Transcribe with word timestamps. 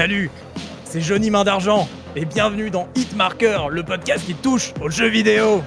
Salut, 0.00 0.30
c'est 0.84 1.02
Johnny 1.02 1.28
Main 1.30 1.44
d'Argent 1.44 1.86
et 2.16 2.24
bienvenue 2.24 2.70
dans 2.70 2.88
Hitmarker, 2.94 3.68
le 3.68 3.82
podcast 3.82 4.24
qui 4.24 4.34
touche 4.34 4.72
aux 4.80 4.88
jeux 4.88 5.08
vidéo. 5.08 5.62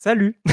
Salut. 0.00 0.36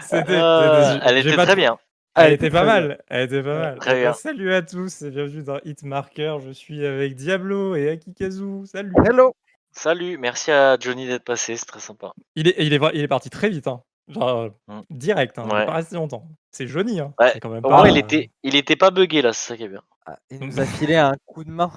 C'était, 0.00 0.38
euh, 0.40 0.98
elle 1.04 1.18
était 1.18 1.36
très 1.36 1.54
bien. 1.54 1.76
Elle, 2.14 2.32
était 2.32 2.48
pas 2.48 2.64
mal. 2.64 3.04
Elle 3.08 3.24
était 3.26 3.42
pas 3.42 3.58
mal. 3.58 3.78
Très 3.78 4.00
bien. 4.00 4.14
Salut 4.14 4.54
à 4.54 4.62
tous 4.62 5.02
et 5.02 5.10
bienvenue 5.10 5.42
dans 5.42 5.58
Hitmarker. 5.66 6.38
Je 6.42 6.52
suis 6.52 6.86
avec 6.86 7.14
Diablo 7.14 7.76
et 7.76 7.90
Akikazu. 7.90 8.64
Salut. 8.64 8.94
Hello. 9.04 9.36
Salut. 9.72 10.16
Merci 10.16 10.50
à 10.50 10.78
Johnny 10.80 11.06
d'être 11.06 11.24
passé. 11.24 11.58
C'est 11.58 11.66
très 11.66 11.80
sympa. 11.80 12.12
Il 12.36 12.48
est, 12.48 12.54
il 12.56 12.72
est, 12.72 12.80
il 12.94 13.02
est 13.02 13.08
parti 13.08 13.28
très 13.28 13.50
vite. 13.50 13.66
Hein. 13.66 13.82
Genre, 14.08 14.50
mmh. 14.68 14.80
direct, 14.90 15.38
hein, 15.38 15.46
pas 15.48 15.72
resté 15.72 15.94
longtemps. 15.94 16.28
C'est 16.50 16.66
Johnny, 16.66 17.00
hein. 17.00 17.14
Quand 17.40 17.50
même 17.50 17.62
pas, 17.62 17.88
il, 17.88 17.96
était, 17.96 18.30
il 18.42 18.56
était 18.56 18.76
pas 18.76 18.90
bugué 18.90 19.22
là, 19.22 19.32
c'est 19.32 19.48
ça 19.48 19.56
qui 19.56 19.64
est 19.64 19.68
bien. 19.68 19.82
Ah, 20.06 20.18
il 20.30 20.40
nous 20.40 20.60
a 20.60 20.64
filé 20.64 20.96
un 20.96 21.14
coup 21.26 21.44
de 21.44 21.50
main. 21.50 21.70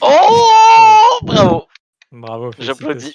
Oh 0.00 1.18
Bravo 1.22 1.66
Bravo, 2.12 2.50
J'applaudis. 2.58 3.14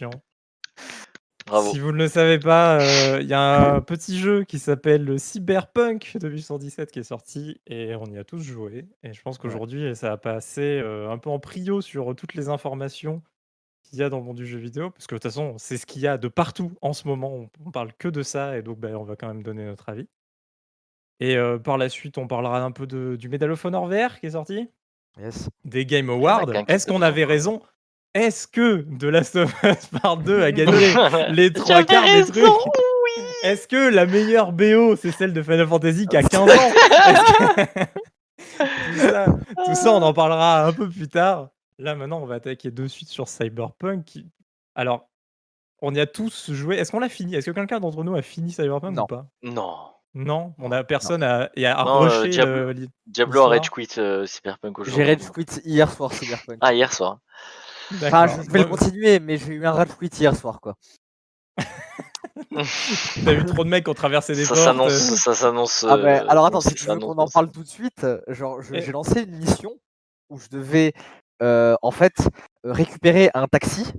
Bravo. 1.48 1.72
Si 1.72 1.80
vous 1.80 1.92
ne 1.92 1.98
le 1.98 2.08
savez 2.08 2.38
pas, 2.38 2.80
il 3.20 3.28
y 3.28 3.34
a 3.34 3.74
un 3.74 3.82
petit 3.82 4.20
jeu 4.20 4.44
qui 4.44 4.60
s'appelle 4.60 5.20
Cyberpunk 5.20 6.18
2017 6.20 6.92
qui 6.92 7.00
est 7.00 7.04
sorti 7.04 7.60
et 7.66 7.96
on 7.96 8.06
y 8.06 8.20
a 8.20 8.24
tous 8.24 8.42
joué. 8.42 8.86
Et 9.04 9.14
je 9.14 9.22
pense 9.22 9.38
qu'aujourd'hui, 9.38 9.96
ça 9.96 10.12
a 10.12 10.18
passé 10.18 10.84
un 10.86 11.18
peu 11.18 11.30
en 11.30 11.40
prio 11.40 11.82
sur 11.82 12.16
toutes 12.16 12.36
les 12.36 12.50
informations 12.50 13.24
qu'il 13.90 14.00
y 14.00 14.04
a 14.04 14.10
dans 14.10 14.20
le 14.20 14.24
monde 14.24 14.38
du 14.38 14.48
jeu 14.48 14.60
vidéo, 14.60 14.92
parce 14.92 15.08
que 15.08 15.16
de 15.16 15.20
toute 15.20 15.32
façon, 15.32 15.56
c'est 15.58 15.78
ce 15.78 15.86
qu'il 15.86 16.02
y 16.02 16.08
a 16.08 16.18
de 16.18 16.28
partout 16.28 16.72
en 16.82 16.94
ce 16.94 17.08
moment. 17.08 17.48
On, 17.66 17.72
parle 17.72 17.92
que 17.98 18.08
de 18.08 18.24
ça, 18.24 18.58
et 18.58 18.62
donc 18.62 18.80
ben, 18.80 18.96
on 18.96 19.04
va 19.04 19.16
quand 19.16 19.28
même 19.28 19.44
donner 19.44 19.66
notre 19.66 19.90
avis. 19.90 20.08
Et 21.20 21.38
par 21.64 21.78
la 21.78 21.90
suite, 21.90 22.18
on 22.18 22.28
parlera 22.28 22.64
un 22.64 22.72
peu 22.72 22.88
de, 22.88 23.18
du 23.18 23.28
Medal 23.28 23.52
of 23.52 23.66
Honor 23.66 23.88
VR 23.88 24.20
qui 24.20 24.28
est 24.28 24.32
sorti, 24.32 24.70
Yes. 25.18 25.50
des 25.66 25.86
Game 25.86 26.10
Awards. 26.10 26.50
Est-ce 26.68 26.88
qu'on 26.88 27.02
avait 27.02 27.26
raison? 27.26 27.62
Est-ce 28.14 28.48
que 28.48 28.86
The 28.98 29.04
Last 29.04 29.36
of 29.36 29.54
Us 29.64 29.88
Part 30.02 30.18
2 30.18 30.42
a 30.42 30.52
gagné 30.52 30.94
les 31.30 31.52
trois 31.52 31.84
quarts 31.84 32.06
des 32.06 32.26
trucs? 32.26 32.46
Est-ce 33.44 33.68
que 33.68 33.90
la 33.90 34.06
meilleure 34.06 34.52
BO, 34.52 34.96
c'est 34.96 35.12
celle 35.12 35.34
de 35.34 35.42
Final 35.42 35.68
Fantasy 35.68 36.08
qui 36.08 36.18
a 36.18 36.24
15 36.24 36.42
ans? 36.42 36.48
Tout, 38.60 38.98
ça, 38.98 39.26
tout 39.66 39.76
ça, 39.76 39.94
on 39.94 40.02
en 40.02 40.14
parlera 40.14 40.66
un 40.66 40.74
peu 40.74 40.90
plus 40.90 41.08
tard. 41.08 41.50
Là, 41.80 41.96
maintenant, 41.96 42.22
on 42.22 42.26
va 42.26 42.36
attaquer 42.36 42.72
de 42.72 42.88
suite 42.88 43.08
sur 43.08 43.30
Cyberpunk. 43.30 44.20
Alors, 44.76 45.08
on 45.82 45.96
y 45.96 46.00
a 46.02 46.06
tous 46.06 46.52
joué. 46.52 46.76
Est-ce 46.76 46.92
qu'on 46.92 47.00
l'a 47.00 47.08
fini? 47.08 47.36
Est-ce 47.36 47.46
que 47.46 47.52
quelqu'un 47.52 47.80
d'entre 47.80 48.04
nous 48.04 48.16
a 48.16 48.22
fini 48.22 48.52
Cyberpunk 48.52 48.96
Non. 48.96 49.04
ou 49.04 49.08
pas? 49.08 49.26
Non. 49.42 49.78
Non, 50.14 50.56
on 50.58 50.72
a 50.72 50.84
personne 50.84 51.24
à, 51.24 51.52
et 51.56 51.68
à 51.68 51.86
euh, 51.86 52.28
Diablo, 52.28 52.74
Diablo 53.06 53.42
a 53.42 53.48
rage 53.50 53.70
quit 53.70 53.88
euh, 54.00 54.26
Cyberpunk 54.26 54.80
aujourd'hui. 54.80 55.06
J'ai 55.06 55.14
rage 55.14 55.30
quit 55.30 55.62
hier 55.64 55.90
soir 55.90 56.12
Cyberpunk. 56.12 56.58
Ah, 56.62 56.74
hier 56.74 56.92
soir. 56.92 57.20
Enfin, 57.94 58.26
je 58.28 58.52
vais 58.52 58.60
le 58.60 58.66
continuer, 58.66 59.20
mais 59.20 59.38
j'ai 59.38 59.54
eu 59.54 59.66
un 59.66 59.72
rage 59.72 59.96
quit 59.98 60.10
hier 60.20 60.36
soir, 60.36 60.60
quoi. 60.60 60.76
T'as 63.24 63.34
vu 63.34 63.46
trop 63.46 63.64
de 63.64 63.70
mecs 63.70 63.84
qui 63.84 63.90
ont 63.92 63.94
traversé 63.94 64.34
des 64.34 64.46
ça 64.46 64.74
portes. 64.74 64.90
Ça 64.90 65.36
s'annonce. 65.36 65.86
Ah 65.88 65.98
bah, 65.98 66.26
alors 66.28 66.46
attends, 66.46 66.62
si 66.62 66.74
tu 66.74 66.86
veux 66.86 66.98
qu'on 66.98 67.18
en 67.18 67.28
parle 67.28 67.52
tout 67.52 67.64
de 67.64 67.70
suite, 67.70 68.06
genre 68.28 68.62
j'ai 68.62 68.92
lancé 68.92 69.22
une 69.22 69.38
mission 69.38 69.80
où 70.30 70.40
je 70.40 70.48
devais 70.50 70.94
en 71.42 71.92
fait, 71.92 72.16
récupérer 72.64 73.30
un 73.34 73.48
taxi. 73.48 73.94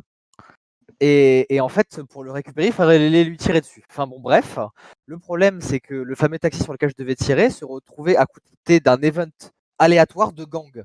Et, 1.01 1.61
en 1.61 1.69
fait, 1.69 2.03
pour 2.11 2.25
le 2.25 2.31
récupérer, 2.31 2.69
il 2.69 2.73
fallait 2.73 3.25
lui 3.25 3.37
tirer 3.39 3.61
dessus. 3.61 3.83
Enfin 3.91 4.07
bon, 4.07 4.21
bref. 4.21 4.59
Le 5.07 5.19
problème, 5.19 5.61
c'est 5.61 5.81
que 5.81 5.95
le 5.95 6.15
fameux 6.15 6.39
taxi 6.39 6.63
sur 6.63 6.73
lequel 6.73 6.91
je 6.91 7.03
devais 7.03 7.15
tirer 7.15 7.51
se 7.51 7.65
retrouvait 7.65 8.17
à 8.17 8.27
côté 8.27 8.81
d'un 8.81 9.01
event 9.01 9.31
aléatoire 9.79 10.33
de 10.33 10.45
gang. 10.45 10.85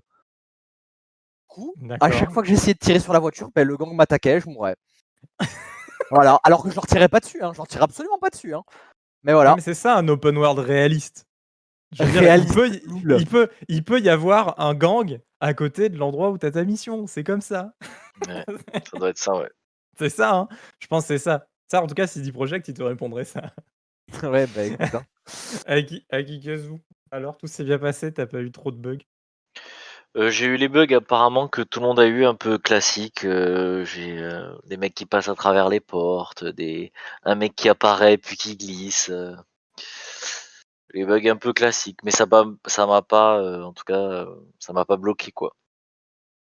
Coup, 1.47 1.75
à 1.99 2.11
chaque 2.11 2.31
fois 2.31 2.43
que 2.43 2.49
j'essayais 2.49 2.73
de 2.73 2.79
tirer 2.79 2.99
sur 2.99 3.13
la 3.13 3.19
voiture, 3.19 3.49
ben, 3.53 3.67
le 3.67 3.77
gang 3.77 3.93
m'attaquait, 3.93 4.39
je 4.39 4.49
mourrais. 4.49 4.75
voilà. 6.11 6.39
Alors 6.43 6.63
que 6.63 6.69
je 6.69 6.75
leur 6.75 6.87
tirais 6.87 7.09
pas 7.09 7.19
dessus, 7.19 7.43
hein. 7.43 7.51
je 7.53 7.57
leur 7.57 7.67
tirais 7.67 7.83
absolument 7.83 8.17
pas 8.17 8.29
dessus. 8.29 8.53
Hein. 8.55 8.63
Mais 9.23 9.33
voilà. 9.33 9.55
mais 9.55 9.61
c'est 9.61 9.73
ça 9.73 9.97
un 9.97 10.07
open 10.07 10.37
world 10.37 10.59
réaliste. 10.59 11.24
Il, 11.99 12.45
peut, 12.53 12.69
il, 13.17 13.25
peut, 13.25 13.49
il 13.67 13.83
peut 13.83 13.99
y 13.99 14.09
avoir 14.09 14.59
un 14.59 14.73
gang 14.73 15.19
à 15.39 15.53
côté 15.53 15.89
de 15.89 15.97
l'endroit 15.97 16.31
où 16.31 16.37
tu 16.37 16.45
as 16.45 16.51
ta 16.51 16.63
mission. 16.63 17.07
C'est 17.07 17.23
comme 17.23 17.41
ça. 17.41 17.73
ça 18.25 18.43
doit 18.97 19.09
être 19.09 19.17
ça, 19.17 19.35
ouais. 19.35 19.49
C'est 19.97 20.09
ça, 20.09 20.35
hein 20.35 20.49
je 20.79 20.87
pense 20.87 21.03
que 21.03 21.17
c'est 21.17 21.23
ça. 21.23 21.47
Ça, 21.71 21.81
en 21.81 21.87
tout 21.87 21.95
cas, 21.95 22.05
CD 22.05 22.31
Projekt, 22.33 22.67
il 22.67 22.73
te 22.73 22.83
répondrait 22.83 23.23
ça. 23.23 23.53
ouais, 24.23 24.45
bah 24.47 24.63
écoute. 24.63 24.93
Hein. 24.93 25.05
Akikazu, 26.11 26.81
alors 27.11 27.37
tout 27.37 27.47
s'est 27.47 27.63
bien 27.63 27.79
passé, 27.79 28.13
t'as 28.13 28.25
pas 28.25 28.41
eu 28.41 28.51
trop 28.51 28.71
de 28.71 28.77
bugs? 28.77 29.05
Euh, 30.17 30.29
j'ai 30.29 30.45
eu 30.45 30.57
les 30.57 30.69
bugs 30.69 30.93
apparemment 30.93 31.47
que 31.47 31.61
tout 31.61 31.79
le 31.79 31.87
monde 31.87 31.99
a 31.99 32.05
eu 32.05 32.25
un 32.25 32.35
peu 32.35 32.57
classique. 32.57 33.25
Euh, 33.25 33.83
j'ai 33.83 34.17
euh, 34.21 34.53
des 34.65 34.77
mecs 34.77 34.93
qui 34.93 35.05
passent 35.05 35.27
à 35.27 35.35
travers 35.35 35.67
les 35.67 35.81
portes, 35.81 36.45
des 36.45 36.93
un 37.23 37.35
mec 37.35 37.55
qui 37.55 37.67
apparaît 37.67 38.17
puis 38.17 38.37
qui 38.37 38.55
glisse 38.55 39.11
les 40.93 41.05
bugs 41.05 41.29
un 41.29 41.35
peu 41.35 41.53
classiques, 41.53 41.99
mais 42.03 42.11
ça 42.11 42.25
m'a 42.25 42.45
ça 42.65 42.85
m'a 42.85 43.01
pas, 43.01 43.39
euh, 43.39 43.63
en 43.63 43.73
tout 43.73 43.83
cas, 43.83 43.97
euh, 43.97 44.35
ça 44.59 44.73
m'a 44.73 44.85
pas 44.85 44.97
bloqué 44.97 45.31
quoi. 45.31 45.55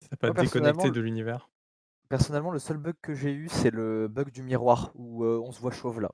Ça 0.10 0.16
pas 0.16 0.32
déconnecté 0.32 0.92
de 0.92 1.02
l'univers? 1.02 1.50
Personnellement, 2.10 2.52
le 2.52 2.60
seul 2.60 2.78
bug 2.78 2.96
que 3.02 3.14
j'ai 3.14 3.32
eu, 3.32 3.50
c'est 3.50 3.72
le 3.72 4.08
bug 4.08 4.32
du 4.32 4.44
miroir 4.44 4.92
où 4.96 5.26
euh, 5.26 5.42
on 5.44 5.52
se 5.52 5.60
voit 5.60 5.72
chauve 5.72 6.00
là. 6.00 6.12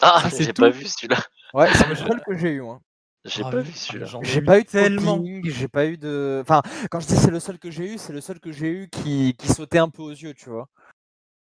Ah, 0.00 0.22
ah 0.24 0.28
j'ai 0.30 0.52
pas 0.54 0.70
vu 0.70 0.86
celui-là. 0.86 1.18
Ouais, 1.52 1.68
c'est 1.74 1.86
le 1.86 1.94
seul 1.96 2.22
que 2.26 2.36
j'ai 2.36 2.52
eu. 2.52 2.64
Hein. 2.64 2.80
J'ai 3.26 3.42
ah 3.44 3.50
pas 3.50 3.60
vu 3.60 3.72
celui-là. 3.72 4.06
J'ai 4.22 4.40
pas 4.40 4.58
eu 4.58 4.64
tellement. 4.64 5.22
J'ai 5.44 5.68
pas 5.68 5.86
eu 5.86 5.98
de. 5.98 6.40
Enfin, 6.40 6.62
quand 6.90 7.00
je 7.00 7.08
dis 7.08 7.16
c'est 7.16 7.30
le 7.30 7.40
seul 7.40 7.58
que 7.58 7.70
j'ai 7.70 7.92
eu, 7.92 7.98
c'est 7.98 8.14
le 8.14 8.22
seul 8.22 8.40
que 8.40 8.50
j'ai 8.50 8.70
eu 8.70 8.88
qui... 8.88 9.34
qui 9.36 9.48
sautait 9.48 9.78
un 9.78 9.90
peu 9.90 10.02
aux 10.02 10.10
yeux, 10.10 10.32
tu 10.32 10.48
vois. 10.48 10.68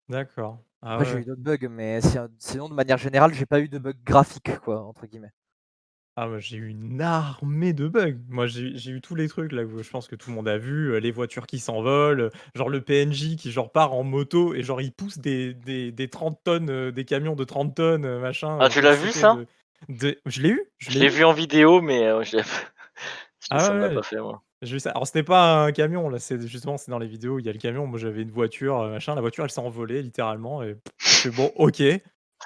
D'accord. 0.08 0.60
Ah 0.84 1.00
j'ai 1.04 1.20
eu 1.20 1.26
d'autres 1.26 1.42
bugs, 1.42 1.70
mais 1.70 2.02
sinon, 2.38 2.70
de 2.70 2.74
manière 2.76 2.98
générale, 2.98 3.34
j'ai 3.34 3.46
pas 3.46 3.62
eu 3.62 3.70
de 3.70 3.80
bug 3.80 3.96
graphique, 4.04 4.60
quoi, 4.60 4.84
entre 4.84 5.08
guillemets. 5.08 5.32
Ah 6.16 6.28
moi 6.28 6.38
j'ai 6.38 6.58
eu 6.58 6.68
une 6.68 7.02
armée 7.02 7.74
de 7.74 7.88
bugs. 7.88 8.20
Moi 8.30 8.46
j'ai 8.46 8.92
eu 8.92 9.02
tous 9.02 9.16
les 9.16 9.28
trucs 9.28 9.52
là 9.52 9.64
je 9.64 9.90
pense 9.90 10.08
que 10.08 10.16
tout 10.16 10.30
le 10.30 10.36
monde 10.36 10.48
a 10.48 10.60
vu, 10.60 11.00
les 11.00 11.12
voitures 11.12 11.48
qui 11.48 11.58
s'envolent, 11.58 12.30
genre 12.54 12.70
le 12.70 12.82
PNJ 12.82 13.36
qui 13.36 13.52
genre 13.52 13.72
part 13.72 13.94
en 13.94 14.04
moto 14.04 14.54
et 14.54 14.62
genre 14.62 14.80
il 14.80 14.92
pousse 14.92 15.18
des 15.18 15.56
des 15.56 15.92
des 15.92 16.08
30 16.10 16.40
tonnes, 16.44 16.92
des 16.92 17.06
camions 17.06 17.36
de 17.36 17.44
30 17.44 17.74
tonnes, 17.76 18.20
machin, 18.20 18.60
Ah 18.62 18.70
tu 18.70 18.82
l'as 18.82 18.96
vu 18.96 19.12
ça? 19.12 19.40
Je 19.90 20.42
l'ai 20.42 20.50
eu, 20.50 20.62
je 20.78 21.00
l'ai 21.00 21.10
vu 21.10 21.24
en 21.24 21.34
vidéo 21.34 21.82
mais 21.82 22.04
je 22.24 22.38
l'ai 22.38 22.44
Ah 23.50 23.60
ça 23.60 23.74
pas 23.74 24.04
fait 24.04 24.22
moi. 24.22 24.44
J'ai 24.62 24.76
vu 24.76 24.80
ça. 24.80 24.92
Alors 24.92 25.08
c'était 25.08 25.24
pas 25.24 25.66
un 25.66 25.72
camion 25.72 26.10
là, 26.10 26.20
c'est 26.20 26.40
justement 26.48 26.78
c'est 26.78 26.92
dans 26.92 27.00
les 27.00 27.08
vidéos, 27.08 27.40
il 27.40 27.46
y 27.46 27.50
a 27.50 27.52
le 27.52 27.58
camion. 27.58 27.88
Moi 27.88 27.98
j'avais 27.98 28.22
une 28.22 28.32
voiture, 28.32 28.88
machin, 28.88 29.16
la 29.16 29.22
voiture 29.22 29.46
elle 29.46 29.50
s'est 29.50 29.60
envolée 29.60 30.04
littéralement 30.04 30.62
et 30.62 30.78
je 31.00 31.30
bon 31.32 31.52
OK. 31.56 31.82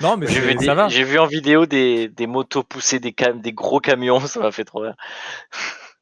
Non, 0.02 0.18
mais 0.18 0.28
j'ai 0.28 0.40
vu, 0.40 0.66
ça 0.66 0.76
va. 0.76 0.88
J'ai 0.90 1.04
vu 1.04 1.18
en 1.20 1.26
vidéo 1.26 1.66
des, 1.66 2.08
des 2.08 2.28
motos 2.28 2.64
pousser 2.64 3.00
des, 3.00 3.14
cam 3.14 3.42
des 3.42 3.54
gros 3.54 3.80
camions, 3.80 4.20
ça 4.28 4.40
m'a 4.40 4.52
fait 4.52 4.66
trop 4.66 4.80
rire. 4.80 4.96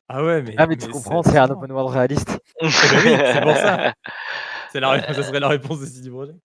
Ah 0.07 0.23
ouais, 0.23 0.41
mais. 0.41 0.53
Ah, 0.57 0.67
mais 0.67 0.75
tu 0.75 0.87
comprends, 0.87 1.23
c'est 1.23 1.37
un 1.37 1.49
open 1.49 1.71
world 1.71 1.93
réaliste. 1.93 2.39
Eh 2.61 2.67
ben 2.67 2.71
oui, 3.03 3.17
c'est 3.33 3.41
pour 3.41 3.55
ça. 3.55 3.93
La 4.73 5.13
ça 5.13 5.23
serait 5.23 5.39
la 5.39 5.47
réponse 5.47 5.79
de 5.79 5.85
CD 5.85 6.09
Projekt. 6.09 6.37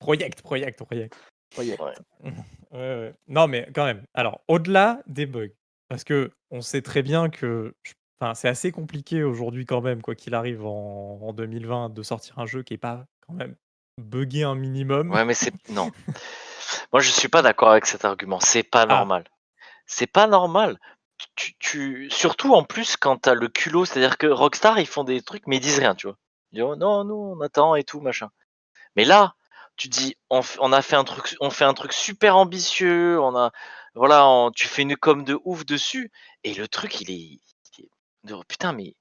project, 0.00 0.42
project, 0.42 0.82
project. 0.82 1.14
Project. 1.54 1.80
Ouais. 1.80 2.32
ouais, 2.72 3.14
Non, 3.28 3.46
mais 3.46 3.68
quand 3.72 3.84
même. 3.84 4.02
Alors, 4.12 4.40
au-delà 4.48 5.00
des 5.06 5.26
bugs, 5.26 5.52
parce 5.88 6.02
que 6.02 6.32
on 6.50 6.62
sait 6.62 6.82
très 6.82 7.02
bien 7.02 7.30
que. 7.30 7.74
Enfin, 8.20 8.34
c'est 8.34 8.48
assez 8.48 8.72
compliqué 8.72 9.22
aujourd'hui 9.22 9.66
quand 9.66 9.82
même, 9.82 10.02
quoi 10.02 10.16
qu'il 10.16 10.34
arrive 10.34 10.66
en, 10.66 11.20
en 11.22 11.32
2020, 11.32 11.90
de 11.90 12.02
sortir 12.02 12.40
un 12.40 12.46
jeu 12.46 12.64
qui 12.64 12.74
est 12.74 12.78
pas 12.78 13.06
quand 13.20 13.34
même 13.34 13.54
bugger 13.98 14.44
un 14.44 14.54
minimum. 14.54 15.10
Ouais, 15.10 15.24
mais 15.24 15.34
c'est. 15.34 15.52
Non. 15.70 15.90
Moi, 16.92 17.00
je 17.00 17.10
suis 17.10 17.28
pas 17.28 17.42
d'accord 17.42 17.70
avec 17.70 17.86
cet 17.86 18.04
argument. 18.04 18.40
C'est 18.40 18.62
pas 18.62 18.82
ah. 18.82 18.86
normal. 18.86 19.24
C'est 19.86 20.06
pas 20.06 20.26
normal. 20.26 20.78
Tu, 21.36 21.54
tu, 21.58 22.10
Surtout 22.10 22.54
en 22.54 22.64
plus 22.64 22.96
quand 22.96 23.18
t'as 23.18 23.34
le 23.34 23.48
culot, 23.48 23.84
c'est-à-dire 23.84 24.18
que 24.18 24.26
Rockstar, 24.26 24.78
ils 24.78 24.86
font 24.86 25.04
des 25.04 25.22
trucs, 25.22 25.46
mais 25.46 25.56
ils 25.56 25.60
disent 25.60 25.78
rien, 25.78 25.94
tu 25.94 26.06
vois. 26.06 26.16
Ils 26.52 26.56
disent, 26.56 26.64
oh, 26.64 26.76
non, 26.76 27.04
nous, 27.04 27.14
on 27.14 27.40
attend 27.40 27.74
et 27.76 27.84
tout, 27.84 28.00
machin. 28.00 28.30
Mais 28.96 29.04
là, 29.04 29.34
tu 29.76 29.88
dis, 29.88 30.16
on, 30.30 30.40
on, 30.60 30.72
a 30.72 30.82
fait 30.82 30.96
un 30.96 31.04
truc, 31.04 31.36
on 31.40 31.50
fait 31.50 31.64
un 31.64 31.74
truc 31.74 31.92
super 31.92 32.36
ambitieux, 32.36 33.20
on 33.20 33.36
a, 33.36 33.52
voilà, 33.94 34.50
tu 34.54 34.68
fais 34.68 34.82
une 34.82 34.96
com 34.96 35.24
de 35.24 35.38
ouf 35.44 35.64
dessus, 35.64 36.10
et 36.42 36.54
le 36.54 36.68
truc, 36.68 37.00
il 37.00 37.10
est, 37.10 37.40
il 37.78 38.32
est 38.32 38.44
putain, 38.48 38.72
mais 38.72 38.94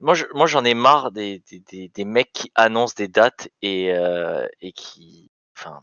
moi, 0.00 0.14
je, 0.14 0.24
moi, 0.34 0.46
j'en 0.46 0.64
ai 0.64 0.74
marre 0.74 1.12
des, 1.12 1.42
des, 1.50 1.88
des, 1.88 2.04
mecs 2.04 2.32
qui 2.32 2.50
annoncent 2.54 2.94
des 2.96 3.08
dates 3.08 3.48
et, 3.62 3.92
euh, 3.92 4.46
et 4.60 4.72
qui, 4.72 5.30
enfin, 5.56 5.80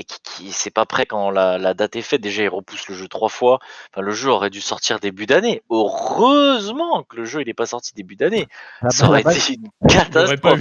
et 0.00 0.04
qui, 0.04 0.50
c'est 0.50 0.70
pas 0.70 0.86
prêt 0.86 1.04
quand 1.04 1.30
la, 1.30 1.74
date 1.74 1.96
est 1.96 2.02
faite. 2.02 2.22
Déjà, 2.22 2.42
il 2.42 2.48
repousse 2.48 2.88
le 2.88 2.94
jeu 2.94 3.06
trois 3.06 3.28
fois. 3.28 3.58
Enfin, 3.92 4.00
le 4.00 4.12
jeu 4.12 4.30
aurait 4.30 4.48
dû 4.48 4.62
sortir 4.62 4.98
début 4.98 5.26
d'année. 5.26 5.62
Heureusement 5.68 7.02
que 7.02 7.16
le 7.16 7.24
jeu 7.24 7.42
il 7.42 7.46
n'est 7.46 7.54
pas 7.54 7.66
sorti 7.66 7.92
début 7.94 8.16
d'année. 8.16 8.48
Ça 8.88 9.08
aurait 9.08 9.20
été 9.20 9.54
une 9.54 9.68
catastrophe. 9.86 10.60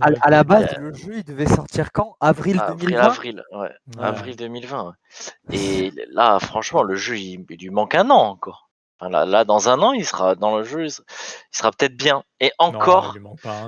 À, 0.00 0.30
la 0.30 0.42
base, 0.42 0.74
le 0.78 0.92
jeu 0.92 1.18
il 1.18 1.24
devait 1.24 1.46
sortir 1.46 1.92
quand? 1.92 2.16
Avril 2.20 2.60
2020 2.68 3.00
Avril, 3.00 3.44
ouais. 3.52 3.70
Avril 4.00 4.36
2020. 4.36 4.94
Et 5.52 5.92
là, 6.10 6.40
franchement, 6.40 6.82
le 6.82 6.96
jeu 6.96 7.16
il, 7.18 7.44
lui 7.48 7.70
manque 7.70 7.94
un 7.94 8.10
an 8.10 8.18
encore. 8.18 8.65
Là, 9.00 9.26
là, 9.26 9.44
dans 9.44 9.68
un 9.68 9.80
an, 9.82 9.92
il 9.92 10.06
sera 10.06 10.34
dans 10.34 10.56
le 10.58 10.64
jeu, 10.64 10.86
il 10.86 11.56
sera 11.56 11.70
peut-être 11.70 11.96
bien. 11.96 12.24
Et 12.40 12.52
encore, 12.58 13.16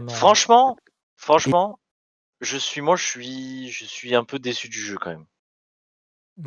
franchement, 0.09 0.77
franchement, 1.17 1.79
je 2.41 2.57
suis 2.57 2.81
moi, 2.81 2.97
je 2.97 3.05
suis 3.05 3.69
je 3.71 3.85
suis 3.85 4.15
un 4.15 4.25
peu 4.25 4.39
déçu 4.39 4.69
du 4.69 4.81
jeu 4.81 4.97
quand 4.97 5.11
même. 5.11 5.27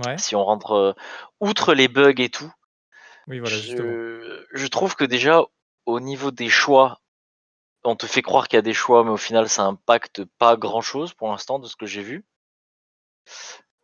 Ouais. 0.06 0.18
Si 0.18 0.36
on 0.36 0.44
rentre, 0.44 0.96
outre 1.40 1.74
les 1.74 1.88
bugs 1.88 2.14
et 2.18 2.30
tout, 2.30 2.52
Oui, 3.28 3.40
voilà, 3.40 3.58
je 3.58 4.46
je 4.54 4.68
trouve 4.68 4.96
que 4.96 5.04
déjà 5.04 5.44
au 5.86 6.00
niveau 6.00 6.32
des 6.32 6.50
choix, 6.50 7.02
on 7.84 7.96
te 7.96 8.06
fait 8.06 8.22
croire 8.22 8.48
qu'il 8.48 8.58
y 8.58 8.60
a 8.60 8.64
des 8.64 8.74
choix, 8.74 9.04
mais 9.04 9.10
au 9.10 9.18
final 9.18 9.50
ça 9.50 9.64
impacte 9.64 10.24
pas 10.38 10.56
grand 10.56 10.82
chose 10.82 11.14
pour 11.14 11.30
l'instant 11.30 11.60
de 11.60 11.68
ce 11.68 11.76
que 11.76 11.86
j'ai 11.86 12.04
vu. 12.04 12.26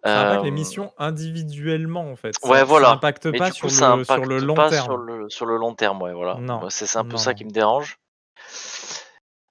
Ça 0.03 0.29
impacte 0.29 0.45
les 0.45 0.51
missions 0.51 0.93
individuellement 0.97 2.09
en 2.11 2.15
fait. 2.15 2.33
ouais, 2.43 2.63
voilà. 2.63 2.87
ça 2.87 2.93
impacte 2.93 3.37
pas 3.37 3.51
sur 3.51 3.67
le 3.67 4.03
sur 4.03 4.25
le 4.25 4.37
long 4.39 4.55
terme. 4.55 4.71
sur 4.71 4.97
le 4.97 5.29
sur 5.29 5.45
le 5.45 5.57
long 5.57 5.75
terme, 5.75 6.01
ouais, 6.01 6.13
voilà. 6.13 6.35
Non, 6.35 6.69
c'est 6.69 6.95
un 6.97 7.05
peu 7.05 7.17
ça 7.17 7.33
qui 7.33 7.45
me 7.45 7.51
dérange. 7.51 7.99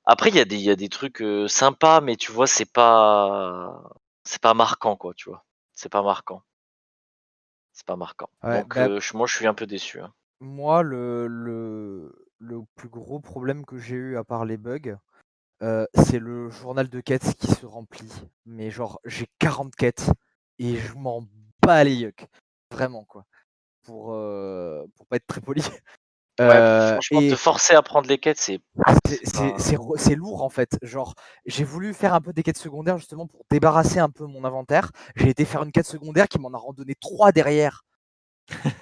Après, 0.08 0.30
il 0.30 0.36
y 0.36 0.40
a 0.40 0.44
des, 0.44 0.56
y 0.56 0.70
a 0.70 0.76
des 0.76 0.88
trucs 0.88 1.22
sympas, 1.48 2.00
mais 2.00 2.14
tu 2.14 2.30
vois, 2.30 2.46
c'est 2.46 2.70
pas, 2.72 3.82
c'est 4.22 4.40
pas 4.40 4.54
marquant, 4.54 4.94
quoi, 4.94 5.12
tu 5.14 5.28
vois. 5.28 5.44
C'est 5.74 5.90
pas 5.90 6.02
marquant. 6.02 6.42
C'est 7.72 7.84
pas 7.84 7.96
marquant. 7.96 8.30
Donc, 8.44 8.76
bah 8.76 8.88
moi, 9.14 9.26
je 9.26 9.34
suis 9.34 9.46
un 9.48 9.52
peu 9.54 9.66
déçu. 9.66 10.00
Hein. 10.00 10.12
Moi, 10.40 10.82
le, 10.82 11.26
le, 11.26 12.28
le 12.38 12.60
plus 12.76 12.88
gros 12.88 13.18
problème 13.18 13.66
que 13.66 13.78
j'ai 13.78 13.96
eu, 13.96 14.16
à 14.16 14.22
part 14.22 14.44
les 14.44 14.56
bugs, 14.56 14.96
c'est 15.60 16.20
le 16.20 16.50
journal 16.50 16.88
de 16.88 17.00
quêtes 17.00 17.34
qui 17.34 17.48
se 17.48 17.66
remplit. 17.66 18.12
Mais 18.46 18.70
genre, 18.70 19.00
j'ai 19.04 19.26
40 19.40 19.74
quêtes 19.74 20.10
et 20.58 20.76
je 20.76 20.94
m'en 20.94 21.24
bats 21.64 21.84
les 21.84 21.94
yucks. 21.94 22.26
Vraiment, 22.70 23.04
quoi. 23.04 23.24
Pour, 23.84 24.06
pour 24.96 25.06
pas 25.06 25.16
être 25.16 25.26
très 25.26 25.40
poli. 25.40 25.62
Ouais, 26.38 26.92
franchement, 26.92 27.20
te 27.20 27.36
forcer 27.36 27.74
à 27.74 27.82
prendre 27.82 28.08
les 28.08 28.18
quêtes, 28.18 28.38
c'est. 28.38 28.60
C'est 29.56 30.14
lourd 30.14 30.42
en 30.42 30.50
fait. 30.50 30.76
Genre, 30.82 31.14
j'ai 31.46 31.64
voulu 31.64 31.94
faire 31.94 32.12
un 32.12 32.20
peu 32.20 32.32
des 32.32 32.42
quêtes 32.42 32.58
secondaires 32.58 32.98
justement 32.98 33.26
pour 33.26 33.40
débarrasser 33.50 34.00
un 34.00 34.10
peu 34.10 34.26
mon 34.26 34.44
inventaire. 34.44 34.90
J'ai 35.16 35.30
été 35.30 35.44
faire 35.44 35.62
une 35.62 35.72
quête 35.72 35.86
secondaire 35.86 36.28
qui 36.28 36.38
m'en 36.38 36.52
a 36.52 36.58
randonné 36.58 36.94
trois 37.00 37.32
derrière. 37.32 37.84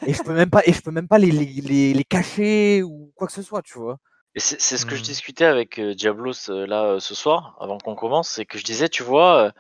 et 0.06 0.12
je 0.12 0.22
peux 0.22 0.34
même 0.34 0.50
pas, 0.50 0.62
et 0.66 0.72
je 0.72 0.80
peux 0.80 0.90
même 0.90 1.08
pas 1.08 1.18
les, 1.18 1.30
les, 1.30 1.94
les, 1.94 2.04
cacher 2.04 2.82
ou 2.82 3.12
quoi 3.14 3.26
que 3.28 3.32
ce 3.32 3.42
soit, 3.42 3.62
tu 3.62 3.78
vois. 3.78 3.98
Et 4.34 4.40
c'est 4.40 4.58
ce 4.58 4.84
que 4.84 4.96
je 4.96 5.00
mmh. 5.00 5.04
discutais 5.04 5.44
avec 5.44 5.80
Diablos 5.80 6.48
là 6.48 6.98
ce 6.98 7.14
soir, 7.14 7.56
avant 7.60 7.78
qu'on 7.78 7.94
commence, 7.94 8.28
c'est 8.28 8.44
que 8.44 8.58
je 8.58 8.64
disais, 8.64 8.88
tu 8.88 9.04
vois, 9.04 9.52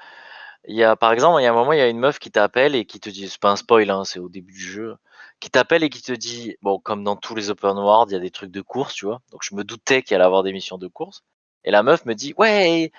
il 0.66 0.76
y 0.76 0.84
a 0.84 0.96
par 0.96 1.12
exemple, 1.12 1.40
il 1.40 1.44
y 1.44 1.46
a 1.46 1.50
un 1.50 1.54
moment, 1.54 1.72
il 1.72 1.78
y 1.78 1.82
a 1.82 1.88
une 1.88 1.98
meuf 1.98 2.18
qui 2.18 2.30
t'appelle 2.30 2.74
et 2.74 2.84
qui 2.84 3.00
te 3.00 3.10
dit, 3.10 3.28
c'est 3.28 3.40
pas 3.40 3.50
un 3.50 3.56
spoil, 3.56 3.90
hein, 3.90 4.04
c'est 4.04 4.18
au 4.18 4.28
début 4.28 4.52
du 4.52 4.60
jeu 4.60 4.96
qui 5.40 5.50
t'appelle 5.50 5.84
et 5.84 5.90
qui 5.90 6.00
te 6.00 6.12
dit, 6.12 6.56
bon, 6.62 6.78
comme 6.78 7.04
dans 7.04 7.16
tous 7.16 7.34
les 7.34 7.50
open 7.50 7.76
world, 7.76 8.10
il 8.10 8.14
y 8.14 8.16
a 8.16 8.20
des 8.20 8.30
trucs 8.30 8.50
de 8.50 8.62
course, 8.62 8.94
tu 8.94 9.04
vois. 9.04 9.20
Donc 9.30 9.42
je 9.42 9.54
me 9.54 9.62
doutais 9.62 10.02
qu'il 10.02 10.14
allait 10.14 10.24
avoir 10.24 10.42
des 10.42 10.52
missions 10.52 10.78
de 10.78 10.88
course. 10.88 11.22
Et 11.64 11.70
la 11.70 11.82
meuf 11.82 12.04
me 12.06 12.14
dit, 12.14 12.34
ouais, 12.38 12.92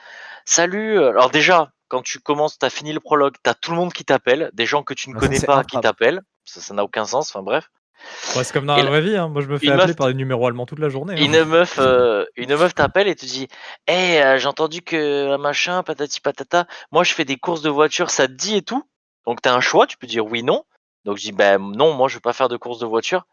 salut. 0.43 0.99
Alors 1.03 1.31
déjà, 1.31 1.71
quand 1.87 2.01
tu 2.01 2.19
commences, 2.19 2.59
tu 2.59 2.65
as 2.65 2.69
fini 2.69 2.93
le 2.93 2.99
prologue, 2.99 3.35
tu 3.43 3.49
as 3.49 3.53
tout 3.53 3.71
le 3.71 3.77
monde 3.77 3.93
qui 3.93 4.05
t'appelle, 4.05 4.51
des 4.53 4.65
gens 4.65 4.83
que 4.83 4.93
tu 4.93 5.09
ne 5.09 5.15
connais 5.15 5.39
pas 5.39 5.63
qui 5.63 5.79
t'appellent. 5.79 6.21
Ça 6.43 6.73
n'a 6.73 6.83
aucun 6.83 7.05
sens, 7.05 7.29
enfin 7.29 7.41
bref. 7.41 7.69
C'est 8.07 8.51
comme 8.51 8.65
dans 8.65 8.75
la 8.75 8.83
vraie 8.83 9.01
vie, 9.01 9.15
hein. 9.15 9.29
moi 9.29 9.41
je 9.41 9.47
me 9.47 9.57
fais 9.57 9.69
appeler 9.69 9.93
par 9.93 10.07
des 10.07 10.13
numéros 10.13 10.47
allemands 10.47 10.65
toute 10.65 10.79
la 10.79 10.89
journée. 10.89 11.13
Hein. 11.13 11.23
Une 11.23 11.43
meuf, 11.43 11.79
euh, 11.79 12.25
une 12.35 12.55
meuf 12.55 12.75
t'appelle 12.75 13.07
et 13.07 13.15
te 13.15 13.25
dit 13.25 13.47
Hé, 13.87 14.21
euh, 14.21 14.37
j'ai 14.37 14.47
entendu 14.47 14.81
que 14.81 15.35
machin, 15.37 15.83
patati 15.83 16.21
patata, 16.21 16.67
moi 16.91 17.03
je 17.03 17.13
fais 17.13 17.25
des 17.25 17.37
courses 17.37 17.61
de 17.61 17.69
voiture, 17.69 18.09
ça 18.09 18.27
te 18.27 18.33
dit 18.33 18.57
et 18.57 18.61
tout. 18.61 18.83
Donc 19.25 19.41
tu 19.41 19.49
as 19.49 19.53
un 19.53 19.61
choix, 19.61 19.87
tu 19.87 19.97
peux 19.97 20.07
dire 20.07 20.25
oui, 20.25 20.43
non. 20.43 20.63
Donc 21.05 21.17
je 21.17 21.23
dis 21.23 21.31
ben 21.31 21.59
non, 21.59 21.93
moi 21.93 22.07
je 22.07 22.15
veux 22.15 22.21
pas 22.21 22.33
faire 22.33 22.49
de 22.49 22.57
course 22.57 22.79
de 22.79 22.85
voiture. 22.85 23.25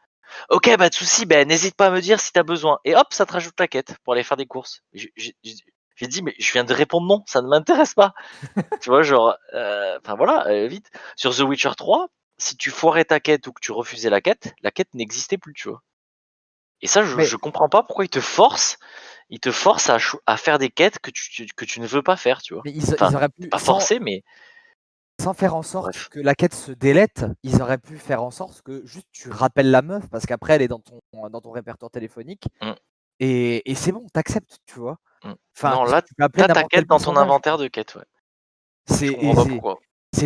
Ok, 0.49 0.75
bah 0.79 0.89
de 0.89 0.95
souci, 0.95 1.27
ben 1.27 1.47
n'hésite 1.47 1.77
pas 1.77 1.89
à 1.89 1.91
me 1.91 2.01
dire 2.01 2.21
si 2.21 2.33
t'as 2.33 2.43
besoin. 2.43 2.79
Et 2.85 2.95
hop, 2.97 3.09
ça 3.11 3.27
te 3.27 3.33
rajoute 3.33 3.59
la 3.59 3.69
quête 3.69 3.97
pour 4.05 4.15
aller 4.15 4.23
faire 4.23 4.37
des 4.37 4.47
courses. 4.47 4.83
J'ai 4.95 6.09
dit 6.09 6.23
mais 6.23 6.35
je 6.39 6.53
viens 6.53 6.65
de 6.65 6.73
répondre 6.73 7.07
non, 7.07 7.23
ça 7.27 7.43
ne 7.43 7.49
m'intéresse 7.49 7.95
pas. 7.95 8.15
tu 8.81 8.91
vois, 8.91 9.03
genre, 9.03 9.37
euh, 9.55 9.99
enfin 10.03 10.15
voilà, 10.15 10.47
euh, 10.49 10.67
vite. 10.67 10.91
Sur 11.17 11.35
The 11.35 11.41
Witcher 11.41 11.73
3, 11.77 12.09
si 12.43 12.57
tu 12.57 12.71
foirais 12.71 13.05
ta 13.05 13.21
quête 13.21 13.47
ou 13.47 13.53
que 13.53 13.61
tu 13.61 13.73
refusais 13.73 14.11
la 14.11 14.21
quête, 14.21 14.55
la 14.63 14.71
quête 14.71 14.93
n'existait 14.95 15.39
plus, 15.39 15.55
tu 15.55 15.69
vois. 15.69 15.83
Et 16.81 16.89
ça, 16.89 17.05
je, 17.05 17.21
je 17.21 17.37
comprends 17.37 17.69
pas 17.69 17.85
pourquoi 17.85 18.05
ils 18.05 18.11
te 18.11 18.21
forcent, 18.21 18.79
ils 19.31 19.39
te 19.39 19.53
forcent 19.53 19.89
à, 19.89 19.99
à 20.27 20.37
faire 20.37 20.59
des 20.59 20.69
quêtes 20.69 20.99
que 20.99 21.13
tu, 21.13 21.47
que 21.57 21.65
tu 21.65 21.81
ne 21.81 21.87
veux 21.87 22.03
pas 22.03 22.17
faire, 22.17 22.43
tu 22.43 22.55
vois. 22.55 22.63
Mais 22.65 22.73
ils, 22.73 22.93
auraient 23.15 23.29
pu, 23.29 23.49
pas 23.49 23.59
forcer, 23.59 24.01
mais 24.01 24.25
sans 25.21 25.35
faire 25.35 25.55
en 25.55 25.63
sorte 25.63 26.09
que 26.09 26.19
la 26.19 26.35
quête 26.35 26.55
se 26.55 26.73
délète, 26.73 27.25
ils 27.45 27.63
auraient 27.63 27.79
pu 27.79 27.97
faire 27.97 28.25
en 28.25 28.33
sorte 28.33 28.63
que 28.63 28.85
juste 28.85 29.07
tu 29.13 29.31
rappelles 29.31 29.71
la 29.71 29.83
meuf 29.83 30.09
parce 30.11 30.27
qu'après 30.27 30.55
elle 30.55 30.63
est 30.63 30.69
dans 30.69 30.81
ton, 30.81 30.99
dans 31.13 31.41
ton 31.41 31.53
répertoire 31.53 31.93
téléphonique 31.93 32.47
mmh. 32.61 32.73
et, 33.21 33.71
et 33.71 33.75
c'est 33.77 33.93
bon, 33.93 34.05
t'acceptes, 34.13 34.59
tu 34.67 34.81
vois. 34.81 34.99
Mmh. 35.23 35.33
Enfin, 35.57 35.75
non, 35.77 35.85
là, 35.85 36.03
tu 36.03 36.13
as 36.19 36.29
ta 36.29 36.65
quête 36.65 36.89
dans 36.89 36.99
ton 36.99 37.17
inventaire 37.17 37.59
de 37.59 37.69
quête, 37.69 37.95
ouais. 37.95 38.05
C'est 38.87 39.17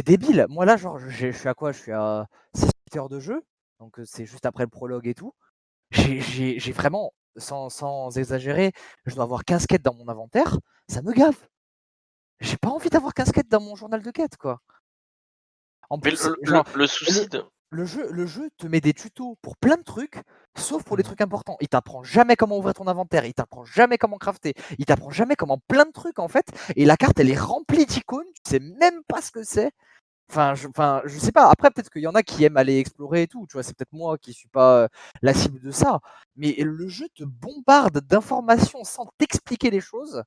débile. 0.03 0.47
Moi 0.49 0.65
là, 0.65 0.77
genre, 0.77 0.99
je 0.99 1.31
suis 1.31 1.49
à 1.49 1.55
quoi? 1.55 1.73
Je 1.73 1.79
suis 1.79 1.93
à 1.93 2.27
6 2.55 2.71
heures 2.97 3.09
de 3.09 3.21
jeu, 3.21 3.43
donc 3.81 3.99
c'est 4.05 4.27
juste 4.27 4.47
après 4.47 4.65
le 4.65 4.71
prologue 4.71 5.07
et 5.07 5.15
tout. 5.15 5.33
J'ai 5.91 6.73
vraiment, 6.73 7.13
sans, 7.37 7.69
sans 7.69 8.17
exagérer, 8.19 8.73
je 9.07 9.15
dois 9.15 9.25
avoir 9.25 9.45
15 9.45 9.67
quêtes 9.67 9.83
dans 9.83 9.95
mon 9.95 10.09
inventaire, 10.09 10.59
ça 10.89 11.03
me 11.03 11.13
gave. 11.13 11.37
J'ai 12.41 12.57
pas 12.57 12.69
envie 12.69 12.91
d'avoir 12.91 13.15
15 13.15 13.33
quêtes 13.33 13.49
dans 13.49 13.61
mon 13.61 13.77
journal 13.77 14.03
de 14.03 14.11
quêtes, 14.11 14.37
quoi. 14.37 14.61
En 15.89 15.99
plus, 15.99 16.29
le, 16.75 16.87
souci 16.87 17.29
de. 17.29 17.45
Le 17.71 17.85
jeu, 17.85 18.09
le 18.13 18.27
jeu 18.27 18.49
te 18.59 18.67
met 18.67 18.81
des 18.81 18.95
tutos 18.95 19.37
pour 19.43 19.57
plein 19.57 19.77
de 19.77 19.83
trucs, 19.83 20.23
sauf 20.57 20.85
pour 20.85 20.97
les 20.97 21.03
mmh. 21.03 21.07
trucs 21.07 21.21
importants. 21.21 21.57
Il 21.61 21.69
t'apprend 21.69 22.03
jamais 22.05 22.37
comment 22.37 22.59
ouvrir 22.59 22.75
ton 22.75 22.87
inventaire, 22.87 23.25
il 23.25 23.35
t'apprend 23.35 23.65
jamais 23.65 23.99
comment 23.99 24.19
crafter, 24.19 24.55
il 24.79 24.85
t'apprend 24.85 25.11
jamais 25.11 25.35
comment 25.37 25.59
plein 25.67 25.85
de 25.85 25.91
trucs 25.93 26.19
en 26.21 26.29
fait. 26.29 26.47
Et 26.77 26.85
la 26.85 26.97
carte, 26.97 27.19
elle 27.19 27.31
est 27.31 27.39
remplie 27.39 27.85
d'icônes, 27.87 28.27
tu 28.45 28.51
sais 28.51 28.61
même 28.61 29.03
pas 29.09 29.21
ce 29.21 29.33
que 29.33 29.43
c'est. 29.43 29.73
Enfin, 30.31 30.55
je, 30.55 30.69
enfin, 30.69 31.03
je 31.05 31.19
sais 31.19 31.33
pas. 31.33 31.51
Après, 31.51 31.71
peut-être 31.71 31.91
qu'il 31.91 32.03
y 32.03 32.07
en 32.07 32.15
a 32.15 32.23
qui 32.23 32.45
aiment 32.45 32.57
aller 32.57 32.79
explorer 32.79 33.23
et 33.23 33.29
tout. 33.29 33.47
Tu 33.49 33.55
vois, 33.55 33.63
c'est 33.63 33.77
peut-être 33.77 33.93
moi 33.93 34.19
qui 34.19 34.33
suis 34.33 34.49
pas 34.49 34.89
la 35.23 35.35
cible 35.35 35.61
de 35.61 35.71
ça. 35.71 36.01
Mais 36.37 36.55
le 36.59 36.89
jeu 36.89 37.09
te 37.15 37.25
bombarde 37.25 38.01
d'informations 38.01 38.85
sans 38.85 39.07
t'expliquer 39.19 39.71
les 39.71 39.81
choses. 39.81 40.23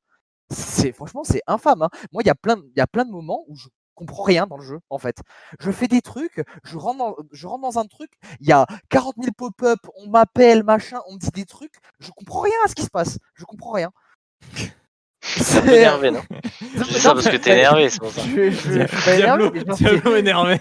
C'est 0.52 0.94
franchement, 0.94 1.24
c'est 1.24 1.42
infâme. 1.48 1.84
Hein. 1.84 1.90
Moi, 2.12 2.24
il 2.24 2.28
y 2.28 2.30
a 2.30 2.36
plein, 2.36 2.58
il 2.76 2.78
y 2.78 2.82
a 2.82 2.88
plein 2.88 3.06
de 3.06 3.12
moments 3.12 3.44
où 3.48 3.56
je 3.56 3.68
comprends 4.00 4.24
rien 4.24 4.48
dans 4.48 4.58
le 4.58 4.64
jeu, 4.64 4.80
en 4.90 4.98
fait. 4.98 5.18
Je 5.60 5.72
fais 5.72 5.88
des 5.88 6.02
trucs, 6.02 6.42
je 6.64 6.78
rentre 6.78 6.98
dans, 6.98 7.16
je 7.32 7.48
rentre 7.48 7.62
dans 7.62 7.80
un 7.80 7.86
truc, 7.86 8.12
il 8.40 8.48
y 8.48 8.52
a 8.52 8.66
40 8.90 9.16
000 9.20 9.32
pop-up, 9.38 9.80
on 9.98 10.08
m'appelle, 10.10 10.64
machin, 10.64 11.00
on 11.08 11.16
me 11.16 11.20
dit 11.20 11.32
des 11.32 11.46
trucs, 11.46 11.76
je 12.00 12.10
comprends 12.12 12.42
rien 12.42 12.56
à 12.66 12.70
ce 12.70 12.76
qui 12.76 12.84
se 12.84 12.90
passe. 12.90 13.20
Je 13.36 13.44
comprends 13.46 13.74
rien. 13.74 13.92
C'est 15.22 15.66
énervé, 15.68 16.12
non? 16.12 16.22
C'est 16.60 17.00
ça 17.00 17.14
parce 17.14 17.30
que 17.30 17.36
t'es 17.36 17.52
énervé, 17.52 17.90
c'est 17.90 18.00
pour 18.00 18.12
ça. 18.12 18.22
Je, 18.22 18.50
je, 18.50 18.88
suis 18.88 19.06
pas 19.06 19.16
énervé. 19.16 19.52
énervé. 20.18 20.60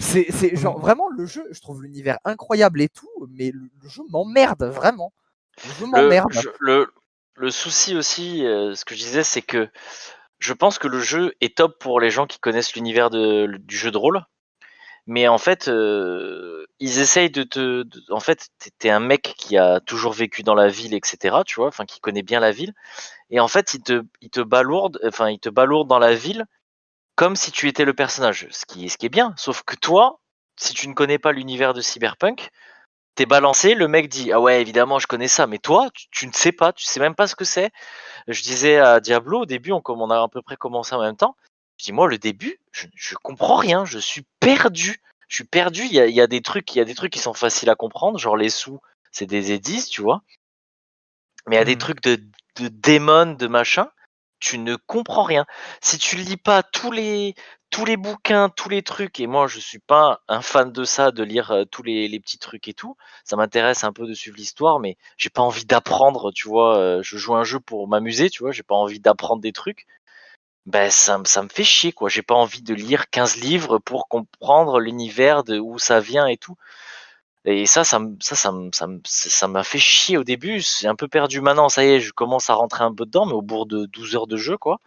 C'est 0.00 0.56
genre 0.56 0.80
vraiment 0.80 1.08
le 1.08 1.26
jeu, 1.26 1.46
je 1.50 1.60
trouve 1.60 1.82
l'univers 1.82 2.18
incroyable 2.24 2.80
et 2.80 2.88
tout, 2.88 3.10
mais 3.30 3.52
le, 3.52 3.68
jeu 3.88 4.02
m'emmerde 4.08 4.64
vraiment. 4.64 5.12
Le 5.64 5.72
jeu 5.74 5.86
m'emmerde. 5.86 6.32
Le, 6.58 6.92
le, 7.36 7.50
souci 7.50 7.94
aussi, 7.94 8.44
euh, 8.46 8.74
ce 8.74 8.84
que 8.84 8.94
je 8.94 9.00
disais, 9.00 9.22
c'est 9.22 9.42
que 9.42 9.68
je 10.42 10.52
pense 10.52 10.78
que 10.78 10.88
le 10.88 11.00
jeu 11.00 11.34
est 11.40 11.56
top 11.56 11.78
pour 11.78 12.00
les 12.00 12.10
gens 12.10 12.26
qui 12.26 12.38
connaissent 12.40 12.74
l'univers 12.74 13.10
du 13.10 13.76
jeu 13.76 13.90
de 13.90 13.96
rôle. 13.96 14.24
Mais 15.06 15.26
en 15.28 15.38
fait, 15.38 15.68
euh, 15.68 16.66
ils 16.78 17.00
essayent 17.00 17.30
de 17.30 17.42
te. 17.42 17.84
en 18.10 18.20
fait, 18.20 18.48
t'es 18.78 18.90
un 18.90 19.00
mec 19.00 19.34
qui 19.36 19.56
a 19.56 19.80
toujours 19.80 20.12
vécu 20.12 20.42
dans 20.42 20.54
la 20.54 20.68
ville, 20.68 20.94
etc. 20.94 21.38
Tu 21.44 21.56
vois, 21.56 21.68
enfin, 21.68 21.84
qui 21.86 22.00
connaît 22.00 22.22
bien 22.22 22.40
la 22.40 22.52
ville. 22.52 22.72
Et 23.30 23.40
en 23.40 23.48
fait, 23.48 23.74
il 23.74 23.82
te, 23.82 24.02
il 24.20 24.30
te 24.30 24.40
balourde, 24.40 25.00
enfin, 25.04 25.30
il 25.30 25.40
te 25.40 25.48
dans 25.48 25.98
la 25.98 26.14
ville 26.14 26.46
comme 27.16 27.36
si 27.36 27.52
tu 27.52 27.68
étais 27.68 27.84
le 27.84 27.94
personnage. 27.94 28.48
Qui, 28.68 28.88
ce 28.88 28.96
qui 28.96 29.06
est 29.06 29.08
bien. 29.08 29.34
Sauf 29.36 29.62
que 29.64 29.76
toi, 29.76 30.20
si 30.56 30.74
tu 30.74 30.88
ne 30.88 30.94
connais 30.94 31.18
pas 31.18 31.32
l'univers 31.32 31.74
de 31.74 31.80
Cyberpunk, 31.80 32.50
t'es 33.14 33.26
balancé, 33.26 33.74
le 33.74 33.88
mec 33.88 34.08
dit 34.08 34.32
ah 34.32 34.40
ouais 34.40 34.60
évidemment 34.60 34.98
je 34.98 35.06
connais 35.06 35.28
ça, 35.28 35.46
mais 35.46 35.58
toi 35.58 35.90
tu, 36.10 36.26
ne 36.26 36.32
sais 36.32 36.52
pas, 36.52 36.72
tu 36.72 36.84
sais 36.84 37.00
même 37.00 37.14
pas 37.14 37.26
ce 37.26 37.36
que 37.36 37.44
c'est. 37.44 37.70
Je 38.28 38.42
disais 38.42 38.78
à 38.78 39.00
Diablo 39.00 39.40
au 39.40 39.46
début, 39.46 39.72
on, 39.72 39.82
on 39.84 40.10
a 40.10 40.22
à 40.22 40.28
peu 40.28 40.42
près 40.42 40.56
commencé 40.56 40.94
en 40.94 41.00
même 41.00 41.16
temps. 41.16 41.36
Je 41.78 41.84
dis 41.84 41.92
moi 41.92 42.08
le 42.08 42.18
début, 42.18 42.58
je, 42.72 42.86
je 42.94 43.14
comprends 43.16 43.56
rien, 43.56 43.84
je 43.84 43.98
suis 43.98 44.24
perdu, 44.40 45.00
je 45.28 45.36
suis 45.36 45.44
perdu. 45.44 45.82
Il 45.84 45.94
y 45.94 46.20
a, 46.20 46.26
des 46.26 46.42
trucs, 46.42 46.74
il 46.74 46.78
y 46.78 46.80
a 46.80 46.84
des 46.84 46.94
trucs 46.94 47.12
qui 47.12 47.18
sont 47.18 47.34
faciles 47.34 47.70
à 47.70 47.74
comprendre, 47.74 48.18
genre 48.18 48.36
les 48.36 48.50
sous, 48.50 48.80
c'est 49.10 49.26
des 49.26 49.52
édices, 49.52 49.88
tu 49.88 50.02
vois. 50.02 50.22
Mais 51.48 51.56
il 51.56 51.58
y 51.58 51.62
a 51.62 51.64
des 51.64 51.74
mmh. 51.74 51.78
trucs 51.78 52.02
de, 52.02 52.20
de 52.56 52.68
démons, 52.68 53.34
de 53.34 53.46
machin, 53.46 53.88
tu 54.42 54.58
ne 54.58 54.76
comprends 54.76 55.22
rien. 55.22 55.46
Si 55.80 55.98
tu 55.98 56.16
lis 56.16 56.36
pas 56.36 56.62
tous 56.62 56.90
les 56.92 57.34
tous 57.70 57.86
les 57.86 57.96
bouquins, 57.96 58.50
tous 58.50 58.68
les 58.68 58.82
trucs, 58.82 59.18
et 59.20 59.26
moi 59.26 59.46
je 59.46 59.58
suis 59.60 59.78
pas 59.78 60.20
un 60.28 60.42
fan 60.42 60.72
de 60.72 60.84
ça, 60.84 61.10
de 61.10 61.22
lire 61.22 61.52
euh, 61.52 61.64
tous 61.64 61.82
les, 61.82 62.20
petits 62.20 62.38
trucs 62.38 62.68
et 62.68 62.74
tout. 62.74 62.96
Ça 63.24 63.36
m'intéresse 63.36 63.84
un 63.84 63.92
peu 63.92 64.06
de 64.06 64.14
suivre 64.14 64.36
l'histoire, 64.36 64.78
mais 64.80 64.98
j'ai 65.16 65.30
pas 65.30 65.42
envie 65.42 65.64
d'apprendre, 65.64 66.32
tu 66.32 66.48
vois. 66.48 66.76
Euh, 66.76 67.02
je 67.02 67.16
joue 67.16 67.34
un 67.34 67.44
jeu 67.44 67.60
pour 67.60 67.88
m'amuser, 67.88 68.28
tu 68.30 68.42
vois. 68.42 68.52
J'ai 68.52 68.62
pas 68.64 68.74
envie 68.74 69.00
d'apprendre 69.00 69.40
des 69.40 69.52
trucs. 69.52 69.86
Ben 70.66 70.90
ça, 70.90 71.20
ça 71.24 71.42
me 71.42 71.48
fait 71.48 71.64
chier, 71.64 71.92
quoi. 71.92 72.08
J'ai 72.08 72.22
pas 72.22 72.34
envie 72.34 72.62
de 72.62 72.74
lire 72.74 73.10
15 73.10 73.36
livres 73.36 73.78
pour 73.78 74.08
comprendre 74.08 74.80
l'univers 74.80 75.44
de 75.44 75.58
où 75.58 75.78
ça 75.78 76.00
vient 76.00 76.26
et 76.26 76.36
tout. 76.36 76.56
Et 77.44 77.66
ça, 77.66 77.82
ça, 77.82 78.00
ça, 78.20 78.36
ça, 78.36 78.52
ça, 78.72 78.86
ça 79.04 79.48
m'a 79.48 79.64
fait 79.64 79.78
chier 79.78 80.16
au 80.16 80.24
début. 80.24 80.62
C'est 80.62 80.86
un 80.86 80.94
peu 80.94 81.08
perdu 81.08 81.40
maintenant. 81.40 81.68
Ça 81.68 81.84
y 81.84 81.88
est, 81.88 82.00
je 82.00 82.12
commence 82.12 82.50
à 82.50 82.54
rentrer 82.54 82.84
un 82.84 82.94
peu 82.94 83.04
dedans, 83.04 83.26
mais 83.26 83.32
au 83.32 83.42
bout 83.42 83.64
de 83.64 83.86
12 83.86 84.16
heures 84.16 84.26
de 84.26 84.36
jeu, 84.36 84.56
quoi. 84.56 84.78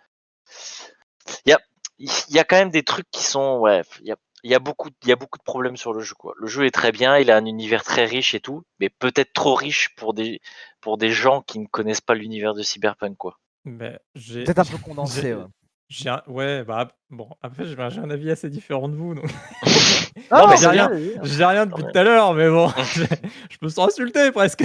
Il 1.45 1.50
y 1.50 1.53
a, 1.53 1.59
il 2.00 2.35
y 2.35 2.39
a 2.39 2.43
quand 2.43 2.55
même 2.55 2.69
des 2.69 2.83
trucs 2.83 3.09
qui 3.12 3.24
sont, 3.24 3.57
ouais, 3.57 3.81
il 4.01 4.07
y 4.07 4.12
a, 4.12 4.15
il 4.43 4.51
y 4.51 4.55
a 4.55 4.59
beaucoup, 4.59 4.89
il 5.03 5.09
y 5.09 5.12
a 5.12 5.15
beaucoup 5.15 5.39
de 5.39 5.43
problèmes 5.43 5.75
sur 5.75 5.91
le 5.91 6.01
jeu, 6.01 6.13
quoi. 6.15 6.33
Le 6.38 6.47
jeu 6.47 6.65
est 6.65 6.71
très 6.71 6.91
bien, 6.91 7.17
il 7.17 7.31
a 7.31 7.35
un 7.35 7.45
univers 7.45 7.83
très 7.83 8.05
riche 8.05 8.35
et 8.35 8.39
tout, 8.39 8.63
mais 8.79 8.89
peut-être 8.89 9.33
trop 9.33 9.55
riche 9.55 9.95
pour 9.95 10.13
des, 10.13 10.39
pour 10.81 10.97
des 10.97 11.09
gens 11.09 11.41
qui 11.41 11.59
ne 11.59 11.65
connaissent 11.65 12.01
pas 12.01 12.13
l'univers 12.13 12.53
de 12.53 12.62
Cyberpunk, 12.62 13.17
quoi. 13.17 13.39
Ben, 13.65 13.97
peut-être 14.45 14.59
un 14.59 14.65
peu 14.65 14.77
condensé. 14.85 15.33
Ouais. 15.33 15.45
J'ai 15.88 16.12
ouais, 16.27 16.63
bah 16.63 16.88
bon, 17.12 17.30
après 17.42 17.65
j'ai 17.65 17.80
un 17.80 18.10
avis 18.10 18.32
assez 18.32 18.50
différent 18.50 18.89
de 18.89 18.96
vous. 18.96 19.13
Donc... 19.13 19.25
non, 20.32 20.48
mais 20.48 20.58
j'ai 20.58 20.68
rien, 20.68 20.89
j'ai 21.22 21.46
rien 21.46 21.68
depuis 21.68 21.84
tout 21.84 21.98
à 21.98 22.04
l'heure, 22.04 22.34
mais 22.34 22.50
bon, 22.50 22.70
je 23.50 23.58
me 23.62 23.70
sens 23.70 23.89
insulté 23.89 24.32
presque. 24.32 24.63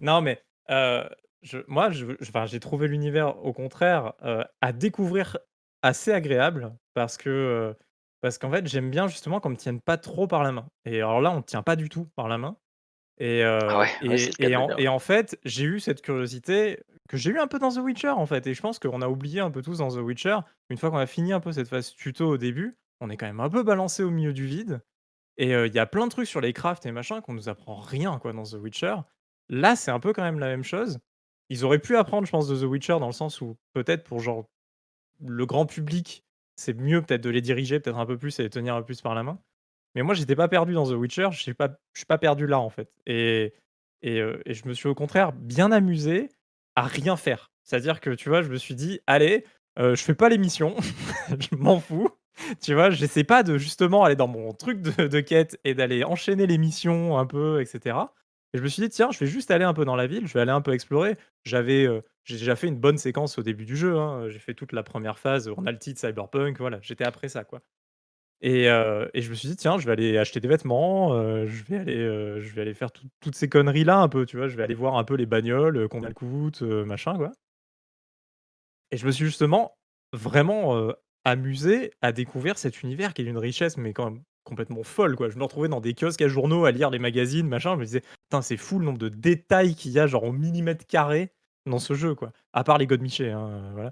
Non, 0.00 0.20
mais 0.20 0.40
euh, 0.70 1.04
je, 1.42 1.58
moi, 1.66 1.90
j'ai 1.90 2.60
trouvé 2.60 2.88
l'univers 2.88 3.44
au 3.44 3.52
contraire 3.52 4.14
euh, 4.22 4.44
à 4.60 4.72
découvrir 4.72 5.38
assez 5.82 6.12
agréable 6.12 6.74
parce 6.94 7.16
que 7.16 7.28
euh, 7.28 7.74
parce 8.22 8.38
qu'en 8.38 8.50
fait 8.50 8.66
j'aime 8.66 8.90
bien 8.90 9.06
justement 9.06 9.38
qu'on 9.38 9.50
me 9.50 9.56
tienne 9.56 9.80
pas 9.80 9.98
trop 9.98 10.26
par 10.26 10.42
la 10.42 10.52
main. 10.52 10.66
Et 10.84 10.96
alors 10.96 11.20
là, 11.20 11.30
on 11.30 11.38
ne 11.38 11.42
tient 11.42 11.62
pas 11.62 11.76
du 11.76 11.88
tout 11.88 12.08
par 12.16 12.28
la 12.28 12.38
main. 12.38 12.56
Et, 13.18 13.42
ah 13.44 13.86
et, 14.02 14.30
et, 14.40 14.56
en, 14.56 14.68
et, 14.76 14.88
en, 14.88 14.98
fait, 14.98 15.38
j'ai 15.44 15.64
eu 15.64 15.80
cette 15.80 16.02
curiosité 16.02 16.80
que 17.08 17.16
j'ai 17.16 17.30
eu 17.30 17.38
un 17.38 17.46
peu 17.46 17.58
dans 17.58 17.70
The 17.70 17.78
Witcher 17.78 18.10
en 18.10 18.26
fait. 18.26 18.46
Et 18.46 18.54
je 18.54 18.60
pense 18.60 18.78
qu'on 18.78 19.02
a 19.02 19.08
oublié 19.08 19.40
un 19.40 19.50
peu 19.50 19.62
tous 19.62 19.78
dans 19.78 19.88
The 19.88 20.00
Witcher. 20.00 20.38
Une 20.70 20.78
fois 20.78 20.90
qu'on 20.90 20.98
a 20.98 21.06
fini 21.06 21.32
un 21.32 21.40
peu 21.40 21.52
cette 21.52 21.68
phase 21.68 21.94
tuto 21.94 22.28
au 22.28 22.36
début, 22.38 22.76
on 23.00 23.10
est 23.10 23.16
quand 23.16 23.26
même 23.26 23.40
un 23.40 23.50
peu 23.50 23.62
balancé 23.62 24.02
au 24.02 24.10
milieu 24.10 24.32
du 24.32 24.46
vide. 24.46 24.80
Et 25.36 25.52
il 25.52 25.74
y 25.74 25.78
a 25.78 25.86
plein 25.86 26.06
de 26.06 26.10
trucs 26.10 26.28
sur 26.28 26.40
les 26.40 26.52
crafts 26.52 26.86
et 26.86 26.92
machin 26.92 27.20
qu'on 27.20 27.34
nous 27.34 27.48
apprend 27.48 27.76
rien 27.76 28.18
quoi 28.18 28.32
dans 28.32 28.44
The 28.44 28.54
Witcher. 28.54 28.96
Là, 29.48 29.76
c'est 29.76 29.90
un 29.90 30.00
peu 30.00 30.12
quand 30.12 30.22
même 30.22 30.38
la 30.38 30.48
même 30.48 30.64
chose. 30.64 30.98
Ils 31.50 31.64
auraient 31.64 31.78
pu 31.78 31.96
apprendre, 31.96 32.26
je 32.26 32.30
pense, 32.30 32.48
de 32.48 32.56
The 32.56 32.68
Witcher 32.68 32.98
dans 33.00 33.06
le 33.06 33.12
sens 33.12 33.40
où 33.40 33.56
peut-être 33.74 34.04
pour 34.04 34.20
genre 34.20 34.46
le 35.20 35.46
grand 35.46 35.66
public, 35.66 36.24
c'est 36.56 36.74
mieux 36.74 37.02
peut-être 37.02 37.22
de 37.22 37.30
les 37.30 37.40
diriger 37.40 37.80
peut-être 37.80 37.98
un 37.98 38.06
peu 38.06 38.16
plus 38.16 38.38
et 38.38 38.42
les 38.42 38.50
tenir 38.50 38.74
un 38.74 38.80
peu 38.80 38.86
plus 38.86 39.00
par 39.00 39.14
la 39.14 39.22
main. 39.22 39.38
Mais 39.94 40.02
moi, 40.02 40.14
j'étais 40.14 40.36
pas 40.36 40.48
perdu 40.48 40.74
dans 40.74 40.86
The 40.86 40.94
Witcher, 40.94 41.28
je 41.32 41.40
suis 41.40 41.54
pas, 41.54 41.70
suis 41.94 42.06
pas 42.06 42.18
perdu 42.18 42.46
là 42.46 42.58
en 42.58 42.70
fait. 42.70 42.90
Et, 43.06 43.54
je 44.02 44.68
me 44.68 44.74
suis 44.74 44.88
au 44.88 44.94
contraire 44.94 45.32
bien 45.32 45.72
amusé 45.72 46.28
à 46.76 46.82
rien 46.82 47.16
faire. 47.16 47.50
C'est-à-dire 47.62 48.00
que 48.00 48.10
tu 48.10 48.28
vois, 48.28 48.42
je 48.42 48.50
me 48.50 48.56
suis 48.56 48.74
dit, 48.74 49.00
allez, 49.06 49.44
je 49.78 49.94
fais 49.96 50.14
pas 50.14 50.28
l'émission, 50.28 50.76
je 51.38 51.56
m'en 51.56 51.80
fous. 51.80 52.10
Tu 52.60 52.74
vois, 52.74 52.90
j'essaie 52.90 53.24
pas 53.24 53.42
de 53.42 53.56
justement 53.56 54.04
aller 54.04 54.16
dans 54.16 54.26
mon 54.26 54.52
truc 54.52 54.82
de, 54.82 55.20
quête 55.20 55.58
et 55.64 55.74
d'aller 55.74 56.04
enchaîner 56.04 56.46
l'émission 56.46 57.16
un 57.16 57.26
peu, 57.26 57.62
etc. 57.62 57.96
Et 58.52 58.58
je 58.58 58.62
me 58.62 58.68
suis 58.68 58.82
dit, 58.82 58.88
tiens, 58.88 59.10
je 59.10 59.18
vais 59.20 59.26
juste 59.26 59.50
aller 59.50 59.64
un 59.64 59.72
peu 59.72 59.84
dans 59.84 59.96
la 59.96 60.06
ville, 60.06 60.26
je 60.26 60.34
vais 60.34 60.40
aller 60.40 60.50
un 60.50 60.60
peu 60.60 60.72
explorer. 60.72 61.16
J'avais, 61.44 61.88
j'ai 62.24 62.36
déjà 62.36 62.56
fait 62.56 62.66
une 62.66 62.78
bonne 62.78 62.98
séquence 62.98 63.38
au 63.38 63.42
début 63.42 63.64
du 63.64 63.76
jeu. 63.76 63.98
Hein. 63.98 64.28
J'ai 64.28 64.38
fait 64.38 64.54
toute 64.54 64.72
la 64.72 64.82
première 64.82 65.18
phase 65.18 65.48
en 65.48 65.64
Cyberpunk. 65.80 66.58
Voilà, 66.58 66.78
j'étais 66.82 67.04
après 67.04 67.28
ça, 67.28 67.44
quoi. 67.44 67.60
Et, 68.46 68.64
et, 68.66 69.22
je 69.22 69.30
me 69.30 69.34
suis 69.34 69.48
dit, 69.48 69.56
tiens, 69.56 69.78
je 69.78 69.86
vais 69.86 69.92
aller 69.92 70.18
acheter 70.18 70.38
des 70.38 70.48
vêtements, 70.48 71.14
je 71.46 71.64
vais 71.64 71.78
aller, 71.78 71.96
je 71.96 72.54
vais 72.54 72.60
aller 72.60 72.74
faire 72.74 72.90
toutes 72.92 73.34
ces 73.34 73.48
conneries-là 73.48 73.96
un 73.96 74.08
peu, 74.08 74.26
tu 74.26 74.36
vois. 74.36 74.48
Je 74.48 74.56
vais 74.56 74.62
aller 74.62 74.74
voir 74.74 74.98
un 74.98 75.04
peu 75.04 75.14
les 75.14 75.24
bagnoles, 75.24 75.88
combien 75.88 76.08
elles 76.08 76.14
coûtent, 76.14 76.60
machin, 76.60 77.16
quoi. 77.16 77.32
Et 78.90 78.98
je 78.98 79.06
me 79.06 79.12
suis 79.12 79.24
justement 79.24 79.78
vraiment 80.12 80.92
amusé 81.24 81.92
à 82.02 82.12
découvrir 82.12 82.58
cet 82.58 82.82
univers 82.82 83.14
qui 83.14 83.22
est 83.22 83.24
d'une 83.24 83.38
richesse, 83.38 83.78
mais 83.78 83.94
quand 83.94 84.10
même 84.10 84.22
complètement 84.44 84.82
folle, 84.82 85.16
quoi. 85.16 85.30
Je 85.30 85.38
me 85.38 85.42
retrouvais 85.42 85.68
dans 85.68 85.80
des 85.80 85.94
kiosques 85.94 86.20
à 86.20 86.28
journaux 86.28 86.66
à 86.66 86.70
lire 86.70 86.90
les 86.90 86.98
magazines, 86.98 87.48
machin. 87.48 87.76
Je 87.76 87.80
me 87.80 87.84
disais, 87.86 88.02
putain, 88.28 88.42
c'est 88.42 88.58
fou 88.58 88.78
le 88.78 88.84
nombre 88.84 88.98
de 88.98 89.08
détails 89.08 89.74
qu'il 89.74 89.92
y 89.92 89.98
a, 89.98 90.06
genre 90.06 90.24
au 90.24 90.32
millimètre 90.32 90.86
carré 90.86 91.32
dans 91.66 91.78
ce 91.78 91.94
jeu, 91.94 92.14
quoi. 92.14 92.30
À 92.52 92.64
part 92.64 92.78
les 92.78 92.86
Godmiché, 92.86 93.30
hein, 93.30 93.70
voilà. 93.72 93.90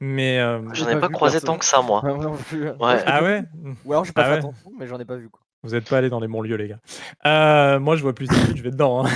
Mais 0.00 0.38
euh, 0.38 0.60
j'en 0.72 0.88
ai 0.88 0.98
pas, 0.98 1.08
croisé 1.08 1.40
tant 1.40 1.58
que 1.58 1.64
ça, 1.64 1.82
moi. 1.82 2.02
Ouais. 2.04 3.02
Ah 3.06 3.22
ouais? 3.22 3.44
Ou 3.84 3.92
alors 3.92 4.04
j'ai 4.04 4.12
pas 4.12 4.22
ah 4.22 4.30
fait 4.30 4.38
attention, 4.38 4.72
mais 4.78 4.86
j'en 4.86 4.98
ai 4.98 5.04
pas 5.04 5.16
vu, 5.16 5.28
quoi. 5.28 5.40
Vous 5.64 5.76
êtes 5.76 5.88
pas 5.88 5.98
allé 5.98 6.08
dans 6.08 6.18
les 6.18 6.26
bons 6.26 6.42
lieux, 6.42 6.56
les 6.56 6.68
gars. 6.68 6.80
Euh, 7.24 7.78
moi, 7.78 7.94
je 7.94 8.02
vois 8.02 8.14
plus 8.14 8.26
de 8.26 8.34
je 8.56 8.62
vais 8.62 8.72
dedans. 8.72 9.06
Hein. 9.06 9.10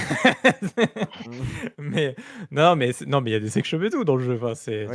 mais 1.79 2.15
non, 2.53 2.77
mais 2.77 2.93
non, 3.07 3.21
mais 3.21 3.31
il 3.31 3.33
y 3.33 3.37
a 3.37 3.41
des 3.41 3.51
sex 3.51 3.73
et 3.73 3.91
tout 3.91 4.05
dans 4.05 4.15
le 4.15 4.23
jeu. 4.23 4.37
Enfin, 4.41 4.55
c'est, 4.55 4.87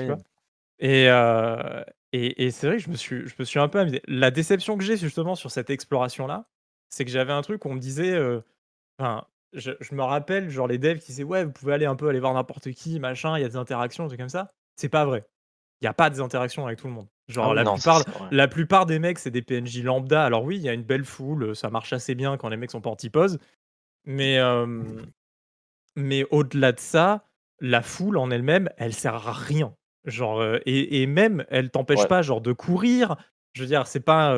et, 0.79 1.09
euh, 1.09 1.83
et, 2.13 2.45
et 2.45 2.51
c'est 2.51 2.67
vrai 2.67 2.77
que 2.77 2.83
je 2.83 2.89
me 2.89 2.95
suis, 2.95 3.27
je 3.27 3.35
me 3.37 3.43
suis 3.43 3.59
un 3.59 3.67
peu 3.67 3.79
amusé. 3.79 4.01
La 4.07 4.31
déception 4.31 4.77
que 4.77 4.83
j'ai 4.83 4.95
justement 4.95 5.35
sur 5.35 5.51
cette 5.51 5.69
exploration-là, 5.69 6.45
c'est 6.89 7.03
que 7.03 7.11
j'avais 7.11 7.33
un 7.33 7.41
truc 7.41 7.65
où 7.65 7.69
on 7.69 7.73
me 7.73 7.79
disait, 7.79 8.17
enfin, 8.97 9.25
je, 9.53 9.71
me 9.91 10.03
rappelle, 10.03 10.49
genre 10.49 10.67
les 10.67 10.77
devs 10.77 10.99
qui 10.99 11.07
disaient 11.07 11.23
ouais, 11.23 11.43
vous 11.43 11.51
pouvez 11.51 11.73
aller 11.73 11.85
un 11.85 11.95
peu 11.95 12.07
aller 12.07 12.19
voir 12.19 12.33
n'importe 12.33 12.71
qui, 12.71 12.99
machin, 12.99 13.37
il 13.37 13.41
y 13.41 13.45
a 13.45 13.49
des 13.49 13.55
interactions, 13.55 14.05
des 14.05 14.09
trucs 14.09 14.19
comme 14.19 14.29
ça. 14.29 14.53
C'est 14.75 14.89
pas 14.89 15.05
vrai. 15.05 15.25
Il 15.81 15.85
y 15.85 15.87
a 15.87 15.93
pas 15.93 16.09
des 16.09 16.21
interactions 16.21 16.65
avec 16.65 16.79
tout 16.79 16.87
le 16.87 16.93
monde. 16.93 17.07
Genre 17.27 17.51
ah 17.51 17.53
la, 17.53 17.63
plupart, 17.63 18.03
la 18.31 18.47
plupart 18.47 18.85
des 18.85 18.99
mecs, 18.99 19.19
c'est 19.19 19.31
des 19.31 19.41
PNJ 19.41 19.83
lambda. 19.83 20.23
Alors 20.23 20.43
oui, 20.43 20.57
il 20.57 20.61
y 20.61 20.69
a 20.69 20.73
une 20.73 20.83
belle 20.83 21.05
foule, 21.05 21.55
ça 21.55 21.69
marche 21.69 21.91
assez 21.93 22.13
bien 22.13 22.37
quand 22.37 22.49
les 22.49 22.57
mecs 22.57 22.71
sont 22.71 22.81
pas 22.81 22.89
antiposes. 22.89 23.39
Mais, 24.05 24.39
mais 25.95 26.25
au-delà 26.29 26.71
de 26.71 26.79
ça, 26.79 27.25
la 27.59 27.81
foule 27.81 28.17
en 28.17 28.31
elle-même, 28.31 28.69
elle 28.77 28.93
sert 28.93 29.27
à 29.27 29.33
rien. 29.33 29.73
Genre, 30.05 30.43
et, 30.65 31.01
et, 31.01 31.07
même, 31.07 31.45
elle 31.49 31.69
t'empêche 31.69 32.07
pas 32.07 32.21
genre 32.21 32.41
de 32.41 32.53
courir. 32.53 33.15
Je 33.53 33.61
veux 33.61 33.67
dire, 33.67 33.87
c'est 33.87 33.99
pas. 34.01 34.37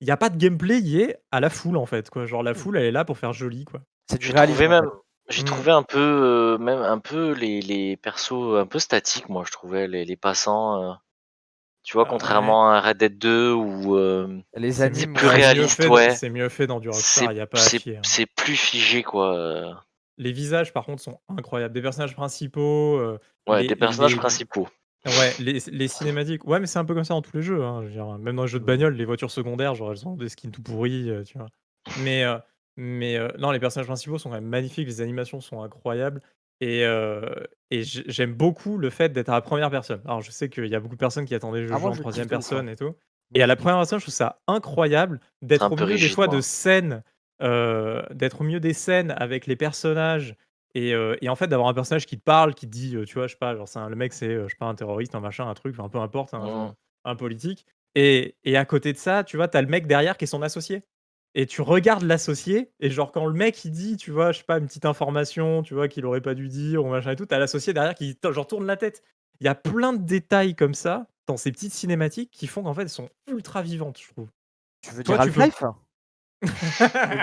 Il 0.00 0.06
n'y 0.06 0.12
a 0.12 0.16
pas 0.16 0.28
de 0.28 0.36
gameplay 0.36 0.80
lié 0.80 1.16
à 1.30 1.40
la 1.40 1.50
foule 1.50 1.76
en 1.76 1.86
fait. 1.86 2.10
Quoi. 2.10 2.26
Genre 2.26 2.42
la 2.42 2.52
mmh. 2.52 2.56
foule, 2.56 2.76
elle 2.76 2.84
est 2.84 2.92
là 2.92 3.04
pour 3.04 3.16
faire 3.16 3.32
joli. 3.32 3.64
quoi. 3.64 3.80
J'ai 4.20 4.32
trouvé 4.32 4.68
même, 4.68 4.90
j'ai 5.28 5.42
mmh. 5.42 5.46
trouvé 5.46 5.70
un 5.70 5.82
peu, 5.82 5.98
euh, 5.98 6.58
même 6.58 6.80
un 6.80 6.98
peu 6.98 7.32
les, 7.32 7.60
les 7.62 7.96
persos 7.96 8.56
un 8.58 8.66
peu 8.66 8.78
statiques, 8.78 9.28
moi 9.28 9.44
je 9.46 9.52
trouvais 9.52 9.88
les, 9.88 10.04
les 10.04 10.16
passants. 10.16 10.82
Euh, 10.82 10.92
tu 11.82 11.94
vois, 11.94 12.04
ah 12.06 12.10
contrairement 12.10 12.70
à 12.70 12.80
Red 12.80 12.98
Dead 12.98 13.18
2 13.18 13.52
où 13.52 13.96
euh, 13.96 14.40
les 14.54 14.82
animes 14.82 15.14
plus 15.14 15.26
réaliste, 15.26 15.84
ouais. 15.86 16.14
C'est 16.14 16.30
mieux 16.30 16.48
fait 16.48 16.66
dans 16.66 16.80
du 16.80 16.88
Rockstar, 16.88 17.32
il 17.32 17.38
y 17.38 17.40
a 17.40 17.46
pas 17.46 17.58
hein. 17.58 18.00
C'est 18.02 18.26
plus 18.26 18.56
figé 18.56 19.02
quoi. 19.02 19.82
Les 20.18 20.32
visages 20.32 20.72
par 20.72 20.84
contre 20.84 21.02
sont 21.02 21.20
incroyables, 21.28 21.74
des 21.74 21.82
personnages 21.82 22.14
principaux. 22.14 23.18
ouais, 23.48 23.66
des 23.66 23.76
personnages 23.76 24.16
principaux. 24.16 24.68
Ouais, 25.06 25.34
les, 25.38 25.58
les, 25.66 25.88
cinématiques. 25.88 26.46
Ouais, 26.46 26.58
mais 26.60 26.66
c'est 26.66 26.78
un 26.78 26.84
peu 26.86 26.94
comme 26.94 27.04
ça 27.04 27.12
dans 27.12 27.20
tous 27.20 27.36
les 27.36 27.42
jeux. 27.42 27.62
Hein. 27.62 27.82
même 28.20 28.36
dans 28.36 28.44
les 28.44 28.48
jeux 28.48 28.58
de 28.58 28.64
bagnole, 28.64 28.94
les 28.94 29.04
voitures 29.04 29.30
secondaires, 29.30 29.74
genre 29.74 29.92
elles 29.92 30.08
ont 30.08 30.16
des 30.16 30.30
skins 30.30 30.50
tout 30.50 30.62
pourris, 30.62 31.10
tu 31.26 31.36
vois. 31.36 31.48
Mais 31.98 32.24
mais 32.76 33.18
non, 33.38 33.50
les 33.50 33.60
personnages 33.60 33.86
principaux 33.86 34.18
sont 34.18 34.30
quand 34.30 34.36
même 34.36 34.44
magnifiques, 34.44 34.86
les 34.86 35.00
animations 35.00 35.40
sont 35.40 35.62
incroyables 35.62 36.20
et 36.60 36.82
et 37.70 37.82
j'aime 37.82 38.34
beaucoup 38.34 38.78
le 38.78 38.90
fait 38.90 39.12
d'être 39.12 39.28
à 39.28 39.34
la 39.34 39.40
première 39.40 39.70
personne. 39.70 40.00
Alors 40.04 40.22
je 40.22 40.30
sais 40.30 40.48
qu'il 40.48 40.66
y 40.66 40.74
a 40.74 40.80
beaucoup 40.80 40.94
de 40.94 41.00
personnes 41.00 41.24
qui 41.24 41.34
attendaient 41.34 41.60
le 41.60 41.68
jeu 41.68 41.74
ah, 41.74 41.84
en 41.84 41.92
troisième 41.92 42.28
personne 42.28 42.68
et 42.68 42.76
tout 42.76 42.94
et 43.34 43.42
à 43.42 43.46
la 43.46 43.56
première 43.56 43.78
personne, 43.78 43.98
je 43.98 44.04
trouve 44.04 44.14
ça 44.14 44.40
incroyable 44.46 45.20
d'être 45.42 45.70
au 45.70 45.76
milieu 45.76 45.96
des 45.96 46.08
fois 46.08 46.28
de 46.28 46.40
scènes, 46.40 47.02
d'être 47.40 48.40
au 48.40 48.44
milieu 48.44 48.60
des 48.60 48.74
scènes 48.74 49.12
avec 49.16 49.46
les 49.46 49.56
personnages 49.56 50.36
et 50.74 50.94
et 51.20 51.28
en 51.28 51.36
fait 51.36 51.46
d'avoir 51.46 51.68
un 51.68 51.74
personnage 51.74 52.06
qui 52.06 52.18
te 52.18 52.24
parle, 52.24 52.54
qui 52.54 52.66
te 52.66 52.72
dit, 52.72 52.96
tu 53.06 53.14
vois, 53.14 53.26
je 53.26 53.32
sais 53.32 53.38
pas, 53.38 53.54
genre 53.56 53.68
c'est 53.68 53.80
le 53.88 53.96
mec 53.96 54.12
c'est, 54.12 54.42
je 54.42 54.48
sais 54.48 54.56
pas, 54.58 54.66
un 54.66 54.74
terroriste, 54.74 55.14
un 55.14 55.20
machin, 55.20 55.48
un 55.48 55.54
truc, 55.54 55.78
un 55.78 55.88
peu 55.88 55.98
importe, 55.98 56.34
un 56.34 56.68
mmh. 56.68 56.74
un 57.04 57.16
politique 57.16 57.66
et 57.94 58.36
et 58.44 58.56
à 58.56 58.64
côté 58.64 58.92
de 58.92 58.98
ça, 58.98 59.24
tu 59.24 59.36
vois, 59.36 59.48
tu 59.48 59.56
as 59.56 59.62
le 59.62 59.68
mec 59.68 59.86
derrière 59.86 60.16
qui 60.16 60.24
est 60.24 60.28
son 60.28 60.42
associé 60.42 60.84
et 61.34 61.46
tu 61.46 61.62
regardes 61.62 62.04
l'associé, 62.04 62.70
et 62.80 62.90
genre 62.90 63.10
quand 63.12 63.26
le 63.26 63.32
mec 63.32 63.64
il 63.64 63.72
dit, 63.72 63.96
tu 63.96 64.10
vois, 64.10 64.32
je 64.32 64.38
sais 64.38 64.44
pas, 64.44 64.58
une 64.58 64.66
petite 64.66 64.84
information, 64.84 65.62
tu 65.62 65.74
vois, 65.74 65.88
qu'il 65.88 66.06
aurait 66.06 66.20
pas 66.20 66.34
dû 66.34 66.48
dire, 66.48 66.84
ou 66.84 66.88
machin 66.88 67.12
et 67.12 67.16
tout, 67.16 67.26
t'as 67.26 67.38
l'associé 67.38 67.72
derrière 67.72 67.94
qui 67.94 68.16
genre 68.22 68.46
tourne 68.46 68.66
la 68.66 68.76
tête. 68.76 69.02
Il 69.40 69.44
y 69.44 69.48
a 69.48 69.54
plein 69.54 69.92
de 69.92 70.02
détails 70.02 70.54
comme 70.54 70.74
ça 70.74 71.08
dans 71.26 71.36
ces 71.36 71.50
petites 71.50 71.72
cinématiques 71.72 72.30
qui 72.30 72.46
font 72.46 72.62
qu'en 72.62 72.74
fait 72.74 72.82
elles 72.82 72.88
sont 72.88 73.10
ultra 73.26 73.62
vivantes, 73.62 73.98
je 74.00 74.12
trouve. 74.12 74.28
Tu 74.82 74.94
veux 74.94 75.02
dire 75.02 75.20
Half-Life 75.20 75.64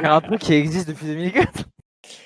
un 0.03 0.22
truc 0.22 0.39
qui 0.39 0.53
existe 0.53 0.88
depuis 0.88 1.06
2004 1.06 1.65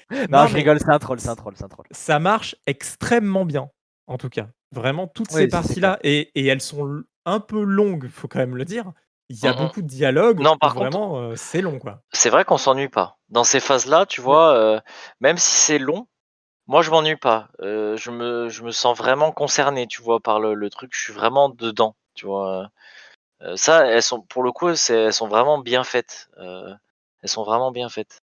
Non, 0.29 0.47
je 0.47 0.55
rigole, 0.55 0.79
c'est 0.79 0.89
un 0.89 0.99
troll, 0.99 1.19
c'est 1.19 1.29
un 1.29 1.35
troll, 1.35 1.53
c'est 1.57 1.65
un 1.65 1.67
troll. 1.67 1.85
Ça 1.91 2.19
marche 2.19 2.55
extrêmement 2.65 3.45
bien, 3.45 3.69
en 4.07 4.17
tout 4.17 4.29
cas. 4.29 4.47
Vraiment, 4.71 5.07
toutes 5.07 5.31
ces 5.31 5.47
parties-là, 5.47 5.99
et, 6.03 6.31
et 6.35 6.45
elles 6.47 6.61
sont 6.61 7.03
un 7.25 7.39
peu 7.39 7.63
longues, 7.63 8.07
faut 8.07 8.27
quand 8.27 8.39
même 8.39 8.55
le 8.55 8.65
dire, 8.65 8.93
il 9.29 9.37
y 9.37 9.47
a 9.47 9.53
mmh 9.53 9.57
beaucoup 9.57 9.81
de 9.81 9.87
dialogues 9.87 10.39
Non, 10.39 10.57
par 10.57 10.73
contre 10.73 10.97
vraiment, 10.97 11.35
c'est 11.35 11.61
long, 11.61 11.79
quoi. 11.79 12.01
c'est 12.11 12.29
vrai 12.29 12.45
qu'on 12.45 12.57
s'ennuie 12.57 12.89
pas. 12.89 13.17
Dans 13.29 13.43
ces 13.43 13.59
phases-là, 13.59 14.05
tu 14.05 14.21
mmh. 14.21 14.23
vois, 14.23 14.83
même 15.19 15.37
si 15.37 15.57
c'est 15.57 15.79
long, 15.79 16.07
Moi, 16.67 16.81
je 16.81 16.91
m'ennuie 16.91 17.15
pas. 17.15 17.49
je 17.59 18.11
me 18.11 18.49
je 18.49 18.63
me 18.63 18.71
sens 18.71 18.97
vraiment 18.97 19.31
concerné, 19.31 19.87
tu 19.87 20.01
vois, 20.01 20.19
par 20.19 20.39
le 20.39 20.69
truc. 20.69 20.91
Je 20.93 21.01
suis 21.01 21.13
vraiment 21.13 21.49
dedans, 21.49 21.95
tu 22.13 22.25
vois? 22.25 22.69
ça, 23.55 23.85
elles 23.87 24.03
sont 24.03 24.21
pour 24.21 24.43
le 24.43 24.51
coup, 24.51 24.69
elles 24.69 25.13
sont 25.13 25.27
vraiment 25.27 25.59
bien 25.59 25.83
faites, 25.83 26.29
elles 26.37 27.29
sont 27.29 27.43
vraiment 27.43 27.71
bien 27.71 27.89
faites. 27.89 28.21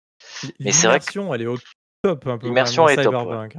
Mais 0.59 0.71
c'est 0.71 0.87
vrai 0.87 0.99
que 0.99 1.33
elle 1.33 1.41
est 1.41 1.47
au 1.47 1.57
top 2.01 2.27
un 2.27 2.37
peu 2.37 2.47
l'immersion 2.47 2.87
est 2.87 3.01
top, 3.01 3.15
hein. 3.15 3.49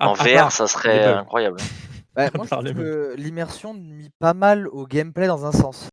En 0.00 0.14
VR, 0.14 0.50
ça 0.50 0.66
serait 0.66 1.04
incroyable. 1.04 1.58
moi, 2.16 2.26
je 2.44 2.48
trouve 2.48 2.74
que 2.74 3.14
l'immersion 3.16 3.74
nuit 3.74 4.10
pas 4.18 4.34
mal 4.34 4.68
au 4.68 4.86
gameplay 4.86 5.26
dans 5.26 5.46
un 5.46 5.52
sens. 5.52 5.88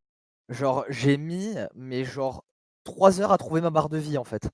Genre, 0.49 0.85
j'ai 0.89 1.17
mis, 1.17 1.55
mais 1.75 2.03
genre 2.03 2.43
3 2.83 3.21
heures 3.21 3.31
à 3.31 3.37
trouver 3.37 3.61
ma 3.61 3.69
barre 3.69 3.89
de 3.89 3.97
vie, 3.97 4.17
en 4.17 4.23
fait. 4.23 4.49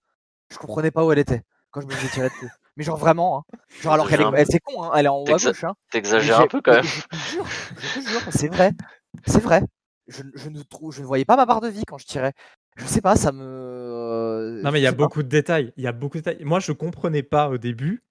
Je 0.52 0.58
comprenais 0.58 0.92
pas 0.92 1.06
où 1.06 1.12
elle 1.12 1.20
était 1.20 1.44
quand 1.72 1.82
je 1.82 1.88
me 1.88 1.92
suis 1.94 2.10
tiré 2.10 2.30
dessus. 2.30 2.50
Mais 2.78 2.84
genre 2.84 2.98
vraiment, 2.98 3.38
hein. 3.38 3.58
Genre 3.82 3.94
alors 3.94 4.10
qu'elle 4.10 4.22
est, 4.22 4.46
c'est 4.46 4.60
con, 4.60 4.84
hein, 4.84 4.92
elle 4.96 5.06
est 5.06 5.10
en 5.10 5.20
haut 5.20 5.28
à 5.28 5.38
gauche. 5.38 5.64
Hein. 5.64 5.74
T'exagères 5.92 6.42
un 6.42 6.48
peu 6.48 6.62
quand 6.62 6.74
même. 6.74 6.84
Je 6.84 7.02
te 7.02 7.16
jure, 7.16 7.46
je 7.78 8.00
te 8.00 8.08
jure, 8.08 8.22
c'est 8.32 8.48
vrai, 8.50 8.72
c'est 9.26 9.42
vrai. 9.42 9.64
Je, 10.08 10.24
je, 10.36 10.50
ne 10.50 10.62
trouve, 10.62 10.94
je 10.94 11.02
ne 11.02 11.06
voyais 11.06 11.26
pas 11.26 11.38
ma 11.38 11.46
barre 11.46 11.62
de 11.62 11.70
vie 11.70 11.84
quand 11.88 11.98
je 11.98 12.06
tirais. 12.06 12.34
Je 12.76 12.86
sais 12.86 13.02
pas, 13.02 13.16
ça 13.16 13.32
me. 13.32 14.62
Non 14.64 14.72
mais 14.72 14.80
il 14.82 14.84
y 14.84 14.88
a 14.88 14.92
beaucoup 14.92 15.24
de 15.24 15.30
détails. 15.30 15.74
Il 15.78 15.84
y 15.84 15.88
a 15.88 15.94
beaucoup 15.94 16.18
de 16.18 16.24
détails. 16.24 16.44
Moi, 16.44 16.60
je 16.60 16.74
comprenais 16.74 17.24
pas 17.24 17.50
au 17.50 17.58
début. 17.58 18.04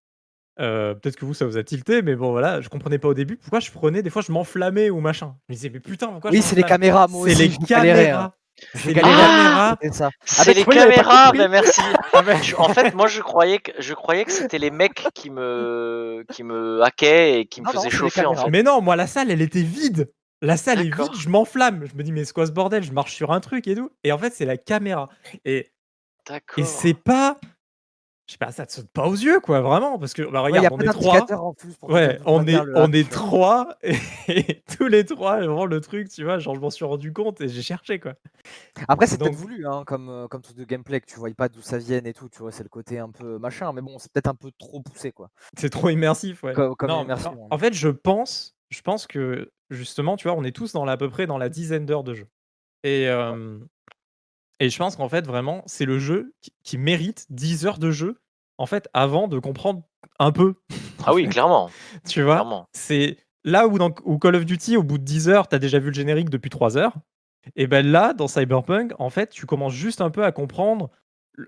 Euh, 0.60 0.94
peut-être 0.94 1.16
que 1.16 1.24
vous, 1.24 1.34
ça 1.34 1.46
vous 1.46 1.56
a 1.56 1.64
tilté, 1.64 2.02
mais 2.02 2.14
bon 2.14 2.30
voilà, 2.30 2.60
je 2.60 2.68
comprenais 2.68 2.98
pas 2.98 3.08
au 3.08 3.14
début 3.14 3.36
pourquoi 3.36 3.60
je 3.60 3.70
prenais. 3.70 4.02
Des 4.02 4.10
fois, 4.10 4.22
je 4.22 4.30
m'enflammais 4.30 4.90
ou 4.90 5.00
machin. 5.00 5.34
Je 5.48 5.52
me 5.52 5.56
disais 5.56 5.70
mais 5.72 5.80
putain, 5.80 6.08
pourquoi 6.08 6.30
Oui, 6.30 6.42
c'est 6.42 6.56
les 6.56 6.62
caméras. 6.62 7.08
Moi 7.08 7.28
c'est 7.28 7.34
les 7.34 7.56
caméras. 7.66 8.34
C'est 8.74 8.94
les 8.94 9.00
caméras. 9.00 9.76
C'est 10.24 10.54
les 10.54 10.64
caméras, 10.64 11.32
mais 11.32 11.48
merci. 11.48 11.80
Ah, 12.16 12.22
en 12.58 12.68
fait, 12.68 12.94
moi 12.94 13.08
je 13.08 13.20
croyais 13.20 13.58
que 13.58 13.72
je 13.80 13.92
croyais 13.92 14.24
que 14.24 14.30
c'était 14.30 14.58
les 14.58 14.70
mecs 14.70 15.08
qui 15.14 15.30
me 15.30 16.24
qui 16.32 16.44
me 16.44 16.80
hackaient 16.80 17.40
et 17.40 17.46
qui 17.46 17.60
me 17.60 17.68
faisaient 17.68 17.90
chauffer 17.90 18.24
en 18.24 18.36
fait. 18.36 18.48
Mais 18.50 18.62
non, 18.62 18.80
moi 18.80 18.94
la 18.94 19.08
salle 19.08 19.32
elle 19.32 19.42
était 19.42 19.62
vide. 19.62 20.12
La 20.40 20.56
salle 20.56 20.80
est 20.80 20.94
vide, 20.94 21.14
je 21.18 21.28
m'enflamme. 21.28 21.86
Je 21.90 21.96
me 21.96 22.04
dis 22.04 22.12
mais 22.12 22.24
c'est 22.24 22.32
quoi 22.32 22.46
ce 22.46 22.52
bordel? 22.52 22.84
Je 22.84 22.92
marche 22.92 23.14
sur 23.14 23.32
un 23.32 23.40
truc 23.40 23.66
et 23.66 23.74
tout. 23.74 23.90
Et 24.04 24.12
en 24.12 24.18
fait, 24.18 24.32
c'est 24.32 24.44
la 24.44 24.56
caméra. 24.56 25.08
Et 25.44 25.72
et 26.56 26.64
c'est 26.64 26.94
pas 26.94 27.36
je 28.26 28.32
sais 28.32 28.38
pas, 28.38 28.52
ça 28.52 28.64
te 28.64 28.72
saute 28.72 28.88
pas 28.88 29.06
aux 29.06 29.14
yeux, 29.14 29.38
quoi, 29.40 29.60
vraiment, 29.60 29.98
parce 29.98 30.14
que 30.14 30.22
bah, 30.22 30.40
regarde, 30.40 30.68
on 30.72 30.78
est 30.78 30.92
trois. 30.92 31.26
ouais, 31.82 32.18
on 32.24 32.46
est, 32.46 32.58
on 32.74 32.90
est 32.90 33.10
trois 33.10 33.76
et, 33.82 34.62
tous 34.78 34.88
les 34.88 35.04
trois, 35.04 35.36
vraiment 35.36 35.66
le 35.66 35.80
truc, 35.80 36.08
tu 36.08 36.24
vois, 36.24 36.38
genre 36.38 36.54
je 36.54 36.60
m'en 36.60 36.70
suis 36.70 36.86
rendu 36.86 37.12
compte 37.12 37.42
et 37.42 37.48
j'ai 37.48 37.60
cherché, 37.60 38.00
quoi. 38.00 38.14
Après, 38.88 39.06
c'est 39.06 39.18
peut-être 39.18 39.34
voulu, 39.34 39.66
hein, 39.66 39.82
comme, 39.86 40.08
euh, 40.08 40.26
comme 40.26 40.40
tout 40.40 40.54
de 40.54 40.64
gameplay, 40.64 41.00
que 41.00 41.06
tu 41.06 41.18
vois 41.18 41.28
pas 41.36 41.50
d'où 41.50 41.60
ça 41.60 41.76
vienne 41.76 42.06
et 42.06 42.14
tout, 42.14 42.30
tu 42.30 42.38
vois, 42.38 42.50
c'est 42.50 42.62
le 42.62 42.70
côté 42.70 42.98
un 42.98 43.10
peu 43.10 43.38
machin, 43.38 43.72
mais 43.74 43.82
bon, 43.82 43.98
c'est 43.98 44.10
peut-être 44.10 44.28
un 44.28 44.34
peu 44.34 44.50
trop 44.58 44.80
poussé, 44.80 45.12
quoi. 45.12 45.30
C'est 45.58 45.70
trop 45.70 45.90
immersif, 45.90 46.42
ouais. 46.44 46.54
Comme, 46.54 46.74
immersion, 47.02 47.44
en, 47.50 47.54
en, 47.54 47.58
fait, 47.58 47.74
je 47.74 47.88
pense, 47.88 48.56
je 48.70 48.80
pense 48.80 49.06
que 49.06 49.52
justement, 49.68 50.16
tu 50.16 50.28
vois, 50.28 50.36
on 50.36 50.44
est 50.44 50.56
tous 50.56 50.72
dans 50.72 50.86
à 50.86 50.96
peu 50.96 51.10
près 51.10 51.26
dans 51.26 51.38
la 51.38 51.50
dizaine 51.50 51.84
d'heures 51.84 52.04
de 52.04 52.14
jeu. 52.14 52.26
Et, 52.84 53.06
et 54.60 54.70
je 54.70 54.78
pense 54.78 54.96
qu'en 54.96 55.08
fait, 55.08 55.26
vraiment, 55.26 55.62
c'est 55.66 55.84
le 55.84 55.98
jeu 55.98 56.34
qui, 56.62 56.78
mérite 56.78 57.26
10 57.30 57.66
heures 57.66 57.78
de 57.78 57.90
jeu, 57.90 58.20
en 58.58 58.66
fait, 58.66 58.88
avant 58.92 59.28
de 59.28 59.38
comprendre 59.38 59.82
un 60.18 60.32
peu. 60.32 60.54
Ah 61.04 61.12
oui, 61.12 61.28
clairement. 61.28 61.70
tu 62.08 62.22
vois 62.22 62.66
C'est 62.72 63.18
là 63.42 63.66
où, 63.66 63.78
dans, 63.78 63.90
Call 63.90 64.36
of 64.36 64.44
Duty, 64.44 64.76
au 64.76 64.82
bout 64.82 64.98
de 64.98 65.04
10 65.04 65.28
heures, 65.28 65.48
tu 65.48 65.56
as 65.56 65.58
déjà 65.58 65.78
vu 65.78 65.88
le 65.88 65.94
générique 65.94 66.30
depuis 66.30 66.50
3 66.50 66.78
heures. 66.78 66.94
Et 67.56 67.66
ben 67.66 67.86
là, 67.86 68.14
dans 68.14 68.28
Cyberpunk, 68.28 68.92
en 68.98 69.10
fait, 69.10 69.28
tu 69.30 69.44
commences 69.44 69.74
juste 69.74 70.00
un 70.00 70.10
peu 70.10 70.24
à 70.24 70.32
comprendre 70.32 70.90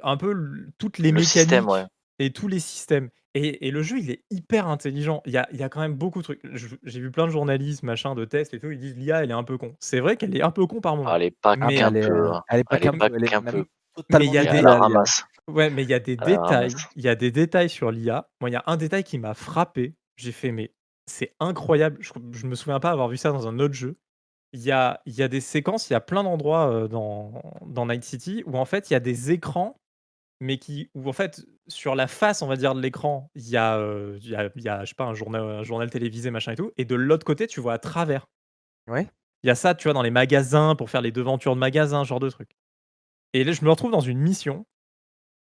un 0.03 0.17
peu 0.17 0.35
toutes 0.79 0.99
les 0.99 1.13
mécaniques 1.13 1.55
et 2.19 2.33
tous 2.33 2.49
les 2.49 2.61
systèmes. 2.61 3.11
Et, 3.35 3.71
le 3.71 3.83
jeu, 3.83 3.99
il 3.99 4.11
est 4.11 4.25
hyper 4.31 4.67
intelligent. 4.67 5.21
Il 5.27 5.33
y 5.33 5.37
a, 5.37 5.47
il 5.53 5.59
y 5.59 5.63
a 5.63 5.69
quand 5.69 5.81
même 5.81 5.95
beaucoup 5.95 6.21
de 6.21 6.25
trucs. 6.25 6.41
J'ai 6.55 7.01
vu 7.01 7.11
plein 7.11 7.27
de 7.27 7.31
journalistes, 7.31 7.83
machin, 7.83 8.15
de 8.15 8.25
tests 8.25 8.55
et 8.55 8.59
tout. 8.59 8.71
Ils 8.71 8.79
disent 8.79 8.97
l'IA, 8.97 9.23
elle 9.23 9.31
est 9.31 9.35
un 9.35 9.45
peu 9.45 9.59
con. 9.59 9.77
C'est 9.79 10.01
vrai 10.01 10.17
qu'elle 10.17 10.35
est 10.35 10.41
un 10.41 10.51
peu 10.51 10.67
con 10.67 10.81
par 10.81 10.97
moment. 10.97 11.15
Elle 11.15 11.25
est 11.25 11.31
pas 11.43 11.55
qu'un 11.55 11.93
peu. 11.93 12.33
Hein. 12.33 12.43
Elle 12.49 12.61
est 12.61 12.65
pas 12.65 12.79
qu'un 12.79 12.93
peu. 12.93 13.67
Mais 14.11 14.27
il 14.27 14.33
y 14.33 14.39
a 14.39 14.45
des, 14.47 14.63
ouais, 15.49 15.69
mais 15.69 15.83
il 15.83 15.89
y 15.91 15.95
a 15.95 15.99
des 15.99 16.17
détails. 16.17 16.73
Il 16.97 17.05
y 17.05 17.09
a 17.09 17.15
des 17.15 17.31
détails 17.31 17.69
sur 17.69 17.91
l'IA. 17.91 18.27
Moi, 18.41 18.49
il 18.49 18.55
y 18.55 18.57
a 18.57 18.65
un 18.67 18.79
détail 18.79 19.05
qui 19.05 19.19
m'a 19.19 19.35
frappé. 19.35 19.95
J'ai 20.17 20.33
fait, 20.33 20.51
mais 20.51 20.73
c'est 21.07 21.35
incroyable. 21.39 21.99
Je, 22.01 22.13
je 22.33 22.47
me 22.47 22.55
souviens 22.55 22.81
pas 22.81 22.91
avoir 22.91 23.09
vu 23.09 23.19
ça 23.19 23.33
dans 23.33 23.47
un 23.47 23.59
autre 23.59 23.75
jeu. 23.75 23.99
Il 24.55 24.61
y 24.61 24.73
a, 24.73 25.03
il 25.05 25.15
y 25.15 25.23
a 25.23 25.29
des 25.29 25.43
séquences, 25.43 25.91
il 25.91 25.93
y 25.93 25.97
a 25.97 26.01
plein 26.01 26.23
d'endroits 26.23 26.71
euh, 26.71 26.89
dans, 26.89 27.43
dans 27.67 27.85
Night 27.85 28.05
City 28.05 28.43
où 28.47 28.57
en 28.57 28.65
fait 28.65 28.89
il 28.89 28.95
y 28.95 28.97
a 28.97 29.01
des 29.01 29.31
écrans 29.31 29.77
mais 30.41 30.59
qui 30.59 30.91
où 30.95 31.09
en 31.09 31.13
fait 31.13 31.45
sur 31.69 31.95
la 31.95 32.07
face 32.07 32.43
on 32.43 32.47
va 32.47 32.57
dire 32.57 32.75
de 32.75 32.81
l'écran 32.81 33.31
il 33.35 33.49
y 33.49 33.57
a 33.57 33.81
il 34.21 34.29
y 34.29 34.37
a, 34.37 34.51
y 34.57 34.69
a 34.69 34.85
je 34.85 34.91
sais 34.91 34.95
pas 34.95 35.05
un 35.05 35.15
journal 35.15 35.43
un 35.43 35.63
journal 35.63 35.91
télévisé 35.91 36.31
machin 36.31 36.53
et 36.53 36.57
tout 36.57 36.73
et 36.77 36.85
de 36.85 36.95
l'autre 36.95 37.25
côté 37.25 37.47
tu 37.47 37.61
vois 37.61 37.75
à 37.75 37.79
travers. 37.79 38.29
Ouais. 38.89 39.09
Il 39.43 39.49
y 39.49 39.51
a 39.51 39.55
ça 39.55 39.75
tu 39.75 39.85
vois 39.85 39.93
dans 39.93 40.03
les 40.03 40.11
magasins 40.11 40.75
pour 40.77 40.91
faire 40.91 41.03
les 41.03 41.13
devantures 41.13 41.55
de 41.55 41.61
magasins 41.61 42.05
genre 42.05 42.21
de 42.21 42.31
trucs 42.31 42.57
et 43.33 43.45
là 43.45 43.53
je 43.53 43.65
me 43.65 43.71
retrouve 43.71 43.91
dans 43.91 44.01
une 44.01 44.19
mission 44.19 44.67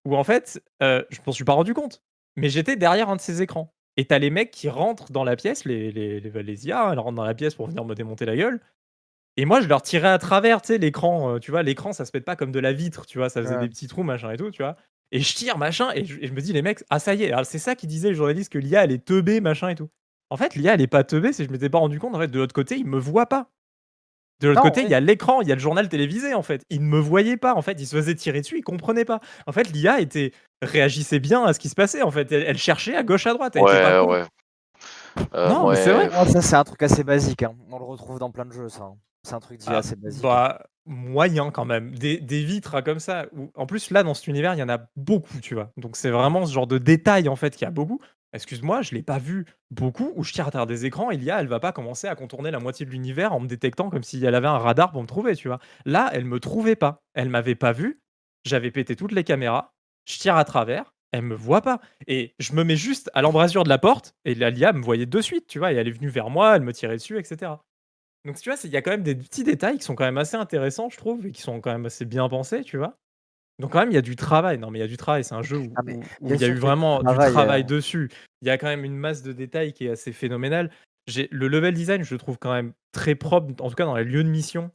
où 0.06 0.16
en 0.16 0.24
fait 0.24 0.62
je 0.82 1.20
m'en 1.26 1.32
suis 1.32 1.46
pas 1.46 1.54
rendu 1.54 1.74
compte 1.74 2.02
mais 2.36 2.50
j'étais 2.50 2.76
derrière 2.76 3.10
un 3.10 3.16
de 3.16 3.22
ces 3.22 3.42
écrans. 3.42 3.74
Et 3.98 4.06
t'as 4.06 4.20
les 4.20 4.30
mecs 4.30 4.52
qui 4.52 4.70
rentrent 4.70 5.12
dans 5.12 5.26
la 5.26 5.36
pièce 5.36 5.66
les 5.66 5.92
les, 5.92 6.20
les, 6.22 6.44
les 6.44 6.68
IA 6.68 6.86
hein, 6.86 6.94
elles 6.94 7.00
rentrent 7.00 7.18
dans 7.18 7.26
la 7.26 7.34
pièce 7.36 7.56
pour 7.56 7.68
venir 7.68 7.84
me 7.84 7.96
démonter 7.96 8.26
la 8.26 8.36
gueule. 8.36 8.62
Et 9.38 9.46
moi, 9.46 9.62
je 9.62 9.68
leur 9.68 9.82
tirais 9.82 10.10
à 10.10 10.18
travers, 10.18 10.62
tu 10.62 10.68
sais, 10.68 10.78
l'écran, 10.78 11.36
euh, 11.36 11.40
tu 11.40 11.52
vois, 11.52 11.64
l'écran, 11.64 11.94
ça 11.94 12.04
se 12.04 12.12
pète 12.12 12.26
pas 12.26 12.36
comme 12.36 12.52
de 12.52 12.60
la 12.60 12.74
vitre, 12.74 13.06
tu 13.06 13.20
vois, 13.20 13.30
ça 13.30 13.42
faisait 13.42 13.58
des 13.58 13.70
petits 13.70 13.88
trous, 13.88 14.04
machin 14.04 14.32
et 14.32 14.38
tout, 14.38 14.52
tu 14.52 14.62
vois. 14.62 14.76
Et 15.12 15.20
je 15.22 15.34
tire, 15.34 15.58
machin, 15.58 15.90
et 15.96 16.06
je, 16.06 16.32
me 16.32 16.40
dis, 16.42 16.54
les 16.54 16.62
mecs, 16.62 16.84
ah 16.90 17.00
ça 17.00 17.14
y 17.16 17.24
est, 17.24 17.34
c'est 17.44 17.58
ça 17.58 17.76
qui 17.76 17.88
disait 17.88 18.10
le 18.10 18.16
journaliste 18.16 18.52
que 18.52 18.60
l'IA, 18.60 18.84
elle 18.84 18.92
est 18.92 19.04
teubée, 19.04 19.42
machin 19.42 19.70
et 19.70 19.76
tout. 19.76 19.90
En 20.30 20.38
fait, 20.38 20.56
l'IA, 20.56 20.76
elle 20.76 20.82
est 20.82 20.88
pas 20.88 21.04
teubée, 21.04 21.34
c'est 21.34 21.46
je 21.46 21.50
m'étais 21.50 21.70
pas 21.70 21.80
rendu 21.80 22.00
compte, 22.00 22.16
en 22.16 22.20
fait, 22.20 22.28
de 22.28 22.38
l'autre 22.38 22.54
côté, 22.54 22.78
il 22.78 22.86
me 22.86 23.00
voit 23.00 23.26
pas. 23.26 23.50
De 24.40 24.48
l'autre 24.48 24.62
côté, 24.62 24.84
il 24.84 24.90
y 24.90 24.94
a 24.94 25.00
l'écran, 25.02 25.42
il 25.42 25.50
y 25.50 25.52
a 25.52 25.56
le 25.56 25.60
journal 25.60 25.90
télévisé, 25.90 26.34
en 26.34 26.44
fait. 26.44 26.64
Il 26.70 26.82
ne 26.82 26.88
me 26.88 27.00
voyait 27.00 27.38
pas, 27.38 27.56
en 27.56 27.62
fait, 27.62 27.74
il 27.80 27.88
se 27.88 27.96
faisait 27.96 28.16
tirer 28.16 28.40
dessus, 28.40 28.58
il 28.58 28.64
comprenait 28.64 29.04
pas. 29.04 29.20
En 29.48 29.52
fait, 29.52 29.70
l'IA 29.72 30.00
était 30.00 30.32
réagissait 30.62 31.20
bien 31.20 31.44
à 31.44 31.54
ce 31.54 31.60
qui 31.60 31.70
se 31.70 31.76
passait, 31.76 32.04
en 32.04 32.12
fait. 32.12 32.32
Elle, 32.32 32.58
cherchait 32.58 32.96
à 32.96 33.04
gauche, 33.04 33.28
à 33.28 33.34
droite. 33.34 33.56
ouais, 33.56 34.00
ouais. 34.00 34.24
Euh, 35.34 35.50
non, 35.50 35.70
mais 35.70 35.76
c'est 35.76 35.92
vrai. 35.92 36.10
ça, 36.10 36.42
c'est 36.42 36.56
un 36.56 36.64
truc 36.64 36.82
assez 36.84 37.04
basique. 37.04 37.44
Hein. 37.44 37.54
On 37.72 37.80
le 37.80 37.86
retrouve 37.86 38.20
dans 38.20 38.32
plein 38.32 38.46
de 38.46 38.54
jeux, 38.54 38.70
ça. 38.70 38.84
Hein. 38.84 38.96
C'est 39.24 39.34
un 39.34 39.40
truc 39.40 39.60
dit 39.60 39.66
ah, 39.68 39.78
assez 39.78 39.96
basique. 39.96 40.24
Bah, 40.24 40.62
moyen 40.90 41.52
quand 41.52 41.66
même. 41.66 41.92
Des, 41.92 42.18
vitres 42.44 42.76
hein, 42.76 42.82
comme 42.82 43.00
ça. 43.00 43.28
en 43.56 43.66
plus, 43.66 43.92
là, 43.92 44.04
dans 44.04 44.14
cet 44.14 44.28
univers, 44.28 44.56
il 44.56 44.60
y 44.60 44.64
en 44.64 44.70
a 44.70 44.80
beaucoup, 44.98 45.40
tu 45.40 45.54
vois. 45.54 45.72
Donc, 45.78 45.96
c'est 45.96 46.10
vraiment 46.10 46.46
ce 46.46 46.52
genre 46.52 46.68
de 46.68 46.78
détail, 46.78 47.30
en 47.30 47.36
fait, 47.36 47.56
qu'il 47.56 47.66
y 47.66 47.68
a 47.68 47.72
beaucoup. 47.72 48.02
Excuse-moi, 48.34 48.82
je 48.82 48.94
l'ai 48.94 49.02
pas 49.02 49.18
vu 49.18 49.46
beaucoup 49.72 50.12
où 50.16 50.24
je 50.24 50.34
tire 50.34 50.48
à 50.48 50.52
travers 50.52 50.68
des 50.68 50.86
écrans. 50.86 51.12
Il 51.12 51.24
y 51.24 51.32
a, 51.32 51.40
elle 51.40 51.48
va 51.48 51.60
pas 51.60 51.72
commencer 51.72 52.08
à 52.08 52.16
contourner 52.16 52.52
la 52.52 52.60
moitié 52.60 52.86
de 52.86 52.92
l'univers 52.92 53.34
en 53.34 53.40
me 53.40 53.48
détectant 53.48 53.90
comme 53.90 54.04
si 54.04 54.24
elle 54.24 54.36
avait 54.36 54.48
un 54.48 54.58
radar 54.58 54.92
pour 54.92 55.02
me 55.02 55.08
trouver, 55.08 55.36
tu 55.36 55.48
vois. 55.48 55.60
Là, 55.86 56.10
elle 56.14 56.26
me 56.26 56.40
trouvait 56.40 56.76
pas. 56.76 57.04
Elle 57.14 57.30
m'avait 57.30 57.56
pas 57.56 57.72
vu. 57.72 58.02
J'avais 58.44 58.72
pété 58.72 58.96
toutes 58.96 59.14
les 59.14 59.24
caméras. 59.24 59.74
Je 60.06 60.18
tire 60.20 60.36
à 60.36 60.46
travers. 60.46 60.94
Elle 61.12 61.24
me 61.24 61.36
voit 61.36 61.62
pas. 61.62 61.82
Et 62.08 62.36
je 62.38 62.54
me 62.54 62.64
mets 62.64 62.76
juste 62.76 63.10
à 63.16 63.24
l'embrasure 63.24 63.64
de 63.64 63.70
la 63.70 63.80
porte 63.80 64.16
et 64.26 64.36
la 64.36 64.52
LIA 64.52 64.74
me 64.74 64.84
voyait 64.84 65.08
de 65.08 65.22
suite, 65.22 65.48
tu 65.48 65.58
vois. 65.58 65.74
Et 65.74 65.76
elle 65.76 65.88
est 65.88 65.92
venue 65.92 66.10
vers 66.10 66.30
moi, 66.30 66.56
elle 66.56 66.62
me 66.62 66.74
tirait 66.74 66.98
dessus, 66.98 67.18
etc. 67.18 67.54
Donc, 68.26 68.38
tu 68.38 68.50
vois, 68.50 68.60
il 68.64 68.70
y 68.70 68.78
a 68.78 68.82
quand 68.82 68.92
même 68.92 69.04
des 69.04 69.16
petits 69.16 69.44
détails 69.44 69.78
qui 69.78 69.84
sont 69.84 69.96
quand 69.96 70.06
même 70.06 70.18
assez 70.18 70.36
intéressants, 70.36 70.90
je 70.90 70.98
trouve, 70.98 71.28
et 71.28 71.32
qui 71.32 71.42
sont 71.42 71.62
quand 71.62 71.72
même 71.72 71.86
assez 71.86 72.06
bien 72.06 72.28
pensés, 72.28 72.64
tu 72.64 72.78
vois. 72.78 72.98
Donc, 73.60 73.74
quand 73.74 73.80
même, 73.80 73.92
il 73.92 73.96
y 73.96 73.98
a 73.98 74.02
du 74.02 74.16
travail. 74.16 74.58
Non, 74.58 74.72
mais 74.72 74.80
il 74.80 74.82
y 74.82 74.86
a 74.86 74.88
du 74.88 74.98
travail. 74.98 75.24
C'est 75.24 75.36
un 75.36 75.42
jeu 75.42 75.58
où, 75.58 75.74
ah, 75.76 75.82
il 76.22 76.36
y 76.36 76.44
a 76.44 76.48
eu 76.48 76.56
vraiment 76.56 77.00
du 77.00 77.14
travail, 77.16 77.64
dessus. 77.64 78.10
Il 78.42 78.48
y 78.48 78.52
a 78.52 78.58
quand 78.58 78.68
même 78.68 78.86
une 78.86 78.96
masse 78.96 79.22
de 79.22 79.34
détails 79.34 79.74
qui 79.74 79.86
est 79.86 79.92
assez 79.92 80.12
phénoménale. 80.12 80.72
Le 81.32 81.48
level 81.48 81.74
design, 81.74 82.04
je 82.04 82.14
le 82.14 82.20
trouve 82.20 82.38
quand 82.38 82.54
même 82.54 82.74
très 82.92 83.16
propre, 83.16 83.54
en 83.64 83.70
tout 83.70 83.76
cas 83.76 83.86
dans 83.86 83.96
les 83.96 84.04
lieux 84.04 84.24
de 84.24 84.30
mission. 84.30 84.72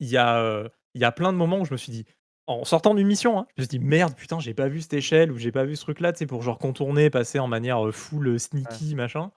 Il 0.00 0.08
y 0.08 0.16
a, 0.16 0.38
euh, 0.40 0.68
il 0.94 1.00
y 1.00 1.04
a 1.04 1.12
plein 1.12 1.32
de 1.32 1.38
moments 1.38 1.60
où 1.60 1.64
je 1.64 1.72
me 1.72 1.76
suis 1.76 1.92
dit, 1.92 2.06
en 2.46 2.64
sortant 2.64 2.94
d'une 2.94 3.06
mission, 3.06 3.38
hein, 3.38 3.46
je 3.56 3.62
me 3.62 3.66
suis 3.68 3.78
dit 3.78 3.84
merde, 3.84 4.14
putain, 4.14 4.38
j'ai 4.38 4.54
pas 4.54 4.68
vu 4.68 4.80
cette 4.80 4.94
échelle 4.94 5.32
ou 5.32 5.38
j'ai 5.38 5.52
pas 5.52 5.64
vu 5.64 5.76
ce 5.76 5.82
truc 5.82 6.00
là, 6.00 6.12
tu 6.12 6.20
sais, 6.20 6.26
pour 6.26 6.42
genre 6.42 6.58
contourner, 6.58 7.10
passer 7.10 7.38
en 7.38 7.48
manière 7.48 7.86
euh, 7.86 7.92
full 7.92 8.28
euh, 8.28 8.38
sneaky, 8.38 8.94
machin. 8.94 9.30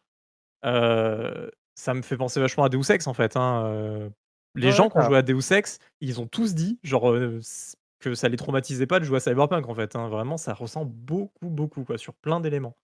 Euh, 0.66 1.50
ça 1.80 1.94
me 1.94 2.02
fait 2.02 2.18
penser 2.18 2.40
vachement 2.40 2.66
à 2.66 2.70
Deus 2.70 2.92
Ex 2.92 3.08
en 3.08 3.14
fait. 3.14 3.38
Hein. 3.38 4.10
Les 4.56 4.72
gens 4.72 4.90
qui 4.90 4.98
ont 4.98 5.02
joué 5.02 5.18
à 5.18 5.22
Deus 5.22 5.54
Ex, 5.54 5.80
ils 6.02 6.20
ont 6.20 6.28
tous 6.28 6.54
dit 6.54 6.80
genre 6.84 7.16
que 8.00 8.16
ça 8.16 8.30
les 8.30 8.38
traumatisait 8.38 8.88
pas 8.88 9.00
de 9.00 9.06
jouer 9.06 9.18
à 9.18 9.20
Cyberpunk 9.22 9.68
en 9.68 9.76
fait. 9.76 9.96
Hein. 9.96 10.10
Vraiment, 10.10 10.38
ça 10.38 10.54
ressemble 10.54 10.92
beaucoup, 10.92 11.50
beaucoup 11.50 11.84
quoi, 11.84 11.98
sur 11.98 12.14
plein 12.14 12.40
d'éléments. 12.40 12.76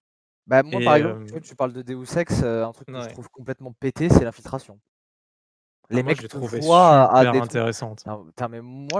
Bah, 0.47 0.61
moi, 0.63 0.79
par 0.83 0.95
exemple, 0.95 1.41
tu, 1.41 1.55
parles 1.55 1.73
de 1.73 1.81
Deus 1.81 2.17
Ex, 2.17 2.43
un 2.43 2.71
truc 2.71 2.87
que 2.87 3.01
je 3.01 3.09
trouve 3.09 3.29
complètement 3.29 3.73
pété, 3.79 4.09
c'est 4.09 4.23
l'infiltration. 4.23 4.79
Les 5.89 5.99
ah, 5.99 6.03
mecs, 6.03 6.21
je 6.21 6.27
trouvé 6.27 6.61
super 6.61 7.41
intéressante. 7.41 8.03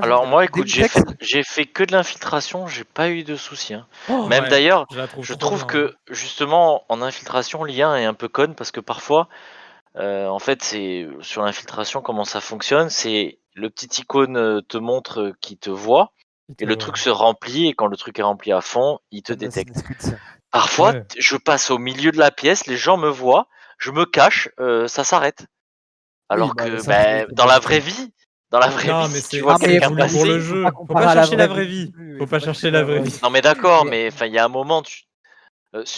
Alors 0.02 0.28
moi, 0.28 0.46
écoute, 0.46 0.68
j'ai 0.68 1.44
fait, 1.44 1.66
que 1.66 1.84
de 1.84 1.92
l'infiltration, 1.92 2.68
j'ai 2.68 2.84
pas 2.84 3.10
eu 3.10 3.24
de 3.24 3.36
soucis. 3.36 3.74
Hein. 3.74 3.88
Oh, 4.10 4.28
Même 4.28 4.48
d'ailleurs, 4.50 4.88
je 5.20 5.34
trouve 5.34 5.66
que 5.66 5.96
justement 6.10 6.84
en 6.90 7.02
infiltration, 7.02 7.64
l'IA 7.64 8.00
est 8.00 8.06
un 8.06 8.14
peu 8.14 8.28
conne 8.28 8.54
parce 8.54 8.72
que 8.72 8.80
parfois, 8.80 9.30
euh, 9.98 10.28
en 10.28 10.40
fait, 10.40 10.64
c'est 10.64 11.08
sur 11.22 11.44
l'infiltration 11.44 12.02
comment 12.02 12.26
ça 12.26 12.42
fonctionne. 12.42 12.90
C'est 12.90 13.40
le 13.54 13.70
petit 13.70 14.02
icône 14.02 14.38
euh, 14.38 14.62
te 14.62 14.78
montre 14.78 15.22
euh, 15.22 15.34
qu'il 15.42 15.58
te 15.58 15.70
voit 15.70 16.12
et 16.60 16.66
le 16.66 16.76
truc 16.76 16.98
se 16.98 17.10
remplit 17.10 17.68
et 17.68 17.74
quand 17.74 17.88
le 17.88 17.98
truc 17.98 18.20
est 18.20 18.24
rempli 18.24 18.52
à 18.52 18.62
fond, 18.62 19.00
il 19.12 19.24
te 19.24 19.34
détecte. 19.34 19.78
Parfois, 20.52 20.94
je 21.18 21.38
passe 21.38 21.72
au 21.72 21.80
milieu 21.80 22.12
de 22.12 22.20
la 22.20 22.30
pièce, 22.30 22.68
les 22.68 22.78
gens 22.78 22.98
me 22.98 23.10
voient, 23.10 23.48
je 23.80 23.92
me 23.92 24.06
cache, 24.06 24.50
ça 24.88 25.04
s'arrête. 25.04 25.48
Alors 26.30 26.54
bah, 26.54 26.66
que 26.66 26.86
bah, 26.86 27.26
dans 27.32 27.48
la 27.48 27.58
vraie 27.58 27.80
vie, 27.80 28.14
dans 28.52 28.60
la 28.60 28.68
vraie 28.68 29.08
vie, 29.08 29.24
tu 29.28 29.40
vois 29.40 29.58
quelqu'un 29.58 29.96
passer, 29.96 30.16
pour 30.16 30.26
le 30.26 30.40
jeu. 30.40 30.66
Faut 30.76 30.86
pas 30.86 31.14
chercher 31.14 31.36
la 31.36 31.48
vraie 31.48 31.66
vie. 31.66 31.92
Faut 32.20 32.28
pas 32.28 32.40
chercher 32.40 32.70
la 32.70 32.84
vraie 32.84 33.02
vie. 33.02 33.20
Non 33.24 33.32
mais 33.32 33.42
d'accord, 33.42 33.86
mais 33.86 34.08
enfin 34.08 34.28
il 34.28 34.34
y 34.34 34.38
a 34.38 34.46
un 34.46 34.50
moment, 34.50 34.84
tu... 34.84 35.06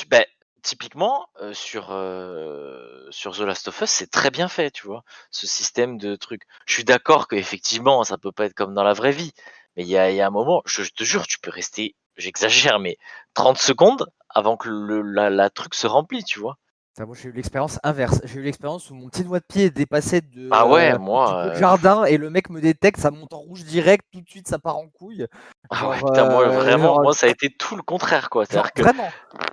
ben, 0.09 0.23
typiquement 0.67 1.29
sur 1.53 1.87
The 1.87 3.39
Last 3.39 3.69
of 3.69 3.81
Us, 3.81 3.89
c'est 3.89 4.11
très 4.11 4.31
bien 4.31 4.49
fait, 4.49 4.69
tu 4.69 4.85
vois, 4.85 5.03
ce 5.31 5.47
système 5.47 5.97
de 5.97 6.17
trucs. 6.17 6.43
Je 6.65 6.73
suis 6.73 6.83
d'accord 6.83 7.29
que 7.29 7.37
effectivement, 7.37 8.03
ça 8.03 8.17
peut 8.17 8.33
pas 8.33 8.45
être 8.45 8.53
comme 8.53 8.73
dans 8.73 8.83
la 8.83 8.93
vraie 8.93 9.13
vie, 9.13 9.31
mais 9.75 9.83
il 9.83 9.89
y 9.89 9.97
a, 9.97 10.11
y 10.11 10.19
a, 10.19 10.27
un 10.27 10.29
moment, 10.29 10.61
je, 10.65 10.83
te 10.83 11.05
jure, 11.05 11.25
tu 11.25 11.39
peux 11.39 11.51
rester, 11.51 11.95
j'exagère, 12.17 12.79
mais 12.79 12.97
30 13.33 13.57
secondes 13.57 14.07
avant 14.29 14.57
que 14.57 14.67
le 14.67 15.01
la, 15.01 15.29
la 15.29 15.49
truc 15.49 15.73
se 15.73 15.87
remplit, 15.87 16.25
tu 16.25 16.39
vois 16.39 16.57
moi, 17.05 17.15
j'ai 17.15 17.29
eu 17.29 17.31
l'expérience 17.31 17.79
inverse. 17.83 18.21
J'ai 18.23 18.39
eu 18.39 18.43
l'expérience 18.43 18.89
où 18.89 18.95
mon 18.95 19.07
petit 19.09 19.23
doigt 19.23 19.39
de 19.39 19.45
pied 19.45 19.65
est 19.65 19.69
dépassé 19.69 20.21
de, 20.21 20.49
ah 20.51 20.65
ouais, 20.67 20.97
moi, 20.97 21.45
euh, 21.45 21.55
jardin 21.55 22.05
et 22.05 22.17
le 22.17 22.29
mec 22.29 22.49
me 22.49 22.59
détecte, 22.59 22.99
ça 22.99 23.11
monte 23.11 23.33
en 23.33 23.39
rouge 23.39 23.63
direct, 23.65 24.03
tout 24.11 24.21
de 24.21 24.29
suite 24.29 24.47
ça 24.47 24.57
part 24.57 24.77
en 24.77 24.87
couille. 24.87 25.27
Ah 25.69 25.89
ouais, 25.89 25.97
putain, 25.97 26.29
moi, 26.29 26.47
euh, 26.47 26.49
vraiment, 26.49 27.01
moi 27.03 27.13
ça 27.13 27.27
a 27.27 27.29
été 27.29 27.49
tout 27.49 27.75
le 27.75 27.83
contraire 27.83 28.29
quoi. 28.29 28.45
cest 28.45 28.71
que 28.71 28.81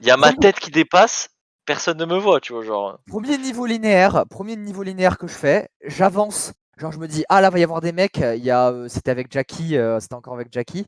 il 0.01 0.07
y 0.07 0.11
a 0.11 0.17
ma 0.17 0.33
tête 0.33 0.59
qui 0.59 0.71
dépasse, 0.71 1.29
personne 1.67 1.99
ne 1.99 2.07
me 2.07 2.17
voit, 2.17 2.41
tu 2.41 2.55
vois, 2.55 2.63
genre. 2.63 2.99
Premier 3.07 3.37
niveau 3.37 3.67
linéaire, 3.67 4.25
premier 4.31 4.57
niveau 4.57 4.83
linéaire 4.83 5.19
que 5.19 5.27
je 5.27 5.35
fais, 5.35 5.69
j'avance. 5.85 6.55
Genre 6.79 6.93
je 6.93 6.99
me 6.99 7.07
dis 7.07 7.25
ah 7.29 7.41
là 7.41 7.51
va 7.51 7.59
y 7.59 7.63
avoir 7.63 7.81
des 7.83 7.93
mecs, 7.93 8.17
il 8.17 8.43
y 8.43 8.51
a, 8.51 8.71
euh, 8.71 8.89
c'était 8.89 9.11
avec 9.11 9.31
Jackie, 9.31 9.77
c'était 10.01 10.15
encore 10.15 10.35
avec 10.35 10.49
Jackie. 10.51 10.87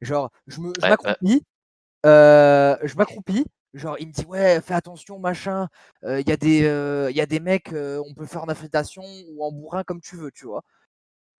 Genre 0.00 0.30
je 0.48 0.60
me, 0.60 0.72
je 0.82 0.88
m'accroupis, 0.88 1.44
je 2.04 2.96
m'accroupis, 2.96 3.46
Genre, 3.74 3.96
il 4.00 4.08
me 4.08 4.12
dit 4.12 4.24
ouais, 4.26 4.60
fais 4.60 4.74
attention, 4.74 5.18
machin. 5.18 5.68
Il 6.04 6.28
y 6.28 6.32
a 6.32 6.36
des, 6.36 6.58
il 7.10 7.16
y 7.16 7.20
a 7.20 7.26
des 7.26 7.40
mecs, 7.40 7.72
on 7.72 8.14
peut 8.14 8.26
faire 8.26 8.44
en 8.44 8.48
affrétation 8.48 9.02
ou 9.30 9.44
en 9.44 9.52
bourrin 9.52 9.82
comme 9.84 10.00
tu 10.00 10.16
veux, 10.16 10.30
tu 10.30 10.46
vois. 10.46 10.62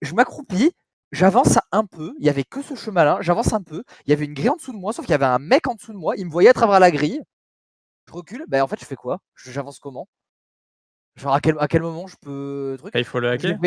Je 0.01 0.15
m'accroupis, 0.15 0.73
j'avance 1.13 1.59
un 1.71 1.85
peu. 1.85 2.15
Il 2.19 2.27
y 2.27 2.31
avait 2.31 2.45
que 2.45 2.63
ce 2.63 2.75
chemin-là. 2.75 3.19
J'avance 3.21 3.53
un 3.53 3.63
peu. 3.63 3.85
Il 4.07 4.11
y 4.11 4.13
avait 4.13 4.25
une 4.25 4.35
grille 4.35 4.49
en 4.49 4.57
dessous 4.57 4.73
de 4.73 4.79
moi, 4.79 4.93
sauf 4.93 5.05
qu'il 5.05 5.13
y 5.13 5.15
avait 5.15 5.27
un 5.27 5.39
mec 5.39 5.67
en 5.69 5.75
dessous 5.75 5.93
de 5.93 5.99
moi. 5.99 6.17
Il 6.17 6.27
me 6.27 6.31
voyait 6.31 6.49
à 6.49 6.55
travers 6.55 6.81
la 6.81 6.91
grille. 6.91 7.23
Je 8.09 8.13
recule. 8.13 8.45
Ben 8.49 8.63
en 8.63 8.67
fait, 8.67 8.81
je 8.81 8.85
fais 8.85 8.97
quoi? 8.97 9.21
J'avance 9.37 9.79
comment? 9.79 10.09
Genre 11.17 11.35
à 11.35 11.41
quel, 11.41 11.57
à 11.59 11.69
quel 11.69 11.83
moment 11.83 12.07
je 12.07 12.17
peux 12.21 12.77
truc? 12.79 12.93
Ah, 12.95 12.99
Il 12.99 13.05
faut 13.05 13.21
le 13.21 13.31
hacker? 13.31 13.59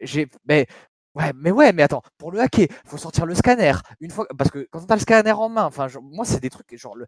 J'ai, 0.00 0.28
mais 0.46 0.66
Ouais, 1.14 1.30
mais 1.34 1.50
ouais, 1.50 1.72
mais 1.72 1.82
attends, 1.82 2.02
pour 2.16 2.32
le 2.32 2.40
hacker, 2.40 2.68
faut 2.86 2.96
sortir 2.96 3.26
le 3.26 3.34
scanner. 3.34 3.72
Une 4.00 4.10
fois, 4.10 4.26
parce 4.38 4.50
que 4.50 4.66
quand 4.70 4.80
on 4.82 4.86
a 4.86 4.94
le 4.94 5.00
scanner 5.00 5.32
en 5.32 5.50
main, 5.50 5.64
enfin, 5.64 5.86
moi, 6.00 6.24
c'est 6.24 6.40
des 6.40 6.48
trucs, 6.48 6.74
genre, 6.78 6.96
le, 6.96 7.06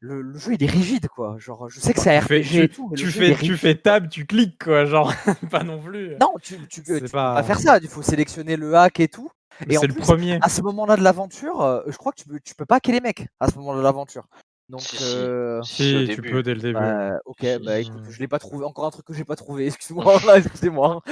le, 0.00 0.38
jeu 0.38 0.54
il 0.54 0.62
est 0.62 0.70
rigide 0.70 1.08
quoi. 1.08 1.36
Genre 1.38 1.68
je 1.68 1.78
sais 1.78 1.92
que 1.92 2.00
c'est 2.00 2.18
RPG 2.18 2.42
tu, 2.42 2.62
et 2.62 2.68
tout. 2.68 2.90
tu 2.96 3.06
fais 3.06 3.34
tu 3.34 3.56
fais 3.56 3.74
tab, 3.74 4.08
tu 4.08 4.26
cliques 4.26 4.62
quoi, 4.64 4.84
genre 4.84 5.12
pas 5.50 5.62
non 5.62 5.80
plus. 5.80 6.16
Non, 6.20 6.34
tu, 6.42 6.56
tu, 6.68 6.82
peux 6.82 7.00
pas 7.08 7.42
faire 7.42 7.60
ça. 7.60 7.78
Il 7.78 7.88
faut 7.88 8.02
sélectionner 8.02 8.56
le 8.56 8.74
hack 8.74 9.00
et 9.00 9.08
tout. 9.08 9.30
Et 9.68 9.76
c'est 9.76 9.86
le 9.86 9.94
premier. 9.94 10.38
À 10.40 10.48
ce 10.48 10.62
moment-là 10.62 10.96
de 10.96 11.02
l'aventure, 11.02 11.60
euh, 11.60 11.82
je 11.86 11.96
crois 11.96 12.12
que 12.12 12.22
tu 12.22 12.28
peux 12.28 12.40
tu 12.40 12.54
peux 12.54 12.64
pas 12.64 12.76
hacker 12.76 12.94
les 12.94 13.00
mecs 13.00 13.26
à 13.40 13.48
ce 13.48 13.56
moment-là 13.56 13.78
de 13.78 13.84
l'aventure. 13.84 14.26
Donc 14.70 14.82
si, 14.82 15.02
euh... 15.02 15.60
si, 15.62 16.08
tu 16.14 16.22
peux 16.22 16.42
dès 16.42 16.54
le 16.54 16.60
début. 16.60 16.74
Bah, 16.74 17.18
ok, 17.26 17.44
bah 17.64 17.80
écoute, 17.80 18.04
je 18.08 18.18
l'ai 18.20 18.28
pas 18.28 18.38
trouvé. 18.38 18.64
Encore 18.64 18.86
un 18.86 18.90
truc 18.90 19.04
que 19.04 19.12
j'ai 19.12 19.24
pas 19.24 19.36
trouvé. 19.36 19.66
Excuse-moi, 19.66 20.20
excusez-moi. 20.36 21.02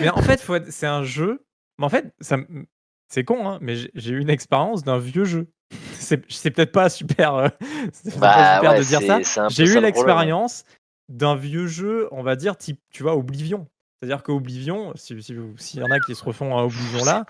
mais 0.00 0.10
en 0.10 0.22
fait, 0.22 0.40
c'est 0.70 0.86
un 0.86 1.02
jeu. 1.02 1.44
Mais 1.78 1.86
en 1.86 1.88
fait, 1.88 2.14
ça, 2.20 2.36
c'est 3.08 3.24
con, 3.24 3.48
hein, 3.48 3.58
mais 3.60 3.74
j'ai 3.94 4.12
eu 4.12 4.20
une 4.20 4.30
expérience 4.30 4.84
d'un 4.84 4.98
vieux 4.98 5.24
jeu 5.24 5.50
c'est 5.92 6.50
peut-être 6.50 6.72
pas 6.72 6.88
super, 6.88 7.34
euh, 7.34 7.48
bah 8.18 8.56
super 8.56 8.74
de 8.78 8.84
dire 8.84 9.00
ça. 9.02 9.48
J'ai 9.48 9.64
eu 9.64 9.80
l'expérience 9.80 10.64
d'un 11.08 11.34
vieux 11.34 11.66
jeu, 11.66 12.08
on 12.10 12.22
va 12.22 12.36
dire, 12.36 12.56
type, 12.56 12.80
tu 12.90 13.02
vois, 13.02 13.16
Oblivion. 13.16 13.66
C'est-à-dire 14.00 14.24
qu'Oblivion, 14.24 14.92
s'il 14.96 15.22
si, 15.22 15.36
si 15.58 15.78
y 15.78 15.82
en 15.82 15.90
a 15.90 16.00
qui 16.00 16.16
se 16.16 16.24
refont 16.24 16.58
à 16.58 16.64
Oblivion 16.64 17.04
là, 17.04 17.24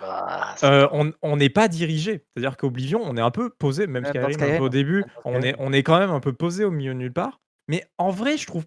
euh, 0.62 0.88
on 1.20 1.36
n'est 1.36 1.50
pas 1.50 1.68
dirigé. 1.68 2.24
C'est-à-dire 2.34 2.56
qu'Oblivion, 2.56 3.02
on 3.04 3.16
est 3.18 3.20
un 3.20 3.30
peu 3.30 3.50
posé, 3.50 3.86
même 3.86 4.06
Skyrim, 4.06 4.42
un 4.42 4.56
peu 4.56 4.64
au 4.64 4.68
début, 4.70 5.04
on 5.26 5.42
est, 5.42 5.54
on 5.58 5.70
est 5.70 5.82
quand 5.82 5.98
même 5.98 6.10
un 6.10 6.20
peu 6.20 6.32
posé 6.32 6.64
au 6.64 6.70
milieu 6.70 6.94
de 6.94 6.98
nulle 6.98 7.12
part. 7.12 7.40
Mais 7.68 7.84
en 7.98 8.10
vrai, 8.10 8.38
je 8.38 8.46
trouve 8.46 8.64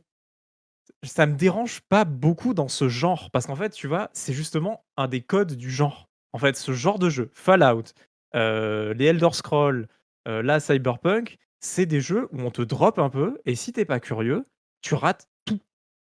ça 1.02 1.26
me 1.26 1.36
dérange 1.36 1.82
pas 1.82 2.06
beaucoup 2.06 2.54
dans 2.54 2.68
ce 2.68 2.90
genre. 2.90 3.32
Parce 3.32 3.48
qu'en 3.48 3.56
fait, 3.56 3.72
tu 3.72 3.88
vois, 3.88 4.10
c'est 4.14 4.34
justement 4.34 4.86
un 4.98 5.08
des 5.08 5.22
codes 5.22 5.54
du 5.54 5.72
genre. 5.72 6.08
En 6.34 6.38
fait, 6.38 6.58
ce 6.58 6.74
genre 6.74 7.00
de 7.00 7.10
jeu, 7.10 7.30
Fallout, 7.34 7.94
les 8.36 9.06
Elder 9.06 9.30
Scrolls, 9.32 9.88
euh, 10.28 10.42
là, 10.42 10.60
Cyberpunk, 10.60 11.38
c'est 11.60 11.86
des 11.86 12.02
jeux 12.02 12.28
où 12.32 12.42
on 12.42 12.52
te 12.52 12.62
drop 12.62 13.00
un 13.00 13.10
peu, 13.10 13.40
et 13.46 13.56
si 13.56 13.74
t'es 13.74 13.86
pas 13.86 14.00
curieux, 14.00 14.46
tu 14.82 14.96
rates 14.96 15.28
tout. 15.46 15.60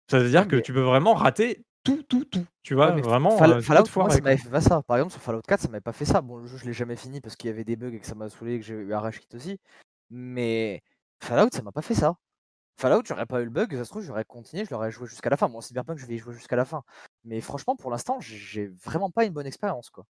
Ça 0.10 0.20
veut 0.20 0.30
dire 0.30 0.48
que 0.48 0.56
tu 0.56 0.74
peux 0.74 0.82
vraiment 0.82 1.14
rater 1.14 1.66
tout, 1.84 2.04
tout, 2.04 2.26
tout. 2.26 2.46
Tu 2.64 2.76
vois, 2.76 2.92
vraiment. 2.92 3.34
Euh, 3.42 3.62
Fallout, 3.62 3.86
moi, 3.96 4.10
ça 4.10 4.22
m'avait 4.22 4.38
fait 4.38 4.50
pas 4.50 4.62
ça. 4.62 4.82
Par 4.84 4.98
exemple, 4.98 5.14
sur 5.14 5.22
Fallout 5.22 5.42
4, 5.42 5.62
ça 5.62 5.68
m'avait 5.68 5.82
pas 5.82 5.92
fait 5.92 6.06
ça. 6.06 6.22
Bon, 6.22 6.38
le 6.38 6.48
jeu, 6.48 6.58
je 6.58 6.66
l'ai 6.66 6.74
jamais 6.74 6.96
fini 6.96 7.20
parce 7.20 7.36
qu'il 7.36 7.50
y 7.50 7.54
avait 7.54 7.66
des 7.66 7.76
bugs 7.76 7.94
et 7.94 8.00
que 8.00 8.06
ça 8.06 8.16
m'a 8.16 8.30
saoulé 8.30 8.56
et 8.56 8.60
que 8.60 8.66
j'ai 8.66 8.74
eu 8.74 8.94
un 8.94 9.00
rage 9.00 9.20
kit 9.20 9.36
aussi. 9.36 9.60
Mais 10.10 10.82
Fallout, 11.20 11.50
ça 11.52 11.62
m'a 11.62 11.72
pas 11.72 11.82
fait 11.82 11.96
ça. 11.96 12.16
Fallout, 12.78 13.04
j'aurais 13.06 13.26
pas 13.26 13.42
eu 13.42 13.46
le 13.46 13.50
bug, 13.52 13.76
ça 13.76 13.86
se 13.86 13.90
trouve, 13.90 14.02
j'aurais 14.02 14.26
continué, 14.26 14.66
je 14.66 14.72
l'aurais 14.72 14.90
joué 14.90 15.08
jusqu'à 15.08 15.30
la 15.30 15.38
fin. 15.38 15.48
Moi, 15.48 15.62
Cyberpunk, 15.62 16.00
je 16.00 16.08
vais 16.08 16.16
y 16.16 16.18
jouer 16.18 16.34
jusqu'à 16.34 16.56
la 16.56 16.66
fin. 16.66 16.84
Mais 17.24 17.40
franchement, 17.40 17.76
pour 17.76 17.92
l'instant, 17.92 18.18
j'ai 18.20 18.68
vraiment 18.84 19.12
pas 19.12 19.26
une 19.26 19.34
bonne 19.34 19.46
expérience, 19.46 19.90
quoi 19.90 20.06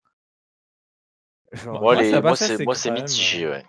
moi, 1.67 2.37
c'est 2.75 2.91
mitigé, 2.91 3.49
ouais. 3.49 3.65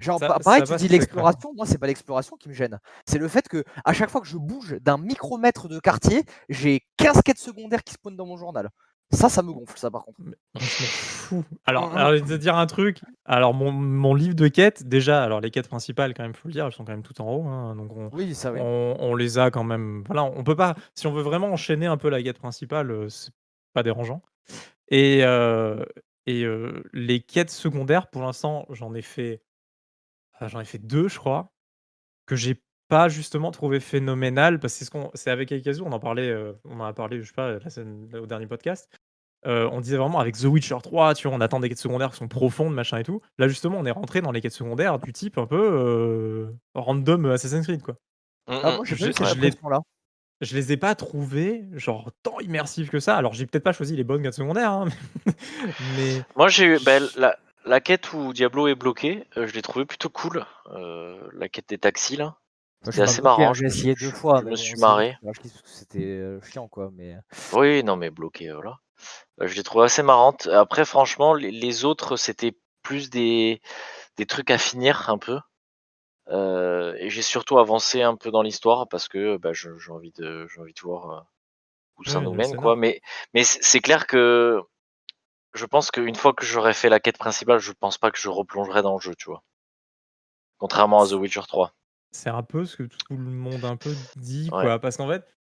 Genre, 0.00 0.20
pareil, 0.20 0.62
tu 0.64 0.74
dis 0.76 0.88
l'exploration, 0.88 1.52
moi, 1.54 1.66
c'est 1.66 1.78
pas 1.78 1.86
l'exploration 1.86 2.36
qui 2.36 2.48
me 2.48 2.54
gêne. 2.54 2.78
C'est 3.06 3.18
le 3.18 3.28
fait 3.28 3.48
que 3.48 3.64
à 3.84 3.92
chaque 3.92 4.10
fois 4.10 4.20
que 4.20 4.26
je 4.26 4.36
bouge 4.36 4.76
d'un 4.80 4.98
micromètre 4.98 5.68
de 5.68 5.78
quartier, 5.78 6.24
j'ai 6.48 6.82
15 6.98 7.22
quêtes 7.24 7.38
secondaires 7.38 7.82
qui 7.82 7.94
spawnent 7.94 8.16
dans 8.16 8.26
mon 8.26 8.36
journal. 8.36 8.68
Ça, 9.10 9.30
ça 9.30 9.42
me 9.42 9.52
gonfle, 9.52 9.78
ça, 9.78 9.90
par 9.90 10.04
contre. 10.04 10.20
Fou. 10.58 11.42
Alors, 11.66 11.96
alors, 11.96 12.14
je 12.14 12.22
vais 12.22 12.36
te 12.36 12.40
dire 12.40 12.56
un 12.56 12.66
truc. 12.66 13.00
Alors, 13.24 13.54
mon, 13.54 13.72
mon, 13.72 14.14
livre 14.14 14.34
de 14.34 14.48
quêtes, 14.48 14.86
déjà, 14.86 15.22
alors 15.22 15.40
les 15.40 15.50
quêtes 15.50 15.68
principales, 15.68 16.12
quand 16.12 16.22
même, 16.22 16.34
faut 16.34 16.48
le 16.48 16.52
dire, 16.52 16.66
elles 16.66 16.72
sont 16.72 16.84
quand 16.84 16.92
même 16.92 17.02
toutes 17.02 17.20
en 17.20 17.30
haut. 17.30 17.46
Hein, 17.46 17.74
donc, 17.74 17.90
on, 17.96 18.10
oui, 18.12 18.34
ça, 18.34 18.52
oui. 18.52 18.60
On, 18.62 18.96
on, 19.00 19.14
les 19.14 19.38
a 19.38 19.50
quand 19.50 19.64
même. 19.64 20.04
Voilà, 20.06 20.24
on 20.24 20.44
peut 20.44 20.56
pas. 20.56 20.74
Si 20.94 21.06
on 21.06 21.12
veut 21.12 21.22
vraiment 21.22 21.48
enchaîner 21.48 21.86
un 21.86 21.96
peu 21.96 22.10
la 22.10 22.22
quête 22.22 22.38
principale, 22.38 22.90
euh, 22.90 23.08
c'est 23.08 23.30
pas 23.72 23.82
dérangeant. 23.82 24.20
Et, 24.90 25.20
euh, 25.22 25.84
et 26.28 26.46
les 26.92 27.20
quêtes 27.20 27.50
secondaires, 27.50 28.08
pour 28.10 28.22
l'instant, 28.22 28.66
j'en 28.70 28.94
ai 28.94 29.02
fait 29.02 29.42
ah, 30.40 30.48
j'en 30.48 30.60
ai 30.60 30.64
fait 30.64 30.78
deux, 30.78 31.08
je 31.08 31.18
crois, 31.18 31.52
que 32.26 32.36
j'ai 32.36 32.62
pas 32.88 33.08
justement 33.08 33.50
trouvé 33.50 33.80
phénoménal 33.80 34.60
parce 34.60 34.74
que 34.74 34.78
c'est 34.78 34.84
ce 34.84 34.90
qu'on 34.90 35.10
c'est 35.14 35.30
avec 35.30 35.50
Aikazu, 35.50 35.82
on 35.82 35.92
en 35.92 35.98
parlait, 35.98 36.34
on 36.64 36.80
en 36.80 36.84
a 36.84 36.92
parlé, 36.92 37.20
je 37.22 37.28
sais 37.28 37.32
pas, 37.32 37.58
au 38.20 38.26
dernier 38.26 38.46
podcast. 38.46 38.88
on 39.44 39.80
disait 39.80 39.96
vraiment 39.96 40.20
avec 40.20 40.36
The 40.36 40.44
Witcher 40.44 40.78
3, 40.82 41.14
tu 41.14 41.28
vois, 41.28 41.36
on 41.36 41.40
attend 41.40 41.60
des 41.60 41.68
quêtes 41.68 41.78
secondaires 41.78 42.10
qui 42.10 42.18
sont 42.18 42.28
profondes, 42.28 42.74
machin 42.74 42.98
et 42.98 43.04
tout. 43.04 43.20
Là, 43.38 43.48
justement, 43.48 43.78
on 43.78 43.84
est 43.84 43.90
rentré 43.90 44.20
dans 44.20 44.32
les 44.32 44.40
quêtes 44.40 44.52
secondaires 44.52 44.98
du 44.98 45.12
type 45.12 45.38
un 45.38 45.46
peu, 45.46 46.54
random 46.74 47.26
Assassin's 47.26 47.66
Creed, 47.66 47.82
quoi. 47.82 47.94
Mmh, 48.48 48.60
ah, 48.62 48.76
moi, 48.76 48.80
mmh. 48.82 48.84
j'ai 48.84 49.12
pas 49.12 49.70
là. 49.70 49.80
Je 50.40 50.54
les 50.54 50.72
ai 50.72 50.76
pas 50.76 50.94
trouvés, 50.94 51.64
genre, 51.72 52.12
tant 52.22 52.38
immersifs 52.40 52.90
que 52.90 53.00
ça. 53.00 53.16
Alors, 53.16 53.34
j'ai 53.34 53.46
peut-être 53.46 53.64
pas 53.64 53.72
choisi 53.72 53.96
les 53.96 54.04
bonnes 54.04 54.22
quêtes 54.22 54.34
secondaires, 54.34 54.70
hein, 54.70 54.88
mais... 55.96 56.22
Moi, 56.36 56.48
j'ai 56.48 56.64
eu 56.64 56.78
ben, 56.84 57.02
la, 57.16 57.36
la, 57.64 57.80
quête 57.80 58.12
où 58.12 58.32
Diablo 58.32 58.68
est 58.68 58.76
bloqué, 58.76 59.26
euh, 59.36 59.48
je 59.48 59.54
l'ai 59.54 59.62
trouvé 59.62 59.84
plutôt 59.84 60.10
cool. 60.10 60.44
Euh, 60.70 61.20
la 61.32 61.48
quête 61.48 61.68
des 61.68 61.78
taxis, 61.78 62.16
là. 62.16 62.36
C'était 62.84 63.02
assez 63.02 63.22
marrant. 63.22 63.52
J'ai 63.54 63.66
essayé 63.66 63.94
deux 63.96 64.12
fois. 64.12 64.40
Je 64.44 64.50
me 64.50 64.54
suis 64.54 64.78
marré. 64.78 65.16
C'était 65.64 66.04
euh, 66.04 66.40
chiant, 66.42 66.68
quoi. 66.68 66.90
Mais... 66.94 67.16
Oui, 67.52 67.82
non, 67.82 67.96
mais 67.96 68.10
bloqué, 68.10 68.52
voilà. 68.52 68.78
je 69.40 69.52
l'ai 69.54 69.64
trouvé 69.64 69.86
assez 69.86 70.04
marrante. 70.04 70.46
Après, 70.46 70.84
franchement, 70.84 71.34
les, 71.34 71.50
les 71.50 71.84
autres, 71.84 72.16
c'était 72.16 72.56
plus 72.82 73.10
des, 73.10 73.60
des 74.16 74.26
trucs 74.26 74.52
à 74.52 74.58
finir, 74.58 75.10
un 75.10 75.18
peu. 75.18 75.40
Euh, 76.30 76.94
et 76.98 77.08
j'ai 77.08 77.22
surtout 77.22 77.58
avancé 77.58 78.02
un 78.02 78.14
peu 78.14 78.30
dans 78.30 78.42
l'histoire 78.42 78.88
parce 78.88 79.08
que 79.08 79.38
bah, 79.38 79.52
j'ai 79.52 79.70
envie 79.90 80.12
de 80.12 80.46
j'ai 80.48 80.60
envie 80.60 80.74
de 80.74 80.80
voir 80.80 81.10
euh, 81.10 81.20
où 81.98 82.04
ça 82.04 82.20
nous 82.20 82.34
mène 82.34 82.56
quoi. 82.56 82.76
Mais 82.76 83.00
mais 83.32 83.44
c'est 83.44 83.80
clair 83.80 84.06
que 84.06 84.60
je 85.54 85.64
pense 85.64 85.90
qu'une 85.90 86.14
fois 86.14 86.34
que 86.34 86.44
j'aurai 86.44 86.74
fait 86.74 86.90
la 86.90 87.00
quête 87.00 87.18
principale, 87.18 87.58
je 87.58 87.72
pense 87.72 87.98
pas 87.98 88.10
que 88.10 88.18
je 88.18 88.28
replongerai 88.28 88.82
dans 88.82 88.94
le 88.94 89.00
jeu, 89.00 89.14
tu 89.14 89.26
vois. 89.26 89.42
Contrairement 90.58 91.02
à 91.02 91.06
The 91.06 91.12
Witcher 91.12 91.42
3. 91.48 91.72
C'est 92.10 92.30
un 92.30 92.42
peu 92.42 92.64
ce 92.64 92.76
que 92.76 92.82
tout 92.84 93.16
le 93.16 93.30
monde 93.30 93.64
un 93.64 93.76
peu 93.76 93.94
dit, 94.16 94.48
quoi. 94.50 94.78
Parce 94.78 94.96
qu'en 94.96 95.08
fait, 95.08 95.36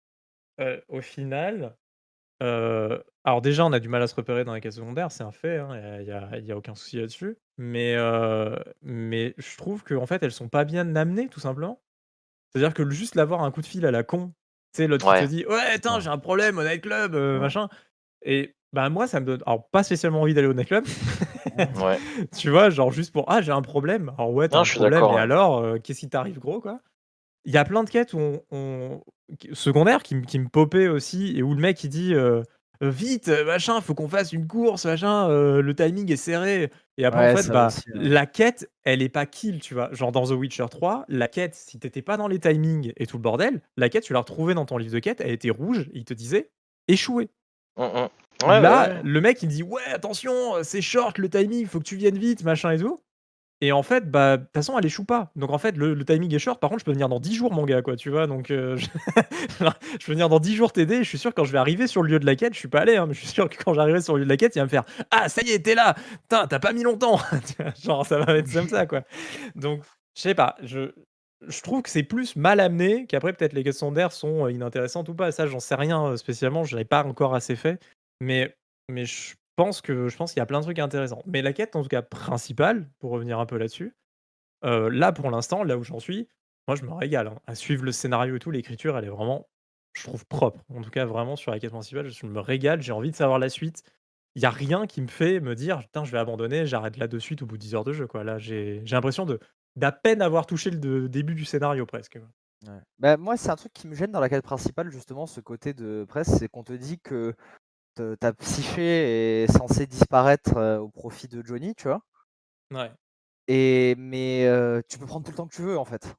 euh, 0.61 0.81
au 0.89 1.01
final, 1.01 1.77
alors 3.25 3.41
déjà, 3.41 3.65
on 3.65 3.73
a 3.73 3.81
du 3.81 3.89
mal 3.89 4.03
à 4.03 4.07
se 4.07 4.15
repérer 4.15 4.45
dans 4.45 4.55
les 4.55 4.61
quêtes 4.61 4.73
secondaires, 4.75 5.11
c'est 5.11 5.25
un 5.25 5.33
fait, 5.33 5.59
hein, 5.59 5.99
il 6.01 6.45
y 6.47 6.53
a 6.53 6.57
aucun 6.57 6.75
souci 6.75 6.99
là-dessus. 6.99 7.39
Mais 7.57 7.97
mais 8.83 9.35
je 9.39 9.57
trouve 9.57 9.83
qu'en 9.85 10.07
fait, 10.07 10.23
elles 10.23 10.33
sont 10.33 10.49
pas 10.49 10.65
bien 10.65 10.95
amenées, 10.97 11.29
tout 11.29 11.41
simplement. 11.41 11.81
C'est-à-dire 12.53 12.75
que 12.75 12.89
juste 12.91 13.15
l'avoir 13.17 13.43
un 13.43 13.51
coup 13.51 13.63
de 13.63 13.67
fil 13.67 13.85
à 13.87 13.91
la 13.91 14.03
con, 14.03 14.29
tu 14.75 14.83
sais, 14.83 14.87
l'autre 14.87 15.13
qui 15.15 15.23
te 15.23 15.29
dit: 15.29 15.45
«Ouais, 15.47 15.61
attends, 15.75 16.01
j'ai 16.01 16.11
un 16.11 16.19
problème 16.19 16.59
au 16.59 16.63
nightclub, 16.63 17.13
club 17.13 17.41
machin» 17.41 17.69
et 18.23 18.55
Bah, 18.73 18.89
moi, 18.91 19.07
ça 19.07 19.21
me 19.21 19.27
donne 19.27 19.43
alors 19.47 19.69
pas 19.71 19.83
spécialement 19.83 20.21
envie 20.21 20.35
d'aller 20.35 20.49
au 20.49 20.55
nightclub. 20.55 20.85
Ouais. 21.57 21.99
Tu 22.37 22.51
vois? 22.51 22.71
Genre 22.71 22.93
juste 22.93 23.13
pour: 23.13 23.25
«Ah, 23.29 23.41
j'ai 23.43 23.53
un 23.53 23.63
problème». 23.63 24.13
Alors 24.19 24.33
ouais, 24.33 24.49
tu 24.49 24.57
un 24.57 24.65
problème 24.65 25.05
et 25.05 25.17
alors, 25.17 25.81
qu'est-ce 25.83 26.01
qui 26.01 26.09
t'arrive 26.09 26.39
gros, 26.39 26.61
quoi? 26.61 26.81
Il 27.45 27.53
y 27.53 27.59
a 27.59 27.65
plein 27.65 27.85
de 27.85 27.91
quêtes 27.91 28.15
où 28.15 28.41
on 28.51 29.03
secondaires 29.53 30.03
qui 30.03 30.15
me 30.15 30.23
qui 30.23 30.39
me 30.39 30.49
popaient 30.49 30.89
aussi 30.89 31.37
et 31.37 31.43
où 31.43 31.55
le 31.55 31.61
mec 31.61 31.83
il 31.85 31.91
dit, 31.91 32.15
«Vite, 32.81 33.29
machin, 33.47 33.81
faut 33.81 33.95
qu'on 33.95 34.09
fasse 34.09 34.33
une 34.33 34.47
course, 34.47 34.85
machin, 34.85 35.29
le 35.29 35.75
timing 35.75 36.11
est 36.11 36.17
serré» 36.17 36.71
et 36.97 37.05
après 37.05 37.33
en 37.33 37.37
fait, 37.37 37.49
bah, 37.51 37.69
la 37.95 38.27
quête, 38.27 38.71
elle 38.85 39.03
est 39.03 39.09
pas 39.09 39.27
kill, 39.27 39.61
tu 39.61 39.75
vois? 39.75 39.93
Genre 39.93 40.13
dans 40.13 40.27
The 40.27 40.33
Witcher 40.33 40.67
3, 40.71 41.05
la 41.09 41.29
quête, 41.29 41.55
si 41.55 41.79
t'étais 41.79 42.03
pas 42.03 42.17
dans 42.17 42.29
les 42.29 42.39
timings 42.39 42.93
et 42.97 43.07
tout 43.07 43.17
le 43.17 43.23
bordel, 43.23 43.63
la 43.77 43.89
quête, 43.89 44.05
tu 44.05 44.13
la 44.13 44.21
retrouvais 44.21 44.55
dans 44.55 44.65
ton 44.65 44.77
livre 44.79 44.93
de 44.93 44.99
quête, 44.99 45.21
elle 45.21 45.33
était 45.33 45.51
rouge, 45.51 45.89
il 45.93 46.05
te 46.05 46.15
disait: 46.15 46.51
«Échoué». 46.89 47.31
Mmh 47.77 47.85
mh. 47.85 48.09
Là, 48.47 49.01
le 49.03 49.21
mec 49.21 49.43
il 49.43 49.49
dit: 49.49 49.63
«Ouais, 49.63 49.83
attention, 49.93 50.33
c'est 50.63 50.83
short 50.83 51.19
le 51.19 51.29
timing, 51.29 51.67
faut 51.67 51.79
que 51.79 51.85
tu 51.85 51.97
viennes 51.97 52.19
vite, 52.19 52.43
machin 52.45 52.73
et 52.73 52.79
tout». 52.79 53.01
Et 53.61 53.73
en 53.73 53.83
fait, 53.83 54.11
bah, 54.11 54.37
de 54.37 54.43
toute 54.43 54.53
façon, 54.53 54.79
elle 54.79 54.85
échoue 54.85 55.05
pas. 55.05 55.31
Donc 55.37 55.51
en 55.51 55.59
fait, 55.59 55.77
le, 55.77 56.05
timing 56.05 56.35
est 56.35 56.39
short. 56.39 56.61
Par 56.61 56.71
contre, 56.71 56.81
je 56.81 56.85
peux 56.85 56.93
venir 56.93 57.09
dans 57.09 57.21
10 57.21 57.35
jours, 57.35 57.53
mon 57.53 57.65
gars, 57.65 57.83
quoi, 57.83 57.97
tu 57.97 58.11
vois. 58.11 58.27
Donc 58.27 58.51
euh, 58.51 58.77
je... 58.77 58.87
peux 60.05 60.13
venir 60.13 60.29
dans 60.29 60.41
10 60.41 60.55
jours 60.55 60.73
t'aider. 60.73 60.99
Je 60.99 61.09
suis 61.09 61.19
sûr 61.19 61.31
que 61.31 61.37
quand 61.37 61.45
je 61.45 61.53
vais 61.53 61.59
arriver 61.59 61.87
sur 61.87 62.03
le 62.03 62.09
lieu 62.11 62.19
de 62.19 62.27
la 62.27 62.37
quête, 62.37 62.53
je 62.53 62.59
suis 62.59 62.69
pas 62.69 62.81
allé, 62.81 62.97
hein, 62.97 63.07
mais 63.07 63.15
je 63.15 63.21
suis 63.21 63.29
sûr 63.29 63.49
que 63.49 63.57
quand 63.63 63.73
j'arriverai 63.73 64.03
sur 64.03 64.15
le 64.15 64.21
lieu 64.21 64.25
de 64.27 64.31
la 64.31 64.37
quête, 64.37 64.55
il 64.57 64.59
va 64.59 64.65
me 64.65 64.71
faire 64.71 64.85
Ah, 65.11 65.29
ça 65.29 65.43
y 65.43 65.51
est, 65.51 65.61
t'es 65.61 65.75
là 65.75 65.95
Putain, 66.23 66.47
t'as 66.47 66.59
pas 66.59 66.73
mis 66.73 66.83
longtemps 66.83 67.19
Genre, 67.85 68.05
ça 68.05 68.19
va 68.19 68.37
être 68.37 68.53
comme 68.53 68.69
ça, 68.69 68.87
quoi. 68.87 69.03
Donc, 69.55 69.83
je 70.15 70.23
sais 70.23 70.35
pas. 70.35 70.57
Je, 70.63 70.91
trouve 71.63 71.83
que 71.83 71.91
c'est 71.91 72.03
plus 72.03 72.37
mal 72.37 72.61
amené 72.61 73.07
qu'après, 73.07 73.33
peut-être 73.33 73.53
les 73.53 73.63
quêtes 73.63 73.75
sondaires 73.75 74.13
sont 74.13 74.47
euh, 74.47 74.53
inintéressantes 74.53 75.09
ou 75.09 75.15
pas. 75.15 75.33
Ça, 75.33 75.47
j'en 75.47 75.61
sais 75.61 75.75
rien 75.75 76.05
euh, 76.07 76.17
spécialement. 76.17 76.65
Je 76.65 76.77
n'ai 76.77 76.85
pas 76.85 77.05
encore 77.05 77.35
assez 77.35 77.57
fait. 77.57 77.81
Mais, 78.21 78.57
mais 78.91 79.05
je 79.07 79.35
pense 79.57 79.81
que 79.83 80.09
je 80.09 80.17
pense 80.17 80.33
qu'il 80.33 80.41
y 80.41 80.43
a 80.43 80.47
plein 80.47 80.59
de 80.61 80.65
trucs 80.65 80.79
intéressants. 80.79 81.23
Mais 81.27 81.43
la 81.43 81.53
quête, 81.53 81.77
en 81.77 81.83
tout 81.83 81.89
cas, 81.89 82.03
principale, 82.03 82.91
pour 82.99 83.11
revenir 83.13 83.39
un 83.39 83.47
peu 83.47 83.57
là-dessus, 83.59 83.97
euh, 84.65 84.91
là, 84.91 85.13
pour 85.13 85.31
l'instant, 85.31 85.65
là 85.65 85.79
où 85.79 85.85
j'en 85.85 86.01
suis, 86.01 86.29
moi, 86.69 86.77
je 86.77 86.85
me 86.85 86.93
régale, 86.93 87.29
hein. 87.29 87.41
À 87.47 87.55
suivre 87.55 87.85
le 87.85 87.93
scénario 87.93 88.37
et 88.37 88.39
tout, 88.39 88.51
l'écriture, 88.51 88.97
elle 88.99 89.05
est 89.05 89.09
vraiment, 89.11 89.49
je 89.95 90.05
trouve 90.05 90.27
propre. 90.27 90.61
En 90.75 90.83
tout 90.83 90.91
cas, 90.91 91.05
vraiment 91.07 91.37
sur 91.37 91.51
la 91.53 91.61
quête 91.61 91.71
principale, 91.73 92.11
je 92.11 92.27
me 92.27 92.41
régale, 92.41 92.83
j'ai 92.83 92.93
envie 92.93 93.11
de 93.11 93.17
savoir 93.17 93.39
la 93.39 93.49
suite. 93.51 93.83
Il 94.37 94.43
y 94.43 94.47
a 94.47 94.51
rien 94.51 94.87
qui 94.87 95.03
me 95.03 95.09
fait 95.09 95.41
me 95.41 95.55
dire: 95.55 95.81
«Putain, 95.81 96.05
je 96.05 96.13
vais 96.13 96.19
abandonner, 96.19 96.67
j'arrête 96.67 96.97
là 96.99 97.09
de 97.09 97.19
suite 97.19 97.43
au 97.43 97.47
bout 97.47 97.57
de 97.59 97.63
10 97.63 97.75
heures 97.75 97.85
de 97.85 97.93
jeu», 97.93 98.07
quoi. 98.09 98.25
Là, 98.25 98.39
j'ai 98.39 98.81
l'impression 98.91 99.27
de 99.27 99.41
d'à 99.77 99.93
peine 99.93 100.23
avoir 100.23 100.47
touché 100.47 100.71
le 100.71 101.09
début 101.09 101.35
du 101.35 101.45
scénario 101.45 101.87
presque, 101.87 102.19
Bah, 102.99 103.17
moi, 103.17 103.37
c'est 103.37 103.51
un 103.51 103.57
truc 103.57 103.73
qui 103.73 103.89
me 103.89 103.95
gêne 103.95 104.13
dans 104.13 104.21
la 104.21 104.29
quête 104.29 104.45
principale, 104.45 104.91
justement, 104.91 105.27
ce 105.27 105.41
côté 105.41 105.75
de 105.75 106.05
presse, 106.09 106.29
c'est 106.39 106.49
qu'on 106.49 106.63
te 106.65 106.73
dit 106.73 106.99
que 107.01 107.35
ta 108.21 108.33
psyché 108.33 109.43
est 109.45 109.53
censée 109.53 109.87
disparaître, 109.87 110.79
au 110.81 110.89
profit 110.89 111.29
de 111.29 111.43
Johnny, 111.45 111.75
tu 111.75 111.89
vois? 111.89 112.01
Ouais. 112.73 112.91
Et 113.49 113.95
mais 113.99 114.49
tu 114.89 114.99
peux 114.99 115.07
prendre 115.07 115.25
tout 115.25 115.33
le 115.33 115.37
temps 115.37 115.47
que 115.47 115.55
tu 115.55 115.63
veux, 115.63 115.79
en 115.79 115.85
fait. 115.85 116.15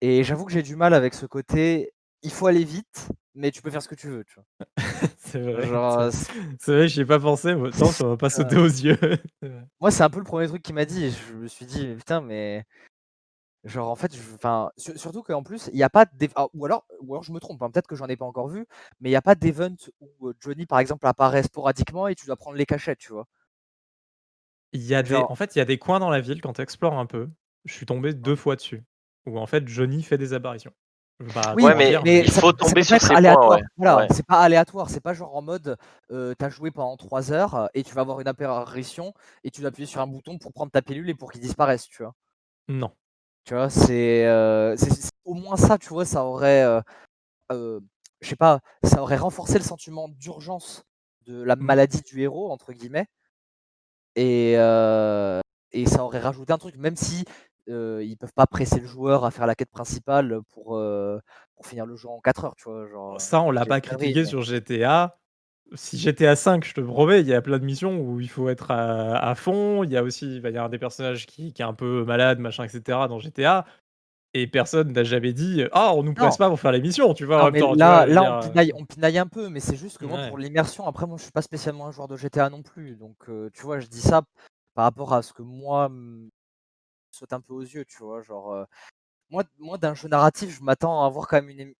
Et 0.00 0.24
j'avoue 0.24 0.46
que 0.46 0.52
j'ai 0.52 0.62
du 0.62 0.76
mal 0.76 0.94
avec 0.94 1.14
ce 1.14 1.26
côté, 1.26 1.92
il 2.22 2.30
faut 2.30 2.46
aller 2.46 2.64
vite, 2.64 3.08
mais 3.34 3.50
tu 3.50 3.60
peux 3.60 3.70
faire 3.70 3.82
ce 3.82 3.88
que 3.88 3.94
tu 3.94 4.08
veux, 4.08 4.24
tu 4.24 4.34
vois? 4.34 4.66
C'est 5.18 5.40
vrai, 5.40 6.10
c'est 6.58 6.72
vrai, 6.72 6.88
j'y 6.88 7.02
ai 7.02 7.04
pas 7.04 7.20
pensé, 7.20 7.54
moi, 7.54 7.70
non, 7.78 7.86
ça 7.86 8.06
va 8.06 8.16
pas 8.16 8.30
sauter 8.30 8.56
aux 8.56 8.64
yeux. 8.66 8.98
Moi, 9.80 9.90
c'est 9.90 10.02
un 10.02 10.10
peu 10.10 10.18
le 10.18 10.24
premier 10.24 10.48
truc 10.48 10.62
qu'il 10.62 10.74
m'a 10.74 10.84
dit 10.84 11.10
je 11.10 11.34
me 11.34 11.46
suis 11.46 11.64
dit: 11.64 11.94
«Putain, 11.96 12.20
mais» 12.20 12.64
genre, 13.64 13.90
en 13.90 13.96
fait, 13.96 14.12
enfin, 14.34 14.70
surtout 14.76 15.22
qu'en 15.22 15.42
plus, 15.42 15.68
il 15.72 15.78
y 15.78 15.82
a 15.82 15.90
pas 15.90 16.06
ah, 16.34 16.46
ou 16.54 16.64
alors 16.64 16.84
ou 17.00 17.14
alors 17.14 17.22
je 17.22 17.32
me 17.32 17.40
trompe, 17.40 17.62
hein, 17.62 17.70
peut-être 17.70 17.86
que 17.86 17.96
j'en 17.96 18.06
ai 18.06 18.16
pas 18.16 18.24
encore 18.24 18.48
vu, 18.48 18.66
mais 19.00 19.10
il 19.10 19.12
y 19.12 19.16
a 19.16 19.22
pas 19.22 19.34
d'event 19.34 19.74
où, 20.00 20.32
Johnny, 20.40 20.66
par 20.66 20.78
exemple, 20.78 21.06
apparaît 21.06 21.42
sporadiquement 21.42 22.08
et 22.08 22.14
tu 22.14 22.26
dois 22.26 22.36
prendre 22.36 22.56
les 22.56 22.66
cachettes, 22.66 22.98
tu 22.98 23.12
vois? 23.12 23.26
Il 24.72 24.82
y 24.82 24.94
a 24.94 25.02
des 25.02 25.16
en 25.16 25.34
fait, 25.34 25.56
il 25.56 25.58
y 25.58 25.62
a 25.62 25.64
des 25.64 25.78
coins 25.78 25.98
dans 25.98 26.10
la 26.10 26.20
ville 26.20 26.40
quand 26.40 26.54
tu 26.54 26.62
explores 26.62 26.98
un 26.98 27.06
peu, 27.06 27.28
je 27.64 27.74
suis 27.74 27.86
tombé 27.86 28.14
deux 28.14 28.36
fois 28.36 28.56
dessus, 28.56 28.84
où 29.26 29.38
en 29.38 29.46
fait 29.46 29.66
Johnny 29.66 30.02
fait 30.02 30.18
des 30.18 30.32
apparitions. 30.32 30.72
Oui, 31.56 31.64
mais 31.76 31.92
il 32.04 32.30
faut 32.30 32.52
tomber 32.52 32.82
sur 32.82 32.98
ces 32.98 33.14
points, 33.14 33.60
Voilà, 33.76 34.06
c'est 34.10 34.24
pas 34.24 34.40
aléatoire, 34.40 34.88
c'est 34.88 35.02
pas 35.02 35.12
genre 35.12 35.36
en 35.36 35.42
mode, 35.42 35.76
tu 36.08 36.14
as 36.16 36.48
joué 36.48 36.70
pendant 36.70 36.96
3 36.96 37.30
heures 37.30 37.68
et 37.74 37.82
tu 37.82 37.94
vas 37.94 38.00
avoir 38.00 38.20
une 38.20 38.28
apparition 38.28 39.12
et 39.44 39.50
tu 39.50 39.60
dois 39.60 39.68
appuyer 39.68 39.86
sur 39.86 40.00
un 40.00 40.06
bouton 40.06 40.38
pour 40.38 40.52
prendre 40.52 40.72
ta 40.72 40.80
pilule 40.80 41.10
et 41.10 41.14
pour 41.14 41.30
qu'il 41.30 41.42
disparaisse, 41.42 41.86
tu 41.88 42.02
vois? 42.02 42.14
Non. 42.68 42.92
Tu 43.44 43.54
vois? 43.54 43.70
C'est, 43.70 44.28
au 45.24 45.34
moins 45.34 45.56
ça, 45.56 45.78
tu 45.78 45.88
vois? 45.88 46.04
Ça 46.04 46.24
aurait, 46.24 46.64
je 47.50 47.80
sais 48.22 48.36
pas, 48.36 48.60
ça 48.82 49.02
aurait 49.02 49.16
renforcé 49.16 49.54
le 49.54 49.64
sentiment 49.64 50.08
d'urgence 50.08 50.84
de 51.26 51.42
la 51.42 51.56
mmh. 51.56 51.60
«maladie 51.60 52.02
du 52.02 52.22
héros» 52.22 52.50
entre 52.50 52.72
guillemets. 52.72 53.06
Et, 54.16 54.52
et 54.52 55.86
ça 55.86 56.04
aurait 56.04 56.20
rajouté 56.20 56.52
un 56.52 56.58
truc, 56.58 56.76
même 56.76 56.96
si 56.96 57.24
ils 57.66 58.16
peuvent 58.18 58.32
pas 58.34 58.46
presser 58.46 58.80
le 58.80 58.86
joueur 58.86 59.24
à 59.24 59.30
faire 59.30 59.46
la 59.46 59.54
quête 59.54 59.70
principale 59.70 60.40
pour, 60.52 60.80
pour 61.54 61.66
finir 61.66 61.86
le 61.86 61.96
jeu 61.96 62.08
en 62.08 62.20
4 62.20 62.44
heures, 62.44 62.54
tu 62.56 62.64
vois? 62.64 62.86
Genre, 62.88 63.20
Ça, 63.20 63.40
on 63.42 63.50
l'a 63.50 63.66
pas 63.66 63.80
critiqué 63.80 64.24
sur 64.24 64.42
GTA. 64.42 65.16
Si 65.74 65.98
GTA 65.98 66.34
5, 66.34 66.64
je 66.64 66.74
te 66.74 66.80
promets, 66.80 67.20
il 67.20 67.28
y 67.28 67.34
a 67.34 67.42
plein 67.42 67.58
de 67.58 67.64
missions 67.64 68.00
où 68.00 68.20
il 68.20 68.28
faut 68.28 68.48
être 68.48 68.70
à, 68.70 69.34
fond. 69.36 69.84
Il 69.84 69.90
y 69.90 69.96
a 69.96 70.02
aussi, 70.02 70.36
il 70.36 70.40
va 70.40 70.50
y 70.50 70.56
avoir 70.56 70.70
des 70.70 70.78
personnages 70.78 71.26
qui, 71.26 71.52
qui 71.52 71.62
est 71.62 71.64
un 71.64 71.74
peu 71.74 72.04
malade, 72.04 72.40
machin, 72.40 72.64
etc. 72.64 73.06
dans 73.08 73.18
GTA. 73.18 73.64
Et 74.32 74.46
personne 74.46 74.92
n'a 74.92 75.04
jamais 75.04 75.32
dit 75.32 75.64
Ah, 75.72 75.92
on 75.94 76.02
nous 76.02 76.14
presse 76.14 76.36
pas 76.36 76.48
pour 76.48 76.58
faire 76.58 76.72
l'émission, 76.72 77.14
tu 77.14 77.24
vois. 77.24 77.50
là, 77.50 78.06
là 78.06 78.40
on, 78.74 78.84
pinaille, 78.84 79.18
un 79.18 79.26
peu, 79.26 79.48
mais 79.48 79.60
c'est 79.60 79.76
juste 79.76 79.98
que 79.98 80.06
moi, 80.06 80.26
pour 80.28 80.38
l'immersion, 80.38 80.86
après, 80.86 81.06
moi, 81.06 81.16
je 81.18 81.24
suis 81.24 81.32
pas 81.32 81.42
spécialement 81.42 81.86
un 81.86 81.92
joueur 81.92 82.08
de 82.08 82.16
GTA 82.16 82.50
non 82.50 82.62
plus. 82.62 82.96
Donc, 82.96 83.16
tu 83.52 83.62
vois, 83.62 83.78
je 83.78 83.86
dis 83.86 84.00
ça 84.00 84.22
par 84.74 84.84
rapport 84.84 85.12
à 85.12 85.22
ce 85.22 85.32
que 85.32 85.42
moi 85.42 85.88
me 85.88 86.30
saute 87.10 87.32
un 87.32 87.40
peu 87.40 87.54
aux 87.54 87.62
yeux, 87.62 87.84
tu 87.84 87.98
vois. 87.98 88.22
Genre, 88.22 88.66
moi, 89.30 89.44
moi 89.58 89.78
d'un 89.78 89.94
jeu 89.94 90.08
narratif, 90.08 90.50
je 90.50 90.62
m'attends 90.62 91.02
à 91.02 91.06
avoir 91.06 91.28
quand 91.28 91.36
même 91.42 91.50
une, 91.50 91.74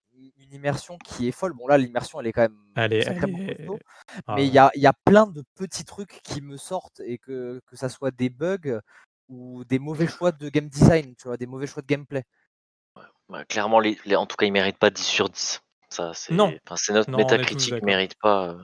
immersion 0.51 0.97
qui 0.97 1.27
est 1.27 1.31
folle. 1.31 1.53
Bon, 1.53 1.67
là, 1.67 1.77
l'immersion, 1.77 2.19
elle 2.19 2.27
est 2.27 2.33
quand 2.33 2.41
même 2.41 2.57
allez, 2.75 3.03
ah 4.27 4.35
Mais 4.35 4.45
il 4.45 4.53
y 4.53 4.57
a, 4.57 4.71
y 4.75 4.87
a 4.87 4.93
plein 5.05 5.27
de 5.27 5.43
petits 5.55 5.85
trucs 5.85 6.21
qui 6.23 6.41
me 6.41 6.57
sortent 6.57 7.01
et 7.05 7.17
que, 7.17 7.61
que 7.65 7.75
ça 7.75 7.89
soit 7.89 8.11
des 8.11 8.29
bugs 8.29 8.79
ou 9.29 9.63
des 9.65 9.79
mauvais 9.79 10.07
choix 10.07 10.31
de 10.31 10.49
game 10.49 10.67
design, 10.67 11.15
tu 11.15 11.27
vois, 11.27 11.37
des 11.37 11.45
mauvais 11.47 11.67
choix 11.67 11.81
de 11.81 11.87
gameplay. 11.87 12.23
Bah, 13.29 13.45
clairement, 13.45 13.79
les, 13.79 13.97
en 14.15 14.25
tout 14.25 14.35
cas, 14.35 14.45
ils 14.45 14.51
méritent 14.51 14.77
pas 14.77 14.89
10 14.89 15.03
sur 15.03 15.29
10. 15.29 15.61
Ça, 15.89 16.11
c'est, 16.13 16.33
non. 16.33 16.53
c'est 16.75 16.93
notre 16.93 17.11
métacritique 17.11 17.73
ne 17.73 17.85
mérite 17.85 18.15
pas. 18.21 18.49
Euh. 18.49 18.63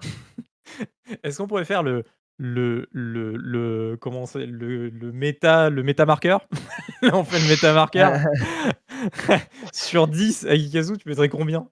Est-ce 1.23 1.37
qu'on 1.37 1.47
pourrait 1.47 1.65
faire 1.65 1.83
le 1.83 2.03
le 2.37 2.87
le 2.91 3.35
le 3.35 3.97
comment 3.99 4.25
c'est 4.25 4.45
le 4.45 4.89
le 4.89 5.11
méta 5.11 5.69
le 5.69 5.81
méta 5.83 6.05
marqueur 6.05 6.47
On 7.01 7.23
fait 7.23 7.39
le 7.39 7.49
méta 7.49 7.73
marqueur. 7.73 8.13
sur 9.73 10.07
10 10.07 10.45
avec 10.45 10.61
Ikazu, 10.61 10.97
tu 10.97 11.09
mettrais 11.09 11.29
combien? 11.29 11.67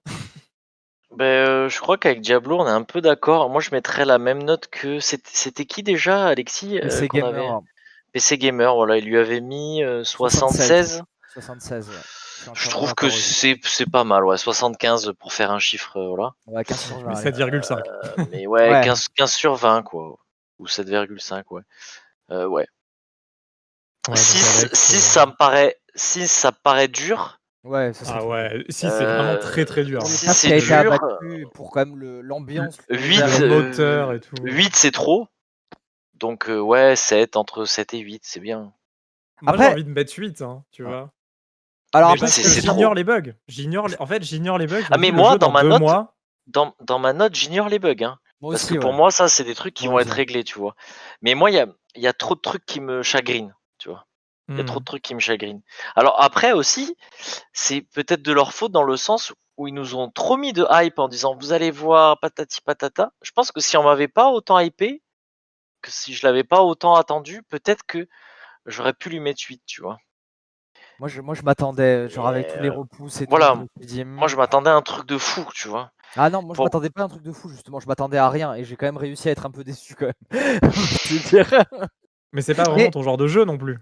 Ben, 1.16 1.24
euh, 1.24 1.68
je 1.68 1.80
crois 1.80 1.96
qu'avec 1.96 2.20
Diablo, 2.20 2.60
on 2.60 2.66
est 2.66 2.70
un 2.70 2.82
peu 2.82 3.00
d'accord. 3.00 3.48
Moi, 3.48 3.60
je 3.60 3.70
mettrais 3.70 4.04
la 4.04 4.18
même 4.18 4.42
note 4.42 4.68
que 4.68 5.00
c'était 5.00 5.64
qui 5.64 5.82
déjà, 5.82 6.26
Alexis 6.26 6.78
PC 6.80 7.04
euh, 7.04 7.06
Gamer. 7.12 7.60
PC 8.12 8.38
Gamer, 8.38 8.74
voilà, 8.74 8.98
il 8.98 9.06
lui 9.06 9.16
avait 9.16 9.40
mis 9.40 9.82
76. 10.04 11.02
76, 11.34 11.88
ouais. 11.88 11.94
Je 12.54 12.68
trouve 12.68 12.94
que 12.94 13.08
c'est 13.10 13.58
pas 13.90 14.04
mal, 14.04 14.24
ouais. 14.24 14.36
75 14.36 15.12
pour 15.18 15.32
faire 15.32 15.50
un 15.50 15.58
chiffre, 15.58 15.96
euh, 15.96 16.08
voilà. 16.08 16.32
Ouais, 16.46 16.64
15 16.64 16.78
sur 16.78 16.98
20. 17.00 17.12
7,5. 17.12 17.82
Euh, 18.18 18.24
mais 18.30 18.46
ouais, 18.46 18.80
15, 18.84 19.08
15, 19.08 19.32
sur 19.32 19.54
20, 19.54 19.82
quoi. 19.82 20.16
Ou 20.58 20.66
7,5, 20.66 21.44
ouais. 21.50 21.62
Euh, 22.30 22.46
ouais. 22.46 22.66
6, 24.14 24.68
6 24.72 25.00
ça 25.00 25.26
me 25.26 25.32
paraît, 25.32 25.76
6, 25.96 26.30
ça 26.30 26.52
paraît 26.52 26.88
dur. 26.88 27.40
Ouais, 27.64 27.92
ça 27.92 28.18
Ah 28.18 28.24
ouais, 28.24 28.64
6 28.68 28.74
c'est 28.76 28.88
vraiment 28.88 29.38
très 29.38 29.64
très 29.64 29.82
dur. 29.82 30.06
6 30.06 30.32
c'est 30.32 30.58
dur. 30.60 30.98
Pour 31.52 31.72
quand 31.72 31.84
même 31.84 32.20
l'ambiance. 32.20 32.78
8, 32.88 33.40
le 33.40 33.48
moteur 33.48 34.12
et 34.12 34.20
tout. 34.20 34.36
8 34.42 34.76
c'est 34.76 34.92
trop. 34.92 35.26
Donc 36.14 36.48
ouais, 36.48 36.94
7, 36.96 37.36
entre 37.36 37.64
7 37.64 37.94
et 37.94 37.98
8, 37.98 38.22
c'est 38.24 38.40
bien. 38.40 38.72
Moi 39.42 39.56
j'ai 39.58 39.66
envie 39.66 39.84
de 39.84 39.90
mettre 39.90 40.12
8, 40.16 40.42
hein, 40.42 40.62
tu 40.70 40.84
vois. 40.84 41.10
Alors 41.92 42.10
après, 42.10 42.26
j'ignore 42.28 42.94
les 42.94 43.04
bugs. 43.04 43.32
J'ignore, 43.48 43.88
en 43.98 44.06
fait, 44.06 44.22
j'ignore 44.22 44.58
les 44.58 44.66
bugs. 44.66 44.82
Ah 44.90 44.98
mais 44.98 45.12
moi, 45.12 45.38
dans, 45.38 45.50
ma 45.50 45.62
note, 45.62 45.82
dans, 46.46 46.74
dans, 46.80 46.98
ma 46.98 47.12
note, 47.12 47.34
j'ignore 47.34 47.68
les 47.68 47.78
bugs. 47.78 48.02
Hein. 48.02 48.18
Parce 48.40 48.66
que 48.66 48.74
pour 48.74 48.92
moi, 48.92 49.10
ça, 49.10 49.28
c'est 49.28 49.44
des 49.44 49.54
trucs 49.54 49.74
qui 49.74 49.86
vont 49.86 49.98
être 49.98 50.10
réglés, 50.10 50.44
tu 50.44 50.58
vois. 50.58 50.74
Mais 51.22 51.34
moi, 51.34 51.50
il 51.50 51.54
y 51.54 51.60
a, 51.60 51.66
y 51.96 52.06
a, 52.06 52.12
trop 52.12 52.34
de 52.34 52.40
trucs 52.40 52.66
qui 52.66 52.80
me 52.80 53.02
chagrinent, 53.02 53.54
Il 54.48 54.56
y 54.56 54.60
a 54.60 54.64
trop 54.64 54.78
de 54.78 54.82
hmm. 54.82 54.84
trucs 54.84 55.02
qui 55.02 55.14
me 55.14 55.20
chagrinent. 55.20 55.62
Alors 55.96 56.22
après 56.22 56.52
aussi, 56.52 56.96
c'est 57.52 57.80
peut-être 57.80 58.22
de 58.22 58.32
leur 58.32 58.52
faute 58.52 58.70
dans 58.70 58.84
le 58.84 58.96
sens 58.96 59.32
où 59.56 59.66
ils 59.66 59.74
nous 59.74 59.96
ont 59.96 60.08
trop 60.10 60.36
mis 60.36 60.52
de 60.52 60.64
hype 60.70 60.98
en 60.98 61.08
disant 61.08 61.34
vous 61.34 61.52
allez 61.52 61.72
voir 61.72 62.20
patati 62.20 62.60
patata. 62.60 63.12
Je 63.22 63.32
pense 63.32 63.50
que 63.50 63.60
si 63.60 63.76
on 63.76 63.82
m'avait 63.82 64.08
pas 64.08 64.28
autant 64.28 64.60
hypé, 64.60 65.02
que 65.82 65.90
si 65.90 66.14
je 66.14 66.24
l'avais 66.26 66.44
pas 66.44 66.62
autant 66.62 66.94
attendu, 66.94 67.42
peut-être 67.42 67.84
que 67.86 68.08
j'aurais 68.66 68.92
pu 68.92 69.10
lui 69.10 69.20
mettre 69.20 69.42
8, 69.48 69.62
tu 69.66 69.82
vois. 69.82 69.98
Moi, 70.98 71.08
je, 71.08 71.20
moi, 71.20 71.34
je 71.34 71.42
m'attendais, 71.42 72.08
genre 72.08 72.26
avec 72.26 72.48
tous 72.48 72.62
les 72.62 72.70
repousses 72.70 73.20
et 73.20 73.26
voilà, 73.28 73.54
tout. 73.54 74.04
moi 74.06 74.28
je 74.28 74.36
m'attendais 74.36 74.70
à 74.70 74.74
un 74.74 74.82
truc 74.82 75.06
de 75.06 75.18
fou, 75.18 75.44
tu 75.54 75.68
vois. 75.68 75.90
Ah 76.14 76.30
non, 76.30 76.40
moi 76.40 76.54
je 76.56 76.62
m'attendais 76.62 76.88
pas 76.88 77.02
à 77.02 77.04
un 77.04 77.08
truc 77.08 77.22
de 77.22 77.32
fou, 77.32 77.50
justement. 77.50 77.80
Je 77.80 77.86
m'attendais 77.86 78.16
à 78.16 78.30
rien 78.30 78.54
et 78.54 78.64
j'ai 78.64 78.76
quand 78.76 78.86
même 78.86 78.96
réussi 78.96 79.28
à 79.28 79.32
être 79.32 79.44
un 79.44 79.50
peu 79.50 79.62
déçu 79.62 79.94
quand 79.94 80.06
même. 80.06 80.60
Mais 82.36 82.42
c'est 82.42 82.54
pas 82.54 82.64
vraiment 82.64 82.90
ton 82.90 83.02
genre 83.02 83.16
de 83.16 83.26
jeu 83.26 83.46
non 83.46 83.56
plus. 83.56 83.78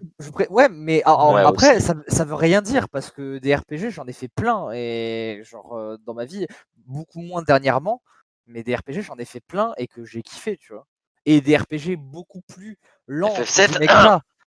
Ouais, 0.49 0.69
mais 0.71 1.03
après, 1.05 1.81
ça, 1.81 1.95
ça 2.07 2.25
veut 2.25 2.37
rien 2.37 2.63
dire 2.63 2.89
parce 2.89 3.11
que 3.11 3.39
des 3.39 3.53
RPG, 3.53 3.91
j'en 3.91 4.07
ai 4.07 4.13
fait 4.13 4.29
plein 4.29 4.71
et 4.73 5.43
genre 5.43 5.77
euh, 5.77 5.97
dans 6.07 6.15
ma 6.15 6.25
vie, 6.25 6.47
beaucoup 6.87 7.21
moins 7.21 7.43
dernièrement, 7.43 8.01
mais 8.47 8.63
des 8.63 8.77
RPG, 8.77 9.03
j'en 9.03 9.17
ai 9.17 9.25
fait 9.25 9.41
plein 9.41 9.73
et 9.77 9.89
que 9.89 10.05
j'ai 10.05 10.23
kiffé, 10.23 10.57
tu 10.57 10.73
vois. 10.73 10.87
Et 11.27 11.41
des 11.41 11.57
RPG 11.57 11.97
beaucoup 11.99 12.43
plus 12.43 12.79
lents, 13.09 13.35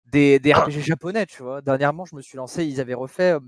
des, 0.07 0.39
des 0.39 0.53
RPG 0.55 0.81
japonais, 0.81 1.27
tu 1.27 1.43
vois. 1.43 1.61
Dernièrement, 1.61 2.07
je 2.07 2.17
me 2.17 2.23
suis 2.23 2.39
lancé, 2.39 2.65
ils 2.65 2.81
avaient 2.81 2.95
refait 2.95 3.35
euh, 3.35 3.41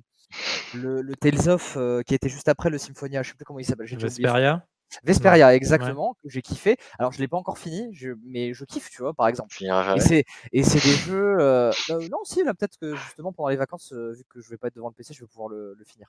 le, 0.74 1.00
le, 1.00 1.16
Tales 1.16 1.48
of 1.48 1.78
euh, 1.78 2.02
qui 2.02 2.14
était 2.14 2.28
juste 2.28 2.48
après 2.48 2.68
le 2.68 2.76
Symphonia, 2.76 3.22
je 3.22 3.30
sais 3.30 3.34
plus 3.34 3.46
comment 3.46 3.58
il 3.58 3.64
s'appelle. 3.64 3.86
Vesperia 3.86 4.66
Vesperia, 5.04 5.54
exactement, 5.54 6.14
que 6.22 6.28
j'ai 6.28 6.42
kiffé. 6.42 6.76
Alors, 6.98 7.12
je 7.12 7.18
l'ai 7.18 7.28
pas 7.28 7.36
encore 7.36 7.58
fini, 7.58 7.88
mais 8.24 8.54
je 8.54 8.64
kiffe, 8.64 8.90
tu 8.90 9.02
vois, 9.02 9.14
par 9.14 9.28
exemple. 9.28 9.54
Et 9.96 10.00
c'est, 10.00 10.24
et 10.52 10.62
c'est 10.62 10.82
des 10.82 10.96
jeux. 10.96 11.36
Euh, 11.40 11.72
non, 12.10 12.18
si, 12.24 12.42
là, 12.44 12.54
peut-être 12.54 12.78
que 12.78 12.94
justement 12.96 13.32
pendant 13.32 13.48
les 13.48 13.56
vacances, 13.56 13.92
vu 13.92 14.24
que 14.28 14.40
je 14.40 14.48
vais 14.50 14.56
pas 14.56 14.68
être 14.68 14.76
devant 14.76 14.88
le 14.88 14.94
PC, 14.94 15.14
je 15.14 15.20
vais 15.20 15.26
pouvoir 15.26 15.48
le, 15.48 15.74
le 15.78 15.84
finir. 15.84 16.08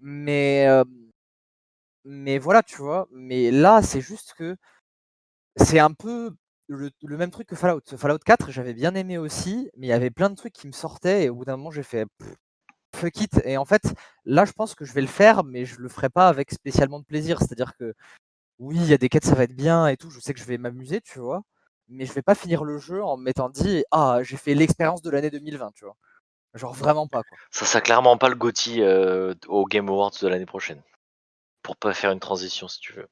Mais, 0.00 0.66
mais 2.04 2.38
voilà, 2.38 2.62
tu 2.62 2.76
vois. 2.76 3.08
Mais 3.12 3.50
là, 3.50 3.82
c'est 3.82 4.00
juste 4.00 4.34
que 4.36 4.56
c'est 5.56 5.78
un 5.78 5.92
peu 5.92 6.32
le, 6.68 6.90
même 7.02 7.30
truc 7.30 7.48
que 7.48 7.56
Fallout. 7.56 7.82
Fallout 7.96 8.18
4, 8.18 8.50
j'avais 8.50 8.74
bien 8.74 8.94
aimé 8.94 9.18
aussi, 9.18 9.70
mais 9.76 9.88
il 9.88 9.90
y 9.90 9.92
avait 9.92 10.10
plein 10.10 10.30
de 10.30 10.34
trucs 10.34 10.52
qui 10.52 10.66
me 10.66 10.72
sortaient 10.72 11.24
et 11.24 11.30
au 11.30 11.34
bout 11.34 11.44
d'un 11.44 11.56
moment, 11.56 11.70
j'ai 11.70 11.82
fait 11.82 12.06
fuck 13.00 13.20
it. 13.20 13.40
Et 13.44 13.56
en 13.56 13.64
fait, 13.64 13.94
là, 14.24 14.44
je 14.44 14.52
pense 14.52 14.74
que 14.74 14.84
je 14.84 14.92
vais 14.92 15.00
le 15.00 15.06
faire, 15.06 15.44
mais 15.44 15.64
je 15.64 15.80
le 15.80 15.88
ferai 15.88 16.08
pas 16.08 16.28
avec 16.28 16.50
spécialement 16.50 17.00
de 17.00 17.04
plaisir. 17.04 17.38
C'est-à-dire 17.38 17.76
que 17.76 17.94
oui, 18.58 18.76
il 18.76 18.86
y 18.86 18.92
a 18.92 18.98
des 18.98 19.08
quêtes, 19.08 19.24
ça 19.24 19.34
va 19.34 19.44
être 19.44 19.56
bien 19.56 19.88
et 19.88 19.96
tout. 19.96 20.10
Je 20.10 20.20
sais 20.20 20.34
que 20.34 20.40
je 20.40 20.44
vais 20.44 20.58
m'amuser, 20.58 21.00
tu 21.00 21.18
vois. 21.18 21.42
Mais 21.88 22.06
je 22.06 22.12
vais 22.12 22.22
pas 22.22 22.34
finir 22.34 22.64
le 22.64 22.78
jeu 22.78 23.02
en 23.02 23.16
me 23.16 23.24
mettant 23.24 23.48
dit 23.48 23.84
ah 23.90 24.20
j'ai 24.22 24.36
fait 24.36 24.54
l'expérience 24.54 25.02
de 25.02 25.10
l'année 25.10 25.30
2020, 25.30 25.72
tu 25.74 25.84
vois. 25.84 25.96
Genre 26.54 26.74
vraiment 26.74 27.08
pas 27.08 27.22
quoi. 27.22 27.38
Ça 27.50 27.66
sera 27.66 27.80
clairement 27.80 28.18
pas 28.18 28.28
le 28.28 28.36
GOTY 28.36 28.82
euh, 28.82 29.34
au 29.48 29.64
Game 29.66 29.88
Awards 29.88 30.12
de 30.20 30.28
l'année 30.28 30.46
prochaine. 30.46 30.82
Pour 31.62 31.76
pas 31.76 31.94
faire 31.94 32.12
une 32.12 32.20
transition 32.20 32.68
si 32.68 32.80
tu 32.80 32.92
veux. 32.92 33.08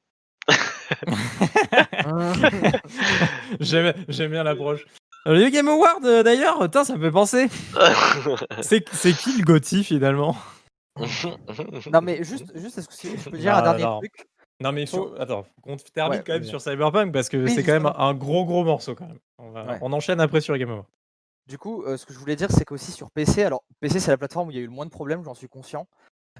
J'aime 3.59 4.31
bien 4.31 4.43
l'approche. 4.43 4.85
Euh, 5.29 5.35
le 5.35 5.49
Game 5.51 5.67
Award 5.67 6.03
euh, 6.05 6.23
d'ailleurs, 6.23 6.67
ça 6.83 6.95
me 6.95 7.05
fait 7.05 7.11
penser. 7.11 7.49
c'est 8.61 8.81
qui 8.81 9.37
le 9.37 9.43
Gotti 9.43 9.83
finalement? 9.83 10.35
Non 11.93 12.01
mais 12.01 12.23
juste, 12.23 12.51
juste 12.57 12.77
est-ce 12.77 12.87
que 12.89 13.17
je 13.17 13.29
peux 13.29 13.37
dire 13.37 13.55
un 13.55 13.61
dernier 13.61 13.83
truc? 13.83 14.27
Non 14.59 14.73
mais 14.73 14.81
il 14.81 14.87
faut, 14.87 15.13
attends, 15.17 15.45
qu'on 15.61 15.77
termine 15.77 16.21
quand 16.25 16.33
même 16.33 16.43
sur 16.43 16.59
Cyberpunk 16.59 17.13
parce 17.13 17.29
que 17.29 17.47
c'est 17.47 17.63
quand 17.63 17.71
même 17.71 17.85
un 17.95 18.13
gros 18.13 18.43
gros 18.43 18.65
morceau 18.65 18.95
quand 18.95 19.07
même. 19.07 19.19
On, 19.81 19.93
enchaîne 19.93 20.19
après 20.19 20.41
sur 20.41 20.57
Game 20.57 20.71
Award. 20.71 20.85
Du 21.47 21.57
coup, 21.57 21.83
euh, 21.83 21.95
ce 21.95 22.05
que 22.05 22.13
je 22.13 22.19
voulais 22.19 22.35
dire, 22.35 22.51
c'est 22.51 22.65
qu'aussi 22.65 22.91
sur 22.91 23.11
PC, 23.11 23.43
alors 23.43 23.63
PC 23.79 23.99
c'est 23.99 24.11
la 24.11 24.17
plateforme 24.17 24.49
où 24.49 24.51
il 24.51 24.57
y 24.57 24.59
a 24.59 24.63
eu 24.63 24.67
le 24.67 24.71
moins 24.71 24.85
de 24.85 24.91
problèmes, 24.91 25.23
j'en 25.23 25.35
suis 25.35 25.47
conscient. 25.47 25.87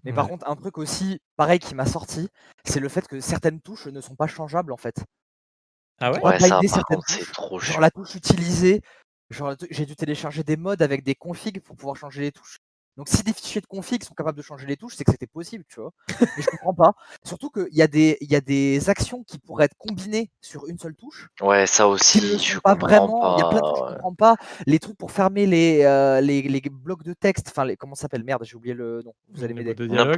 Mais 0.04 0.13
par 0.13 0.28
contre, 0.28 0.49
un 0.49 0.56
truc 0.56 0.78
aussi 0.78 1.19
pareil 1.38 1.60
qui 1.60 1.75
m'a 1.75 1.86
sorti, 1.86 2.28
c'est 2.65 2.80
le 2.80 2.89
fait 2.89 3.08
que 3.08 3.21
certaines 3.21 3.62
touches 3.62 3.88
ne 3.88 4.02
sont 4.02 4.15
pas 4.15 4.28
changeables 4.28 4.73
en 4.73 4.78
fait. 4.78 5.04
Ah 6.01 6.12
ouais, 6.12 6.39
ça, 6.39 6.59
c'est 6.65 7.31
trop 7.33 7.59
Genre 7.59 7.81
la 7.81 7.91
touche 7.91 8.15
utilisée, 8.15 8.81
genre 9.29 9.55
j'ai 9.69 9.85
dû 9.85 9.95
télécharger 9.95 10.43
des 10.43 10.57
modes 10.57 10.81
avec 10.81 11.03
des 11.03 11.15
configs 11.15 11.62
pour 11.62 11.75
pouvoir 11.75 11.95
changer 11.95 12.21
les 12.21 12.31
touches. 12.31 12.59
Donc 12.99 13.07
si 13.07 13.23
des 13.23 13.31
fichiers 13.31 13.62
de 13.62 13.65
config 13.65 14.03
sont 14.03 14.13
capables 14.13 14.38
de 14.38 14.41
changer 14.41 14.67
les 14.67 14.75
touches, 14.75 14.95
c'est 14.97 15.05
que 15.05 15.12
c'était 15.12 15.25
possible, 15.25 15.63
tu 15.69 15.79
vois? 15.79 15.91
Mais 16.19 16.43
je 16.43 16.47
comprends 16.47 16.73
pas. 16.73 16.91
Surtout 17.23 17.49
qu'il 17.49 17.73
y, 17.73 17.81
a 17.81 17.88
des, 17.88 18.17
y 18.19 18.35
a 18.35 18.41
des 18.41 18.89
actions 18.89 19.23
qui 19.23 19.39
pourraient 19.39 19.63
être 19.65 19.77
combinées 19.77 20.29
sur 20.41 20.67
une 20.67 20.77
seule 20.77 20.95
touche. 20.95 21.29
Ouais, 21.39 21.65
ça 21.65 21.88
aussi, 21.88 22.38
je 22.39 22.59
pas 22.59 22.75
vraiment. 22.75 23.38
Il 23.38 23.39
y 23.39 23.43
a 23.45 23.47
plein 23.47 23.59
de 23.59 23.63
trucs 23.63 23.85
que 23.85 23.89
je 23.89 23.93
comprends 23.93 24.15
pas. 24.15 24.35
Les 24.67 24.79
trucs 24.79 24.97
pour 24.97 25.12
fermer 25.13 25.45
les, 25.45 25.83
euh, 25.83 26.19
les, 26.19 26.41
les, 26.41 26.62
blocs 26.69 27.03
de 27.03 27.13
texte, 27.13 27.47
enfin, 27.47 27.63
les, 27.63 27.77
comment 27.77 27.95
ça 27.95 28.01
s'appelle? 28.01 28.25
Merde, 28.25 28.43
j'ai 28.43 28.57
oublié 28.57 28.73
le 28.73 29.01
nom. 29.01 29.13
Vous 29.29 29.45
allez 29.45 29.53
m'aider. 29.53 29.75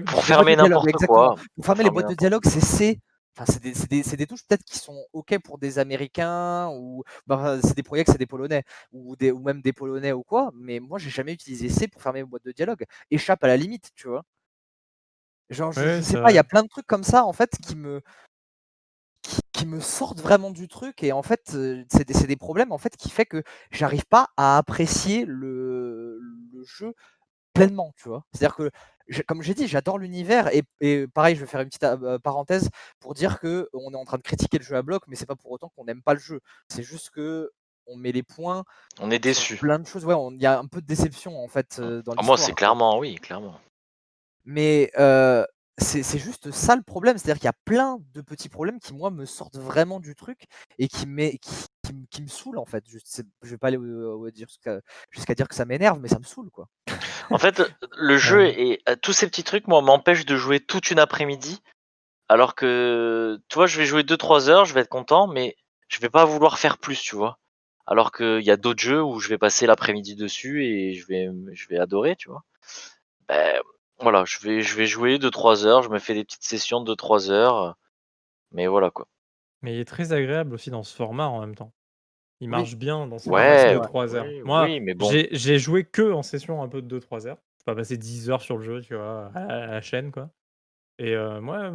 Pour 0.08 0.24
fermer 0.24 0.56
n'importe 0.56 1.06
quoi. 1.06 1.36
Pour 1.56 1.65
fermer 1.65 1.84
les 1.84 1.91
boîtes 1.91 2.10
de 2.10 2.15
dialogue, 2.15 2.46
c'est 2.46 2.62
C. 2.62 3.00
Enfin, 3.38 3.46
c'est 3.52 3.62
des, 3.62 3.74
des, 3.88 4.17
des, 4.17 4.28
touches 4.28 4.46
peut-être 4.46 4.63
qui 4.65 4.78
sont 4.78 5.06
OK 5.13 5.38
pour 5.39 5.58
des 5.58 5.80
Américains 5.80 6.70
ou 6.74 7.04
bah, 7.28 7.60
c'est 7.63 7.76
des 7.76 7.84
projets 7.84 8.04
c'est 8.06 8.17
des 8.17 8.26
Polonais 8.26 8.63
ou, 8.91 9.15
des, 9.15 9.32
ou 9.32 9.39
même 9.39 9.62
des 9.62 9.72
Polonais 9.72 10.12
ou 10.12 10.24
quoi, 10.24 10.52
mais 10.54 10.82
moi 10.82 11.00
j'ai 11.00 11.10
jamais 11.10 11.32
utilisé 11.32 11.70
C 11.70 11.88
pour 11.88 12.02
fermer 12.02 12.24
mes 12.24 12.30
boîtes 12.30 12.44
de 12.44 12.52
dialogue. 12.52 12.86
Échappe 13.10 13.44
à 13.44 13.48
la 13.48 13.56
limite, 13.56 13.91
tu 13.96 14.10
vois. 14.10 14.26
Genre, 15.50 15.72
je, 15.72 16.02
sais 16.02 16.22
pas, 16.22 16.32
il 16.32 16.36
y 16.36 16.39
a 16.39 16.44
plein 16.44 16.63
de 16.63 16.67
trucs 16.67 16.88
comme 16.88 17.04
ça 17.04 17.26
en 17.26 17.34
fait 17.34 17.52
qui 17.65 17.76
me 17.76 18.02
qui, 19.54 19.65
me 19.65 19.80
sortent 19.80 20.20
vraiment 20.20 20.50
du 20.50 20.67
truc 20.67 21.04
et 21.04 21.12
en 21.12 21.22
fait 21.22 21.41
c'est 21.46 22.08
des, 22.08 22.28
des, 22.28 22.36
problèmes 22.36 22.72
en 22.72 22.80
fait 22.80 22.98
qui 22.98 23.12
fait 23.12 23.28
que 23.28 23.44
j'arrive 23.70 24.06
pas 24.08 24.30
à 24.36 24.58
apprécier 24.58 25.24
le, 25.28 26.20
le 26.52 26.63
jeu 26.63 26.96
pleinement, 27.54 27.94
tu 27.98 28.10
vois? 28.10 28.24
C'est-à-dire 28.34 28.56
que 28.56 28.72
comme 29.28 29.42
j'ai 29.42 29.54
dit, 29.54 29.68
j'adore 29.68 29.98
l'univers 29.98 30.50
et, 30.80 31.08
pareil, 31.08 31.36
je 31.36 31.42
vais 31.42 31.48
faire 31.48 31.62
une 31.62 31.68
petite 31.68 31.84
euh, 31.84 32.20
parenthèse 32.20 32.70
pour 33.00 33.14
dire 33.14 33.40
que 33.40 33.70
on 33.74 33.92
est 33.94 33.98
en 33.98 34.06
train 34.06 34.18
de 34.18 34.24
critiquer 34.24 34.58
le 34.58 34.64
jeu 34.64 34.76
à 34.76 34.82
bloc, 34.82 35.04
mais 35.08 35.16
c'est 35.16 35.26
pas 35.26 35.36
pour 35.36 35.52
autant 35.52 35.70
qu'on 35.76 35.86
n'aime 35.86 36.02
pas 36.02 36.14
le 36.14 36.20
jeu. 36.20 36.40
C'est 36.70 36.84
juste 36.84 37.10
que 37.10 37.52
on 37.88 37.98
met 37.98 38.12
les 38.12 38.24
points. 38.24 38.64
On 39.00 39.12
est 39.12 39.20
déçu. 39.20 39.58
Plein 39.58 39.80
de 39.80 39.88
choses. 39.88 40.06
Ouais, 40.06 40.16
il 40.34 40.42
y 40.42 40.46
a 40.46 40.60
un 40.60 40.68
peu 40.68 40.82
de 40.82 40.86
déception 40.86 41.44
en 41.44 41.48
fait 41.48 41.78
euh, 41.80 42.02
dans 42.04 42.14
ah, 42.18 42.24
Moi, 42.24 42.38
c'est 42.38 42.54
clairement, 42.54 42.98
oui, 43.00 43.16
clairement. 43.16 43.60
Mais 44.46 44.92
euh, 44.98 45.46
c'est 45.78 46.20
juste 46.20 46.52
ça 46.52 46.76
le 46.76 46.84
problème, 46.84 47.18
c'est-à-dire 47.18 47.40
qu'il 47.40 47.46
y 47.46 47.50
a 47.50 47.60
plein 47.66 48.00
de 48.14 48.22
petits 48.22 48.50
problèmes 48.50 48.80
qui 48.80 48.94
moi 48.94 49.10
me 49.10 49.26
sortent 49.26 49.58
vraiment 49.58 50.00
du 50.00 50.16
truc 50.16 50.46
et 50.78 50.88
qui, 50.88 51.06
qui, 51.06 51.66
qui, 52.10 52.22
me 52.22 52.28
saoulent 52.28 52.60
en 52.60 52.66
fait. 52.66 52.84
Je, 52.88 52.98
je 53.42 53.50
vais 53.50 53.58
pas 53.58 53.68
aller 53.68 53.78
dire 54.32 54.48
jusqu'à 55.12 55.36
dire 55.36 55.48
que 55.48 55.56
ça 55.56 55.66
m'énerve, 55.66 56.00
mais 56.00 56.08
ça 56.08 56.20
me 56.20 56.24
saoule 56.24 56.50
quoi. 56.50 56.68
En 57.30 57.38
fait, 57.38 57.62
le 57.98 58.18
jeu 58.18 58.46
et 58.46 58.84
tous 59.02 59.14
ces 59.14 59.28
petits 59.28 59.44
trucs, 59.44 59.68
moi, 59.68 59.82
m'empêchent 59.82 60.26
de 60.26 60.36
jouer 60.36 60.60
toute 60.60 60.92
une 60.92 61.00
après-midi. 61.00 61.62
Alors 62.30 62.56
que, 62.56 63.42
tu 63.50 63.56
vois, 63.56 63.68
je 63.68 63.78
vais 63.78 63.86
jouer 63.86 64.04
2-3 64.04 64.50
heures, 64.50 64.66
je 64.66 64.74
vais 64.74 64.82
être 64.82 64.90
content, 64.90 65.28
mais 65.28 65.58
je 65.90 66.00
vais 66.00 66.10
pas 66.10 66.26
vouloir 66.26 66.60
faire 66.60 66.78
plus, 66.78 67.02
tu 67.02 67.16
vois. 67.16 67.40
Alors 67.86 68.12
qu'il 68.12 68.44
y 68.44 68.52
a 68.52 68.58
d'autres 68.58 68.82
jeux 68.82 69.04
où 69.04 69.20
je 69.20 69.28
vais 69.28 69.38
passer 69.38 69.66
l'après-midi 69.66 70.16
dessus 70.16 70.64
et 70.64 70.94
je 70.94 71.06
vais, 71.08 71.30
je 71.52 71.68
vais 71.68 71.78
adorer, 71.78 72.16
tu 72.16 72.30
vois. 72.30 72.44
Ben, 73.28 73.60
voilà, 74.00 74.24
je 74.26 74.40
vais, 74.40 74.62
je 74.62 74.76
vais 74.76 74.86
jouer 74.86 75.18
2-3 75.18 75.66
heures, 75.66 75.84
je 75.84 75.90
me 75.90 76.00
fais 76.00 76.14
des 76.14 76.24
petites 76.24 76.44
sessions 76.44 76.82
de 76.82 76.94
2-3 76.94 77.32
heures. 77.32 77.76
Mais 78.52 78.68
voilà 78.68 78.92
quoi. 78.92 79.08
Mais 79.62 79.76
il 79.76 79.80
est 79.80 79.86
très 79.86 80.14
agréable 80.14 80.54
aussi 80.54 80.70
dans 80.72 80.84
ce 80.84 80.96
format 80.96 81.28
en 81.28 81.42
même 81.42 81.56
temps. 81.56 81.74
Il 82.42 82.50
marche 82.50 82.76
bien 82.76 83.08
dans 83.08 83.20
ce 83.20 83.26
format 83.26 83.74
de 83.76 83.80
3 83.80 84.16
heures. 84.16 84.26
Moi, 84.44 84.68
j'ai 85.32 85.60
joué 85.60 85.86
que 85.86 86.12
en 86.12 86.24
session 86.24 86.62
un 86.62 86.68
peu 86.68 86.82
de 86.82 87.00
2-3 87.00 87.28
heures. 87.28 87.38
Je 87.60 87.64
pas 87.64 87.76
passer 87.76 87.96
10 87.96 88.32
heures 88.32 88.42
sur 88.42 88.58
le 88.58 88.64
jeu, 88.64 88.82
tu 88.82 88.96
vois, 88.96 89.32
à 89.36 89.68
la, 89.68 89.82
chaîne, 89.82 90.12
quoi. 90.12 90.32
Et 90.98 91.16
euh, 91.16 91.40
moi, 91.40 91.72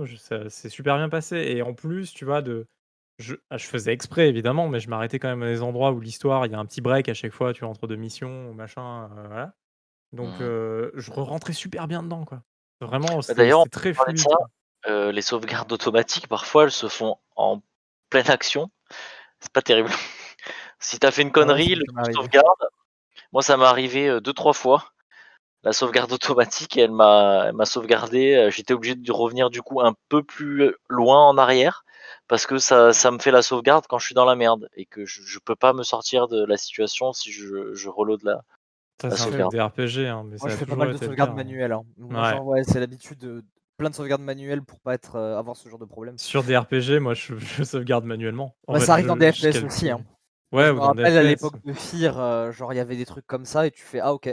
c'est 0.49 0.69
super 0.69 0.97
bien 0.97 1.09
passé. 1.09 1.37
Et 1.37 1.63
en 1.63 1.75
plus, 1.75 2.13
tu 2.13 2.25
vois, 2.25 2.43
de, 2.43 2.67
je, 3.19 3.37
ah, 3.51 3.57
je 3.57 3.67
faisais 3.67 3.93
exprès 3.93 4.29
évidemment, 4.29 4.69
mais 4.69 4.81
je 4.81 4.91
m'arrêtais 4.91 5.21
quand 5.21 5.29
même 5.29 5.45
à 5.45 5.47
des 5.47 5.63
endroits 5.63 5.93
où 5.93 6.01
l'histoire, 6.01 6.45
il 6.47 6.53
y 6.53 6.57
a 6.57 6.59
un 6.59 6.67
petit 6.67 6.81
break 6.81 7.09
à 7.09 7.15
chaque 7.15 7.33
fois, 7.33 7.53
tu 7.53 7.61
vois, 7.61 7.69
entre 7.69 7.87
deux 7.87 7.95
missions, 7.95 8.53
machin, 8.53 9.05
euh, 9.17 9.27
voilà. 9.29 9.55
Donc, 10.13 10.41
mmh. 10.41 10.99
je 10.99 11.11
rentrais 11.13 11.53
super 11.53 11.87
bien 11.87 12.03
dedans, 12.03 12.25
quoi. 12.25 12.43
Vraiment, 12.81 13.21
bah, 13.21 13.35
D'ailleurs, 13.35 13.69
très 13.71 13.95
fluide. 13.95 14.19
les 14.89 15.23
sauvegardes 15.23 15.71
automatiques, 15.73 16.27
parfois, 16.27 16.65
elles 16.65 16.73
se 16.73 16.89
font 16.89 17.17
en 17.37 17.63
pleine 18.11 18.29
action. 18.29 18.71
C'est 19.39 19.53
pas 19.53 19.63
terrible. 19.63 19.91
Si 20.87 20.99
t'as 20.99 21.11
fait 21.11 21.23
une 21.23 21.29
ah 21.29 21.33
connerie, 21.33 21.75
le 21.75 21.85
sauvegarde, 22.13 22.69
moi, 23.33 23.43
ça 23.43 23.57
m'est 23.57 23.65
arrivé 23.65 24.21
deux, 24.21 24.33
trois 24.33 24.53
fois. 24.53 24.93
La 25.63 25.73
sauvegarde 25.73 26.13
automatique, 26.13 26.77
elle 26.77 26.93
m'a, 26.93 27.53
m'a 27.53 27.65
sauvegardé. 27.65 28.49
J'étais 28.51 28.75
obligé 28.75 28.95
de 28.95 29.13
revenir 29.13 29.51
du 29.51 29.63
coup 29.63 29.81
un 29.81 29.95
peu 30.09 30.23
plus 30.23 30.75
loin 30.89 31.27
en 31.27 31.39
arrière 31.39 31.85
parce 32.29 32.47
que 32.47 32.59
ça, 32.59 32.93
ça 32.93 33.11
me 33.11 33.19
fait 33.19 33.31
la 33.31 33.43
sauvegarde 33.43 33.87
quand 33.89 33.99
je 33.99 34.07
suis 34.07 34.15
dans 34.15 34.25
la 34.25 34.37
merde 34.37 34.69
et 34.75 34.87
que 34.87 35.05
je, 35.05 35.23
je 35.23 35.39
peux 35.39 35.57
pas 35.57 35.73
me 35.73 35.83
sortir 35.83 36.29
de 36.29 36.45
la 36.45 36.57
situation 36.57 37.13
si 37.13 37.31
je, 37.33 37.75
je 37.75 37.89
reload 37.89 38.23
la, 38.25 38.43
ça, 39.01 39.11
c'est 39.11 39.41
un 39.41 39.49
des 39.49 39.61
RPG. 39.61 40.07
Hein, 40.07 40.25
mais 40.27 40.37
Moi, 40.41 40.49
je 40.49 40.57
fais 40.57 40.67
pas 40.67 40.77
mal 40.77 40.93
de 40.93 40.97
sauvegardes 40.97 41.31
hein. 41.31 41.35
manuelles. 41.35 41.73
Hein. 41.73 41.85
ouais. 41.99 42.65
c'est 42.65 42.81
l'habitude 42.81 43.19
de 43.19 43.45
plein 43.77 43.91
de 43.91 43.95
sauvegardes 43.95 44.23
manuelles 44.23 44.63
pour 44.63 44.81
pas 44.81 44.95
être, 44.95 45.17
euh, 45.17 45.39
avoir 45.39 45.57
ce 45.57 45.69
genre 45.69 45.79
de 45.79 45.85
problème. 45.85 46.17
Sur 46.17 46.43
des 46.43 46.57
RPG, 46.57 46.99
moi, 47.01 47.15
je, 47.15 47.63
sauvegarde 47.63 48.05
manuellement. 48.05 48.55
Bah, 48.67 48.81
ça 48.81 48.93
arrive 48.93 49.07
dans 49.07 49.17
des 49.17 49.33
FPS 49.33 49.63
aussi. 49.63 49.91
Hein. 49.91 50.01
Ouais, 50.53 50.67
je 50.67 50.73
me 50.73 50.81
rappelle 50.81 51.17
à 51.17 51.23
l'époque 51.23 51.65
de 51.65 51.73
Fear, 51.73 52.21
euh, 52.21 52.53
genre 52.53 52.73
il 52.73 52.77
y 52.77 52.81
avait 52.81 52.97
des 52.97 53.07
trucs 53.07 53.27
comme 53.27 53.45
ça 53.45 53.67
et 53.67 53.71
tu 53.71 53.83
fais 53.83 54.01
ah 54.01 54.15
ok. 54.15 54.33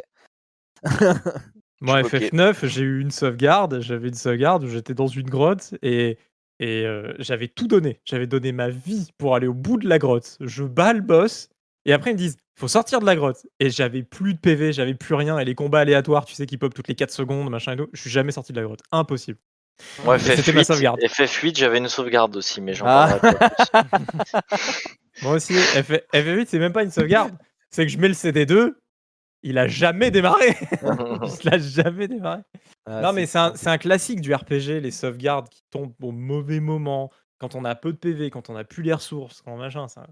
Moi, 1.82 2.02
FF9, 2.04 2.66
j'ai 2.68 2.84
eu 2.84 3.02
une 3.02 3.12
sauvegarde. 3.12 3.80
J'avais 3.82 4.10
une 4.10 4.14
sauvegarde 4.14 4.64
où 4.64 4.68
j'étais 4.68 4.94
dans 4.94 5.08
une 5.08 5.30
grotte 5.30 5.74
et, 5.82 6.18
et 6.60 6.86
euh, 6.86 7.14
j'avais 7.20 7.48
tout 7.48 7.68
donné. 7.68 8.00
J'avais 8.06 8.28
donné 8.28 8.52
ma 8.52 8.70
vie 8.70 9.10
pour 9.18 9.36
aller 9.36 9.48
au 9.48 9.54
bout 9.54 9.78
de 9.78 9.88
la 9.88 9.98
grotte. 9.98 10.38
Je 10.40 10.64
bats 10.64 10.94
le 10.94 11.02
boss 11.02 11.50
et 11.86 11.94
après 11.94 12.12
ils 12.12 12.14
me 12.14 12.20
disent 12.20 12.38
faut 12.56 12.68
sortir 12.68 13.00
de 13.00 13.06
la 13.06 13.16
grotte. 13.16 13.46
Et 13.60 13.70
j'avais 13.70 14.04
plus 14.04 14.36
de 14.36 14.40
PV, 14.40 14.74
j'avais 14.74 14.94
plus 14.94 15.16
rien. 15.16 15.40
Et 15.40 15.46
les 15.46 15.56
combats 15.56 15.80
aléatoires, 15.80 16.26
tu 16.26 16.36
sais, 16.36 16.46
qui 16.46 16.58
pop 16.58 16.74
toutes 16.74 16.88
les 16.88 16.96
4 16.96 17.12
secondes, 17.12 17.50
machin 17.50 17.74
et 17.74 17.78
tout. 17.78 17.88
Je 17.94 18.02
suis 18.02 18.12
jamais 18.12 18.32
sorti 18.32 18.54
de 18.54 18.60
la 18.60 18.66
grotte. 18.66 18.82
Impossible. 18.92 19.40
Ouais, 20.06 20.20
C'était 20.20 20.54
ma 20.54 20.64
sauvegarde. 20.64 21.00
FF8, 21.02 21.58
j'avais 21.58 21.80
une 21.80 21.90
sauvegarde 21.90 22.36
aussi, 22.36 22.62
mais 22.62 22.74
j'en 22.74 22.86
ah. 22.88 23.20
pas 23.20 23.84
Moi 25.22 25.34
aussi, 25.34 25.54
FF8, 25.54 26.48
c'est 26.48 26.60
même 26.60 26.74
pas 26.74 26.84
une 26.84 26.92
sauvegarde. 26.92 27.34
C'est 27.70 27.86
que 27.86 27.92
je 27.92 27.98
mets 27.98 28.08
le 28.08 28.14
CD2, 28.14 28.74
il 29.44 29.58
a 29.58 29.68
jamais 29.68 30.12
démarré. 30.12 30.56
il 31.44 31.54
a 31.54 31.58
jamais 31.58 32.08
démarré. 32.08 32.42
Ah, 32.86 33.02
non, 33.02 33.14
mais 33.14 33.26
c'est 33.26 33.40
un, 33.40 33.54
un, 33.66 33.78
classique 33.78 34.22
du 34.22 34.34
RPG, 34.34 34.82
les 34.82 34.92
sauvegardes 34.92 35.50
qui 35.50 35.64
tombent 35.70 35.94
au 36.02 36.12
mauvais 36.12 36.60
moment, 36.60 37.12
quand 37.38 37.56
on 37.56 37.66
a 37.66 37.76
peu 37.76 37.92
de 37.92 37.98
PV, 37.98 38.30
quand 38.30 38.50
on 38.50 38.56
a 38.56 38.64
plus 38.64 38.84
les 38.84 38.94
ressources, 38.94 39.42
quand 39.42 39.56
machin. 39.58 39.88
Ça... 39.88 40.08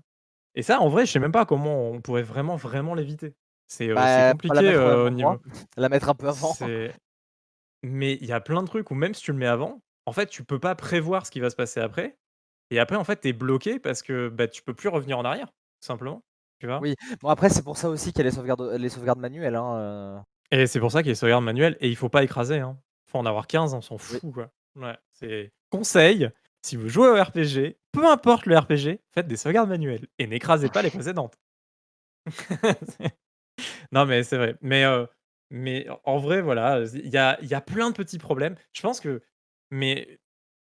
Et 0.55 0.61
ça, 0.61 0.81
en 0.81 0.89
vrai, 0.89 1.05
je 1.05 1.11
sais 1.11 1.19
même 1.19 1.31
pas 1.31 1.45
comment 1.45 1.89
on 1.89 2.01
pourrait 2.01 2.23
vraiment, 2.23 2.57
vraiment 2.57 2.93
l'éviter. 2.93 3.33
C'est 3.67 3.89
euh, 3.89 3.95
bah, 3.95 4.31
compliqué 4.33 4.73
euh, 4.73 5.05
au 5.05 5.09
niveau. 5.09 5.39
La 5.77 5.87
mettre 5.87 6.09
un 6.09 6.13
peu 6.13 6.27
avant. 6.27 6.55
Mais 7.83 8.13
il 8.21 8.27
y 8.27 8.33
a 8.33 8.41
plein 8.41 8.61
de 8.61 8.67
trucs 8.67 8.91
où 8.91 8.95
même 8.95 9.13
si 9.13 9.23
tu 9.23 9.31
le 9.31 9.37
mets 9.37 9.47
avant, 9.47 9.81
en 10.05 10.11
fait, 10.11 10.27
tu 10.27 10.43
peux 10.43 10.59
pas 10.59 10.75
prévoir 10.75 11.25
ce 11.25 11.31
qui 11.31 11.39
va 11.39 11.49
se 11.49 11.55
passer 11.55 11.79
après. 11.79 12.17
Et 12.71 12.79
après, 12.79 12.95
en 12.95 13.03
fait, 13.03 13.21
tu 13.21 13.27
es 13.27 13.33
bloqué 13.33 13.79
parce 13.79 14.01
que 14.01 14.29
bah, 14.29 14.47
tu 14.47 14.63
peux 14.63 14.73
plus 14.73 14.89
revenir 14.89 15.19
en 15.19 15.25
arrière, 15.25 15.47
tout 15.47 15.87
simplement. 15.87 16.23
Tu 16.59 16.67
vois? 16.67 16.79
Oui, 16.79 16.95
bon 17.21 17.29
après 17.29 17.49
c'est 17.49 17.63
pour 17.63 17.75
ça 17.75 17.89
aussi 17.89 18.13
qu'il 18.13 18.19
y 18.19 18.21
a 18.21 18.29
les 18.29 18.35
sauvegardes, 18.35 18.61
les 18.61 18.89
sauvegardes 18.89 19.19
manuelles. 19.19 19.55
Hein, 19.55 19.75
euh. 19.77 20.19
Et 20.51 20.67
c'est 20.67 20.79
pour 20.79 20.91
ça 20.91 20.99
qu'il 20.99 21.07
y 21.07 21.09
a 21.09 21.13
les 21.13 21.15
sauvegardes 21.15 21.43
manuelles 21.43 21.75
et 21.79 21.89
il 21.89 21.95
faut 21.95 22.07
pas 22.07 22.23
écraser. 22.23 22.59
Hein. 22.59 22.77
faut 23.07 23.17
en 23.17 23.25
avoir 23.25 23.47
15, 23.47 23.73
on 23.73 23.81
s'en 23.81 23.97
fout. 23.97 24.21
Quoi. 24.31 24.51
Ouais, 24.75 24.95
c'est 25.11 25.51
conseil, 25.71 26.29
si 26.61 26.75
vous 26.75 26.87
jouez 26.87 27.09
au 27.09 27.21
RPG, 27.21 27.77
peu 27.91 28.05
importe 28.05 28.45
le 28.45 28.55
RPG, 28.55 28.99
faites 29.11 29.27
des 29.27 29.37
sauvegardes 29.37 29.69
manuelles 29.69 30.07
et 30.19 30.27
n'écrasez 30.27 30.69
pas 30.69 30.83
les 30.83 30.91
précédentes. 30.91 31.39
non 33.91 34.05
mais 34.05 34.21
c'est 34.21 34.37
vrai. 34.37 34.55
Mais, 34.61 34.85
euh, 34.85 35.07
mais 35.49 35.87
en 36.03 36.19
vrai, 36.19 36.41
voilà, 36.41 36.83
il 36.93 37.09
y 37.09 37.17
a, 37.17 37.43
y 37.43 37.55
a 37.55 37.61
plein 37.61 37.89
de 37.89 37.95
petits 37.95 38.19
problèmes. 38.19 38.55
Je 38.71 38.81
pense 38.83 38.99
que... 38.99 39.23
Mais 39.71 40.20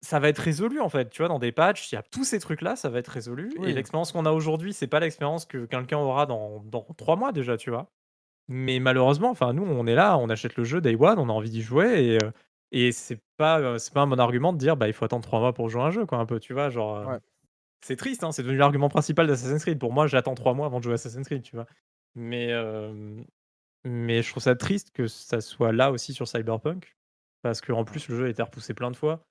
ça 0.05 0.19
va 0.19 0.29
être 0.29 0.39
résolu 0.39 0.79
en 0.79 0.89
fait, 0.89 1.09
tu 1.09 1.23
vois, 1.23 1.27
dans 1.27 1.39
des 1.39 1.51
patchs, 1.51 1.91
il 1.91 1.95
y 1.95 1.97
a 1.97 2.03
tous 2.03 2.23
ces 2.23 2.39
trucs-là, 2.39 2.75
ça 2.75 2.89
va 2.89 2.99
être 2.99 3.07
résolu. 3.07 3.51
Et 3.63 3.73
l'expérience 3.73 4.11
qu'on 4.11 4.25
a 4.25 4.31
aujourd'hui, 4.31 4.71
c'est 4.71 4.87
pas 4.87 4.99
l'expérience 4.99 5.45
que 5.45 5.65
quelqu'un 5.65 5.97
aura 5.97 6.27
dans, 6.27 6.63
dans 6.65 6.85
trois 6.95 7.15
mois 7.15 7.31
déjà, 7.31 7.57
tu 7.57 7.71
vois. 7.71 7.91
Mais 8.47 8.79
malheureusement, 8.79 9.31
enfin, 9.31 9.53
nous, 9.53 9.63
on 9.63 9.87
est 9.87 9.95
là, 9.95 10.17
on 10.19 10.29
achète 10.29 10.55
le 10.57 10.63
jeu 10.63 10.79
Day 10.79 10.95
One, 10.95 11.17
on 11.17 11.29
a 11.29 11.33
envie 11.33 11.49
d'y 11.49 11.63
jouer, 11.63 12.05
et, 12.05 12.23
euh, 12.23 12.31
et 12.71 12.91
c'est 12.91 13.19
pas, 13.37 13.59
euh, 13.59 13.77
c'est 13.79 13.91
pas 13.91 14.01
un 14.01 14.07
bon 14.07 14.19
argument 14.19 14.53
de 14.53 14.59
dire, 14.59 14.77
bah, 14.77 14.87
il 14.87 14.93
faut 14.93 15.05
attendre 15.05 15.23
trois 15.23 15.39
mois 15.39 15.53
pour 15.53 15.69
jouer 15.69 15.81
un 15.81 15.89
jeu, 15.89 16.05
quoi, 16.05 16.19
un 16.19 16.27
peu, 16.27 16.39
tu 16.39 16.53
vois, 16.53 16.69
genre. 16.69 17.09
Euh, 17.09 17.17
c'est 17.81 17.95
triste, 17.95 18.23
hein, 18.23 18.31
c'est 18.31 18.43
devenu 18.43 18.59
l'argument 18.59 18.89
principal 18.89 19.25
d'Assassin's 19.25 19.63
Creed. 19.63 19.79
Pour 19.79 19.91
moi, 19.91 20.05
j'attends 20.05 20.35
trois 20.35 20.53
mois 20.53 20.67
avant 20.67 20.77
de 20.77 20.83
jouer 20.83 20.93
Assassin's 20.93 21.25
Creed, 21.25 21.41
tu 21.41 21.55
vois. 21.55 21.65
Mais, 22.13 22.51
mais 23.83 24.21
je 24.21 24.29
trouve 24.29 24.41
ça 24.41 24.55
triste 24.55 24.91
que 24.91 25.07
ça 25.07 25.41
soit 25.41 25.71
là 25.71 25.91
aussi 25.91 26.13
sur 26.13 26.27
Cyberpunk, 26.27 26.95
parce 27.41 27.61
qu'en 27.61 27.83
plus, 27.83 28.07
le 28.07 28.17
jeu 28.17 28.25
a 28.25 28.29
été 28.29 28.41
repoussé 28.41 28.73
plein 28.73 28.91
de 28.91 28.95
fois. 28.95 29.25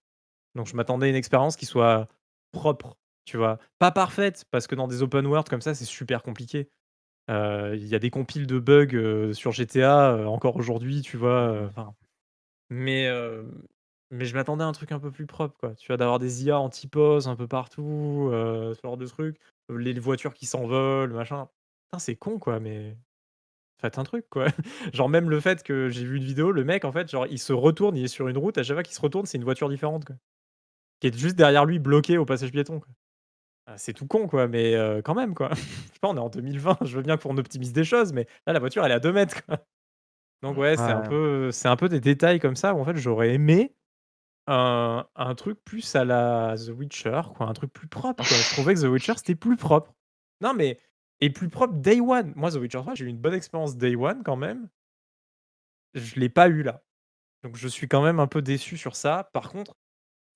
Donc 0.54 0.66
je 0.66 0.76
m'attendais 0.76 1.06
à 1.06 1.08
une 1.10 1.16
expérience 1.16 1.56
qui 1.56 1.66
soit 1.66 2.08
propre, 2.52 2.96
tu 3.24 3.36
vois? 3.36 3.58
Pas 3.78 3.90
parfaite, 3.90 4.44
parce 4.50 4.66
que 4.66 4.74
dans 4.74 4.88
des 4.88 5.02
open 5.02 5.26
world 5.26 5.48
comme 5.48 5.60
ça, 5.60 5.74
c'est 5.74 5.84
super 5.84 6.22
compliqué. 6.22 6.68
Il 7.28 7.86
y 7.86 7.94
a 7.94 7.98
des 7.98 8.10
compiles 8.10 8.46
de 8.46 8.58
bugs 8.58 9.32
sur 9.32 9.52
GTA 9.52 10.28
encore 10.28 10.56
aujourd'hui, 10.56 11.02
tu 11.02 11.16
vois. 11.16 11.70
mais, 12.70 13.08
mais 14.10 14.24
je 14.26 14.34
m'attendais 14.34 14.62
à 14.64 14.66
un 14.66 14.72
truc 14.72 14.92
un 14.92 15.00
peu 15.00 15.10
plus 15.10 15.26
propre, 15.26 15.56
quoi. 15.58 15.74
Tu 15.74 15.88
vois, 15.88 15.96
d'avoir 15.96 16.18
des 16.18 16.44
IA 16.44 16.58
anti-pause 16.60 17.28
un 17.28 17.36
peu 17.36 17.48
partout, 17.48 18.28
ce 18.30 18.78
genre 18.82 18.96
de 18.96 19.06
trucs. 19.06 19.38
Les 19.68 19.98
voitures 19.98 20.34
qui 20.34 20.46
s'envolent, 20.46 21.12
machin. 21.12 21.48
c'est 21.98 22.16
con, 22.16 22.38
quoi, 22.38 22.60
mais 22.60 22.96
faites 23.80 23.98
un 23.98 24.04
truc, 24.04 24.26
quoi. 24.30 24.46
genre, 24.92 25.08
même 25.08 25.30
le 25.30 25.40
fait 25.40 25.62
que 25.62 25.88
j'ai 25.88 26.04
vu 26.04 26.16
une 26.18 26.24
vidéo, 26.24 26.52
le 26.52 26.64
mec, 26.64 26.84
en 26.84 26.92
fait, 26.92 27.10
genre, 27.10 27.26
il 27.26 27.38
se 27.38 27.52
retourne, 27.52 27.96
il 27.96 28.04
est 28.04 28.08
sur 28.08 28.28
une 28.28 28.38
route, 28.38 28.58
à 28.58 28.62
chaque 28.62 28.76
fois 28.76 28.82
qu'il 28.82 28.94
se 28.94 29.00
retourne, 29.00 29.26
c'est 29.26 29.38
une 29.38 29.44
voiture 29.44 29.68
différente, 29.68 30.04
quoi 30.04 30.16
qui 31.00 31.08
est 31.08 31.16
juste 31.16 31.36
derrière 31.36 31.64
lui, 31.64 31.78
bloqué 31.78 32.18
au 32.18 32.24
passage 32.24 32.52
piéton. 32.52 32.80
Ah, 33.66 33.78
c'est 33.78 33.94
tout 33.94 34.06
con, 34.06 34.26
quoi, 34.28 34.46
mais 34.46 34.74
quand 35.04 35.14
même, 35.14 35.34
quoi. 35.34 35.50
Je 35.54 35.60
sais 35.60 35.98
pas, 36.00 36.08
on 36.08 36.16
est 36.16 36.20
en 36.20 36.28
2020, 36.28 36.78
je 36.82 36.96
veux 36.96 37.02
bien 37.02 37.16
qu'on 37.16 37.36
optimise 37.38 37.72
des 37.72 37.84
choses, 37.84 38.12
mais 38.12 38.26
là, 38.46 38.52
la 38.52 38.58
voiture, 38.58 38.84
elle 38.84 38.92
est 38.92 38.94
à 38.94 39.00
2 39.00 39.12
mètres, 39.12 39.42
Donc 40.42 40.58
ouais, 40.58 40.76
c'est 40.76 40.82
un 40.82 41.00
peu 41.00 41.50
c'est 41.52 41.68
un 41.68 41.76
peu 41.76 41.88
des 41.88 42.00
détails 42.00 42.38
comme 42.38 42.56
ça 42.56 42.74
où 42.74 42.80
en 42.80 42.84
fait, 42.84 42.96
j'aurais 42.96 43.32
aimé 43.32 43.74
un 44.46 45.06
un 45.16 45.34
truc 45.34 45.58
plus 45.64 45.96
à 45.96 46.04
la 46.04 46.54
The 46.58 46.68
Witcher, 46.68 47.22
quoi, 47.34 47.46
un 47.46 47.54
truc 47.54 47.72
plus 47.72 47.88
propre, 47.88 48.22
Je 48.24 48.52
trouvais 48.52 48.74
que 48.74 48.80
The 48.80 48.84
Witcher, 48.84 49.14
c'était 49.16 49.34
plus 49.34 49.56
propre. 49.56 49.94
Non, 50.42 50.52
mais 50.52 50.78
et 51.20 51.30
plus 51.30 51.48
propre 51.48 51.74
day 51.74 52.00
one. 52.00 52.32
Moi, 52.36 52.50
The 52.50 52.56
Witcher 52.56 52.80
3, 52.80 52.94
j'ai 52.94 53.06
eu 53.06 53.08
une 53.08 53.18
bonne 53.18 53.34
expérience 53.34 53.76
day 53.76 53.96
one 53.96 54.22
quand 54.22 54.36
même. 54.36 54.68
Je 55.94 56.20
l'ai 56.20 56.28
pas 56.28 56.48
eu 56.48 56.62
là. 56.62 56.82
Donc 57.42 57.56
je 57.56 57.68
suis 57.68 57.88
quand 57.88 58.02
même 58.02 58.20
un 58.20 58.26
peu 58.26 58.42
déçu 58.42 58.76
sur 58.76 58.96
ça. 58.96 59.30
Par 59.32 59.50
contre 59.50 59.76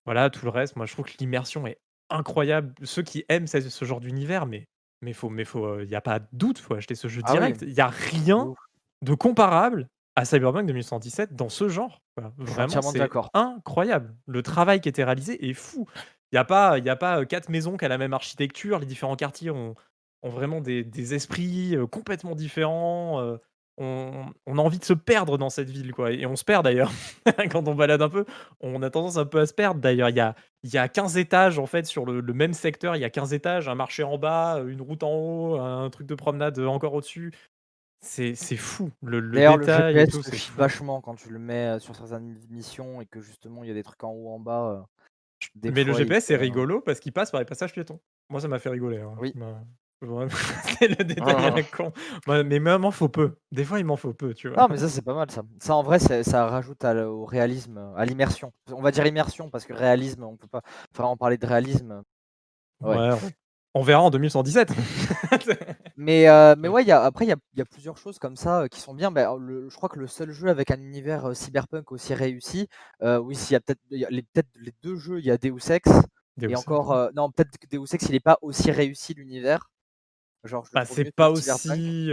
voilà, 0.09 0.31
tout 0.31 0.47
le 0.47 0.51
reste, 0.51 0.75
moi 0.75 0.87
je 0.87 0.95
trouve 0.95 1.05
que 1.05 1.19
l'immersion 1.21 1.67
est 1.67 1.77
incroyable. 2.09 2.73
Ceux 2.83 3.03
qui 3.03 3.27
aiment 3.29 3.47
ce, 3.47 3.85
genre 3.85 4.01
d'univers, 4.01 4.47
mais 4.47 4.67
mais 5.03 5.13
faut, 5.13 5.29
mais 5.29 5.45
faut, 5.45 5.81
il 5.81 5.91
y 5.91 5.95
a 5.95 6.01
pas 6.01 6.19
de 6.19 6.27
doute, 6.33 6.59
faut 6.59 6.73
acheter 6.73 6.95
ce 6.95 7.09
jeu 7.09 7.21
ah 7.27 7.33
direct. 7.33 7.61
Il 7.61 7.75
y 7.75 7.83
a 7.83 7.89
rien 7.89 8.55
de 9.03 9.13
comparable 9.13 9.87
à 10.17 10.25
Cyberpunk 10.25 10.67
2077 10.67 11.37
dans 11.37 11.51
ce 11.51 11.69
genre. 11.69 12.01
Vraiment, 12.39 12.81
c'est 12.81 13.07
incroyable. 13.35 14.17
Le 14.25 14.43
travail 14.43 14.81
qui 14.81 14.89
a 14.89 14.91
été 14.91 15.05
réalisé 15.05 15.47
est 15.47 15.53
fou. 15.53 15.87
Il 16.33 16.37
n'y 16.37 16.39
a 16.39 16.45
pas, 16.45 16.79
il 16.79 16.87
y 16.87 16.91
a 16.91 16.97
pas 16.97 17.27
quatre 17.27 17.51
maisons 17.51 17.77
qui 17.77 17.85
ont 17.85 17.89
la 17.89 17.99
même 17.99 18.15
architecture. 18.15 18.79
Les 18.79 18.87
différents 18.87 19.15
quartiers 19.15 19.51
ont, 19.51 19.75
ont 20.23 20.31
vraiment 20.31 20.63
des, 20.63 20.85
des 20.85 21.13
esprits 21.13 21.77
complètement 21.93 22.35
différents 22.35 23.37
on, 23.79 24.59
a 24.59 24.61
envie 24.61 24.79
de 24.79 24.85
se 24.85 24.93
perdre 24.93 25.39
dans 25.39 25.51
cette 25.51 25.71
ville, 25.71 25.93
quoi. 25.93 26.13
Et 26.13 26.27
on 26.27 26.37
se 26.37 26.45
perd 26.45 26.65
d'ailleurs. 26.65 26.91
Quand 27.51 27.67
on 27.69 27.75
balade 27.75 28.03
un 28.03 28.09
peu, 28.09 28.25
on 28.61 28.83
a 28.83 28.91
tendance 28.91 29.17
un 29.17 29.25
peu 29.25 29.39
à 29.41 29.47
se 29.47 29.55
perdre 29.55 29.81
d'ailleurs. 29.81 30.09
Il 30.09 30.17
y 30.17 30.21
a, 30.21 30.35
il 30.65 30.73
y 30.73 30.79
a 30.79 30.89
15 30.89 31.17
étages 31.17 31.59
en 31.59 31.67
fait 31.67 31.87
sur 31.87 32.05
le, 32.05 32.23
même 32.33 32.55
secteur. 32.55 32.97
Il 32.97 33.01
y 33.01 33.05
a 33.05 33.11
15 33.11 33.33
étages, 33.35 33.69
un 33.69 33.75
marché 33.75 34.03
en 34.03 34.19
bas, 34.19 34.63
une 34.67 34.83
route 34.83 35.03
en 35.03 35.13
haut, 35.13 35.61
un 35.61 35.89
truc 35.91 36.07
de 36.07 36.15
promenade 36.15 36.59
encore 36.59 36.95
au-dessus. 36.95 37.33
C'est, 38.01 38.35
fou. 38.57 38.91
Le, 39.03 39.21
le 39.21 39.39
GPS 39.39 40.51
vachement 40.57 41.01
quand 41.01 41.17
tu 41.17 41.31
le 41.31 41.39
mets 41.39 41.81
sur 41.81 41.97
certaines 41.97 42.39
missions 42.49 43.01
et 43.01 43.07
que 43.07 43.21
justement 43.21 43.65
il 43.65 43.69
y 43.69 43.71
a 43.73 43.75
des 43.75 43.83
trucs 43.83 44.03
en 44.05 44.11
haut, 44.11 44.31
en 44.31 44.39
bas. 44.39 44.87
Mais 45.63 45.85
le 45.85 45.93
GPS 45.93 46.27
c'est 46.27 46.37
rigolo 46.37 46.81
parce 46.81 47.01
qu'il 47.01 47.13
passe 47.13 47.31
par 47.31 47.41
les 47.41 47.47
passages 47.47 47.73
piétons. 47.73 48.01
Moi 48.29 48.41
ça 48.41 48.49
m'a 48.49 48.59
fait 48.59 48.69
rigoler. 48.69 48.99
Hein. 48.99 49.15
Oui. 49.21 49.35
C'est 50.01 50.89
le 50.99 51.05
détail 51.05 51.35
ah. 51.37 51.77
con. 51.77 51.93
mais 52.27 52.57
il 52.57 52.61
m'en 52.61 52.91
faut 52.91 53.09
peu. 53.09 53.37
Des 53.51 53.65
fois, 53.65 53.81
il 53.81 53.85
m'en 53.85 53.97
faut 53.97 54.13
peu, 54.13 54.33
tu 54.33 54.49
vois. 54.49 54.57
Non, 54.57 54.69
mais 54.69 54.79
ça, 54.79 54.89
c'est 54.89 55.03
pas 55.03 55.15
mal, 55.15 55.31
ça. 55.31 55.43
Ça, 55.61 55.75
en 55.75 55.83
vrai, 55.83 55.99
ça 55.99 56.47
rajoute 56.47 56.85
au 56.85 57.25
réalisme, 57.25 57.93
à 57.97 58.05
l'immersion. 58.05 58.53
On 58.73 58.81
va 58.83 58.91
dire 58.91 59.07
immersion, 59.07 59.51
parce 59.51 59.65
que 59.65 59.73
réalisme, 59.73 60.23
on 60.23 60.37
peut 60.37 60.47
pas 60.47 60.63
vraiment 60.95 61.17
parler 61.17 61.37
de 61.37 61.47
réalisme. 61.47 62.03
Ouais. 62.81 63.11
on 63.75 63.83
verra 63.83 64.03
en 64.03 64.11
2117. 64.11 64.71
mais, 65.97 66.29
euh, 66.29 66.55
mais 66.57 66.69
ouais, 66.69 66.85
y 66.85 66.93
a, 66.93 67.03
après, 67.03 67.25
il 67.25 67.29
y 67.29 67.61
a, 67.61 67.65
plusieurs 67.65 67.97
choses 67.97 68.21
comme 68.21 68.37
ça 68.37 68.63
euh, 68.63 68.69
qui 68.69 68.81
sont 68.81 68.95
bien. 68.95 69.11
Bah, 69.11 69.37
je 69.41 69.75
crois 69.75 69.89
que 69.89 69.99
le 69.99 70.07
seul 70.07 70.31
jeu 70.31 70.49
avec 70.49 70.71
un 70.71 70.81
univers 70.81 71.27
euh, 71.27 71.35
cyberpunk 71.35 71.91
aussi 71.91 72.15
réussi, 72.15 72.69
oui, 73.03 73.35
s'il 73.35 73.55
y 73.55 73.57
a 73.57 73.61
peut-être 73.61 73.81
les, 73.91 74.23
peut 74.23 74.43
les 74.61 74.73
deux 74.83 74.95
jeux, 74.95 75.19
il 75.19 75.27
y 75.27 75.31
a 75.33 75.39
Deus 75.39 75.73
Ex. 75.73 75.91
et 76.41 76.55
encore, 76.55 77.11
non, 77.17 77.33
peut-être 77.33 77.59
que 77.59 77.67
Deus 77.67 77.93
Ex, 77.93 78.07
il 78.07 78.13
n'est 78.13 78.21
pas 78.21 78.39
aussi 78.43 78.71
réussi 78.71 79.15
l'univers. 79.15 79.69
Bah, 80.73 80.85
c'est 80.85 81.15
pas 81.15 81.31
aussi, 81.31 82.13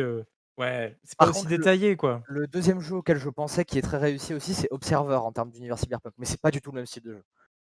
ouais, 0.58 0.98
c'est 1.04 1.18
pas 1.18 1.30
aussi 1.30 1.46
détaillé, 1.46 1.96
quoi. 1.96 2.24
Le 2.28 2.48
deuxième 2.48 2.80
jeu 2.80 2.96
auquel 2.96 3.18
je 3.18 3.30
pensais 3.30 3.66
qui 3.66 3.78
est 3.78 3.82
très 3.82 3.98
réussi 3.98 4.34
aussi, 4.34 4.54
c'est 4.54 4.68
Observer 4.72 5.16
en 5.16 5.32
termes 5.32 5.52
d'univers 5.52 5.78
cyberpunk, 5.78 6.14
mais 6.18 6.26
c'est 6.26 6.42
pas 6.42 6.52
du 6.52 6.62
tout 6.62 6.72
le 6.72 6.78
même 6.78 6.86
style 6.86 7.04
de 7.04 7.14
jeu. 7.14 7.24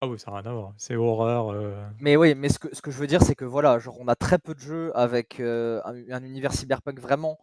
Ah 0.02 0.08
oui, 0.08 0.20
ça 0.20 0.32
n'a 0.32 0.38
rien 0.38 0.52
à 0.52 0.54
voir, 0.54 0.74
c'est 0.78 0.96
horreur, 0.96 1.56
Mais 2.00 2.16
oui, 2.16 2.36
mais 2.36 2.50
ce 2.50 2.60
que 2.60 2.74
ce 2.74 2.82
que 2.82 2.92
je 2.92 2.98
veux 2.98 3.08
dire, 3.08 3.24
c'est 3.24 3.36
que 3.36 3.46
voilà, 3.46 3.80
genre 3.80 3.98
on 4.00 4.08
a 4.08 4.16
très 4.16 4.38
peu 4.38 4.54
de 4.54 4.60
jeux 4.60 4.92
avec, 4.96 5.40
un 5.40 6.24
univers 6.24 6.54
cyberpunk 6.54 7.00
vraiment, 7.00 7.40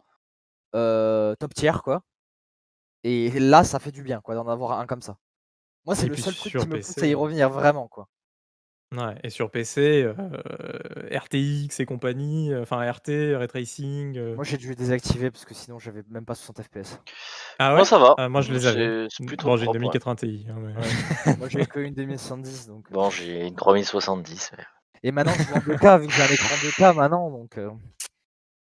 top 0.71 1.53
tier, 1.53 1.73
quoi 1.83 2.03
et 3.07 3.29
là, 3.39 3.63
ça 3.63 3.77
fait 3.77 3.91
du 3.91 4.01
bien, 4.01 4.19
quoi, 4.19 4.33
d'en 4.33 4.47
avoir 4.47 4.79
un 4.79 4.87
comme 4.87 5.03
ça. 5.03 5.19
Moi, 5.85 5.93
c'est 5.93 6.07
le 6.07 6.15
seul 6.15 6.33
truc 6.33 6.57
qui 6.57 6.67
me 6.67 6.79
pousse 6.81 6.97
à 6.97 7.05
y 7.05 7.13
revenir 7.13 7.51
vraiment, 7.51 7.87
quoi. 7.87 8.07
Ouais, 8.97 9.15
et 9.23 9.29
sur 9.29 9.51
PC, 9.51 10.03
euh, 10.03 10.13
RTX 11.11 11.79
et 11.79 11.85
compagnie, 11.85 12.53
euh, 12.53 12.61
enfin 12.61 12.89
RT, 12.89 13.35
Ray 13.35 13.47
Tracing. 13.47 14.17
Euh. 14.17 14.35
Moi, 14.35 14.43
j'ai 14.43 14.57
dû 14.57 14.69
les 14.69 14.75
désactiver 14.75 15.31
parce 15.31 15.43
que 15.43 15.53
sinon 15.53 15.79
j'avais 15.79 16.03
même 16.09 16.25
pas 16.25 16.35
60 16.35 16.61
FPS. 16.61 16.99
Ah 17.59 17.69
ouais? 17.69 17.77
Moi, 17.77 17.85
ça 17.85 17.97
va. 17.97 18.13
Ah, 18.17 18.29
moi, 18.29 18.41
je 18.41 18.53
les 18.53 18.65
avais. 18.65 19.07
C'est 19.09 19.25
Bon, 19.43 19.57
j'ai 19.57 19.65
une 19.65 19.71
2080 19.73 20.15
Ti, 20.15 20.47
hein, 20.49 21.35
Moi, 21.37 21.49
j'ai 21.49 21.65
que 21.65 21.79
une 21.79 21.93
2070 21.93 22.67
donc 22.67 22.91
Bon, 22.91 23.09
j'ai 23.09 23.45
une 23.47 23.55
3070, 23.55 24.51
et 25.03 25.11
maintenant 25.11 25.33
je 25.37 25.43
joue 25.43 25.53
en 25.53 25.59
2K 25.59 25.99
vu 25.99 26.07
que 26.07 26.13
j'ai 26.13 26.21
un 26.21 26.27
écran 26.27 26.55
2K 26.55 26.95
maintenant 26.95 27.29
donc 27.29 27.59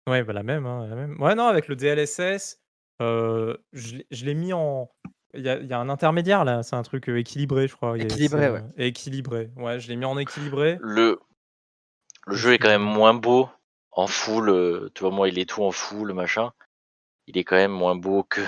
Ouais, 0.08 0.22
bah, 0.22 0.32
la 0.32 0.42
même, 0.42 0.66
hein, 0.66 0.86
la 0.88 0.96
même. 0.96 1.20
Ouais, 1.20 1.34
non, 1.34 1.46
avec 1.46 1.68
le 1.68 1.76
DLSS, 1.76 2.58
je 3.00 4.24
l'ai 4.24 4.34
mis 4.34 4.52
en 4.52 4.90
il 5.34 5.42
y 5.42 5.72
a 5.72 5.78
un 5.78 5.88
intermédiaire 5.88 6.44
là, 6.44 6.62
c'est 6.62 6.76
un 6.76 6.82
truc, 6.82 7.08
équilibré 7.08 7.68
je 7.68 7.76
crois. 7.76 7.96
Équilibré, 7.98 8.50
ouais. 8.50 8.64
équilibré. 8.76 9.50
Ouais, 9.56 9.78
je 9.78 9.88
l'ai 9.88 9.96
mis 9.96 10.04
en 10.04 10.18
équilibré. 10.18 10.78
Le 10.80 11.20
le 12.26 12.36
jeu 12.36 12.52
est 12.52 12.58
quand 12.58 12.68
même 12.68 12.82
moins 12.82 13.14
beau 13.14 13.48
en 13.92 14.06
full, 14.06 14.90
tu 14.94 15.02
vois, 15.02 15.10
moi, 15.10 15.28
il 15.28 15.38
est 15.38 15.48
tout 15.48 15.62
en 15.62 15.72
full, 15.72 16.12
machin. 16.12 16.52
Il 17.26 17.36
est 17.38 17.44
quand 17.44 17.56
même 17.56 17.72
moins 17.72 17.96
beau 17.96 18.22
que, 18.22 18.40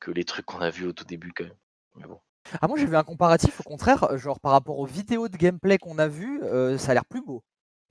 que 0.00 0.10
les 0.10 0.24
trucs 0.24 0.46
qu'on 0.46 0.60
a 0.60 0.70
vus 0.70 0.86
au 0.86 0.92
tout 0.92 1.04
début, 1.04 1.32
quand 1.32 1.44
même. 1.44 1.56
Mais 1.96 2.06
bon. 2.06 2.20
Ah, 2.60 2.68
moi, 2.68 2.78
j'ai 2.78 2.86
vu 2.86 2.96
un 2.96 3.02
comparatif, 3.02 3.60
au 3.60 3.64
contraire, 3.64 4.16
genre 4.16 4.38
par 4.38 4.52
rapport 4.52 4.78
aux 4.78 4.86
vidéos 4.86 5.28
de 5.28 5.36
gameplay 5.36 5.78
qu'on 5.78 5.98
a 5.98 6.06
vues, 6.06 6.40
ça 6.78 6.92
a 6.92 6.94
l'air 6.94 7.04
plus 7.04 7.22
beau. 7.22 7.42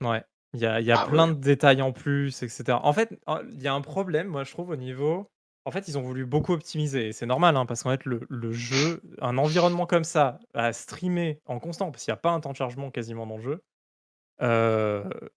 Ouais, 0.02 0.24
il 0.54 0.60
y 0.60 0.66
a, 0.66 0.80
y 0.80 0.90
a 0.90 1.00
ah 1.00 1.06
plein 1.06 1.28
de 1.28 1.34
détails 1.34 1.82
en 1.82 1.92
plus, 1.92 2.42
etc. 2.42 2.78
En 2.82 2.92
fait, 2.92 3.18
il 3.52 3.62
y 3.62 3.68
a 3.68 3.74
un 3.74 3.82
problème, 3.82 4.28
moi, 4.28 4.44
je 4.44 4.52
trouve, 4.52 4.70
au 4.70 4.76
niveau. 4.76 5.30
En 5.66 5.70
fait, 5.72 5.88
ils 5.88 5.98
ont 5.98 6.02
voulu 6.02 6.24
beaucoup 6.24 6.52
optimiser. 6.52 7.12
C'est 7.12 7.26
normal, 7.26 7.56
hein, 7.56 7.66
parce 7.66 7.82
qu'en 7.82 7.90
fait, 7.90 8.04
le, 8.06 8.20
le 8.30 8.52
jeu, 8.52 9.02
un 9.20 9.36
environnement 9.36 9.84
comme 9.86 10.04
ça, 10.04 10.38
à 10.54 10.72
streamer 10.72 11.40
en 11.44 11.58
constant, 11.58 11.90
parce 11.90 12.04
qu'il 12.04 12.12
n'y 12.12 12.18
a 12.18 12.20
pas 12.20 12.30
un 12.30 12.40
temps 12.40 12.52
de 12.52 12.56
chargement 12.56 12.90
quasiment 12.90 13.26
dans 13.26 13.36
le 13.36 13.42
jeu, 13.42 13.62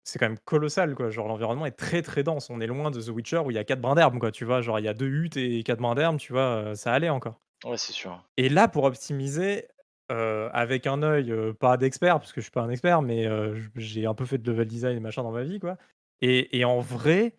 c'est 0.03 0.19
quand 0.19 0.27
même 0.27 0.39
colossal, 0.39 0.95
quoi. 0.95 1.09
Genre, 1.09 1.27
l'environnement 1.27 1.65
est 1.65 1.71
très, 1.71 2.01
très 2.01 2.23
dense. 2.23 2.49
On 2.49 2.61
est 2.61 2.67
loin 2.67 2.91
de 2.91 3.01
The 3.01 3.09
Witcher 3.09 3.39
où 3.39 3.51
il 3.51 3.55
y 3.55 3.57
a 3.57 3.63
4 3.63 3.81
brins 3.81 3.95
d'herbe, 3.95 4.19
quoi, 4.19 4.31
tu 4.31 4.45
vois? 4.45 4.61
Genre, 4.61 4.79
il 4.79 4.85
y 4.85 4.87
a 4.87 4.93
2 4.93 5.07
huttes 5.07 5.37
et 5.37 5.63
4 5.63 5.79
brins 5.79 5.95
d'herbe, 5.95 6.17
tu 6.17 6.33
vois? 6.33 6.75
ça 6.75 6.93
allait 6.93 7.09
encore. 7.09 7.39
Ouais, 7.65 7.77
c'est 7.77 7.91
sûr. 7.93 8.23
Et 8.37 8.49
là, 8.49 8.67
pour 8.67 8.83
optimiser, 8.83 9.67
avec 10.09 10.87
un 10.87 11.03
œil, 11.03 11.33
pas 11.59 11.77
d'expert, 11.77 12.19
parce 12.19 12.33
que 12.33 12.41
je 12.41 12.45
suis 12.45 12.51
pas 12.51 12.61
un 12.61 12.69
expert, 12.69 13.01
mais 13.01 13.27
j'ai 13.75 14.05
un 14.05 14.13
peu 14.13 14.25
fait 14.25 14.37
de 14.37 14.51
level 14.51 14.67
design 14.67 14.97
et 14.97 14.99
machin 14.99 15.23
dans 15.23 15.31
ma 15.31 15.43
vie, 15.43 15.59
quoi. 15.59 15.77
Et 16.21 16.59
et 16.59 16.65
en 16.65 16.79
vrai, 16.79 17.38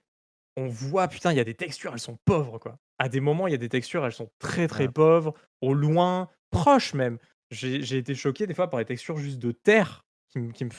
on 0.61 0.69
voit, 0.69 1.09
putain, 1.09 1.33
il 1.33 1.37
y 1.37 1.41
a 1.41 1.45
des 1.45 1.55
textures, 1.55 1.93
elles 1.93 2.01
sont 2.01 2.19
pauvres, 2.25 2.59
quoi. 2.59 2.77
À 2.99 3.09
des 3.09 3.21
moments, 3.21 3.47
il 3.47 3.53
y 3.53 3.55
a 3.55 3.59
des 3.59 3.69
textures, 3.69 4.05
elles 4.05 4.13
sont 4.13 4.31
très, 4.39 4.69
très 4.69 4.89
pauvres, 4.89 5.35
au 5.61 5.73
loin, 5.73 6.29
proches 6.51 6.95
même. 6.95 7.19
J'ai 7.51 7.97
été 7.97 8.15
choqué 8.15 8.47
des 8.47 8.55
fois 8.55 8.69
par 8.69 8.79
les 8.79 8.85
textures 8.85 9.17
juste 9.17 9.39
de 9.39 9.53
terre 9.53 10.05
qui 10.29 10.39
me 10.39 10.53
qui 10.53 10.65
me 10.65 10.71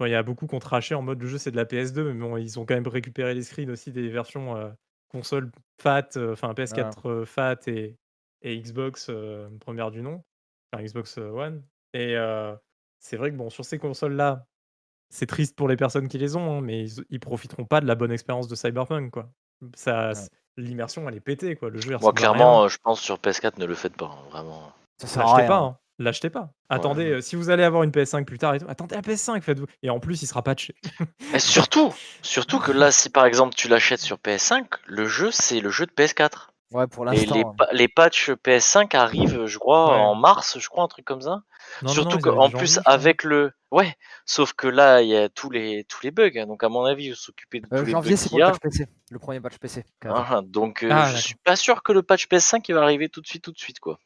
il 0.00 0.10
y 0.10 0.14
a 0.14 0.22
beaucoup 0.22 0.46
qui 0.46 0.54
ont 0.54 0.58
traché 0.58 0.94
en 0.94 1.00
mode 1.00 1.22
le 1.22 1.26
jeu 1.26 1.38
c'est 1.38 1.50
de 1.50 1.56
la 1.56 1.64
PS2, 1.64 2.02
mais 2.02 2.12
bon, 2.12 2.36
ils 2.36 2.58
ont 2.58 2.66
quand 2.66 2.74
même 2.74 2.86
récupéré 2.86 3.32
les 3.32 3.42
screens 3.42 3.70
aussi 3.70 3.92
des 3.92 4.08
versions 4.08 4.76
console 5.08 5.50
fat, 5.80 6.08
enfin 6.16 6.52
PS4 6.52 7.24
fat 7.24 7.56
et, 7.66 7.96
et 8.42 8.60
Xbox 8.60 9.10
première 9.60 9.90
du 9.90 10.02
nom, 10.02 10.22
enfin 10.70 10.84
Xbox 10.84 11.16
One. 11.16 11.62
Et 11.94 12.14
c'est 12.98 13.16
vrai 13.16 13.30
que 13.30 13.36
bon, 13.36 13.48
sur 13.48 13.64
ces 13.64 13.78
consoles-là, 13.78 14.44
c'est 15.10 15.26
triste 15.26 15.56
pour 15.56 15.68
les 15.68 15.76
personnes 15.76 16.08
qui 16.08 16.18
les 16.18 16.36
ont, 16.36 16.58
hein, 16.58 16.60
mais 16.60 16.86
ils, 17.10 17.20
profiteront 17.20 17.64
pas 17.64 17.80
de 17.80 17.86
la 17.86 17.94
bonne 17.94 18.12
expérience 18.12 18.48
de 18.48 18.54
Cyberpunk, 18.54 19.10
quoi. 19.10 19.30
Ça, 19.74 20.12
l'immersion, 20.56 21.08
elle 21.08 21.16
est 21.16 21.20
pétée, 21.20 21.56
quoi. 21.56 21.70
Le 21.70 21.80
jeu, 21.80 21.96
Moi, 22.00 22.12
clairement, 22.12 22.68
je 22.68 22.78
pense 22.82 23.00
sur 23.00 23.16
PS4, 23.16 23.58
ne 23.58 23.64
le 23.64 23.74
faites 23.74 23.96
pas, 23.96 24.06
hein, 24.06 24.28
vraiment. 24.30 24.72
Ça 24.98 25.06
sert 25.06 25.26
à 25.26 25.36
rien. 25.36 25.46
pas. 25.46 25.58
Hein. 25.58 25.78
L'achetez 25.98 26.28
pas. 26.28 26.50
Attendez, 26.68 27.06
euh, 27.06 27.20
si 27.22 27.36
vous 27.36 27.48
allez 27.48 27.62
avoir 27.62 27.82
une 27.82 27.90
PS5 27.90 28.24
plus 28.24 28.36
tard 28.36 28.54
attendez 28.68 28.96
la 28.96 29.00
PS5, 29.00 29.40
faites-vous. 29.40 29.66
Et 29.82 29.88
en 29.88 29.98
plus, 29.98 30.20
il 30.22 30.26
sera 30.26 30.42
patché. 30.42 30.74
Et 31.34 31.38
surtout, 31.38 31.94
surtout 32.20 32.58
que 32.58 32.70
là, 32.70 32.90
si 32.90 33.08
par 33.08 33.24
exemple 33.24 33.54
tu 33.54 33.68
l'achètes 33.68 34.00
sur 34.00 34.18
PS5, 34.18 34.66
le 34.84 35.06
jeu 35.06 35.30
c'est 35.30 35.60
le 35.60 35.70
jeu 35.70 35.86
de 35.86 35.92
PS4. 35.92 36.48
Ouais, 36.72 36.88
pour 36.88 37.10
Et 37.12 37.26
les, 37.26 37.44
les 37.72 37.88
patchs 37.88 38.30
PS5 38.30 38.96
arrivent, 38.96 39.46
je 39.46 39.58
crois, 39.58 39.96
en 39.98 40.16
mars, 40.16 40.58
je 40.58 40.68
crois, 40.68 40.82
un 40.82 40.88
truc 40.88 41.04
comme 41.04 41.20
ça. 41.20 41.42
Surtout 41.86 42.18
qu'en 42.18 42.50
plus, 42.50 42.80
avec 42.84 43.22
le. 43.22 43.52
Ouais, 43.70 43.94
sauf 44.24 44.52
que 44.52 44.66
là, 44.66 45.02
il 45.02 45.08
y 45.08 45.16
a 45.16 45.28
tous 45.28 45.50
les, 45.50 45.84
tous 45.84 46.02
les 46.02 46.10
bugs. 46.10 46.30
Hein. 46.36 46.46
Donc, 46.46 46.64
à 46.64 46.68
mon 46.68 46.84
avis, 46.84 47.10
vous 47.10 47.16
s'occupez 47.16 47.60
de 47.60 47.66
euh, 47.72 47.84
tous 47.84 47.90
janvier, 47.90 48.16
c'est 48.16 48.30
pour 48.30 48.38
le 48.38 48.46
patch 48.46 48.58
PC. 48.60 48.86
Le 49.10 49.18
premier 49.18 49.40
patch 49.40 49.58
PC. 49.58 49.84
Ah, 50.04 50.40
donc, 50.44 50.82
euh, 50.82 50.88
ah, 50.90 51.12
je 51.12 51.20
suis 51.20 51.34
pas 51.36 51.56
sûr 51.56 51.82
que 51.82 51.92
le 51.92 52.02
patch 52.02 52.26
PS5 52.26 52.64
il 52.68 52.74
va 52.74 52.82
arriver 52.82 53.08
tout 53.08 53.20
de 53.20 53.26
suite, 53.26 53.42
tout 53.42 53.52
de 53.52 53.58
suite, 53.58 53.78
quoi. 53.78 53.98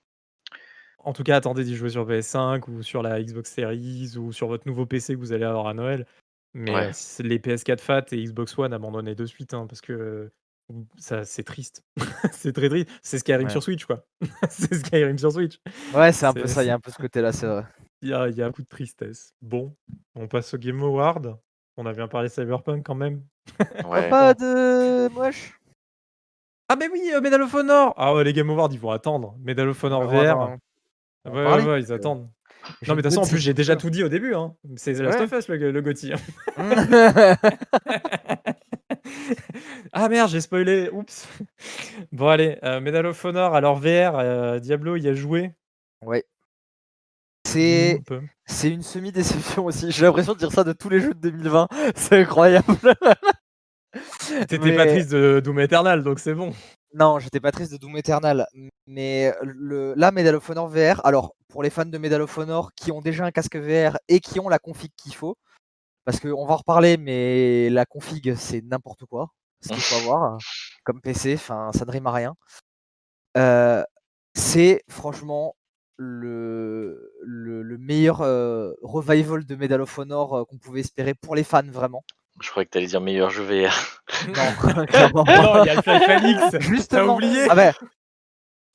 En 0.99 1.15
tout 1.15 1.23
cas, 1.23 1.37
attendez 1.37 1.65
d'y 1.65 1.77
jouer 1.77 1.89
sur 1.89 2.07
PS5 2.07 2.69
ou 2.69 2.83
sur 2.83 3.03
la 3.03 3.23
Xbox 3.23 3.51
Series 3.51 4.17
ou 4.19 4.33
sur 4.33 4.49
votre 4.49 4.69
nouveau 4.69 4.85
PC 4.85 5.15
que 5.15 5.19
vous 5.19 5.33
allez 5.33 5.45
avoir 5.47 5.67
à 5.67 5.73
Noël. 5.73 6.07
Mais 6.53 6.91
les 7.21 7.39
PS4 7.39 7.79
Fat 7.79 8.05
et 8.13 8.23
Xbox 8.23 8.59
One, 8.59 8.75
abandonnez 8.75 9.15
de 9.15 9.25
suite, 9.25 9.55
hein, 9.55 9.67
parce 9.67 9.81
que 9.81 10.31
ça, 10.99 11.25
c'est 11.25 11.43
triste. 11.43 11.85
c'est 12.33 12.53
très 12.53 12.69
triste. 12.69 12.89
C'est 13.03 13.19
Skyrim 13.19 13.49
sur 13.49 13.63
Switch, 13.63 13.85
quoi. 13.85 14.05
c'est 14.49 14.75
Skyrim 14.75 15.19
sur 15.19 15.33
Switch. 15.33 15.59
Ouais, 15.95 16.13
c'est 16.13 16.27
un 16.27 16.33
peu 16.33 16.47
ça, 16.47 16.63
il 16.63 16.67
y 16.67 16.71
a 16.71 16.75
un 16.75 16.81
peu 16.81 16.91
ce 16.91 16.99
côté-là, 16.99 17.33
c'est 17.33 17.47
vrai. 17.47 17.65
Il 18.03 18.09
y 18.09 18.15
a, 18.15 18.29
y 18.29 18.43
a 18.43 18.47
un 18.47 18.53
coup 18.53 18.63
de 18.63 18.69
tristesse. 18.69 19.35
Bon, 19.43 19.75
on 20.15 20.27
passe 20.27 20.55
au 20.55 20.59
Game 20.59 20.83
Award. 20.83 21.37
On 21.77 21.87
a 21.87 21.93
bien 21.93 22.09
parlé 22.09 22.29
Cyberpunk 22.29 22.85
quand 22.85 22.95
même. 22.95 23.23
Ouais. 23.87 24.09
Pas 24.09 24.35
de 24.35 25.09
moche. 25.13 25.59
Ah, 26.69 26.77
mais 26.77 26.89
oui, 26.89 27.11
euh, 27.13 27.21
Medal 27.21 27.43
of 27.43 27.53
Honor 27.55 27.95
Ah 27.97 28.15
ouais, 28.15 28.23
les 28.23 28.33
Game 28.33 28.49
Awards, 28.51 28.69
ils 28.73 28.79
vont 28.79 28.91
attendre. 28.91 29.35
Medal 29.41 29.69
of 29.69 29.83
Honor 29.83 30.07
VR. 30.07 30.57
Ouais, 31.25 31.33
ouais, 31.33 31.65
ouais, 31.65 31.81
ils 31.81 31.93
attendent. 31.93 32.29
Non, 32.87 32.95
mais 32.95 32.97
de 32.97 33.03
toute 33.03 33.05
façon, 33.05 33.23
en 33.23 33.27
plus, 33.27 33.39
j'ai 33.39 33.55
déjà 33.55 33.75
tout 33.77 33.91
dit 33.91 34.05
au 34.05 34.09
début. 34.09 34.35
Hein. 34.35 34.55
C'est 34.77 34.95
The 34.95 35.01
Last 35.01 35.21
of 35.21 35.33
Us, 35.33 35.49
le, 35.49 35.73
le 35.73 35.81
Gotti. 35.83 36.13
ah 39.93 40.09
merde, 40.09 40.31
j'ai 40.31 40.41
spoilé. 40.41 40.91
Oups. 40.91 41.29
Bon, 42.13 42.29
allez, 42.29 42.59
euh, 42.63 42.81
Medal 42.81 43.07
of 43.07 43.25
Honor, 43.25 43.55
alors 43.55 43.77
VR, 43.77 44.19
euh, 44.19 44.59
Diablo 44.59 44.97
y 44.97 45.09
a 45.09 45.15
joué. 45.15 45.53
Ouais. 46.05 46.25
C'est 47.47 48.01
c'est 48.47 48.71
une 48.71 48.83
semi-déception 48.83 49.65
aussi. 49.65 49.91
J'ai 49.91 50.05
l'impression 50.05 50.35
de 50.35 50.39
dire 50.39 50.53
ça 50.53 50.65
de 50.65 50.73
tous 50.73 50.89
les 50.89 51.01
jeux 51.01 51.15
de 51.15 51.31
2020. 51.31 51.69
C'est 51.97 52.21
incroyable. 52.21 52.77
T'étais 54.49 54.77
pas 54.77 54.87
triste 54.87 55.11
de 55.11 55.41
Doom 55.43 55.61
Eternal, 55.61 56.03
donc 56.05 56.21
c'est 56.21 56.35
bon. 56.35 56.53
Non, 56.95 57.19
j'étais 57.19 57.41
pas 57.41 57.51
triste 57.51 57.73
de 57.73 57.77
Doom 57.77 57.97
Eternal, 57.97 58.47
mais 58.87 59.35
le, 59.43 59.95
là, 59.97 60.13
Medal 60.13 60.37
of 60.37 60.49
Honor 60.49 60.69
VR, 60.69 61.05
alors 61.05 61.35
pour 61.49 61.65
les 61.65 61.71
fans 61.71 61.85
de 61.85 61.99
Medal 61.99 62.23
of 62.23 62.39
Honor 62.39 62.73
qui 62.75 62.93
ont 62.93 63.01
déjà 63.01 63.25
un 63.25 63.33
casque 63.33 63.57
VR 63.57 63.99
et 64.09 64.21
qui 64.21 64.39
ont 64.39 64.49
la 64.49 64.61
config 64.61 64.91
qu'il 64.97 65.15
faut, 65.15 65.37
parce 66.11 66.19
qu'on 66.19 66.45
va 66.45 66.55
en 66.55 66.57
reparler, 66.57 66.97
mais 66.97 67.71
la 67.71 67.87
config 67.87 68.35
c'est 68.35 68.63
n'importe 68.63 69.05
quoi, 69.05 69.29
ce 69.61 69.69
qu'il 69.69 69.81
faut 69.81 69.95
avoir 70.13 70.39
comme 70.83 71.01
PC, 71.01 71.35
enfin 71.35 71.71
ça 71.73 71.85
ne 71.85 71.91
rime 71.93 72.09
à 72.09 72.13
rien. 72.13 72.35
Euh, 73.37 73.85
c'est 74.35 74.83
franchement 74.89 75.55
le, 75.99 77.13
le, 77.23 77.79
meilleur 77.79 78.23
euh, 78.23 78.73
revival 78.83 79.45
de 79.45 79.55
Medal 79.55 79.83
of 79.83 79.99
Honor 79.99 80.35
euh, 80.35 80.45
qu'on 80.45 80.59
pouvait 80.59 80.81
espérer 80.81 81.15
pour 81.15 81.37
les 81.37 81.45
fans 81.45 81.63
vraiment. 81.63 82.03
Je 82.41 82.51
croyais 82.51 82.67
que 82.67 82.73
tu 82.73 82.79
allais 82.79 82.87
dire 82.89 83.01
meilleur 83.01 83.31
jeu 83.31 83.45
VR. 83.45 84.03
Non, 84.27 84.85
clairement 84.87 85.25
Non, 85.25 85.63
il 85.63 85.67
y 85.67 85.71
a 85.71 85.75
le 85.77 85.83
Felix. 85.83 86.69
Justement. 86.69 87.15
oublié. 87.15 87.47
Ah 87.49 87.55
ben, 87.55 87.73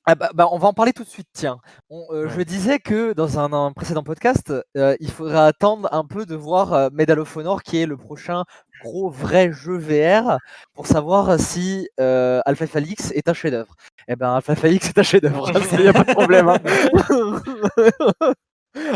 ah 0.07 0.13
bah, 0.13 0.29
bah, 0.35 0.47
on 0.51 0.59
va 0.59 0.67
en 0.67 0.73
parler 0.73 0.93
tout 0.93 1.03
de 1.03 1.09
suite, 1.09 1.27
tiens. 1.33 1.59
Euh, 1.89 2.29
je 2.29 2.41
disais 2.43 2.77
que 2.77 3.13
dans 3.13 3.39
un, 3.39 3.71
précédent 3.71 4.03
podcast, 4.03 4.53
euh, 4.77 4.95
il 4.99 5.09
faudra 5.09 5.47
attendre 5.47 5.89
un 5.91 6.05
peu 6.05 6.27
de 6.27 6.35
voir 6.35 6.73
euh, 6.73 6.89
Medal 6.93 7.19
of 7.19 7.35
Honor, 7.35 7.63
qui 7.63 7.81
est 7.81 7.87
le 7.87 7.97
prochain 7.97 8.43
gros 8.83 9.09
vrai 9.09 9.51
jeu 9.51 9.77
VR, 9.77 10.37
pour 10.75 10.85
savoir 10.85 11.39
si 11.39 11.89
Alpha 11.97 12.67
Felix 12.67 13.11
est 13.13 13.27
un 13.29 13.33
chef-d'œuvre. 13.33 13.75
Eh 14.07 14.15
ben, 14.15 14.35
Alpha 14.35 14.55
Felix 14.55 14.89
est 14.89 14.99
un 14.99 15.03
chef-d'œuvre, 15.03 15.51
il 15.71 15.79
n'y 15.79 15.87
a 15.87 15.93
pas 15.93 16.03
de 16.03 16.13
problème. 16.13 16.49
Hein. 16.49 16.59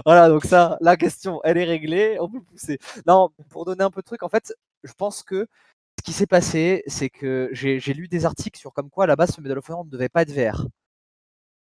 voilà, 0.05 0.29
donc 0.29 0.45
ça, 0.45 0.77
la 0.79 0.95
question, 0.95 1.41
elle 1.43 1.57
est 1.57 1.63
réglée, 1.63 2.17
on 2.19 2.29
peut 2.29 2.41
pousser. 2.41 2.77
Non, 3.07 3.29
pour 3.49 3.65
donner 3.65 3.83
un 3.83 3.89
peu 3.89 4.01
de 4.01 4.05
truc, 4.05 4.21
en 4.21 4.29
fait, 4.29 4.53
je 4.83 4.93
pense 4.93 5.23
que 5.23 5.47
ce 5.97 6.03
qui 6.03 6.13
s'est 6.13 6.27
passé, 6.27 6.83
c'est 6.85 7.09
que 7.09 7.49
j'ai 7.51 7.93
lu 7.93 8.07
des 8.07 8.25
articles 8.25 8.59
sur 8.59 8.73
comme 8.73 8.91
quoi 8.91 9.05
à 9.05 9.07
la 9.07 9.15
base 9.15 9.31
ce 9.31 9.41
Medal 9.41 9.57
of 9.57 9.67
Honor 9.71 9.85
ne 9.85 9.89
devait 9.89 10.09
pas 10.09 10.21
être 10.21 10.31
VR. 10.31 10.67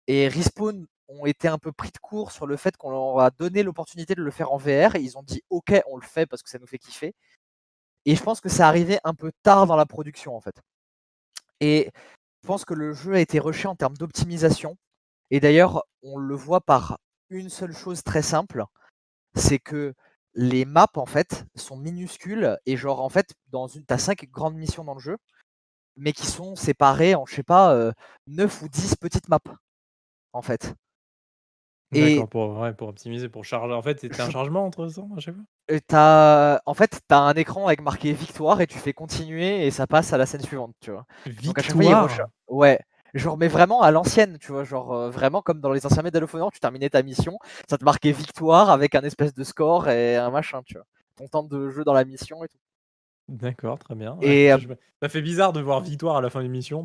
Et 0.08 0.26
Respawn 0.26 0.86
ont 1.08 1.26
été 1.26 1.48
un 1.48 1.58
peu 1.58 1.70
pris 1.70 1.90
de 1.90 1.98
court 1.98 2.32
sur 2.32 2.46
le 2.46 2.56
fait 2.56 2.76
qu'on 2.76 2.90
leur 2.90 3.20
a 3.20 3.30
donné 3.30 3.62
l'opportunité 3.62 4.14
de 4.14 4.22
le 4.22 4.30
faire 4.30 4.52
en 4.52 4.56
VR 4.56 4.96
ils 4.96 5.16
ont 5.16 5.22
dit 5.22 5.42
ok 5.50 5.80
on 5.86 5.96
le 5.96 6.02
fait 6.02 6.26
parce 6.26 6.42
que 6.42 6.50
ça 6.50 6.58
nous 6.58 6.66
fait 6.66 6.78
kiffer. 6.78 7.14
Et 8.06 8.16
je 8.16 8.22
pense 8.22 8.40
que 8.40 8.48
ça 8.48 8.68
arrivait 8.68 9.00
un 9.04 9.14
peu 9.14 9.32
tard 9.42 9.66
dans 9.66 9.76
la 9.76 9.86
production 9.86 10.36
en 10.36 10.40
fait. 10.40 10.56
Et 11.60 11.90
je 12.42 12.48
pense 12.48 12.64
que 12.64 12.74
le 12.74 12.92
jeu 12.94 13.14
a 13.14 13.20
été 13.20 13.38
rushé 13.38 13.68
en 13.68 13.76
termes 13.76 13.96
d'optimisation. 13.96 14.76
Et 15.30 15.40
d'ailleurs, 15.40 15.84
on 16.02 16.16
le 16.18 16.34
voit 16.34 16.62
par 16.62 16.98
une 17.30 17.50
seule 17.50 17.74
chose 17.74 18.02
très 18.02 18.22
simple, 18.22 18.64
c'est 19.34 19.58
que 19.58 19.94
les 20.34 20.64
maps 20.64 20.86
en 20.96 21.06
fait 21.06 21.44
sont 21.56 21.76
minuscules 21.76 22.58
et 22.66 22.76
genre 22.76 23.00
en 23.02 23.10
fait 23.10 23.34
dans 23.48 23.66
une 23.66 23.84
t'as 23.84 23.98
cinq 23.98 24.26
grandes 24.30 24.56
missions 24.56 24.84
dans 24.84 24.94
le 24.94 25.00
jeu, 25.00 25.18
mais 25.96 26.12
qui 26.12 26.26
sont 26.26 26.56
séparées 26.56 27.14
en 27.14 27.26
je 27.26 27.34
sais 27.36 27.42
pas 27.42 27.92
9 28.28 28.62
ou 28.62 28.68
10 28.68 28.96
petites 28.96 29.28
maps 29.28 29.40
en 30.32 30.42
fait. 30.42 30.74
Et 31.92 32.16
pour, 32.16 32.28
pour 32.76 32.88
optimiser, 32.88 33.28
pour 33.28 33.44
charger. 33.44 33.72
En 33.72 33.82
fait, 33.82 34.00
c'est 34.00 34.20
un 34.20 34.30
chargement 34.30 34.64
entre 34.64 34.88
ça 34.88 35.02
à 35.16 35.20
chaque 35.20 35.34
fois? 35.34 36.60
En 36.66 36.74
fait, 36.74 37.00
tu 37.08 37.14
as 37.14 37.18
un 37.18 37.34
écran 37.34 37.66
avec 37.66 37.80
marqué 37.80 38.12
victoire 38.12 38.60
et 38.60 38.66
tu 38.66 38.78
fais 38.78 38.92
continuer 38.92 39.66
et 39.66 39.70
ça 39.70 39.86
passe 39.86 40.12
à 40.12 40.18
la 40.18 40.26
scène 40.26 40.42
suivante, 40.42 40.74
tu 40.80 40.90
vois. 40.90 41.06
Victoire 41.26 42.08
Ouais. 42.48 42.78
Genre, 43.14 43.38
mais 43.38 43.48
vraiment 43.48 43.80
à 43.80 43.90
l'ancienne, 43.90 44.36
tu 44.38 44.52
vois, 44.52 44.64
genre 44.64 44.92
euh, 44.92 45.10
vraiment 45.10 45.40
comme 45.40 45.60
dans 45.60 45.72
les 45.72 45.86
anciens 45.86 46.02
Medal 46.02 46.24
of 46.24 46.34
Honor, 46.34 46.52
tu 46.52 46.60
terminais 46.60 46.90
ta 46.90 47.02
mission, 47.02 47.38
ça 47.66 47.78
te 47.78 47.84
marquait 47.84 48.12
victoire 48.12 48.68
avec 48.68 48.94
un 48.94 49.00
espèce 49.00 49.32
de 49.32 49.44
score 49.44 49.88
et 49.88 50.16
un 50.16 50.30
machin, 50.30 50.60
tu 50.66 50.74
vois. 50.74 50.84
Ton 51.16 51.26
temps 51.26 51.42
de 51.42 51.70
jeu 51.70 51.84
dans 51.84 51.94
la 51.94 52.04
mission 52.04 52.44
et 52.44 52.48
tout. 52.48 52.58
D'accord, 53.28 53.78
très 53.78 53.94
bien. 53.94 54.18
Et 54.20 54.52
euh 54.52 54.58
ça 55.00 55.08
fait 55.08 55.22
bizarre 55.22 55.54
de 55.54 55.60
voir 55.60 55.80
victoire 55.80 56.16
à 56.16 56.20
la 56.20 56.28
fin 56.28 56.42
d'une 56.42 56.52
mission, 56.52 56.84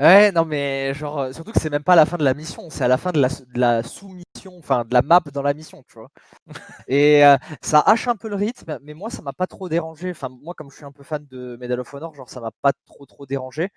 Ouais, 0.00 0.32
non, 0.32 0.44
mais 0.44 0.92
genre, 0.94 1.20
euh, 1.20 1.32
surtout 1.32 1.52
que 1.52 1.60
c'est 1.60 1.70
même 1.70 1.84
pas 1.84 1.92
à 1.92 1.96
la 1.96 2.04
fin 2.06 2.16
de 2.16 2.24
la 2.24 2.34
mission, 2.34 2.68
c'est 2.68 2.82
à 2.82 2.88
la 2.88 2.96
fin 2.98 3.12
de 3.12 3.20
la, 3.20 3.28
de 3.28 3.60
la 3.60 3.82
sous-mission 3.84 4.24
mission, 4.34 4.58
enfin 4.58 4.84
de 4.84 4.92
la 4.92 5.02
map 5.02 5.20
dans 5.32 5.42
la 5.42 5.54
mission, 5.54 5.84
tu 5.88 5.94
vois. 5.94 6.08
Et 6.88 7.22
ça 7.62 7.80
hache 7.80 8.08
un 8.08 8.16
peu 8.16 8.28
le 8.28 8.36
rythme, 8.36 8.78
mais 8.82 8.94
moi 8.94 9.10
ça 9.10 9.22
m'a 9.22 9.32
pas 9.32 9.46
trop 9.46 9.68
dérangé. 9.68 10.10
Enfin 10.10 10.28
moi 10.30 10.54
comme 10.54 10.70
je 10.70 10.76
suis 10.76 10.84
un 10.84 10.92
peu 10.92 11.04
fan 11.04 11.26
de 11.30 11.56
Medal 11.60 11.80
of 11.80 11.94
Honor, 11.94 12.14
genre 12.14 12.28
ça 12.30 12.40
m'a 12.40 12.50
pas 12.62 12.72
trop 12.86 13.06
trop 13.06 13.26
dérangé. 13.26 13.70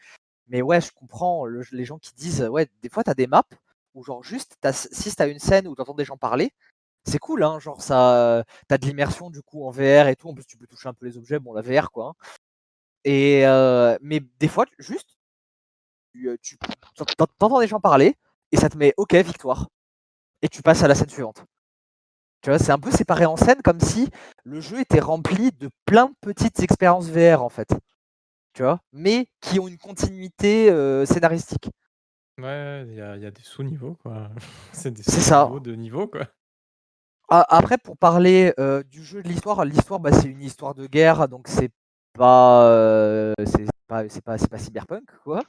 Mais 0.47 0.61
ouais, 0.63 0.81
je 0.81 0.91
comprends 0.93 1.45
les 1.47 1.85
gens 1.85 1.99
qui 1.99 2.13
disent 2.15 2.43
ouais, 2.43 2.67
des 2.83 2.89
fois 2.89 3.03
tu 3.03 3.11
as 3.11 3.15
des 3.15 3.27
maps 3.27 3.43
où 3.95 4.03
genre 4.03 4.23
juste 4.23 4.57
si 4.73 5.15
tu 5.15 5.23
as 5.23 5.27
une 5.27 5.39
scène 5.39 5.67
où 5.67 5.75
tu 5.75 5.81
entends 5.81 5.95
des 5.95 6.05
gens 6.05 6.17
parler, 6.17 6.51
c'est 7.05 7.19
cool, 7.19 7.43
hein, 7.43 7.59
genre 7.59 7.81
ça, 7.83 8.43
t'as 8.69 8.77
de 8.79 8.85
l'immersion 8.87 9.29
du 9.31 9.41
coup 9.43 9.65
en 9.67 9.71
VR 9.71 10.07
et 10.09 10.15
tout. 10.17 10.29
En 10.29 10.35
plus, 10.35 10.45
tu 10.45 10.57
peux 10.57 10.67
toucher 10.67 10.89
un 10.89 10.93
peu 10.95 11.05
les 11.07 11.17
objets, 11.17 11.39
bon, 11.39 11.53
la 11.53 11.61
VR 11.63 11.91
quoi. 11.91 12.09
Hein. 12.09 12.15
Et 13.05 13.43
mais 14.01 14.21
des 14.39 14.47
fois, 14.47 14.65
juste, 14.79 15.16
tu, 16.41 16.57
entends 17.39 17.59
des 17.59 17.67
gens 17.67 17.79
parler 17.79 18.15
et 18.51 18.57
ça 18.57 18.69
te 18.69 18.77
met 18.77 18.93
OK 18.97 19.15
victoire 19.15 19.67
et 20.41 20.49
tu 20.49 20.61
passes 20.61 20.83
à 20.83 20.87
la 20.87 20.95
scène 20.95 21.09
suivante. 21.09 21.43
Tu 22.41 22.49
vois, 22.49 22.59
c'est 22.59 22.71
un 22.71 22.79
peu 22.79 22.91
séparé 22.91 23.25
en 23.25 23.35
scène 23.35 23.61
comme 23.63 23.79
si 23.79 24.09
le 24.43 24.61
jeu 24.61 24.79
était 24.79 24.99
rempli 24.99 25.51
de 25.51 25.69
plein 25.85 26.05
de 26.05 26.15
petites 26.21 26.59
expériences 26.61 27.09
VR 27.09 27.41
en 27.41 27.49
fait. 27.49 27.69
Tu 28.53 28.63
vois, 28.63 28.79
mais 28.91 29.27
qui 29.41 29.59
ont 29.59 29.67
une 29.67 29.77
continuité 29.77 30.67
scénaristique. 31.05 31.69
Ouais, 32.39 32.85
il 32.87 32.95
y, 32.95 33.01
a 33.01 33.31
des 33.31 33.41
sous-niveaux 33.41 33.97
quoi. 34.03 34.29
c'est 34.71 34.91
des 34.91 35.03
sous-niveaux 35.03 35.59
de 35.59 35.73
niveau 35.73 36.07
quoi 36.07 36.27
après, 37.29 37.77
pour 37.77 37.97
parler 37.97 38.53
du 38.89 39.03
jeu 39.03 39.21
de 39.21 39.27
l'histoire, 39.27 39.65
l'histoire, 39.65 39.99
bah, 39.99 40.11
c'est 40.11 40.27
une 40.27 40.41
histoire 40.41 40.73
de 40.75 40.87
guerre, 40.87 41.27
donc 41.27 41.47
c'est 41.47 41.71
pas, 42.13 43.33
pas, 43.87 44.07
c'est 44.09 44.23
pas, 44.23 44.37
c'est 44.37 44.49
pas 44.49 44.57
cyberpunk, 44.57 45.09
quoi. 45.23 45.41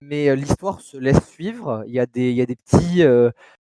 mais 0.00 0.34
l'histoire 0.36 0.80
se 0.80 0.96
laisse 0.96 1.26
suivre. 1.28 1.84
Il 1.86 1.92
y 1.92 2.00
a 2.00 2.06
des, 2.06 2.30
il 2.30 2.36
y 2.36 2.42
a 2.42 2.46
des 2.46 2.56
petits, 2.56 3.00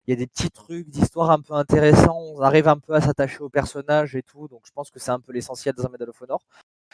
il 0.07 0.11
y 0.11 0.13
a 0.13 0.17
des 0.17 0.27
petits 0.27 0.51
trucs 0.51 0.89
d'histoire 0.89 1.31
un 1.31 1.41
peu 1.41 1.55
intéressants. 1.55 2.19
On 2.37 2.41
arrive 2.41 2.69
un 2.69 2.79
peu 2.79 2.95
à 2.95 3.01
s'attacher 3.01 3.41
aux 3.41 3.49
personnages 3.49 4.17
et 4.17 4.23
tout, 4.23 4.49
donc 4.49 4.63
je 4.67 4.73
pense 4.73 4.91
que 4.91 4.99
c'est 4.99 5.11
un 5.11 5.21
peu 5.21 5.33
l'essentiel 5.33 5.75
dans 5.75 5.87
un 5.87 5.89
Medal 5.91 6.11
of 6.11 6.21
Honor. 6.23 6.45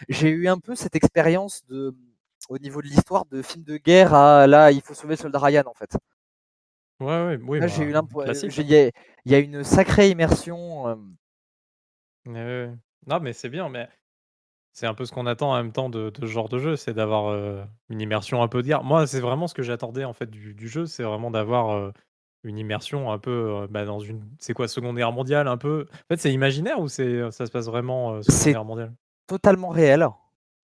J'ai 0.08 0.30
eu 0.30 0.48
un 0.48 0.58
peu 0.58 0.74
cette 0.74 0.94
expérience 0.94 1.64
de, 1.66 1.94
au 2.48 2.58
niveau 2.58 2.82
de 2.82 2.86
l'histoire, 2.86 3.24
de 3.26 3.42
film 3.42 3.64
de 3.64 3.76
guerre 3.76 4.14
à 4.14 4.46
là, 4.46 4.70
il 4.70 4.80
faut 4.80 4.94
sauver 4.94 5.14
le 5.14 5.20
soldat 5.20 5.38
Ryan, 5.38 5.64
en 5.66 5.74
fait. 5.74 5.96
Ouais, 7.00 7.06
ouais, 7.06 7.38
oui, 7.42 7.60
j'ai 7.68 7.84
eu 7.84 7.92
bah, 7.92 8.00
l'impression, 8.00 8.48
hein. 8.48 8.90
il 9.24 9.32
y 9.32 9.34
a 9.34 9.38
une 9.38 9.64
sacrée 9.64 10.10
immersion, 10.10 10.98
Non, 13.06 13.20
mais 13.20 13.32
c'est 13.32 13.48
bien, 13.48 13.68
mais 13.68 13.88
c'est 14.78 14.86
un 14.86 14.94
peu 14.94 15.04
ce 15.04 15.12
qu'on 15.12 15.26
attend 15.26 15.50
en 15.50 15.56
même 15.56 15.72
temps 15.72 15.90
de 15.90 16.12
ce 16.20 16.26
genre 16.26 16.48
de 16.48 16.58
jeu, 16.58 16.76
c'est 16.76 16.94
d'avoir, 16.94 17.34
une 17.90 18.00
immersion 18.00 18.42
un 18.42 18.48
peu 18.48 18.62
de 18.62 18.74
Moi, 18.84 19.08
c'est 19.08 19.18
vraiment 19.18 19.48
ce 19.48 19.54
que 19.54 19.62
j'attendais, 19.62 20.04
en 20.04 20.12
fait, 20.12 20.30
du 20.30 20.68
jeu, 20.68 20.86
c'est 20.86 21.02
vraiment 21.02 21.32
d'avoir, 21.32 21.92
une 22.44 22.58
immersion 22.58 23.10
un 23.10 23.18
peu, 23.18 23.66
bah, 23.70 23.84
dans 23.84 23.98
une 23.98 24.22
c'est 24.38 24.54
quoi? 24.54 24.68
Seconde 24.68 24.96
Guerre 24.96 25.10
mondiale, 25.10 25.48
un 25.48 25.56
peu? 25.56 25.86
En 25.92 26.14
fait, 26.14 26.20
c'est 26.20 26.32
imaginaire 26.32 26.78
ou 26.78 26.86
c'est, 26.86 27.28
ça 27.32 27.46
se 27.46 27.50
passe 27.50 27.66
vraiment, 27.66 28.22
Seconde 28.22 28.52
Guerre 28.52 28.64
mondiale? 28.64 28.94
totalement 29.26 29.68
réel. 29.68 30.06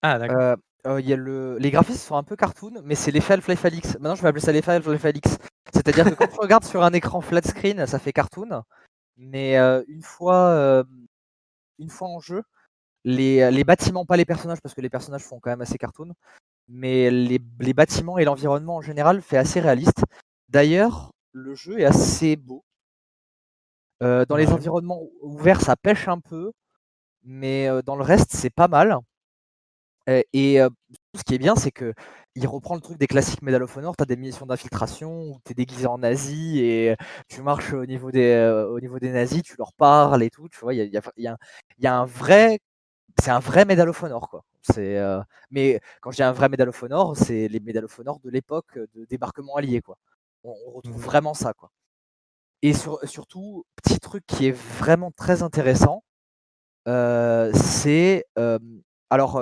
Ah 0.01 0.17
d'accord. 0.17 0.57
y 0.99 1.13
a 1.13 1.15
le 1.15 1.57
les 1.57 1.71
graphismes 1.71 1.99
sont 1.99 2.15
un 2.15 2.23
peu 2.23 2.35
cartoon, 2.35 2.81
mais 2.83 2.95
c'est 2.95 3.11
l'effet 3.11 3.33
Half-Life 3.33 3.65
Alyx. 3.65 3.93
Maintenant, 3.95 4.15
je 4.15 4.21
vais 4.21 4.29
appeler 4.29 4.41
ça 4.41 4.51
l'effet 4.51 4.71
Half-Life 4.71 5.05
Alyx. 5.05 5.37
C'est-à-dire 5.73 6.05
que 6.05 6.15
quand 6.15 6.27
tu 6.27 6.35
regardes 6.39 6.63
sur 6.63 6.83
un 6.83 6.93
écran 6.93 7.21
flat 7.21 7.43
screen, 7.43 7.85
ça 7.85 7.99
fait 7.99 8.13
cartoon, 8.13 8.63
mais 9.17 9.57
une 9.57 10.03
fois, 10.03 10.83
une 11.79 11.89
fois 11.89 12.07
en 12.07 12.19
jeu, 12.19 12.43
les, 13.05 13.49
les, 13.51 13.63
bâtiments, 13.63 14.05
pas 14.05 14.17
les 14.17 14.25
personnages, 14.25 14.59
parce 14.61 14.75
que 14.75 14.81
les 14.81 14.89
personnages 14.89 15.21
font 15.21 15.39
quand 15.39 15.51
même 15.51 15.61
assez 15.61 15.77
cartoon, 15.77 16.11
mais 16.67 17.09
les, 17.09 17.39
les 17.59 17.73
bâtiments 17.73 18.17
et 18.17 18.25
l'environnement 18.25 18.75
en 18.75 18.81
général 18.81 19.21
fait 19.21 19.37
assez 19.37 19.61
réaliste. 19.61 20.03
D'ailleurs, 20.49 21.13
le 21.31 21.55
jeu 21.55 21.79
est 21.79 21.85
assez 21.85 22.35
beau. 22.35 22.63
dans 24.01 24.35
les 24.37 24.47
environnements 24.49 25.01
ouverts, 25.21 25.61
ça 25.61 25.75
pêche 25.77 26.07
un 26.07 26.19
peu, 26.19 26.51
mais 27.23 27.69
dans 27.85 27.95
le 27.95 28.03
reste, 28.03 28.31
c'est 28.31 28.49
pas 28.49 28.67
mal. 28.67 28.99
Et, 30.33 30.59
ce 31.15 31.23
qui 31.23 31.35
est 31.35 31.37
bien, 31.39 31.55
c'est 31.55 31.71
que 31.71 31.93
il 32.35 32.45
reprend 32.47 32.75
le 32.75 32.81
truc 32.81 32.97
des 32.97 33.07
classiques 33.07 33.41
Medal 33.41 33.63
of 33.63 33.77
Honor. 33.77 33.95
Tu 33.95 34.03
as 34.03 34.05
des 34.05 34.17
missions 34.17 34.45
d'infiltration 34.45 35.29
où 35.31 35.39
tu 35.45 35.51
es 35.53 35.55
déguisé 35.55 35.85
en 35.87 35.99
nazi 35.99 36.59
et 36.59 36.95
tu 37.29 37.41
marches 37.41 37.73
au 37.73 37.85
niveau, 37.85 38.11
des, 38.11 38.65
au 38.69 38.79
niveau 38.81 38.99
des 38.99 39.11
nazis, 39.11 39.41
tu 39.41 39.55
leur 39.57 39.73
parles 39.73 40.21
et 40.23 40.29
tout. 40.29 40.49
Tu 40.49 40.59
vois, 40.59 40.73
il 40.73 40.77
y 40.77 40.97
a, 40.97 41.01
y, 41.17 41.27
a, 41.27 41.37
y 41.79 41.87
a, 41.87 41.95
un 41.95 42.05
vrai. 42.05 42.59
C'est 43.21 43.31
un 43.31 43.39
vrai 43.39 43.65
Medal 43.65 43.89
of 43.89 44.03
Honor, 44.03 44.29
quoi. 44.29 44.43
C'est, 44.61 44.99
mais 45.51 45.79
quand 46.01 46.11
je 46.11 46.17
dis 46.17 46.23
un 46.23 46.31
vrai 46.31 46.49
Medal 46.49 46.69
of 46.69 46.83
Honor, 46.83 47.15
c'est 47.15 47.47
les 47.47 47.59
Medal 47.59 47.85
of 47.85 47.99
Honor 47.99 48.19
de 48.19 48.29
l'époque 48.29 48.77
de 48.93 49.05
débarquement 49.05 49.55
allié, 49.55 49.81
quoi. 49.81 49.97
On, 50.43 50.53
retrouve 50.71 50.97
mmh. 50.97 50.99
vraiment 50.99 51.33
ça, 51.33 51.53
quoi. 51.53 51.71
Et 52.61 52.73
sur, 52.73 52.99
surtout, 53.07 53.65
petit 53.75 53.99
truc 53.99 54.23
qui 54.27 54.47
est 54.47 54.51
vraiment 54.51 55.11
très 55.11 55.43
intéressant, 55.43 56.03
c'est. 56.85 58.25
alors, 59.09 59.41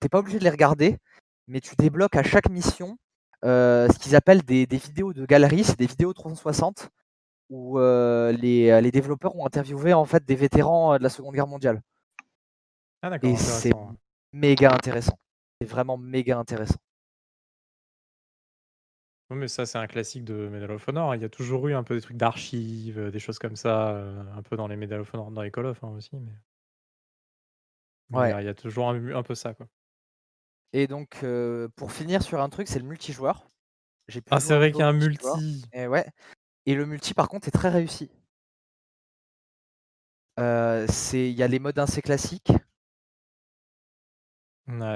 t'es 0.00 0.08
pas 0.08 0.18
obligé 0.18 0.38
de 0.38 0.44
les 0.44 0.50
regarder, 0.50 0.98
mais 1.48 1.60
tu 1.60 1.74
débloques 1.76 2.16
à 2.16 2.22
chaque 2.22 2.48
mission 2.50 2.98
ce 3.42 3.98
qu'ils 3.98 4.16
appellent 4.16 4.42
des, 4.42 4.66
vidéos 4.66 5.12
de 5.12 5.26
galerie, 5.26 5.64
c'est 5.64 5.78
des 5.78 5.86
vidéos 5.86 6.12
360 6.12 6.90
où 7.50 7.78
les, 7.78 8.90
développeurs 8.92 9.36
ont 9.36 9.46
interviewé 9.46 9.92
en 9.92 10.04
fait 10.04 10.24
des 10.24 10.36
vétérans 10.36 10.98
de 10.98 11.02
la 11.02 11.08
Seconde 11.08 11.34
Guerre 11.34 11.46
mondiale. 11.46 11.82
Ah. 13.02 13.18
Et 13.22 13.36
c'est 13.36 13.72
méga 14.32 14.72
intéressant. 14.72 15.18
C'est 15.60 15.66
vraiment 15.66 15.98
méga 15.98 16.38
intéressant. 16.38 16.78
Oui, 19.30 19.38
mais 19.38 19.48
ça, 19.48 19.66
c'est 19.66 19.78
un 19.78 19.86
classique 19.86 20.24
de 20.24 20.48
Medal 20.48 20.70
of 20.70 20.86
Honor. 20.88 21.10
Hein. 21.10 21.16
Il 21.16 21.22
y 21.22 21.24
a 21.24 21.28
toujours 21.28 21.66
eu 21.68 21.74
un 21.74 21.82
peu 21.82 21.94
des 21.94 22.00
trucs 22.00 22.16
d'archives, 22.16 23.10
des 23.10 23.18
choses 23.18 23.38
comme 23.38 23.56
ça, 23.56 23.96
un 24.36 24.42
peu 24.42 24.56
dans 24.56 24.68
les 24.68 24.76
Medal 24.76 25.00
of 25.00 25.12
Honor, 25.14 25.30
dans 25.30 25.42
les 25.42 25.50
Call 25.50 25.66
of 25.66 25.82
hein, 25.82 25.88
aussi. 25.88 26.16
Mais... 28.10 28.30
il 28.40 28.44
y 28.44 28.48
a 28.48 28.54
toujours 28.54 28.90
un 28.90 29.22
peu 29.22 29.34
ça, 29.34 29.54
quoi. 29.54 29.66
Et 30.72 30.86
donc, 30.86 31.24
pour 31.76 31.92
finir 31.92 32.22
sur 32.22 32.40
un 32.40 32.48
truc, 32.50 32.68
c'est 32.68 32.78
le 32.78 32.84
multijoueur. 32.84 33.46
Ah, 34.30 34.38
c'est 34.38 34.54
vrai 34.54 34.70
qu'il 34.70 34.80
y 34.80 34.84
a 34.84 34.88
un 34.88 34.92
multi. 34.92 35.64
Et 35.72 35.86
ouais. 35.86 36.06
Et 36.66 36.74
le 36.74 36.86
multi, 36.86 37.14
par 37.14 37.28
contre, 37.28 37.48
est 37.48 37.52
très 37.52 37.70
réussi. 37.70 38.10
c'est 40.36 41.30
il 41.30 41.34
y 41.34 41.42
a 41.42 41.48
les 41.48 41.58
modes 41.58 41.78
assez 41.78 42.02
classiques. 42.02 42.52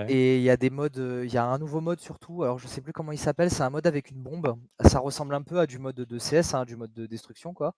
Et 0.09 0.37
il 0.39 0.43
y 0.43 0.51
a 0.51 0.57
des 0.57 0.71
modes, 0.71 0.97
il 1.25 1.33
y 1.33 1.37
a 1.39 1.45
un 1.45 1.59
nouveau 1.59 1.81
mode 1.81 2.01
surtout, 2.01 2.43
alors 2.43 2.59
je 2.59 2.67
sais 2.67 2.81
plus 2.81 2.93
comment 2.93 3.13
il 3.13 3.19
s'appelle, 3.19 3.51
c'est 3.51 3.63
un 3.63 3.71
mode 3.71 3.87
avec 3.87 4.11
une 4.11 4.23
bombe. 4.23 4.57
Ça 4.85 4.99
ressemble 4.99 5.35
un 5.35 5.43
peu 5.43 5.59
à 5.59 5.67
du 5.67 5.79
mode 5.79 5.97
de 5.97 6.19
CS, 6.19 6.55
hein, 6.55 6.65
du 6.65 6.77
mode 6.77 6.93
de 6.93 7.07
destruction 7.07 7.53
quoi. 7.53 7.75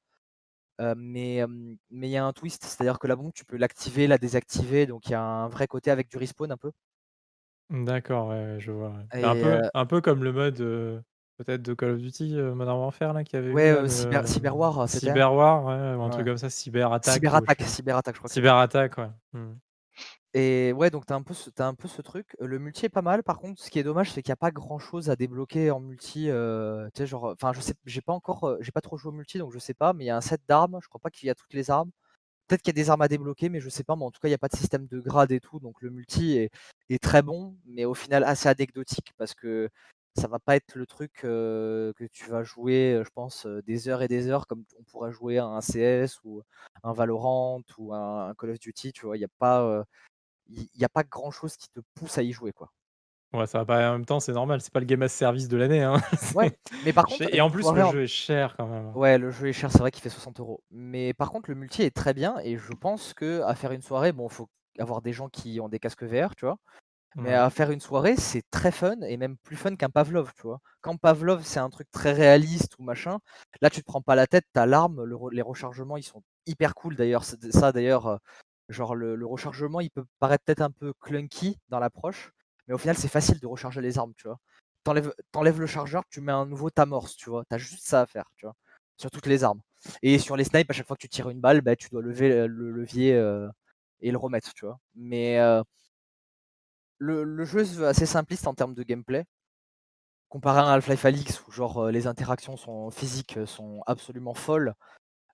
mais 0.79 1.45
mais 1.91 2.09
il 2.09 2.13
y 2.13 2.17
a 2.17 2.25
un 2.25 2.33
twist, 2.33 2.65
c'est-à-dire 2.65 2.99
que 2.99 3.07
la 3.07 3.17
bombe, 3.17 3.33
tu 3.33 3.45
peux 3.45 3.57
l'activer, 3.57 4.07
la 4.07 4.19
désactiver, 4.19 4.87
donc 4.87 5.07
il 5.07 5.13
y 5.13 5.15
a 5.15 5.23
un 5.23 5.49
vrai 5.49 5.67
côté 5.67 5.91
avec 5.91 6.09
du 6.09 6.17
respawn 6.19 6.51
un 6.53 6.57
peu. 6.57 6.71
D'accord, 7.71 8.29
ouais, 8.29 8.57
je 8.59 8.73
vois, 8.73 8.95
un 9.13 9.35
peu 9.35 9.61
un 9.75 9.87
peu 9.87 10.01
comme 10.01 10.25
le 10.25 10.33
mode, 10.33 10.57
peut-être 11.37 11.63
de 11.63 11.75
Call 11.75 11.91
of 11.91 11.99
Duty, 11.99 12.35
Modern 12.55 12.79
Warfare 12.79 13.13
là, 13.13 13.25
qui 13.25 13.37
avait 13.37 13.53
Ouais, 13.53 13.89
Cyber 13.89 14.27
Cyber 14.27 14.57
War, 14.57 14.89
Cyber 14.89 15.35
War, 15.35 15.65
ouais, 15.65 15.95
ou 15.97 16.03
un 16.03 16.11
truc 16.11 16.27
comme 16.27 16.39
ça, 16.39 16.49
Cyber 16.49 16.93
Attack 16.93 17.15
Cyber 17.15 17.35
Attack, 17.35 17.61
Cyber 17.63 17.97
Attack, 17.97 18.15
je 18.15 18.21
crois 18.21 18.31
Cyber 18.31 18.57
Attack, 18.57 18.99
ouais. 18.99 19.11
Mmh. 19.33 19.53
Et 20.35 20.73
ouais, 20.73 20.91
donc 20.91 21.07
tu 21.07 21.13
as 21.13 21.17
un 21.17 21.23
peu 21.23 21.35
ce 21.35 22.03
truc. 22.03 22.37
Le 22.39 22.59
multi 22.59 22.87
est 22.87 22.91
pas 22.91 23.03
mal, 23.03 23.23
par 23.23 23.39
contre, 23.39 23.61
ce 23.61 23.71
qui 23.71 23.79
est 23.79 23.83
dommage, 23.83 24.13
c'est 24.13 24.23
qu'il 24.23 24.31
y 24.31 24.33
a 24.33 24.37
pas 24.37 24.51
grand 24.51 24.79
chose 24.79 25.09
à 25.11 25.17
débloquer 25.17 25.71
en 25.71 25.81
multi, 25.81 26.29
sais, 26.95 27.07
genre, 27.07 27.33
enfin, 27.33 27.53
je 27.53 27.61
sais 27.61 27.75
j'ai 27.87 28.03
pas 28.03 28.13
encore, 28.13 28.57
j'ai 28.61 28.73
pas 28.73 28.81
trop 28.83 28.99
joué 28.99 29.11
au 29.11 29.15
multi, 29.15 29.39
donc 29.39 29.53
je 29.53 29.59
sais 29.59 29.75
pas, 29.75 29.93
mais 29.95 30.05
il 30.05 30.07
y 30.09 30.11
a 30.11 30.17
un 30.17 30.21
set 30.21 30.41
d'armes, 30.47 30.79
je 30.83 30.89
crois 30.89 31.01
pas 31.01 31.11
qu'il 31.11 31.27
y 31.29 31.31
a 31.31 31.35
toutes 31.35 31.55
les 31.55 31.71
armes. 31.71 31.91
Peut-être 32.49 32.63
qu'il 32.63 32.77
y 32.77 32.81
a 32.81 32.83
des 32.83 32.91
armes 32.91 33.03
à 33.03 33.09
débloquer, 33.09 33.51
mais 33.51 33.61
je 33.61 33.69
sais 33.69 33.85
pas. 33.85 33.97
Mais 33.97 34.05
en 34.05 34.11
tout 34.11 34.21
cas, 34.21 34.29
il 34.29 34.31
n'y 34.33 34.35
a 34.35 34.39
pas 34.39 34.49
de 34.49 34.57
système 34.57 34.87
de 34.87 35.01
grade 35.01 35.33
et 35.33 35.41
tout. 35.41 35.61
Donc 35.61 35.83
le 35.83 35.91
multi 35.91 36.39
est, 36.39 36.99
très 37.03 37.23
bon, 37.23 37.57
mais 37.67 37.85
au 37.85 37.95
final 37.95 38.25
assez 38.25 38.49
anecdotique 38.49 39.13
parce 39.19 39.35
que 39.35 39.69
ça 40.17 40.29
va 40.29 40.39
pas 40.39 40.57
être 40.57 40.75
le 40.77 40.87
truc 40.87 41.13
que 41.23 41.93
tu 42.13 42.31
vas 42.31 42.43
jouer, 42.45 43.03
je 43.05 43.11
pense, 43.15 43.47
des 43.67 43.89
heures 43.89 44.03
et 44.03 44.09
des 44.09 44.29
heures 44.29 44.47
comme 44.47 44.65
on 44.79 44.83
pourrait 44.85 45.13
jouer 45.13 45.39
à 45.39 45.47
un 45.47 45.61
CS 45.61 46.21
ou 46.25 46.43
un 46.83 46.93
Valorant 46.93 47.63
ou 47.79 47.95
un, 47.95 48.35
Call 48.39 48.51
of 48.51 48.59
Duty. 48.59 48.93
Tu 48.93 49.07
vois, 49.07 49.17
il 49.17 49.21
n'y 49.21 49.27
a 49.27 49.29
pas, 49.39 49.85
il 50.49 50.85
a 50.85 50.89
pas 50.89 51.05
grand 51.05 51.31
chose 51.31 51.57
qui 51.57 51.69
te 51.69 51.81
pousse 51.95 52.19
à 52.19 52.23
y 52.23 52.33
jouer, 52.33 52.53
quoi. 52.53 52.73
Ouais, 53.35 53.47
ça 53.47 53.59
va 53.59 53.67
pas 53.67 53.91
en 53.91 53.93
même 53.93 54.07
temps, 54.07 54.21
c'est 54.21 54.33
normal, 54.33 54.63
c'est 54.63 54.73
pas 54.73 54.81
le 54.81 54.87
game 54.87 55.03
as 55.03 55.09
service 55.09 55.49
de 55.49 55.57
l'année, 55.59 55.83
hein. 55.83 55.97
Ouais, 56.35 56.59
mais 56.85 56.95
par 56.95 57.05
contre, 57.05 57.29
et 57.31 57.41
en 57.43 57.51
plus 57.51 57.71
le 57.71 57.85
jeu 57.91 58.03
est 58.05 58.07
cher 58.07 58.55
quand 58.57 58.67
même. 58.67 58.97
Ouais, 58.97 59.19
le 59.19 59.31
jeu 59.31 59.49
est 59.49 59.53
cher, 59.53 59.71
c'est 59.71 59.81
vrai 59.81 59.91
qu'il 59.91 60.03
fait 60.03 60.09
60 60.09 60.41
euros. 60.41 60.63
Mais 60.71 61.13
par 61.13 61.31
contre, 61.31 61.51
le 61.51 61.55
multi 61.55 61.83
est 61.83 61.95
très 61.95 62.15
bien 62.15 62.37
et 62.43 62.57
je 62.57 62.73
pense 62.73 63.13
que 63.13 63.43
à 63.43 63.55
faire 63.55 63.73
une 63.73 63.83
soirée, 63.83 64.13
bon, 64.13 64.31
faut 64.31 64.49
avoir 64.79 65.03
des 65.03 65.13
gens 65.13 65.29
qui 65.29 65.61
ont 65.61 65.69
des 65.69 65.79
casques 65.79 66.05
VR, 66.05 66.35
tu 66.37 66.47
vois? 66.47 66.57
Mais 67.17 67.35
à 67.35 67.51
faire 67.51 67.71
une 67.73 67.81
soirée, 67.81 68.17
c'est 68.17 68.45
très 68.51 68.71
fun 68.71 69.01
et 69.01 69.17
même 69.17 69.37
plus 69.39 69.57
fun 69.57 69.75
qu'un 69.75 69.91
Pavlov, 69.91 70.33
tu 70.37 70.43
vois? 70.43 70.61
Quand 70.81 70.97
Pavlov, 70.97 71.43
c'est 71.43 71.59
un 71.59 71.69
truc 71.69 71.91
très 71.91 72.13
réaliste 72.13 72.79
ou 72.79 72.85
machin, 72.85 73.19
là, 73.61 73.71
tu 73.71 73.81
te 73.81 73.87
prends 73.87 74.03
pas 74.03 74.15
la 74.15 74.27
tête, 74.27 74.45
tu 74.55 74.67
l'arme, 74.67 75.05
les 75.33 75.43
rechargements, 75.43 75.97
ils 75.97 76.05
sont 76.05 76.23
hyper 76.47 76.75
cool 76.75 76.95
d'ailleurs. 76.95 77.25
ça 77.25 77.73
d'ailleurs, 77.73 78.21
genre 78.69 78.95
le 78.95 79.27
rechargement, 79.27 79.81
il 79.81 79.91
peut 79.91 80.05
paraître 80.19 80.45
peut-être 80.45 80.63
un 80.63 80.71
peu 80.71 80.93
clunky 81.01 81.59
dans 81.69 81.79
l'approche 81.79 82.33
mais 82.69 82.75
au 82.75 82.79
final, 82.79 82.97
c'est 82.97 83.09
facile 83.09 83.41
de 83.41 83.47
recharger 83.47 83.81
les 83.81 83.99
armes, 83.99 84.13
tu 84.17 84.29
vois. 84.29 84.39
T'enlèves, 85.33 85.61
le 85.61 85.67
chargeur, 85.67 86.05
tu 86.11 86.21
mets 86.21 86.33
un 86.33 86.47
nouveau 86.47 86.71
t'amorce, 86.71 87.17
tu 87.17 87.31
vois. 87.31 87.45
T'as 87.49 87.59
juste 87.59 87.87
ça 87.87 88.03
à 88.03 88.07
faire, 88.07 88.31
tu 88.37 88.47
vois. 88.47 88.55
sur 88.97 89.11
toutes 89.11 89.27
les 89.27 89.45
armes. 89.45 89.61
Et 90.03 90.19
sur 90.19 90.37
les 90.37 90.45
snipes, 90.45 90.71
à 90.71 90.75
chaque 90.75 90.87
fois 90.87 90.97
que 90.97 91.03
tu 91.03 91.09
tires 91.09 91.31
une 91.31 91.41
balle, 91.41 91.63
bah, 91.63 91.77
tu 91.77 91.89
dois 91.89 92.03
lever 92.03 92.47
le 92.47 92.71
levier 92.71 93.13
et 94.01 94.11
le 94.11 94.19
remettre, 94.19 94.53
tu 94.55 94.67
vois. 94.67 94.79
Mais 94.95 95.39
le, 96.99 97.25
le, 97.25 97.45
jeu 97.45 97.61
est 97.61 97.85
assez 97.85 98.07
simpliste 98.07 98.47
en 98.47 98.55
termes 98.55 98.75
de 98.75 98.83
gameplay. 98.83 99.25
Comparé 100.29 100.61
à 100.61 100.73
Half-Life 100.73 101.05
Alix 101.07 101.47
où 101.47 101.53
genre 101.53 101.91
les 101.91 102.07
interactions 102.07 102.59
sont 102.59 102.91
physiques 102.91 103.39
sont 103.47 103.83
absolument 103.87 104.35
folles. 104.35 104.75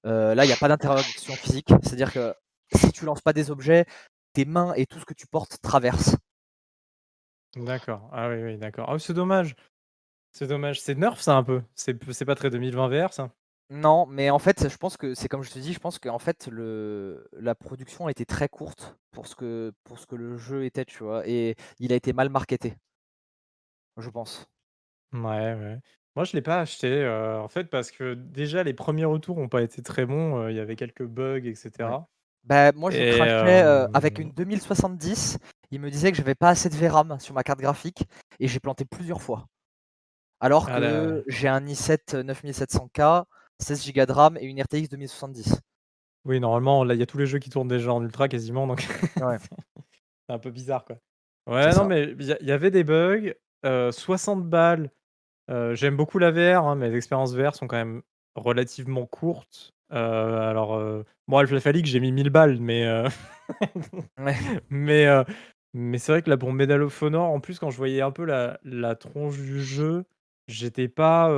là, 0.05 0.45
il 0.45 0.47
n'y 0.47 0.53
a 0.53 0.57
pas 0.57 0.69
d'interaction 0.69 1.35
physique. 1.35 1.71
C'est-à-dire 1.83 2.13
que 2.13 2.35
si 2.73 2.93
tu 2.93 3.05
lances 3.05 3.21
pas 3.21 3.33
des 3.33 3.51
objets, 3.51 3.87
tes 4.33 4.45
mains 4.45 4.75
et 4.75 4.87
tout 4.87 4.99
ce 4.99 5.05
que 5.05 5.15
tu 5.15 5.27
portes 5.27 5.61
traversent. 5.63 6.17
D'accord. 7.57 8.09
Ah 8.13 8.29
oui, 8.29 8.43
oui, 8.43 8.57
d'accord. 8.59 8.91
Ah, 8.91 8.99
c'est 8.99 9.15
dommage. 9.15 9.55
C'est 10.33 10.47
dommage. 10.49 10.81
C'est 10.81 10.97
nerf 10.97 11.23
ça 11.23 11.37
un 11.37 11.45
peu. 11.45 11.63
C'est 11.75 11.99
c'est 12.13 12.25
pas 12.25 12.35
très 12.37 12.51
2020 12.51 12.89
VR 12.89 13.13
ça? 13.13 13.33
Non, 13.71 14.07
mais 14.07 14.31
en 14.31 14.39
fait, 14.39 14.69
je 14.69 14.77
pense 14.77 14.97
que 14.97 15.15
c'est 15.15 15.29
comme 15.29 15.43
je 15.43 15.51
te 15.51 15.59
dis, 15.59 15.73
je 15.73 15.79
pense 15.79 15.99
qu'en 15.99 16.19
fait 16.19 16.49
le 16.49 17.27
la 17.33 17.55
production 17.55 18.07
a 18.07 18.11
été 18.11 18.27
très 18.27 18.49
courte 18.49 18.97
pour 19.11 19.27
ce 19.27 19.35
que 19.35 19.73
pour 19.85 19.99
ce 19.99 20.07
que 20.07 20.17
le 20.17 20.37
jeu 20.37 20.65
était, 20.65 20.85
tu 20.85 21.03
vois? 21.03 21.27
Et 21.27 21.57
il 21.79 21.93
a 21.93 21.97
été 21.97 22.13
mal 22.13 22.29
marketé. 22.29 22.75
Je 23.97 24.09
pense. 24.11 24.47
Ouais, 25.13 25.55
ouais. 25.55 25.79
Moi, 26.17 26.25
je 26.25 26.33
l'ai 26.35 26.43
pas 26.43 26.61
acheté, 26.61 26.89
euh, 26.89 27.41
en 27.41 27.49
fait, 27.49 27.65
parce 27.65 27.91
que 27.91 28.15
déjà 28.15 28.63
les 28.63 28.75
premiers 28.75 29.05
retours 29.05 29.39
ont 29.39 29.49
pas 29.49 29.63
été 29.63 29.83
très 29.83 30.07
bons, 30.07 30.39
euh, 30.43 30.51
il 30.51 30.57
y 30.57 30.61
avait 30.61 30.77
quelques 30.77 31.05
bugs 31.05 31.45
etc. 31.45 32.07
Bah, 32.45 32.73
moi 32.73 32.91
je 32.91 33.17
craquais, 33.17 33.63
euh, 33.63 33.87
avec 33.95 34.19
une 34.19 34.31
2070, 34.31 35.39
il 35.71 35.81
me 35.81 35.91
disait 35.91 36.11
que 36.11 36.19
j'avais 36.19 36.35
pas 36.35 36.51
assez 36.51 36.69
de 36.69 36.75
VRAM 36.75 37.19
sur 37.19 37.35
ma 37.35 37.43
carte 37.43 37.61
graphique 37.61 38.05
et 38.39 38.49
j'ai 38.49 38.61
planté 38.61 38.85
plusieurs 38.85 39.23
fois. 39.23 39.47
Alors 40.41 40.69
ah 40.69 40.79
que 40.79 41.25
j'ai 41.27 41.49
un 41.49 41.65
i7 41.65 42.23
9700K 42.23 43.25
16 43.61 43.93
Go 43.93 44.05
de 44.05 44.13
RAM 44.13 44.37
et 44.37 44.45
une 44.45 44.61
RTX 44.61 44.89
2070. 44.91 45.61
Oui, 46.27 46.41
normalement, 46.41 46.85
là, 46.85 46.95
il 46.95 47.01
y 47.01 47.03
a 47.03 47.07
tous 47.07 47.19
les 47.19 47.27
jeux 47.27 47.39
qui 47.39 47.51
tournent 47.51 47.69
déjà 47.69 47.93
en 47.93 48.03
ultra 48.03 48.29
quasiment, 48.29 48.67
donc 48.67 48.81
c'est 49.17 50.33
un 50.33 50.39
peu 50.39 50.51
bizarre, 50.51 50.85
quoi. 50.85 50.97
Ouais, 51.47 51.75
non, 51.75 51.85
mais 51.85 52.15
il 52.19 52.39
y 52.41 52.53
avait 52.53 52.71
des 52.71 52.85
bugs, 52.85 53.35
60 53.63 54.39
euh, 54.39 54.43
balles, 54.43 54.91
euh, 55.51 55.75
j'aime 55.75 55.97
beaucoup 55.97 56.19
la 56.19 56.31
VR, 56.31 56.67
hein, 56.67 56.75
mes 56.75 56.95
expériences 56.95 57.35
VR 57.35 57.55
sont 57.55 57.67
quand 57.67 57.77
même 57.77 58.03
relativement 58.35 59.05
courtes. 59.07 59.74
Euh, 59.95 60.51
alors, 60.51 60.81
moi, 61.27 61.43
Half-Life 61.43 61.67
Alyx, 61.67 61.89
j'ai 61.89 62.01
mis 62.01 62.13
1000 62.13 62.31
balles, 62.31 62.59
mais 62.61 62.87
mais 64.71 65.07
mais 65.73 65.99
c'est 65.99 66.13
vrai 66.13 66.23
que 66.23 66.31
là, 66.31 66.37
pour 66.37 66.53
Medal 66.53 66.83
of 66.83 67.03
Honor, 67.03 67.31
en 67.31 67.41
plus, 67.41 67.59
quand 67.59 67.71
je 67.71 67.77
voyais 67.77 68.01
un 68.01 68.11
peu 68.11 68.25
la 68.25 68.59
la 68.65 68.95
tronche 68.95 69.37
du 69.37 69.63
jeu, 69.63 70.05
j'étais 70.49 70.89
pas, 70.89 71.29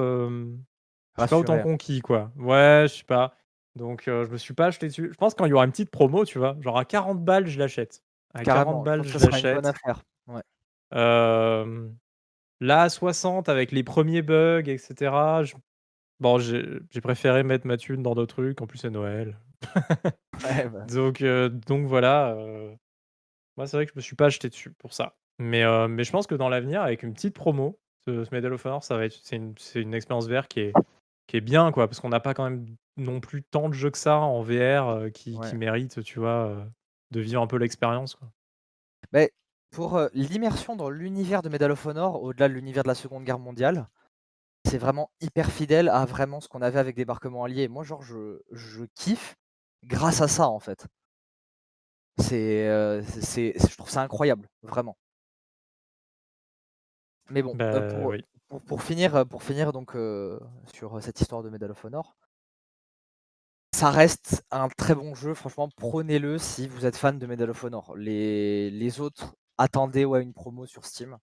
pas 1.16 1.36
autant 1.36 1.58
conquis, 1.58 2.00
quoi. 2.00 2.30
Ouais, 2.36 2.84
je 2.88 2.94
sais 2.98 3.04
pas. 3.04 3.36
Donc, 3.76 4.08
euh, 4.08 4.24
je 4.24 4.30
me 4.30 4.38
suis 4.38 4.54
pas 4.54 4.66
acheté 4.66 4.88
dessus. 4.88 5.10
Je 5.12 5.16
pense 5.16 5.34
quand 5.34 5.44
il 5.44 5.50
y 5.50 5.52
aura 5.52 5.64
une 5.64 5.70
petite 5.70 5.90
promo, 5.90 6.24
tu 6.24 6.38
vois, 6.38 6.56
genre 6.60 6.78
à 6.78 6.84
40 6.84 7.22
balles, 7.22 7.46
je 7.46 7.58
l'achète. 7.58 8.02
À 8.34 8.42
40 8.42 8.84
balles, 8.84 9.04
je 9.04 9.18
l'achète. 9.18 9.64
Ouais. 10.26 10.42
là, 12.60 12.82
à 12.82 12.88
60, 12.88 13.48
avec 13.48 13.72
les 13.72 13.84
premiers 13.84 14.22
bugs, 14.22 14.62
etc. 14.66 15.12
Bon, 16.20 16.38
j'ai 16.38 17.00
préféré 17.02 17.42
mettre 17.42 17.66
ma 17.66 17.76
thune 17.76 18.02
dans 18.02 18.14
d'autres 18.14 18.34
trucs. 18.34 18.60
En 18.62 18.66
plus, 18.66 18.78
c'est 18.78 18.90
Noël. 18.90 19.38
Bah. 20.42 20.84
donc, 20.92 21.22
euh, 21.22 21.48
donc 21.48 21.86
voilà. 21.86 22.34
Euh, 22.34 22.70
moi, 23.56 23.66
c'est 23.66 23.78
vrai 23.78 23.86
que 23.86 23.92
je 23.92 23.96
me 23.96 24.02
suis 24.02 24.16
pas 24.16 24.26
acheté 24.26 24.50
dessus 24.50 24.70
pour 24.72 24.92
ça. 24.92 25.16
Mais, 25.38 25.64
mais 25.88 26.04
je 26.04 26.12
pense 26.12 26.26
que 26.26 26.34
dans 26.34 26.50
l'avenir, 26.50 26.82
avec 26.82 27.02
une 27.02 27.14
petite 27.14 27.34
promo, 27.34 27.78
ce, 28.06 28.26
Medal 28.32 28.52
of 28.52 28.64
Honor, 28.66 28.84
ça 28.84 28.96
va 28.96 29.06
être, 29.06 29.18
c'est 29.22 29.36
une, 29.36 29.54
une 29.74 29.94
expérience 29.94 30.28
VR 30.28 30.46
qui 30.48 30.60
est, 30.60 30.72
qui 31.26 31.36
est 31.36 31.40
bien, 31.40 31.72
quoi, 31.72 31.88
parce 31.88 32.00
qu'on 32.00 32.08
n'a 32.08 32.20
pas 32.20 32.34
quand 32.34 32.44
même 32.44 32.66
non 32.96 33.20
plus 33.20 33.42
tant 33.42 33.68
de 33.68 33.74
jeux 33.74 33.90
que 33.90 33.98
ça 33.98 34.18
en 34.18 34.42
VR 34.42 34.88
euh, 34.88 35.10
qui, 35.10 35.38
qui 35.38 35.56
méritent, 35.56 36.02
tu 36.02 36.18
vois, 36.18 36.48
euh, 36.48 36.64
de 37.10 37.20
vivre 37.20 37.42
un 37.42 37.46
peu 37.46 37.56
l'expérience. 37.56 38.14
Quoi. 38.14 38.28
Mais 39.12 39.32
pour 39.70 39.96
euh, 39.96 40.08
l'immersion 40.14 40.76
dans 40.76 40.88
l'univers 40.88 41.42
de 41.42 41.48
Medal 41.48 41.70
of 41.70 41.84
Honor, 41.84 42.22
au-delà 42.22 42.48
de 42.48 42.54
l'univers 42.54 42.82
de 42.82 42.88
la 42.88 42.94
Seconde 42.94 43.24
Guerre 43.24 43.38
mondiale, 43.38 43.88
c'est 44.66 44.78
vraiment 44.78 45.10
hyper 45.20 45.50
fidèle 45.50 45.88
à 45.88 46.04
vraiment 46.04 46.40
ce 46.40 46.48
qu'on 46.48 46.62
avait 46.62 46.78
avec 46.78 46.96
Débarquement 46.96 47.44
Allié. 47.44 47.68
Moi, 47.68 47.84
genre, 47.84 48.02
je, 48.02 48.42
je 48.52 48.84
kiffe 48.94 49.36
grâce 49.84 50.20
à 50.20 50.28
ça, 50.28 50.48
en 50.48 50.60
fait. 50.60 50.86
C'est, 52.18 53.02
c'est, 53.20 53.54
je 53.58 53.76
trouve 53.76 53.90
ça 53.90 54.02
incroyable, 54.02 54.48
vraiment. 54.62 54.96
Mais 57.30 57.42
bon, 57.42 57.54
bah, 57.54 57.94
pour, 57.94 58.06
oui 58.06 58.24
pour, 58.66 58.82
finir, 58.82 59.26
pour 59.26 59.42
finir 59.42 59.72
donc 59.72 59.96
sur 60.72 61.02
cette 61.02 61.20
histoire 61.20 61.42
de 61.42 61.50
Medal 61.50 61.70
of 61.70 61.84
Honor, 61.84 62.16
ça 63.74 63.90
reste 63.90 64.44
un 64.50 64.68
très 64.68 64.94
bon 64.94 65.14
jeu. 65.14 65.34
Franchement, 65.34 65.68
prenez-le 65.76 66.38
si 66.38 66.68
vous 66.68 66.86
êtes 66.86 66.96
fan 66.96 67.18
de 67.18 67.26
Medal 67.26 67.50
of 67.50 67.64
Honor. 67.64 67.96
Les, 67.96 68.70
les 68.70 69.00
autres, 69.00 69.34
attendez 69.58 70.04
ouais, 70.04 70.22
une 70.22 70.32
promo 70.32 70.66
sur 70.66 70.84
Steam. 70.84 71.18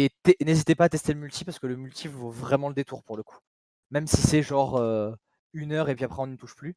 Et 0.00 0.10
n'hésitez 0.44 0.76
pas 0.76 0.84
à 0.84 0.88
tester 0.88 1.12
le 1.12 1.18
multi 1.18 1.44
parce 1.44 1.58
que 1.58 1.66
le 1.66 1.74
multi 1.74 2.06
vaut 2.06 2.30
vraiment 2.30 2.68
le 2.68 2.74
détour 2.74 3.02
pour 3.02 3.16
le 3.16 3.24
coup. 3.24 3.38
Même 3.90 4.06
si 4.06 4.18
c'est 4.18 4.42
genre 4.42 4.80
une 5.52 5.72
heure 5.72 5.88
et 5.88 5.96
puis 5.96 6.04
après 6.04 6.22
on 6.22 6.28
ne 6.28 6.36
touche 6.36 6.54
plus. 6.54 6.76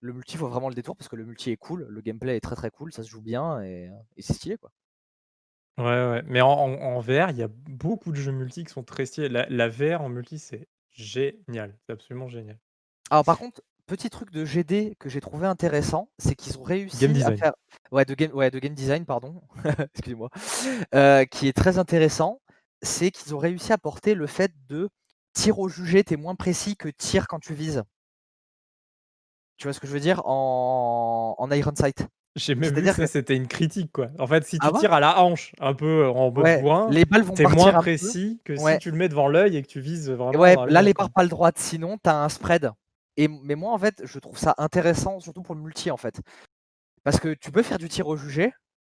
Le 0.00 0.12
multi 0.12 0.36
vaut 0.36 0.48
vraiment 0.48 0.68
le 0.68 0.74
détour 0.74 0.96
parce 0.96 1.08
que 1.08 1.14
le 1.14 1.24
multi 1.24 1.52
est 1.52 1.56
cool, 1.56 1.86
le 1.88 2.00
gameplay 2.00 2.36
est 2.36 2.40
très 2.40 2.56
très 2.56 2.72
cool, 2.72 2.92
ça 2.92 3.04
se 3.04 3.08
joue 3.08 3.22
bien 3.22 3.62
et, 3.62 3.88
et 4.16 4.22
c'est 4.22 4.32
stylé 4.32 4.56
quoi. 4.58 4.72
Ouais, 5.78 5.84
ouais, 5.84 6.22
mais 6.26 6.40
en 6.40 6.98
VR, 6.98 7.30
il 7.30 7.36
y 7.36 7.42
a 7.42 7.48
beaucoup 7.48 8.10
de 8.10 8.16
jeux 8.16 8.32
multi 8.32 8.64
qui 8.64 8.72
sont 8.72 8.82
très 8.82 9.06
stylés. 9.06 9.28
La 9.28 9.68
VR 9.68 10.00
en 10.00 10.08
multi, 10.08 10.40
c'est 10.40 10.66
génial, 10.90 11.76
c'est 11.86 11.92
absolument 11.92 12.28
génial. 12.28 12.58
Alors 13.10 13.24
par 13.24 13.38
contre, 13.38 13.62
petit 13.86 14.10
truc 14.10 14.32
de 14.32 14.44
GD 14.44 14.96
que 14.98 15.08
j'ai 15.08 15.20
trouvé 15.20 15.46
intéressant, 15.46 16.08
c'est 16.18 16.34
qu'ils 16.34 16.58
ont 16.58 16.62
réussi 16.62 17.04
à 17.22 17.36
faire 17.36 17.52
ouais 17.92 18.04
de 18.04 18.14
game 18.14 18.32
ouais 18.32 18.50
de 18.50 18.58
game 18.58 18.74
design 18.74 19.04
pardon, 19.04 19.40
excusez-moi, 19.94 20.30
euh, 20.94 21.24
qui 21.24 21.46
est 21.46 21.52
très 21.52 21.78
intéressant, 21.78 22.40
c'est 22.82 23.10
qu'ils 23.10 23.34
ont 23.34 23.38
réussi 23.38 23.72
à 23.72 23.78
porter 23.78 24.14
le 24.14 24.26
fait 24.26 24.52
de 24.68 24.88
tir 25.32 25.58
au 25.58 25.68
jugé, 25.68 26.04
t'es 26.04 26.16
moins 26.16 26.34
précis 26.34 26.76
que 26.76 26.88
tir 26.88 27.28
quand 27.28 27.38
tu 27.38 27.54
vises. 27.54 27.82
Tu 29.56 29.66
vois 29.66 29.72
ce 29.72 29.80
que 29.80 29.86
je 29.86 29.92
veux 29.92 30.00
dire? 30.00 30.22
En 30.26 31.34
en 31.38 31.50
Iron 31.50 31.74
Sight. 31.74 32.06
J'ai 32.36 32.54
même 32.54 32.74
vu 32.74 32.92
que 32.92 33.06
c'était 33.06 33.34
une 33.34 33.48
critique, 33.48 33.90
quoi. 33.92 34.08
En 34.18 34.26
fait, 34.26 34.44
si 34.44 34.58
tu 34.58 34.66
ah 34.66 34.78
tires 34.78 34.92
à 34.92 35.00
la 35.00 35.22
hanche, 35.22 35.52
un 35.58 35.72
peu 35.72 36.04
euh, 36.04 36.10
en 36.10 36.30
mode 36.30 36.92
les 36.92 37.06
balles 37.06 37.22
vont 37.22 37.32
t'es 37.32 37.44
moins 37.44 37.72
précis 37.72 38.40
que 38.44 38.54
si 38.56 38.78
tu 38.78 38.90
le 38.90 38.98
mets 38.98 39.08
devant 39.08 39.26
l'œil 39.26 39.56
et 39.56 39.62
que 39.62 39.66
tu 39.66 39.80
vises 39.80 40.10
vraiment. 40.10 40.38
Ouais, 40.38 40.54
là, 40.68 40.82
les 40.82 40.92
barres 40.92 41.10
pas 41.10 41.22
le 41.22 41.30
droite, 41.30 41.58
sinon, 41.58 41.96
t'as 41.96 42.22
un 42.22 42.28
spread. 42.28 42.70
Et, 43.16 43.28
mais 43.28 43.54
moi, 43.54 43.72
en 43.72 43.78
fait, 43.78 44.02
je 44.04 44.18
trouve 44.18 44.36
ça 44.36 44.54
intéressant, 44.58 45.18
surtout 45.18 45.42
pour 45.42 45.54
le 45.54 45.62
multi, 45.62 45.90
en 45.90 45.96
fait. 45.96 46.20
Parce 47.04 47.18
que 47.18 47.32
tu 47.32 47.50
peux 47.50 47.62
faire 47.62 47.78
du 47.78 47.88
tir 47.88 48.06
au 48.06 48.18
jugé, 48.18 48.52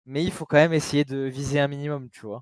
mais 0.07 0.23
il 0.23 0.31
faut 0.31 0.47
quand 0.47 0.57
même 0.57 0.73
essayer 0.73 1.05
de 1.05 1.17
viser 1.17 1.59
un 1.59 1.67
minimum, 1.67 2.09
tu 2.09 2.25
vois. 2.25 2.41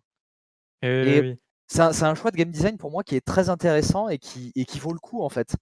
Et, 0.82 1.22
oui. 1.22 1.40
c'est 1.68 1.82
un, 1.82 2.16
choix 2.16 2.32
de 2.32 2.38
game 2.38 2.52
design 2.52 2.78
pour 2.78 2.92
moi 2.92 3.04
qui 3.04 3.16
est 3.16 3.26
très 3.26 3.50
intéressant 3.50 4.10
et 4.10 4.18
qui, 4.18 4.52
et 4.56 4.66
qui 4.66 4.80
vaut 4.80 4.94
le 4.94 5.00
coup, 5.00 5.24
en 5.24 5.30
fait. 5.30 5.56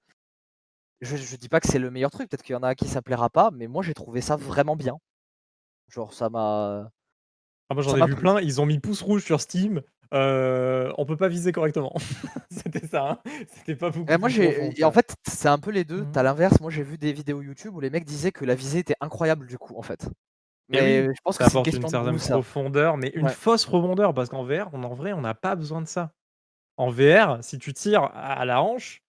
Je, 1.02 1.18
je 1.18 1.36
dis 1.36 1.50
pas 1.50 1.60
que 1.60 1.68
c'est 1.68 1.80
le 1.80 1.92
meilleur 1.92 2.12
truc, 2.12 2.30
peut-être 2.30 2.44
qu'il 2.44 2.54
y 2.54 2.58
en 2.58 2.64
a 2.64 2.76
qui 2.76 2.88
ça 2.88 3.02
plaira 3.02 3.30
pas, 3.30 3.52
mais 3.52 3.68
moi 3.68 3.84
j'ai 3.84 3.94
trouvé 3.94 4.22
ça 4.22 4.38
vraiment 4.38 4.76
bien. 4.76 4.98
Genre, 5.90 6.14
ça 6.14 6.30
m'a. 6.30 6.90
Ah, 7.70 7.74
moi 7.74 7.84
j'en 7.84 7.98
ai 7.98 8.10
vu 8.10 8.16
plein, 8.16 8.40
ils 8.40 8.62
ont 8.62 8.66
mis 8.66 8.80
pouce 8.80 9.02
rouge 9.02 9.24
sur 9.24 9.42
Steam. 9.42 9.82
Euh, 10.14 10.94
on 10.98 11.06
peut 11.06 11.18
pas 11.18 11.28
viser 11.28 11.52
correctement. 11.52 11.94
C'était 12.52 12.86
ça, 12.86 13.10
hein. 13.26 13.32
c'était 13.48 13.76
pas 13.76 13.90
beaucoup. 13.90 14.18
moi, 14.20 14.30
j'ai, 14.30 14.84
en 14.84 14.92
fait, 14.92 15.16
c'est 15.28 15.48
un 15.48 15.58
peu 15.58 15.72
les 15.72 15.86
deux. 15.86 16.04
Mmh. 16.04 16.12
T'as 16.12 16.22
l'inverse. 16.22 16.60
Moi, 16.62 16.70
j'ai 16.70 16.84
vu 16.84 17.00
des 17.00 17.12
vidéos 17.12 17.42
YouTube 17.42 17.74
où 17.76 17.80
les 17.80 17.90
mecs 17.90 18.06
disaient 18.06 18.32
que 18.32 18.46
la 18.46 18.54
visée 18.54 18.80
était 18.80 18.96
incroyable 19.02 19.48
du 19.48 19.58
coup, 19.58 19.76
en 19.76 19.82
fait. 19.82 20.08
Mais 20.70 21.06
je 21.06 21.22
pense 21.24 21.38
que 21.38 21.44
c'est 21.44 21.76
une, 21.76 21.84
une 21.84 21.88
certaine 21.90 22.18
profondeur, 22.18 22.98
mais 22.98 23.10
une 23.16 23.30
fausse 23.30 23.66
profondeur 23.66 24.14
parce 24.14 24.30
qu'en 24.30 24.44
VR, 24.44 24.74
en 24.74 24.94
vrai, 24.94 25.14
on 25.14 25.22
n'a 25.22 25.34
pas 25.34 25.56
besoin 25.56 25.82
de 25.82 25.88
ça. 25.88 26.12
En 26.78 26.90
VR, 26.90 27.38
si 27.42 27.60
tu 27.60 27.74
tires 27.74 28.10
à 28.14 28.46
la 28.46 28.62
hanche, 28.62 29.04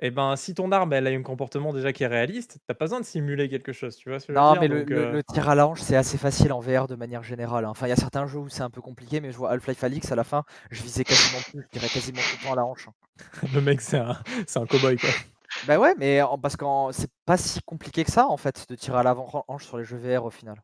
et 0.00 0.08
eh 0.08 0.10
ben, 0.10 0.34
si 0.34 0.54
ton 0.54 0.72
arme, 0.72 0.92
elle 0.92 1.06
a 1.06 1.10
un 1.10 1.22
comportement 1.22 1.72
déjà 1.72 1.92
qui 1.92 2.02
est 2.02 2.08
réaliste, 2.08 2.58
t'as 2.66 2.74
pas 2.74 2.86
besoin 2.86 2.98
de 2.98 3.04
simuler 3.04 3.48
quelque 3.48 3.72
chose, 3.72 3.94
tu 3.96 4.08
vois 4.08 4.18
ce 4.18 4.26
que 4.26 4.32
Non, 4.32 4.56
mais 4.60 4.68
euh 4.68 5.12
le, 5.12 5.22
tir 5.22 5.48
à 5.48 5.54
la 5.54 5.68
hanche, 5.68 5.80
c'est 5.80 5.94
assez 5.94 6.18
facile 6.18 6.52
en 6.52 6.58
VR 6.58 6.88
de 6.88 6.96
manière 6.96 7.22
générale. 7.22 7.64
Hein. 7.64 7.70
Enfin, 7.70 7.86
il 7.86 7.90
y 7.90 7.92
a 7.92 7.96
certains 7.96 8.26
jeux 8.26 8.40
où 8.40 8.48
c'est 8.48 8.62
un 8.62 8.70
peu 8.70 8.80
compliqué, 8.80 9.20
mais 9.20 9.30
je 9.30 9.36
vois 9.36 9.52
Half-Life 9.52 9.84
Alyx 9.84 10.10
à 10.10 10.16
la 10.16 10.24
fin, 10.24 10.42
je 10.72 10.82
visais 10.82 11.04
quasiment 11.04 11.40
plus, 11.48 11.62
je 11.62 11.68
tirais 11.78 11.88
quasiment 11.88 12.18
tout 12.18 12.36
le 12.40 12.44
temps 12.44 12.52
à 12.52 12.56
la 12.56 12.64
hanche. 12.66 12.88
Hein. 12.88 13.46
Le 13.54 13.60
mec, 13.60 13.80
c'est 13.80 13.98
un, 13.98 14.18
un 14.56 14.66
cowboy, 14.66 14.96
quoi. 14.96 15.10
Bah 15.68 15.78
ouais, 15.78 15.94
mais 15.96 16.20
parce 16.42 16.56
que 16.56 16.64
c'est 16.90 17.10
pas 17.24 17.36
si 17.36 17.60
compliqué 17.62 18.02
que 18.02 18.10
ça, 18.10 18.26
en 18.26 18.36
fait, 18.36 18.68
de 18.68 18.74
tirer 18.74 18.98
à 18.98 19.04
l'avant-hanche 19.04 19.64
sur 19.64 19.78
les 19.78 19.84
jeux 19.84 19.96
VR 19.96 20.24
au 20.24 20.30
final. 20.30 20.60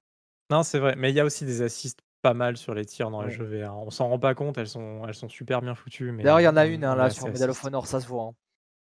Non, 0.50 0.62
c'est 0.62 0.78
vrai, 0.78 0.94
mais 0.96 1.10
il 1.10 1.14
y 1.14 1.20
a 1.20 1.24
aussi 1.24 1.44
des 1.44 1.62
assists 1.62 2.00
pas 2.22 2.34
mal 2.34 2.56
sur 2.56 2.74
les 2.74 2.84
tirs 2.84 3.10
dans 3.10 3.22
les 3.22 3.30
jeux 3.30 3.44
VR. 3.44 3.76
On 3.78 3.90
s'en 3.90 4.08
rend 4.08 4.18
pas 4.18 4.34
compte, 4.34 4.58
elles 4.58 4.68
sont, 4.68 5.06
elles 5.06 5.14
sont 5.14 5.28
super 5.28 5.62
bien 5.62 5.74
foutues. 5.74 6.12
D'ailleurs, 6.18 6.40
il 6.40 6.44
y 6.44 6.48
en 6.48 6.56
a 6.56 6.66
une 6.66 6.84
hein, 6.84 6.94
là 6.94 7.08
sur 7.10 7.28
Medal 7.28 7.50
of 7.50 7.64
Honor, 7.64 7.86
ça 7.86 8.00
se 8.00 8.06
voit. 8.06 8.32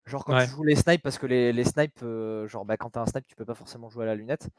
Genre 0.06 0.24
quand 0.24 0.40
tu 0.40 0.52
joues 0.52 0.64
les 0.64 0.76
snipes, 0.76 1.02
parce 1.02 1.18
que 1.18 1.26
les, 1.26 1.52
les 1.52 1.64
snipes, 1.64 2.04
euh, 2.04 2.48
genre 2.48 2.64
bah, 2.64 2.78
quand 2.78 2.92
t'as 2.92 3.02
un 3.02 3.06
snipe, 3.08 3.26
tu 3.28 3.36
peux 3.36 3.46
pas 3.46 3.56
forcément 3.56 3.90
jouer 3.90 4.04
à 4.04 4.08
la 4.08 4.16
lunette. 4.16 4.50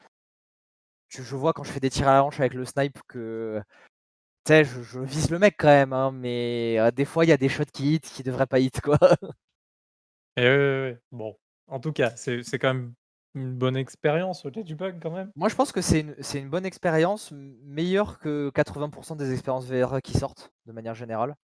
Tu, 1.09 1.23
je 1.23 1.37
vois 1.37 1.53
quand 1.53 1.63
je 1.63 1.71
fais 1.71 1.79
des 1.79 1.91
tirs 1.91 2.09
à 2.09 2.15
la 2.15 2.25
hanche 2.25 2.41
avec 2.41 2.55
le 2.55 2.65
snipe 2.65 2.99
que 3.07 3.63
tu 4.45 4.53
sais, 4.53 4.65
je, 4.65 5.01
vise 5.01 5.31
le 5.31 5.39
mec 5.39 5.55
quand 5.57 5.69
même, 5.69 5.93
hein, 5.93 6.11
mais 6.13 6.77
euh, 6.81 6.91
des 6.91 7.05
fois 7.05 7.25
il 7.25 7.29
y 7.29 7.33
a 7.33 7.37
des 7.37 7.49
shots 7.49 7.65
qui 7.73 7.95
hit 7.95 8.03
qui 8.05 8.25
devraient 8.25 8.47
pas 8.47 8.59
hit 8.59 8.81
quoi. 8.81 8.99
Et 10.37 10.43
ouais, 10.43 10.49
ouais, 10.49 11.01
bon. 11.13 11.37
En 11.69 11.81
tout 11.81 11.93
cas, 11.93 12.13
c'est 12.17 12.59
quand 12.59 12.75
même 12.75 12.95
une 13.37 13.53
bonne 13.53 13.77
expérience 13.77 14.45
au 14.47 14.51
du 14.51 14.75
bug 14.75 14.99
quand 15.01 15.11
même. 15.11 15.31
Moi, 15.37 15.49
je 15.49 15.55
pense 15.55 15.71
que 15.71 15.83
c'est 15.83 16.01
une, 16.01 16.17
une 16.35 16.49
bonne 16.49 16.65
expérience, 16.65 17.33
meilleure 17.65 18.19
que 18.19 18.51
80% 18.51 19.17
des 19.17 19.33
expériences 19.33 19.67
VR 19.67 20.01
qui 20.03 20.19
sortent 20.19 20.51
de 20.65 20.73
manière 20.73 20.95
générale. 20.95 21.37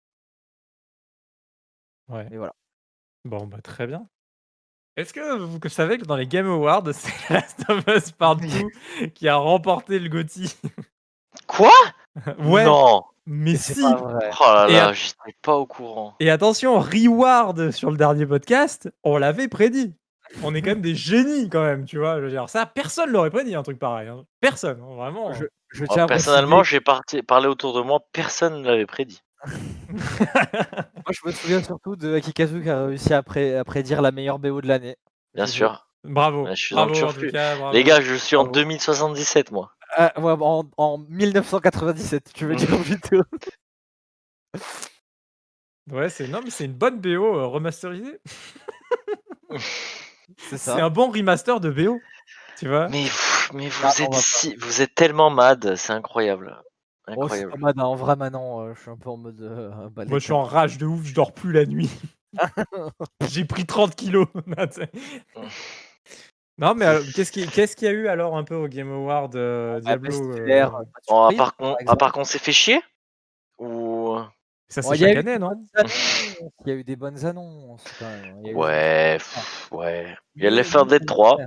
Ouais. 2.09 2.29
Et 2.31 2.39
voilà. 2.39 2.55
Bon, 3.25 3.47
bah 3.47 3.61
très 3.61 3.87
bien. 3.87 4.09
Est-ce 4.97 5.13
que 5.13 5.39
vous 5.39 5.59
savez 5.69 5.99
que 5.99 6.05
dans 6.05 6.17
les 6.17 6.27
Game 6.27 6.47
Awards, 6.47 6.85
c'est 6.93 7.33
Last 7.33 7.65
of 7.69 7.85
Us 7.89 8.13
Partout 8.13 8.71
qui 9.15 9.29
a 9.29 9.37
remporté 9.37 9.99
le 9.99 10.09
GOTY? 10.09 10.57
Quoi? 11.47 11.73
Ouais. 12.41 12.65
Non. 12.65 13.05
Mais 13.25 13.55
si. 13.55 13.85
Oh 13.85 14.09
là 14.09 14.67
là, 14.67 14.93
j'étais 14.93 15.37
pas 15.43 15.55
au 15.57 15.65
courant. 15.65 16.17
Et 16.19 16.29
attention, 16.29 16.81
Reward 16.81 17.71
sur 17.71 17.93
le 17.93 17.97
dernier 17.97 18.27
podcast, 18.27 18.93
on 19.05 19.17
l'avait 19.17 19.47
prédit. 19.47 19.95
On 20.43 20.55
est 20.55 20.63
quand 20.63 20.71
même 20.71 20.81
des 20.81 20.95
génies 20.95 21.49
quand 21.49 21.63
même, 21.63 21.85
tu 21.85 21.99
vois. 21.99 22.17
Je 22.19 22.25
veux 22.25 22.31
dire, 22.31 22.49
ça, 22.49 22.67
personne 22.67 23.11
l'aurait 23.11 23.31
prédit 23.31 23.55
un 23.55 23.63
truc 23.63 23.79
pareil. 23.79 24.09
Hein. 24.09 24.25
Personne, 24.41 24.81
hein, 24.81 24.95
vraiment. 24.95 25.33
Je, 25.33 25.45
je 25.71 25.85
tiens 25.87 26.07
personnellement, 26.07 26.63
j'ai 26.63 26.81
parlé 26.81 27.47
autour 27.47 27.75
de 27.77 27.83
moi, 27.83 28.01
personne 28.13 28.63
ne 28.63 28.67
l'avait 28.67 28.87
prédit. 28.87 29.23
Moi, 29.47 31.13
je 31.13 31.21
me 31.27 31.33
souviens 31.33 31.63
surtout 31.63 31.97
de 31.97 32.15
Akikazu 32.15 32.63
qui 32.63 32.69
a 32.69 32.85
réussi 32.85 33.15
à, 33.15 33.23
prédire 33.23 34.03
la 34.03 34.13
meilleure 34.13 34.39
BO 34.39 34.61
de 34.61 34.69
l'année. 34.69 34.97
Bien 35.35 35.47
sûr. 35.47 35.87
Bravo. 36.05 36.47
je 36.51 36.55
suis 36.55 36.75
bravo, 36.75 37.73
Les 37.73 37.85
gars, 37.85 38.01
je 38.01 38.15
suis 38.15 38.37
en 38.37 38.45
2077, 38.45 39.51
moi. 39.51 39.73
Ah, 39.97 40.13
en, 40.17 40.99
1997, 41.09 42.33
tu 42.35 42.47
veux 42.47 42.55
dire 42.55 42.69
plutôt. 42.85 43.23
Ouais, 45.91 46.09
c'est 46.09 46.29
non, 46.29 46.41
mais 46.45 46.51
c'est 46.51 46.67
une 46.67 46.75
bonne 46.75 47.01
BO 47.01 47.09
euh, 47.09 47.47
remasterisée. 47.47 48.21
c'est 50.49 50.59
ça. 50.59 50.77
C'est 50.77 50.81
un 50.81 50.91
bon 50.91 51.11
remaster 51.11 51.61
de 51.61 51.71
BO, 51.71 52.01
tu 52.59 52.69
vois. 52.69 52.89
Mais, 52.89 53.05
mais 53.53 53.69
vous, 53.69 53.85
ah, 53.85 54.03
êtes 54.03 54.15
si, 54.15 54.55
vous 54.57 54.83
êtes 54.83 54.95
tellement 54.95 55.31
mad, 55.31 55.77
c'est 55.77 55.93
incroyable. 55.93 56.63
Oh, 57.17 57.29
hein. 57.31 57.73
en 57.79 57.95
vrai, 57.95 58.17
maintenant, 58.17 58.61
euh, 58.61 58.75
je 58.75 58.81
suis 58.81 58.91
un 58.91 58.97
peu 58.97 59.11
en 59.11 59.17
mode. 59.17 59.41
Euh, 59.41 59.71
Moi, 60.07 60.19
je 60.19 60.25
suis 60.25 60.33
en 60.33 60.45
rage 60.45 60.79
de 60.79 60.87
ouf, 60.87 61.05
je 61.05 61.15
dors 61.15 61.33
plus 61.33 61.53
la 61.53 61.67
nuit. 61.67 61.91
J'ai 63.29 63.45
pris 63.45 63.67
30 63.67 63.97
kilos. 63.97 64.27
non, 66.59 66.75
mais 66.75 66.99
qu'est-ce 67.15 67.77
qu'il 67.77 67.89
y 67.89 67.91
a 67.91 67.93
eu 67.93 68.09
alors 68.09 68.37
un 68.37 68.45
peu 68.45 68.55
au 68.55 68.69
Game 68.69 68.93
Award 68.93 69.35
euh, 69.35 69.79
ah, 69.79 69.81
Diablo 69.81 70.33
à 71.09 71.31
part 71.37 71.57
qu'on 71.57 71.75
par 71.99 72.27
s'est 72.27 72.39
fait 72.39 72.53
chier? 72.53 72.81
Ça, 74.71 74.83
c'est 74.83 74.97
chaque 74.97 75.17
année, 75.17 75.37
non? 75.39 75.51
Il 76.65 76.69
y 76.69 76.71
a 76.71 76.75
eu 76.75 76.85
des 76.85 76.95
bonnes 76.95 77.27
annonces. 77.27 77.85
ouais, 78.55 79.19
ouais. 79.73 80.17
Il 80.37 80.45
y 80.45 80.47
a 80.47 80.51
l'Effort 80.51 80.87
Dead 80.87 81.05
3. 81.05 81.39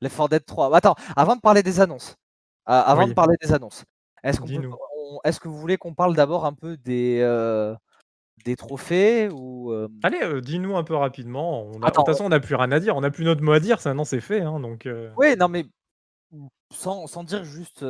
L'Effort 0.00 0.28
Dead 0.28 0.44
3. 0.44 0.74
Attends, 0.76 0.94
avant 1.16 1.34
de 1.34 1.40
parler 1.40 1.64
des 1.64 1.80
annonces. 1.80 2.14
avant 2.64 3.08
de 3.08 3.12
parler 3.14 3.36
des 3.42 3.52
annonces. 3.52 3.84
Est-ce 4.22 4.40
qu'on 4.40 4.46
peut 4.46 4.70
est-ce 5.24 5.40
que 5.40 5.48
vous 5.48 5.58
voulez 5.58 5.78
qu'on 5.78 5.94
parle 5.94 6.14
d'abord 6.14 6.44
un 6.44 6.52
peu 6.52 6.76
des, 6.76 7.18
des 8.44 8.54
trophées 8.56 9.28
ou 9.28 9.72
Allez, 10.04 10.40
dis-nous 10.40 10.76
un 10.76 10.84
peu 10.84 10.94
rapidement. 10.94 11.68
de 11.72 11.90
toute 11.90 12.06
façon, 12.06 12.26
on 12.26 12.28
n'a 12.28 12.40
plus 12.40 12.54
rien 12.54 12.70
à 12.70 12.78
dire. 12.78 12.96
On 12.96 13.00
n'a 13.00 13.10
plus 13.10 13.24
notre 13.24 13.42
mot 13.42 13.52
à 13.52 13.60
dire. 13.60 13.80
Ça, 13.80 13.92
non, 13.92 14.04
c'est 14.04 14.20
fait. 14.20 14.42
Hein, 14.42 14.60
donc, 14.60 14.88
Oui, 15.16 15.36
non, 15.36 15.48
mais 15.48 15.66
sans, 16.72 17.08
sans 17.08 17.24
dire 17.24 17.42
juste, 17.42 17.84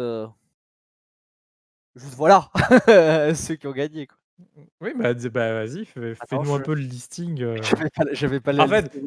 juste 1.94 2.14
voilà, 2.14 2.48
ceux 3.34 3.56
qui 3.56 3.66
ont 3.66 3.72
gagné. 3.72 4.06
Quoi. 4.06 4.16
Oui, 4.80 4.92
bah, 4.94 5.12
bah 5.14 5.52
vas-y, 5.52 5.84
fais-nous 5.84 6.54
un 6.54 6.60
peu 6.60 6.74
le 6.74 6.82
listing. 6.82 7.42
Euh. 7.42 7.60
Je 8.12 8.26
vais 8.26 8.38
pas, 8.38 8.52
en, 8.54 8.68
fait, 8.68 9.00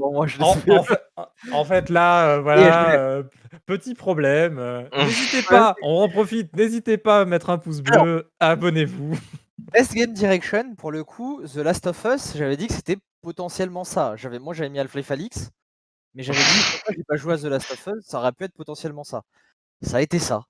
en, 1.52 1.64
fait, 1.64 1.90
là, 1.90 2.36
euh, 2.36 2.40
voilà, 2.42 2.92
euh, 3.00 3.24
petit 3.66 3.94
problème. 3.94 4.60
n'hésitez 4.98 5.42
pas, 5.44 5.76
on 5.82 6.02
en 6.02 6.10
profite, 6.10 6.54
n'hésitez 6.56 6.98
pas 6.98 7.22
à 7.22 7.26
mettre 7.26 7.50
un 7.50 7.58
pouce 7.58 7.82
bleu, 7.82 8.30
abonnez-vous. 8.40 9.18
Best 9.74 9.94
Game 9.94 10.12
Direction, 10.12 10.76
pour 10.76 10.92
le 10.92 11.06
coup, 11.06 11.42
The 11.48 11.58
Last 11.58 11.88
of 11.88 12.04
Us, 12.04 12.36
j'avais 12.36 12.58
dit 12.58 12.68
que 12.68 12.74
c'était 12.74 12.98
potentiellement 13.22 13.86
ça. 13.86 14.16
J'avais, 14.18 14.40
moi, 14.40 14.54
j'avais 14.54 14.70
mis 14.70 14.80
Half-Life 14.80 15.12
Alix, 15.12 15.52
mais 16.14 16.24
j'avais 16.24 16.40
dit 16.40 16.62
pourquoi 16.74 16.94
j'ai 16.98 17.04
pas 17.04 17.16
joué 17.16 17.34
à 17.36 17.38
The 17.38 17.46
Last 17.46 17.72
of 17.72 17.88
Us, 17.88 18.06
ça 18.06 18.20
aurait 18.20 18.34
pu 18.34 18.44
être 18.44 18.54
potentiellement 18.54 19.06
ça. 19.06 19.22
Ça 19.82 19.98
a 19.98 20.02
été 20.02 20.20
ça. 20.20 20.44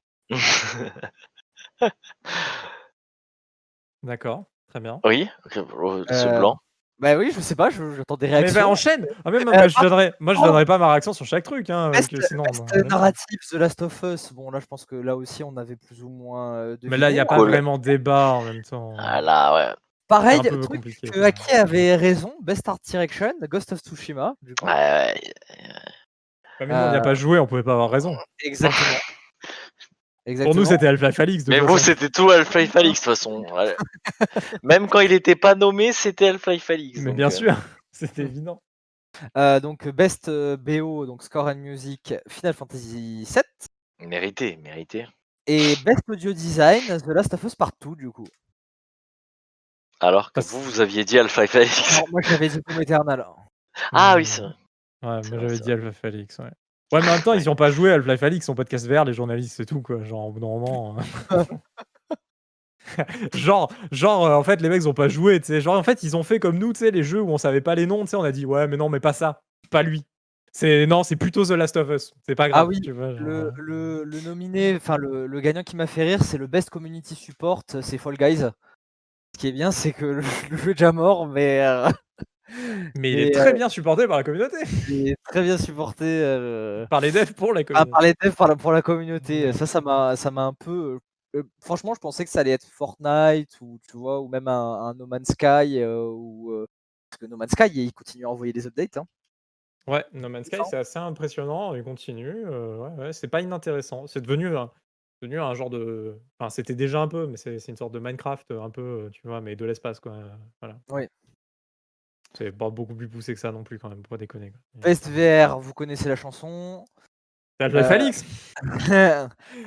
D'accord. 4.04 4.51
Très 4.72 4.80
bien. 4.80 5.02
Oui, 5.04 5.28
ce 5.52 5.60
euh, 5.60 6.40
blanc. 6.40 6.58
Bah 6.98 7.18
oui, 7.18 7.34
je 7.36 7.42
sais 7.42 7.56
pas, 7.56 7.70
j'attends 7.70 8.16
des 8.16 8.28
réactions. 8.28 8.56
Mais 8.56 8.62
bah 8.62 8.68
enchaîne 8.70 9.06
ah, 9.26 9.32
même, 9.32 9.46
euh, 9.50 9.68
je 9.68 9.82
donnerai, 9.82 10.14
Moi, 10.22 10.34
je 10.34 10.40
donnerai 10.40 10.64
pas 10.64 10.78
ma 10.78 10.92
réaction 10.92 11.12
sur 11.12 11.26
chaque 11.26 11.44
truc. 11.44 11.70
Hein, 11.70 11.92
sinon, 12.28 12.44
narrative 12.86 13.40
The 13.50 13.56
Last 13.56 13.82
of 13.82 14.02
Us. 14.04 14.32
Bon, 14.32 14.50
là, 14.50 14.62
je 14.62 14.66
pense 14.68 14.86
que 14.86 14.96
là 14.96 15.18
aussi, 15.18 15.44
on 15.44 15.58
avait 15.58 15.76
plus 15.76 16.04
ou 16.04 16.10
moins. 16.10 16.54
Euh, 16.54 16.78
mais 16.84 16.98
là, 16.98 17.10
il 17.10 17.14
n'y 17.14 17.20
a 17.20 17.26
pas 17.26 17.38
vraiment 17.38 17.78
débat 17.80 18.30
en 18.30 18.44
même 18.44 18.62
temps. 18.62 18.94
Ah 18.98 19.22
là, 19.22 19.56
ouais. 19.56 19.76
Pareil, 20.08 20.40
truc 20.40 20.84
que 21.12 21.22
Aki 21.22 21.52
avait 21.52 21.96
raison, 21.96 22.34
Best 22.42 22.70
Art 22.70 22.80
Direction, 22.86 23.34
Ghost 23.50 23.74
of 23.74 23.80
Tsushima. 23.80 24.36
Du 24.42 24.56
coup. 24.56 24.66
Ouais, 24.66 24.72
ouais. 24.72 25.22
mais 26.62 26.68
nous, 26.68 26.74
on 26.74 26.92
n'y 26.92 26.98
a 26.98 27.02
pas 27.02 27.14
joué, 27.14 27.40
on 27.40 27.48
pouvait 27.48 27.64
pas 27.64 27.74
avoir 27.74 27.90
raison. 27.90 28.16
Exactement. 28.42 29.00
Pour 30.26 30.56
nous, 30.56 30.66
c'était 30.66 30.88
Alpha 30.88 31.12
Falix. 31.12 31.48
Mais 31.48 31.60
vous, 31.60 31.80
c'était 31.80 32.10
tout 32.10 32.30
Alpha 32.30 32.66
Falix, 32.68 32.92
de 32.92 32.96
toute 32.96 33.04
façon. 33.04 33.44
Même 34.64 34.88
quand 34.88 35.00
il 35.00 35.10
n'était 35.10 35.36
pas 35.36 35.56
nommé, 35.56 35.94
c'était 35.94 36.28
Alpha 36.28 36.58
Falix. 36.60 37.00
Mais 37.00 37.14
bien 37.14 37.28
euh. 37.28 37.32
sûr, 37.32 37.58
c'était 37.92 38.24
évident. 38.24 38.62
Euh, 39.38 39.60
donc, 39.60 39.88
Best 39.90 40.30
euh, 40.30 40.58
BO, 40.58 41.06
donc 41.06 41.24
Score 41.24 41.48
and 41.48 41.56
Music, 41.56 42.14
Final 42.28 42.54
Fantasy 42.54 43.28
VII. 43.28 44.08
Mérité, 44.08 44.58
mérité. 44.58 45.08
Et 45.48 45.76
Best 45.84 46.04
Audio 46.08 46.34
Design, 46.34 46.82
The 46.86 47.08
Last 47.08 47.34
of 47.34 47.44
Us 47.44 47.56
Partout, 47.56 47.96
du 47.96 48.10
coup. 48.12 48.28
Alors 50.00 50.32
que 50.32 50.40
vous, 50.40 50.62
vous 50.62 50.82
aviez 50.82 51.04
dit 51.04 51.18
Alpha 51.18 51.48
Falix. 51.48 52.02
moi, 52.12 52.22
j'avais 52.22 52.50
dit 52.50 52.60
Doom 52.68 52.82
Eternal. 52.82 53.26
Ah 53.92 54.14
oui, 54.16 54.26
c'est 54.26 54.42
vrai. 54.42 54.54
Ouais, 55.04 55.10
moi 55.10 55.22
j'avais 55.24 55.60
dit 55.60 55.72
Alpha 55.72 55.92
Falix, 55.92 56.38
ouais. 56.40 56.52
Ouais, 56.92 57.00
mais 57.00 57.08
en 57.08 57.14
même 57.14 57.24
temps, 57.24 57.34
ils 57.34 57.46
n'ont 57.46 57.56
pas 57.56 57.72
joué 57.72 57.92
à 57.92 57.96
Half-Life 57.96 58.24
Alix, 58.24 58.46
son 58.46 58.56
podcast 58.56 58.86
vert, 58.86 59.06
les 59.06 59.14
journalistes, 59.14 59.56
c'est 59.56 59.66
tout, 59.66 59.82
quoi. 59.82 60.04
Genre, 60.04 60.28
au 60.28 60.32
bout 60.32 60.42
d'un 60.42 60.48
moment. 60.48 60.98
Hein. 61.30 61.46
genre, 63.34 63.72
genre 63.92 64.26
euh, 64.26 64.36
en 64.36 64.44
fait, 64.44 64.62
les 64.62 64.68
mecs 64.68 64.84
n'ont 64.84 64.94
pas 64.94 65.08
joué, 65.08 65.40
tu 65.40 65.48
sais. 65.48 65.62
Genre, 65.62 65.78
en 65.78 65.84
fait, 65.84 66.04
ils 66.04 66.18
ont 66.18 66.24
fait 66.24 66.40
comme 66.40 66.58
nous, 66.58 66.74
tu 66.74 66.80
sais, 66.80 66.92
les 66.92 67.04
jeux 67.04 67.22
où 67.22 67.30
on 67.30 67.38
savait 67.38 67.62
pas 67.62 67.76
les 67.76 67.86
noms, 67.86 68.02
tu 68.02 68.10
sais. 68.10 68.18
On 68.18 68.24
a 68.24 68.34
dit, 68.34 68.46
ouais, 68.46 68.68
mais 68.68 68.76
non, 68.76 68.90
mais 68.90 69.00
pas 69.00 69.14
ça, 69.14 69.42
pas 69.70 69.84
lui. 69.84 70.06
C'est 70.52 70.86
non, 70.86 71.04
c'est 71.04 71.16
plutôt 71.16 71.46
The 71.46 71.52
Last 71.52 71.78
of 71.78 71.90
Us. 71.90 72.14
C'est 72.28 72.36
pas 72.36 72.50
grave. 72.50 72.66
Ah 72.66 72.68
oui, 72.68 72.82
le, 72.86 73.52
le, 73.58 74.04
le, 74.04 74.22
nominé, 74.22 74.76
enfin 74.76 74.98
le, 74.98 75.26
le, 75.26 75.40
gagnant 75.40 75.64
qui 75.64 75.78
m'a 75.78 75.88
fait 75.88 76.04
rire, 76.04 76.24
c'est 76.24 76.38
le 76.38 76.48
Best 76.48 76.70
Community 76.70 77.16
Support, 77.16 77.64
c'est 77.82 77.98
Fall 77.98 78.18
Guys. 78.18 78.50
Ce 79.34 79.40
qui 79.40 79.48
est 79.48 79.54
bien, 79.54 79.72
c'est 79.72 79.94
que 79.94 80.06
le, 80.06 80.22
jeu 80.58 80.72
est 80.72 80.74
déjà 80.74 80.92
mort, 80.92 81.26
mais 81.26 81.62
euh, 81.62 81.90
mais 82.98 83.12
il 83.12 83.20
est 83.20 83.32
très 83.32 83.54
bien 83.54 83.70
supporté 83.70 84.08
par 84.08 84.18
la 84.18 84.24
communauté. 84.24 84.58
Il 84.90 85.10
est 85.10 85.18
très 85.24 85.42
bien 85.42 85.58
supporté 85.58 86.06
euh, 86.06 86.86
par 86.88 87.02
les 87.02 87.12
devs 87.12 87.34
pour 87.34 87.54
la 87.54 87.64
communauté. 87.64 87.90
Ah, 87.90 87.92
par 87.92 88.02
les 88.02 88.14
devs 88.14 88.58
pour 88.58 88.72
la, 88.72 88.82
communauté. 88.82 89.54
Ça, 89.54 89.66
ça 89.66 89.82
m'a, 89.82 90.16
ça 90.16 90.32
m'a 90.32 90.44
un 90.44 90.54
peu. 90.54 91.00
Euh, 91.36 91.44
franchement, 91.60 91.94
je 91.94 92.00
pensais 92.00 92.26
que 92.26 92.30
ça 92.30 92.42
allait 92.42 92.52
être 92.52 92.66
Fortnite 92.66 93.58
ou 93.62 93.80
tu 93.90 93.98
vois, 93.98 94.20
ou 94.20 94.28
même 94.28 94.48
un, 94.48 94.94
No 94.96 95.08
Man's 95.08 95.32
Sky 95.32 95.80
euh, 95.80 96.04
ou 96.04 96.68
parce 97.10 97.20
que 97.20 97.26
No 97.26 97.38
Man's 97.38 97.52
Sky, 97.52 97.72
il 97.74 97.94
continue 97.94 98.26
à 98.26 98.30
envoyer 98.30 98.54
des 98.54 98.68
updates. 98.68 98.98
Hein. 98.98 99.08
Ouais, 99.88 100.06
No 100.14 100.30
Man's 100.30 100.48
Sky, 100.48 100.58
c'est 100.70 100.78
assez 100.78 101.00
impressionnant. 101.00 101.74
Il 101.76 101.84
continue. 101.84 102.46
ouais, 102.48 102.90
ouais, 102.98 103.14
c'est 103.14 103.28
pas 103.28 103.42
inintéressant. 103.42 104.08
C'est 104.08 104.22
devenu 104.22 104.50
devenu 105.22 105.40
un 105.40 105.54
genre 105.54 105.70
de. 105.70 106.18
Enfin, 106.40 106.50
c'était 106.50 106.76
déjà 106.76 107.00
un 107.00 107.08
peu, 107.08 107.28
mais 107.28 107.38
c'est 107.38 107.68
une 107.68 107.78
sorte 107.78 107.94
de 107.94 108.00
Minecraft, 108.00 108.52
un 108.52 108.70
peu, 108.70 109.10
tu 109.12 109.28
vois, 109.28 109.42
mais 109.42 109.56
de 109.56 109.66
l'espace, 109.66 110.00
quoi. 110.00 110.18
Voilà. 110.60 110.80
Oui. 110.90 111.08
C'est 112.38 112.52
pas 112.52 112.70
beaucoup 112.70 112.96
plus 112.96 113.10
poussé 113.10 113.34
que 113.34 113.40
ça 113.40 113.52
non 113.52 113.64
plus 113.64 113.80
quand 113.80 113.90
même, 113.90 114.04
pas 114.04 114.18
déconner. 114.18 114.54
Best 114.76 115.10
VR, 115.10 115.60
vous 115.60 115.74
connaissez 115.74 116.08
la 116.10 116.16
chanson. 116.16 116.86
T'as 117.58 117.68
le 117.68 117.84
Falix 117.84 118.26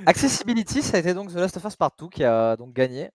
Accessibility, 0.06 0.82
ça 0.82 0.96
a 0.96 1.00
été 1.00 1.14
donc 1.14 1.30
The 1.32 1.36
Last 1.36 1.56
of 1.56 1.64
Us 1.64 1.76
Partout 1.76 2.08
qui 2.08 2.24
a 2.24 2.56
donc 2.56 2.72
gagné 2.72 3.10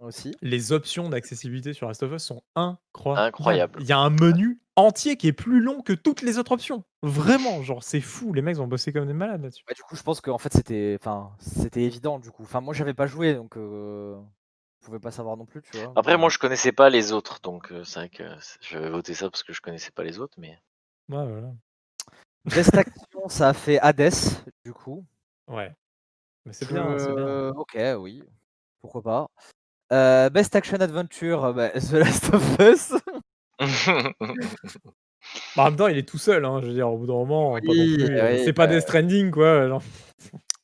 aussi. 0.00 0.34
Les 0.42 0.72
options 0.72 1.08
d'accessibilité 1.08 1.72
sur 1.72 1.86
Last 1.86 2.02
of 2.02 2.12
Us 2.12 2.22
sont 2.22 2.42
incroyables. 2.56 3.28
Incroyable. 3.28 3.78
Il 3.80 3.86
y 3.86 3.92
a 3.92 3.98
un 3.98 4.10
menu 4.10 4.60
entier 4.76 5.16
qui 5.16 5.28
est 5.28 5.32
plus 5.32 5.60
long 5.60 5.82
que 5.82 5.92
toutes 5.92 6.22
les 6.22 6.38
autres 6.38 6.52
options. 6.52 6.84
Vraiment, 7.02 7.62
genre 7.62 7.84
c'est 7.84 8.00
fou, 8.00 8.32
les 8.32 8.42
mecs 8.42 8.58
ont 8.58 8.66
bossé 8.66 8.92
comme 8.92 9.06
des 9.06 9.12
malades 9.12 9.42
là-dessus. 9.42 9.64
Bah, 9.68 9.74
du 9.74 9.82
coup, 9.82 9.96
je 9.96 10.02
pense 10.02 10.20
qu'en 10.20 10.38
fait 10.38 10.52
c'était 10.52 10.96
enfin 11.00 11.30
c'était 11.38 11.82
évident 11.82 12.18
du 12.18 12.30
coup. 12.30 12.42
Enfin 12.42 12.60
moi 12.60 12.74
j'avais 12.74 12.94
pas 12.94 13.06
joué 13.06 13.34
donc 13.34 13.56
euh, 13.56 14.16
pouvais 14.84 15.00
pas 15.00 15.10
savoir 15.10 15.36
non 15.36 15.46
plus, 15.46 15.62
tu 15.62 15.78
vois. 15.78 15.92
Après, 15.96 16.16
moi, 16.16 16.28
je 16.28 16.38
connaissais 16.38 16.72
pas 16.72 16.90
les 16.90 17.12
autres, 17.12 17.40
donc 17.40 17.72
euh, 17.72 17.84
c'est 17.84 18.00
vrai 18.00 18.08
que 18.08 18.24
je 18.60 18.78
vais 18.78 18.90
voter 18.90 19.14
ça 19.14 19.30
parce 19.30 19.42
que 19.42 19.52
je 19.52 19.60
connaissais 19.60 19.90
pas 19.90 20.04
les 20.04 20.18
autres, 20.18 20.34
mais. 20.38 20.58
Ouais, 21.08 21.26
voilà. 21.26 21.52
Best 22.44 22.74
Action, 22.78 23.28
ça 23.28 23.48
a 23.48 23.52
fait 23.54 23.78
Hades, 23.80 24.12
du 24.64 24.72
coup. 24.72 25.04
Ouais. 25.48 25.72
Mais 26.44 26.52
c'est 26.52 26.68
bien, 26.68 26.94
bien. 26.94 27.48
Ok, 27.56 27.78
oui. 27.98 28.22
Pourquoi 28.80 29.02
pas. 29.02 29.28
Euh, 29.92 30.28
Best 30.30 30.54
Action 30.54 30.78
Adventure, 30.80 31.54
bah, 31.54 31.70
The 31.80 31.92
Last 31.92 32.34
of 32.34 32.58
Us. 32.60 32.92
Bah, 35.56 35.62
en 35.62 35.64
même 35.66 35.76
temps, 35.76 35.88
il 35.88 35.96
est 35.96 36.08
tout 36.08 36.18
seul, 36.18 36.44
hein, 36.44 36.60
je 36.60 36.66
veux 36.66 36.74
dire, 36.74 36.90
au 36.90 36.98
bout 36.98 37.06
d'un 37.06 37.14
moment, 37.14 37.58
c'est 37.62 38.52
pas 38.52 38.66
des 38.66 38.80
Stranding, 38.82 39.30
quoi, 39.30 39.80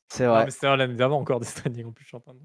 C'est 0.07 0.25
vrai. 0.25 0.45
mais 0.45 0.51
c'était 0.51 0.75
l'année 0.75 0.93
d'avant 0.93 1.19
encore 1.19 1.39
des 1.39 1.47
Stranding 1.47 1.87
en 1.87 1.91
plus, 1.91 2.03
je 2.03 2.09
suis 2.09 2.17
en 2.17 2.19
train 2.19 2.35
de 2.35 2.39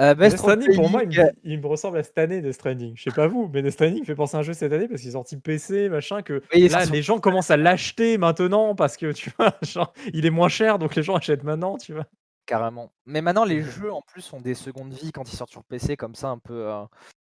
euh, 0.00 0.30
Stranding, 0.30 0.74
pour 0.76 0.90
moi, 0.90 1.02
il 1.42 1.60
me, 1.60 1.66
ressemble 1.66 1.98
à 1.98 2.02
cette 2.04 2.18
année 2.18 2.40
Death 2.40 2.54
Stranding. 2.54 2.96
Je 2.96 3.02
sais 3.02 3.10
pas 3.10 3.26
vous, 3.26 3.50
mais 3.52 3.62
Death 3.62 3.72
Stranding 3.72 4.04
fait 4.04 4.14
penser 4.14 4.36
à 4.36 4.40
un 4.40 4.42
jeu 4.42 4.52
cette 4.52 4.72
année 4.72 4.86
parce 4.86 5.00
qu'il 5.00 5.10
est 5.10 5.14
sorti 5.14 5.36
PC, 5.36 5.88
machin, 5.88 6.22
que 6.22 6.42
là, 6.52 6.84
les 6.84 7.02
gens 7.02 7.18
commencent 7.18 7.50
à 7.50 7.56
l'acheter 7.56 8.16
maintenant 8.16 8.76
parce 8.76 8.96
que, 8.96 9.10
tu 9.12 9.30
vois, 9.36 9.54
genre, 9.62 9.92
il 10.12 10.24
est 10.24 10.30
moins 10.30 10.48
cher, 10.48 10.78
donc 10.78 10.94
les 10.94 11.02
gens 11.02 11.16
achètent 11.16 11.42
maintenant, 11.42 11.78
tu 11.78 11.94
vois. 11.94 12.06
Carrément. 12.46 12.92
Mais 13.06 13.22
maintenant, 13.22 13.44
les 13.44 13.62
jeux, 13.62 13.92
en 13.92 14.00
plus, 14.00 14.32
ont 14.32 14.40
des 14.40 14.54
secondes 14.54 14.92
vies 14.92 15.10
quand 15.10 15.30
ils 15.30 15.36
sortent 15.36 15.50
sur 15.50 15.64
PC, 15.64 15.96
comme 15.96 16.14
ça, 16.14 16.28
un 16.28 16.38
peu, 16.38 16.68
euh, 16.68 16.84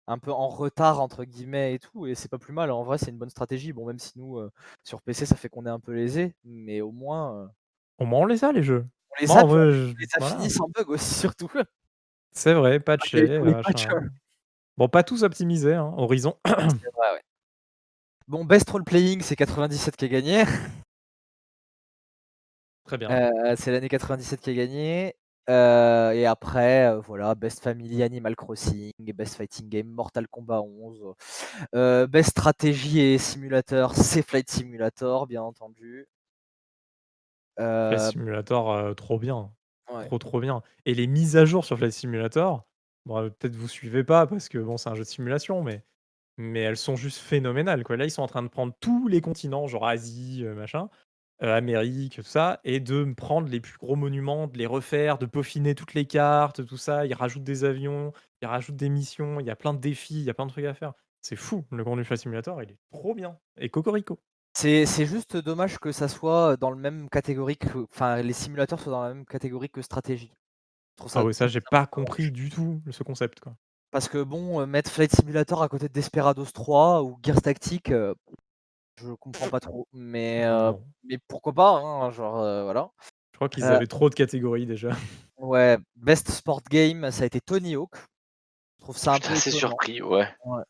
un 0.06 0.18
peu 0.18 0.32
en 0.32 0.48
retard, 0.48 1.00
entre 1.00 1.24
guillemets, 1.24 1.74
et 1.74 1.78
tout, 1.78 2.06
et 2.06 2.14
c'est 2.14 2.30
pas 2.30 2.38
plus 2.38 2.54
mal. 2.54 2.70
En 2.70 2.82
vrai, 2.82 2.96
c'est 2.96 3.10
une 3.10 3.18
bonne 3.18 3.30
stratégie. 3.30 3.74
Bon, 3.74 3.86
même 3.86 3.98
si 3.98 4.12
nous, 4.16 4.38
euh, 4.38 4.50
sur 4.84 5.02
PC, 5.02 5.26
ça 5.26 5.36
fait 5.36 5.50
qu'on 5.50 5.66
est 5.66 5.70
un 5.70 5.80
peu 5.80 5.92
lésé, 5.92 6.34
mais 6.44 6.80
au 6.80 6.92
moins... 6.92 7.50
Au 7.98 8.06
moins, 8.06 8.20
on 8.20 8.26
les 8.26 8.42
a, 8.42 8.52
les 8.52 8.62
jeux. 8.62 8.86
On 9.10 9.22
les 9.22 9.30
a, 9.30 9.94
et 10.00 10.06
ça 10.06 10.20
finit 10.20 10.50
sans 10.50 10.68
bug 10.74 10.88
aussi, 10.88 11.14
surtout. 11.20 11.50
C'est 12.34 12.54
vrai, 12.54 12.80
patché, 12.80 13.40
Bon, 14.76 14.88
pas 14.88 15.04
tous 15.04 15.22
optimisés, 15.22 15.74
hein, 15.74 15.94
Horizon. 15.96 16.36
Bon, 18.26 18.44
Best 18.44 18.68
Role 18.70 18.84
Playing, 18.84 19.20
c'est 19.20 19.36
97 19.36 19.96
qui 19.96 20.04
a 20.06 20.08
gagné. 20.08 20.44
Très 22.84 22.98
bien. 22.98 23.10
Euh, 23.10 23.54
c'est 23.56 23.70
l'année 23.70 23.88
97 23.88 24.40
qui 24.40 24.50
a 24.50 24.54
gagné. 24.54 25.14
Euh, 25.50 26.12
et 26.12 26.24
après, 26.24 26.86
euh, 26.86 27.00
voilà, 27.00 27.34
Best 27.34 27.62
Family 27.62 28.02
Animal 28.02 28.34
Crossing, 28.34 28.92
Best 29.14 29.36
Fighting 29.36 29.68
Game 29.68 29.88
Mortal 29.88 30.26
Kombat 30.26 30.62
11, 30.62 31.14
Best 32.08 32.30
Stratégie 32.30 33.00
et 33.00 33.18
Simulateur, 33.18 33.94
c'est 33.94 34.22
Flight 34.22 34.50
Simulator, 34.50 35.26
bien 35.26 35.42
entendu. 35.42 36.08
Flight 37.58 38.00
Simulator, 38.00 38.94
trop 38.96 39.18
bien. 39.18 39.50
Trop, 39.86 40.18
trop 40.18 40.40
bien. 40.40 40.62
Et 40.86 40.94
les 40.94 41.06
mises 41.06 41.36
à 41.36 41.44
jour 41.44 41.64
sur 41.64 41.76
Flight 41.76 41.92
Simulator, 41.92 42.66
bon, 43.06 43.18
euh, 43.18 43.30
peut-être 43.30 43.56
vous 43.56 43.68
suivez 43.68 44.04
pas 44.04 44.26
parce 44.26 44.48
que 44.48 44.58
bon, 44.58 44.76
c'est 44.76 44.88
un 44.88 44.94
jeu 44.94 45.02
de 45.02 45.08
simulation, 45.08 45.62
mais, 45.62 45.84
elles 46.38 46.76
sont 46.76 46.96
juste 46.96 47.18
phénoménales. 47.18 47.84
Quoi. 47.84 47.96
Là, 47.96 48.04
ils 48.04 48.10
sont 48.10 48.22
en 48.22 48.26
train 48.26 48.42
de 48.42 48.48
prendre 48.48 48.74
tous 48.80 49.08
les 49.08 49.20
continents, 49.20 49.66
genre 49.66 49.86
Asie, 49.86 50.44
euh, 50.44 50.54
machin, 50.54 50.88
euh, 51.42 51.54
Amérique, 51.56 52.16
tout 52.16 52.22
ça, 52.22 52.60
et 52.64 52.80
de 52.80 53.12
prendre 53.16 53.48
les 53.48 53.60
plus 53.60 53.76
gros 53.78 53.96
monuments, 53.96 54.46
de 54.48 54.58
les 54.58 54.66
refaire, 54.66 55.18
de 55.18 55.26
peaufiner 55.26 55.74
toutes 55.74 55.94
les 55.94 56.06
cartes, 56.06 56.64
tout 56.66 56.76
ça. 56.76 57.06
Ils 57.06 57.14
rajoutent 57.14 57.44
des 57.44 57.64
avions, 57.64 58.12
ils 58.42 58.46
rajoutent 58.46 58.76
des 58.76 58.88
missions, 58.88 59.38
il 59.40 59.46
y 59.46 59.50
a 59.50 59.56
plein 59.56 59.74
de 59.74 59.80
défis, 59.80 60.20
il 60.20 60.24
y 60.24 60.30
a 60.30 60.34
plein 60.34 60.46
de 60.46 60.50
trucs 60.50 60.64
à 60.64 60.74
faire. 60.74 60.94
C'est 61.20 61.36
fou, 61.36 61.64
le 61.70 61.84
contenu 61.84 62.04
Flight 62.04 62.20
Simulator, 62.20 62.62
il 62.62 62.70
est 62.72 62.78
trop 62.90 63.14
bien. 63.14 63.38
Et 63.58 63.68
Cocorico. 63.70 64.20
C'est 64.54 65.06
juste 65.06 65.36
dommage 65.36 65.78
que 65.78 65.92
ça 65.92 66.08
soit 66.08 66.56
dans 66.56 66.70
le 66.70 66.76
même 66.76 67.08
catégorie 67.10 67.56
que 67.56 67.86
enfin, 67.90 68.22
les 68.22 68.32
simulateurs 68.32 68.80
soient 68.80 68.92
dans 68.92 69.02
la 69.02 69.12
même 69.12 69.26
catégorie 69.26 69.68
que 69.68 69.82
stratégie. 69.82 70.32
Ah 71.14 71.24
oui, 71.24 71.34
ça, 71.34 71.48
j'ai 71.48 71.60
pas 71.60 71.86
compris 71.86 72.30
du 72.30 72.50
tout 72.50 72.80
ce 72.90 73.02
concept, 73.02 73.40
quoi. 73.40 73.54
Parce 73.90 74.08
que 74.08 74.22
bon, 74.22 74.66
mettre 74.66 74.90
Flight 74.90 75.14
Simulator 75.14 75.62
à 75.62 75.68
côté 75.68 75.88
de 75.88 75.92
Desperados 75.92 76.46
3 76.46 77.02
ou 77.02 77.18
Gears 77.22 77.42
Tactique, 77.42 77.90
je 77.90 79.12
comprends 79.18 79.48
pas 79.48 79.60
trop. 79.60 79.88
Mais, 79.92 80.44
mais 81.02 81.18
pourquoi 81.28 81.52
pas, 81.52 81.70
hein, 81.70 82.10
genre, 82.10 82.36
voilà. 82.64 82.90
Je 83.32 83.38
crois 83.38 83.48
qu'ils 83.48 83.64
avaient 83.64 83.88
trop 83.88 84.08
de 84.08 84.14
catégories 84.14 84.66
déjà. 84.66 84.90
Ouais, 85.36 85.78
Best 85.96 86.30
Sport 86.30 86.62
Game, 86.70 87.10
ça 87.10 87.24
a 87.24 87.26
été 87.26 87.40
Tony 87.40 87.74
Hawk. 87.74 87.96
Je 88.78 88.84
trouve 88.84 88.96
ça 88.96 89.14
un 89.14 89.18
peu 89.18 89.32
assez 89.32 89.50
surpris, 89.50 90.00
ouais. 90.00 90.28
Ouais. 90.44 90.62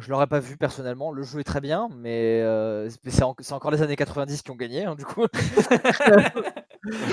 Je 0.00 0.08
l'aurais 0.10 0.26
pas 0.26 0.40
vu 0.40 0.56
personnellement. 0.56 1.12
Le 1.12 1.22
jeu 1.22 1.40
est 1.40 1.44
très 1.44 1.60
bien, 1.60 1.88
mais 1.94 2.40
euh, 2.42 2.88
c'est 3.06 3.52
encore 3.52 3.70
les 3.70 3.82
années 3.82 3.96
90 3.96 4.40
qui 4.42 4.50
ont 4.50 4.56
gagné, 4.56 4.86
hein, 4.86 4.94
du 4.94 5.04
coup. 5.04 5.26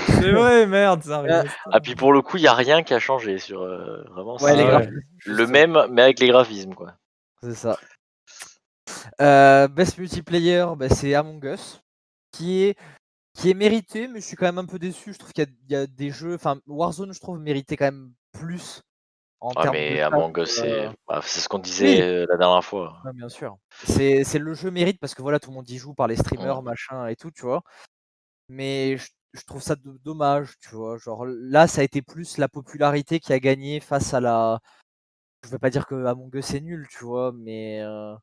c'est 0.06 0.32
vrai, 0.32 0.66
merde, 0.66 1.02
ça 1.02 1.18
arrive. 1.18 1.52
Ah, 1.70 1.80
puis 1.80 1.94
pour 1.94 2.14
le 2.14 2.22
coup, 2.22 2.38
il 2.38 2.40
n'y 2.40 2.46
a 2.48 2.54
rien 2.54 2.82
qui 2.82 2.94
a 2.94 2.98
changé 2.98 3.38
sur 3.38 3.60
euh, 3.62 4.02
vraiment 4.10 4.38
le 4.40 5.46
même, 5.46 5.78
mais 5.90 6.02
avec 6.02 6.18
les 6.18 6.28
graphismes, 6.28 6.74
quoi. 6.74 6.94
C'est 7.42 7.54
ça. 7.54 7.78
Euh, 9.20 9.68
best 9.68 9.98
multiplayer, 9.98 10.66
bah, 10.76 10.88
c'est 10.88 11.14
Among 11.14 11.44
Us, 11.44 11.82
qui 12.32 12.62
est 12.62 12.78
qui 13.34 13.50
est 13.50 13.54
mérité, 13.54 14.08
mais 14.08 14.20
je 14.20 14.26
suis 14.26 14.36
quand 14.36 14.46
même 14.46 14.58
un 14.58 14.66
peu 14.66 14.78
déçu. 14.78 15.12
Je 15.12 15.18
trouve 15.18 15.32
qu'il 15.32 15.46
y, 15.68 15.72
y, 15.72 15.76
a 15.76 15.86
des 15.86 16.10
jeux, 16.10 16.34
enfin 16.34 16.58
Warzone, 16.66 17.12
je 17.12 17.20
trouve 17.20 17.38
méritait 17.38 17.76
quand 17.76 17.84
même 17.84 18.12
plus 18.32 18.82
mais 19.72 20.00
Among 20.00 20.36
Us, 20.38 20.60
euh 20.64 20.90
bah, 21.06 21.20
c'est 21.22 21.40
ce 21.40 21.48
qu'on 21.48 21.58
disait 21.58 22.02
euh, 22.02 22.26
la 22.28 22.36
dernière 22.36 22.64
fois. 22.64 23.00
bien 23.14 23.28
sûr. 23.28 23.56
C'est 23.84 24.38
le 24.38 24.54
jeu 24.54 24.70
mérite 24.70 24.98
parce 25.00 25.14
que 25.14 25.22
voilà, 25.22 25.38
tout 25.38 25.50
le 25.50 25.56
monde 25.56 25.68
y 25.70 25.78
joue 25.78 25.94
par 25.94 26.08
les 26.08 26.16
streamers, 26.16 26.62
machin 26.62 27.06
et 27.06 27.16
tout, 27.16 27.30
tu 27.30 27.42
vois. 27.42 27.62
Mais 28.48 28.96
je, 28.96 29.44
trouve 29.46 29.62
ça 29.62 29.76
dommage, 30.04 30.54
tu 30.60 30.74
vois. 30.74 30.96
Genre 30.96 31.26
là, 31.26 31.66
ça 31.66 31.82
a 31.82 31.84
été 31.84 32.02
plus 32.02 32.38
la 32.38 32.48
popularité 32.48 33.20
qui 33.20 33.32
a 33.32 33.40
gagné 33.40 33.80
face 33.80 34.14
à 34.14 34.20
la. 34.20 34.60
Je 35.44 35.50
veux 35.50 35.58
pas 35.58 35.70
dire 35.70 35.86
que 35.86 36.04
Among 36.06 36.34
Us 36.34 36.54
est 36.54 36.60
nul, 36.60 36.86
tu 36.90 37.04
vois, 37.04 37.32
mais 37.32 37.80
euh, 37.82 38.14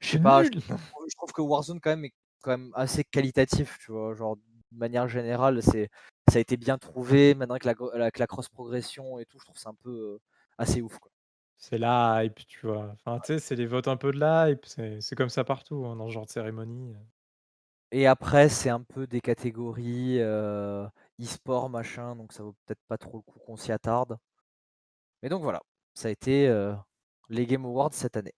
je 0.00 0.10
sais 0.10 0.18
pas. 0.18 0.42
Je 0.42 0.50
trouve, 0.50 1.32
que 1.32 1.40
Warzone 1.40 1.80
quand 1.80 1.90
même 1.90 2.04
est 2.04 2.12
quand 2.42 2.50
même 2.50 2.72
assez 2.74 3.04
qualitatif, 3.04 3.78
tu 3.78 3.92
vois. 3.92 4.14
Genre 4.14 4.36
de 4.36 4.78
manière 4.78 5.08
générale, 5.08 5.62
c'est 5.62 5.88
ça 6.30 6.38
a 6.38 6.40
été 6.40 6.56
bien 6.56 6.76
trouvé. 6.76 7.34
Maintenant 7.34 7.56
que 7.58 7.66
la, 7.66 7.74
avec 7.94 8.18
la 8.18 8.26
cross 8.26 8.48
progression 8.48 9.18
et 9.18 9.24
tout, 9.24 9.38
je 9.38 9.44
trouve 9.44 9.58
c'est 9.58 9.68
un 9.68 9.76
peu 9.82 10.18
assez 10.58 10.82
ouf. 10.82 10.98
Quoi. 10.98 11.10
C'est 11.56 11.78
la 11.78 12.24
hype, 12.24 12.46
tu 12.46 12.66
vois. 12.66 12.94
Enfin, 12.94 13.20
tu 13.20 13.34
sais, 13.34 13.38
c'est 13.38 13.56
les 13.56 13.66
votes 13.66 13.88
un 13.88 13.96
peu 13.96 14.10
de 14.10 14.18
la 14.18 14.50
hype. 14.50 14.66
C'est 14.66 15.14
comme 15.14 15.28
ça 15.28 15.44
partout, 15.44 15.86
hein, 15.86 15.96
dans 15.96 16.08
ce 16.08 16.12
genre 16.12 16.26
de 16.26 16.30
cérémonie. 16.30 16.94
Et 17.92 18.06
après, 18.06 18.48
c'est 18.48 18.70
un 18.70 18.82
peu 18.82 19.06
des 19.06 19.20
catégories 19.20 20.18
e-sport, 20.18 21.68
machin, 21.68 22.16
donc 22.16 22.32
ça 22.32 22.42
vaut 22.42 22.54
peut-être 22.64 22.80
pas 22.88 22.98
trop 22.98 23.18
le 23.18 23.22
coup 23.22 23.38
qu'on 23.40 23.56
s'y 23.56 23.70
attarde. 23.70 24.16
Mais 25.22 25.28
donc 25.28 25.42
voilà, 25.42 25.60
ça 25.94 26.08
a 26.08 26.10
été 26.10 26.50
les 27.28 27.46
Game 27.46 27.64
Awards 27.64 27.92
cette 27.92 28.16
année. 28.16 28.34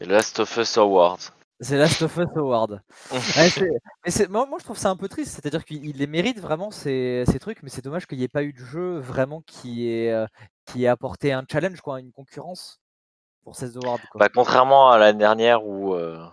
Et 0.00 0.04
Last 0.04 0.40
of 0.40 0.56
Us 0.56 0.76
Awards. 0.78 1.32
C'est 1.62 1.76
Last 1.76 2.00
of 2.00 2.16
Us 2.16 2.28
Award. 2.36 2.80
mais 3.10 4.28
moi, 4.28 4.46
moi, 4.46 4.58
je 4.58 4.64
trouve 4.64 4.78
ça 4.78 4.88
un 4.88 4.96
peu 4.96 5.08
triste. 5.08 5.34
C'est-à-dire 5.34 5.64
qu'il 5.64 5.96
les 5.96 6.06
mérite 6.06 6.40
vraiment 6.40 6.70
ces, 6.70 7.24
ces 7.26 7.38
trucs, 7.38 7.62
mais 7.62 7.68
c'est 7.68 7.84
dommage 7.84 8.06
qu'il 8.06 8.16
n'y 8.16 8.24
ait 8.24 8.28
pas 8.28 8.42
eu 8.42 8.54
de 8.54 8.58
jeu 8.58 8.98
vraiment 8.98 9.42
qui 9.42 9.90
ait, 9.90 10.10
euh, 10.10 10.26
qui 10.64 10.84
ait 10.84 10.88
apporté 10.88 11.32
un 11.32 11.44
challenge, 11.50 11.82
quoi, 11.82 12.00
une 12.00 12.12
concurrence 12.12 12.80
pour 13.42 13.56
ces 13.56 13.76
awards. 13.76 14.00
Bah, 14.14 14.28
contrairement 14.32 14.90
à 14.90 14.96
l'année 14.96 15.18
dernière 15.18 15.66
où 15.66 15.94
euh, 15.94 16.24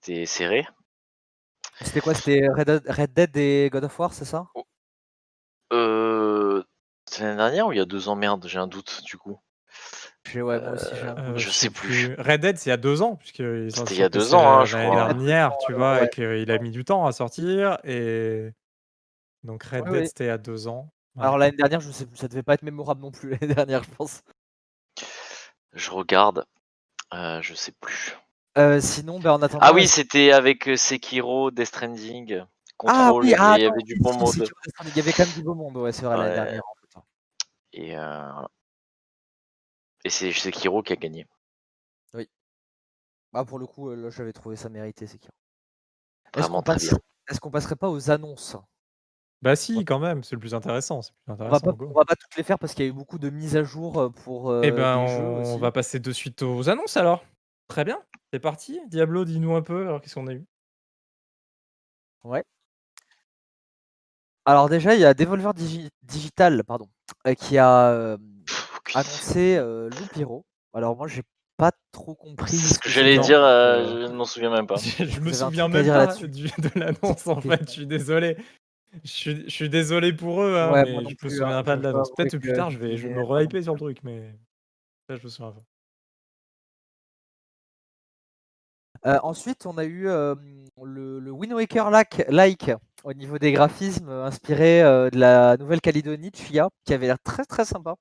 c'était 0.00 0.24
serré. 0.24 0.66
C'était 1.82 2.00
quoi? 2.00 2.14
C'était 2.14 2.46
Red, 2.48 3.12
Dead 3.12 3.36
et 3.36 3.68
God 3.70 3.84
of 3.84 3.98
War, 3.98 4.12
c'est 4.12 4.24
ça? 4.24 4.46
Euh, 5.72 6.62
C'est 7.06 7.24
l'année 7.24 7.36
dernière 7.36 7.66
ou 7.66 7.72
il 7.72 7.78
y 7.78 7.80
a 7.80 7.84
deux 7.84 8.08
ans? 8.08 8.16
Merde, 8.16 8.46
j'ai 8.48 8.58
un 8.58 8.66
doute 8.66 9.02
du 9.04 9.18
coup. 9.18 9.38
Euh, 10.36 11.36
je 11.36 11.50
sais 11.50 11.70
plus. 11.70 12.14
Red 12.18 12.40
Dead, 12.40 12.58
c'est 12.58 12.66
il 12.66 12.70
y 12.70 12.72
a 12.72 12.76
deux 12.76 13.02
ans, 13.02 13.16
puisque 13.16 13.42
c'était 13.70 13.94
il 13.94 14.00
y 14.00 14.02
a 14.02 14.08
deux 14.08 14.34
ans, 14.34 14.60
hein, 14.60 14.64
l'année 14.64 14.94
dernière, 14.94 15.56
tu 15.66 15.72
vois, 15.72 16.04
et 16.04 16.08
qu'il 16.08 16.50
a 16.50 16.58
mis 16.58 16.70
du 16.70 16.84
temps 16.84 17.06
à 17.06 17.12
sortir. 17.12 17.78
Et 17.84 18.50
donc 19.44 19.62
Red 19.64 19.84
Dead, 19.90 20.06
c'était 20.06 20.24
il 20.24 20.28
y 20.28 20.30
a 20.30 20.38
deux 20.38 20.68
ans. 20.68 20.90
Alors 21.18 21.38
l'année 21.38 21.56
dernière, 21.56 21.80
je 21.80 21.90
sais 21.90 22.06
plus, 22.06 22.16
ça 22.16 22.28
devait 22.28 22.42
pas 22.42 22.54
être 22.54 22.62
mémorable 22.62 23.00
non 23.00 23.10
plus 23.10 23.30
l'année 23.40 23.54
dernière, 23.54 23.82
je 23.82 23.90
pense. 23.90 24.22
Je 25.72 25.90
regarde, 25.90 26.44
euh, 27.12 27.40
je 27.42 27.54
sais 27.54 27.72
plus. 27.80 28.16
Euh, 28.56 28.80
sinon, 28.80 29.20
ben, 29.20 29.32
en 29.32 29.42
attendant. 29.42 29.64
Ah 29.64 29.72
oui, 29.72 29.86
c'était 29.86 30.32
avec 30.32 30.68
Sekiro, 30.76 31.50
Death 31.50 31.66
Stranding, 31.66 32.40
ah 32.40 32.46
Control, 32.76 33.34
ah, 33.38 33.54
il 33.58 33.62
y 33.62 33.66
avait 33.66 33.82
du 33.82 33.96
bon 33.96 34.16
monde. 34.16 34.34
Il 34.84 34.96
y 34.96 35.00
avait 35.00 35.12
quand 35.12 35.24
même 35.24 35.34
du 35.34 35.42
beau 35.42 35.54
monde, 35.54 35.76
ouais, 35.76 35.92
c'est 35.92 36.04
vrai, 36.04 36.16
l'année 36.16 36.34
dernière. 36.34 36.62
En 36.64 36.74
fait. 36.74 37.06
Et 37.72 37.96
et 40.08 40.10
c'est 40.10 40.32
Sekiro 40.32 40.82
qui 40.82 40.94
a 40.94 40.96
gagné. 40.96 41.26
Oui. 42.14 42.28
Bah 43.32 43.44
pour 43.44 43.58
le 43.58 43.66
coup, 43.66 43.94
là 43.94 44.08
j'avais 44.08 44.32
trouvé 44.32 44.56
ça 44.56 44.70
mérité 44.70 45.06
Sekiro. 45.06 45.34
Est-ce 46.34 47.40
qu'on 47.40 47.50
passerait 47.50 47.76
pas 47.76 47.90
aux 47.90 48.10
annonces? 48.10 48.56
Bah 49.42 49.54
si, 49.54 49.84
quand 49.84 49.98
même, 49.98 50.24
c'est 50.24 50.34
le 50.34 50.40
plus 50.40 50.54
intéressant. 50.54 51.00
on, 51.26 51.34
va 51.34 51.60
pas, 51.60 51.72
va 51.72 52.04
pas 52.06 52.16
toutes 52.16 52.36
les 52.36 52.42
faire 52.42 52.58
parce 52.58 52.74
qu'il 52.74 52.86
y 52.86 52.88
a 52.88 52.90
eu 52.90 52.94
beaucoup 52.94 53.18
de 53.18 53.28
mises 53.28 53.56
à 53.56 53.62
jour 53.62 54.10
pour. 54.24 54.64
Eh 54.64 54.72
ben, 54.72 54.96
on, 54.96 55.58
va 55.58 55.70
passer 55.72 56.00
de 56.00 56.10
suite 56.10 56.42
aux 56.42 56.70
annonces 56.70 56.96
alors. 56.96 57.22
Très 57.68 57.84
bien, 57.84 58.02
c'est 58.32 58.40
parti. 58.40 58.80
Diablo, 58.88 59.26
dis-nous 59.26 59.54
un 59.54 59.62
peu, 59.62 59.82
alors 59.82 60.00
qu'est-ce 60.00 60.14
qu'on 60.14 60.26
a 60.26 60.32
eu? 60.32 60.46
Ouais. 62.24 62.44
Alors 64.46 64.70
déjà, 64.70 64.94
il 64.94 65.02
y 65.02 65.04
a 65.04 65.12
Devolver 65.12 65.52
Digital, 66.02 66.64
pardon, 66.64 66.88
qui 67.38 67.58
a 67.58 68.16
annoncé 68.94 69.56
euh, 69.56 69.88
Loupiro. 69.90 70.44
Alors 70.74 70.96
moi 70.96 71.08
j'ai 71.08 71.22
pas 71.56 71.72
trop 71.92 72.14
compris. 72.14 72.56
ce 72.56 72.78
que, 72.78 72.88
j'allais 72.88 73.18
dire, 73.18 73.42
euh, 73.42 74.06
je 74.06 74.12
ne 74.12 74.16
m'en 74.16 74.24
souviens 74.24 74.50
même 74.50 74.66
pas. 74.66 74.76
je, 74.76 75.20
me 75.20 75.32
souviens 75.32 75.68
même 75.68 75.86
pas 75.86 76.06
de 76.06 76.78
l'annonce 76.78 77.26
en 77.26 77.40
fait, 77.40 77.66
je 77.66 77.70
suis 77.70 77.86
désolé. 77.86 78.36
Je 79.04 79.44
suis, 79.48 79.68
désolé 79.68 80.14
pour 80.14 80.42
eux, 80.42 80.56
hein, 80.56 80.70
mais 80.72 80.94
je 80.94 81.24
me 81.24 81.30
souviens 81.30 81.58
hein, 81.58 81.62
pas 81.62 81.76
de 81.76 81.82
l'annonce. 81.82 82.10
Peut-être 82.16 82.38
plus 82.38 82.54
tard 82.54 82.70
je 82.70 82.78
vais, 82.78 82.96
je 82.96 83.08
me 83.08 83.22
re 83.22 83.46
sur 83.62 83.74
le 83.74 83.78
truc, 83.78 83.98
mais 84.02 84.34
ça 85.08 85.16
je 85.16 85.24
me 85.24 85.28
souviens 85.28 85.54
pas. 89.02 89.20
ensuite, 89.22 89.66
on 89.66 89.76
a 89.76 89.84
eu 89.84 90.04
le, 90.04 91.18
le 91.20 91.30
Wind 91.30 91.52
Waker 91.52 91.90
like, 91.90 92.24
like 92.28 92.70
au 93.04 93.12
niveau 93.12 93.38
des 93.38 93.52
graphismes 93.52 94.08
inspiré 94.08 94.80
de 94.82 95.18
la 95.18 95.56
Nouvelle-Calédonie, 95.58 96.30
de 96.30 96.36
Chia, 96.36 96.68
qui 96.84 96.94
avait 96.94 97.08
l'air 97.08 97.20
très 97.22 97.44
très 97.44 97.64
sympa. 97.64 97.94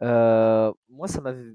Moi, 0.00 1.08
ça 1.08 1.20
m'a 1.20 1.32
bien 1.32 1.52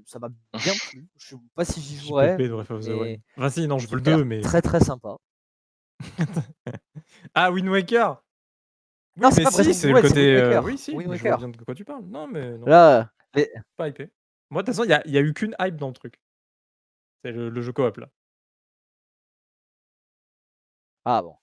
plu. 0.90 1.08
Je 1.16 1.26
sais 1.28 1.36
pas 1.54 1.64
si 1.64 1.80
j'y 1.80 1.96
jouerais. 2.06 2.36
Enfin, 2.52 3.50
si, 3.50 3.66
non, 3.66 3.78
je 3.78 3.88
veux 3.88 3.96
le 3.96 4.02
2, 4.02 4.24
mais. 4.24 4.40
Très 4.40 4.62
très 4.62 4.80
sympa. 4.80 5.16
ah, 7.34 7.50
Wind 7.50 7.68
Waker 7.68 8.22
non, 9.18 9.30
c'est 9.30 9.44
pas 9.44 9.50
si, 9.50 9.72
c'est 9.72 9.90
le 9.90 10.02
côté. 10.02 10.36
Euh, 10.36 10.60
oui, 10.60 10.76
si, 10.76 10.94
Wind 10.94 11.08
Waker. 11.08 11.24
je 11.24 11.28
vois 11.28 11.36
bien 11.38 11.48
de 11.48 11.64
quoi 11.64 11.74
tu 11.74 11.84
parles. 11.84 12.04
Non, 12.04 12.26
mais. 12.26 12.50
Non. 12.58 12.66
Là, 12.66 13.10
mais... 13.34 13.50
Pas 13.76 13.88
hypé. 13.88 14.10
Moi, 14.50 14.62
de 14.62 14.66
toute 14.66 14.74
façon, 14.74 14.84
il 14.84 14.88
n'y 14.88 14.94
a, 14.94 15.02
y 15.06 15.16
a, 15.16 15.22
eu 15.22 15.32
qu'une 15.32 15.56
hype 15.58 15.76
dans 15.76 15.88
le 15.88 15.94
truc. 15.94 16.20
C'est 17.24 17.32
le, 17.32 17.48
le, 17.48 17.62
jeu 17.62 17.72
coop, 17.72 17.96
là. 17.96 18.08
Ah 21.04 21.22
bon. 21.22 21.36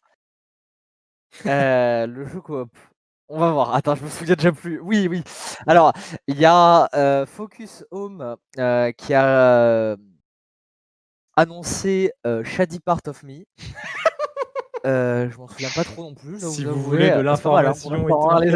euh, 1.48 2.06
le 2.06 2.26
jeu 2.28 2.42
coop. 2.42 2.78
On 3.30 3.40
va 3.40 3.52
voir. 3.52 3.74
Attends, 3.74 3.96
je 3.96 4.04
me 4.04 4.10
souviens 4.10 4.36
déjà 4.36 4.52
plus. 4.52 4.80
Oui, 4.80 5.08
oui. 5.10 5.24
Alors, 5.66 5.94
il 6.28 6.38
y 6.38 6.46
a 6.46 6.88
euh, 6.94 7.26
Focus 7.26 7.86
Home 7.92 8.36
euh, 8.60 8.92
qui 8.92 9.14
a 9.14 9.96
annoncé 11.36 12.12
Shady 12.44 12.80
Part 12.80 13.02
of 13.08 13.24
Me. 13.24 13.44
Euh, 14.86 15.30
je 15.30 15.38
m'en 15.38 15.48
souviens 15.48 15.70
pas 15.74 15.86
trop 15.86 16.04
non 16.04 16.14
plus. 16.14 16.42
Si 16.42 16.66
vous 16.66 16.82
voulez 16.82 17.10
de 17.10 17.22
l'information 17.22 17.90
on, 17.90 18.42
est 18.42 18.52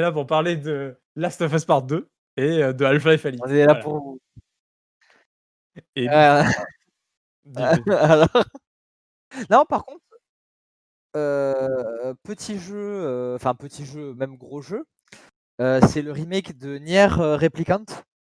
là 0.00 0.12
pour 0.12 0.28
parler 0.28 0.56
de 0.56 0.96
Last 1.16 1.42
of 1.42 1.52
Us 1.52 1.64
Part 1.64 1.82
2 1.82 2.08
et 2.36 2.62
euh, 2.62 2.72
de 2.72 2.84
Half-Life 2.84 3.26
Alyx. 3.26 3.42
On 3.44 3.50
est 3.50 3.66
là 3.66 3.74
pour 3.74 3.98
vous. 3.98 4.20
Et... 5.96 6.08
Euh... 6.08 6.44
non, 9.50 9.64
par 9.64 9.84
contre, 9.84 10.04
petit 11.12 12.58
jeu, 12.58 13.34
enfin 13.34 13.54
petit 13.54 13.84
jeu, 13.84 14.14
même 14.14 14.36
gros 14.36 14.62
jeu, 14.62 14.84
c'est 15.58 16.02
le 16.02 16.12
remake 16.12 16.58
de 16.58 16.78
Nier 16.78 17.06
Replicant. 17.06 17.84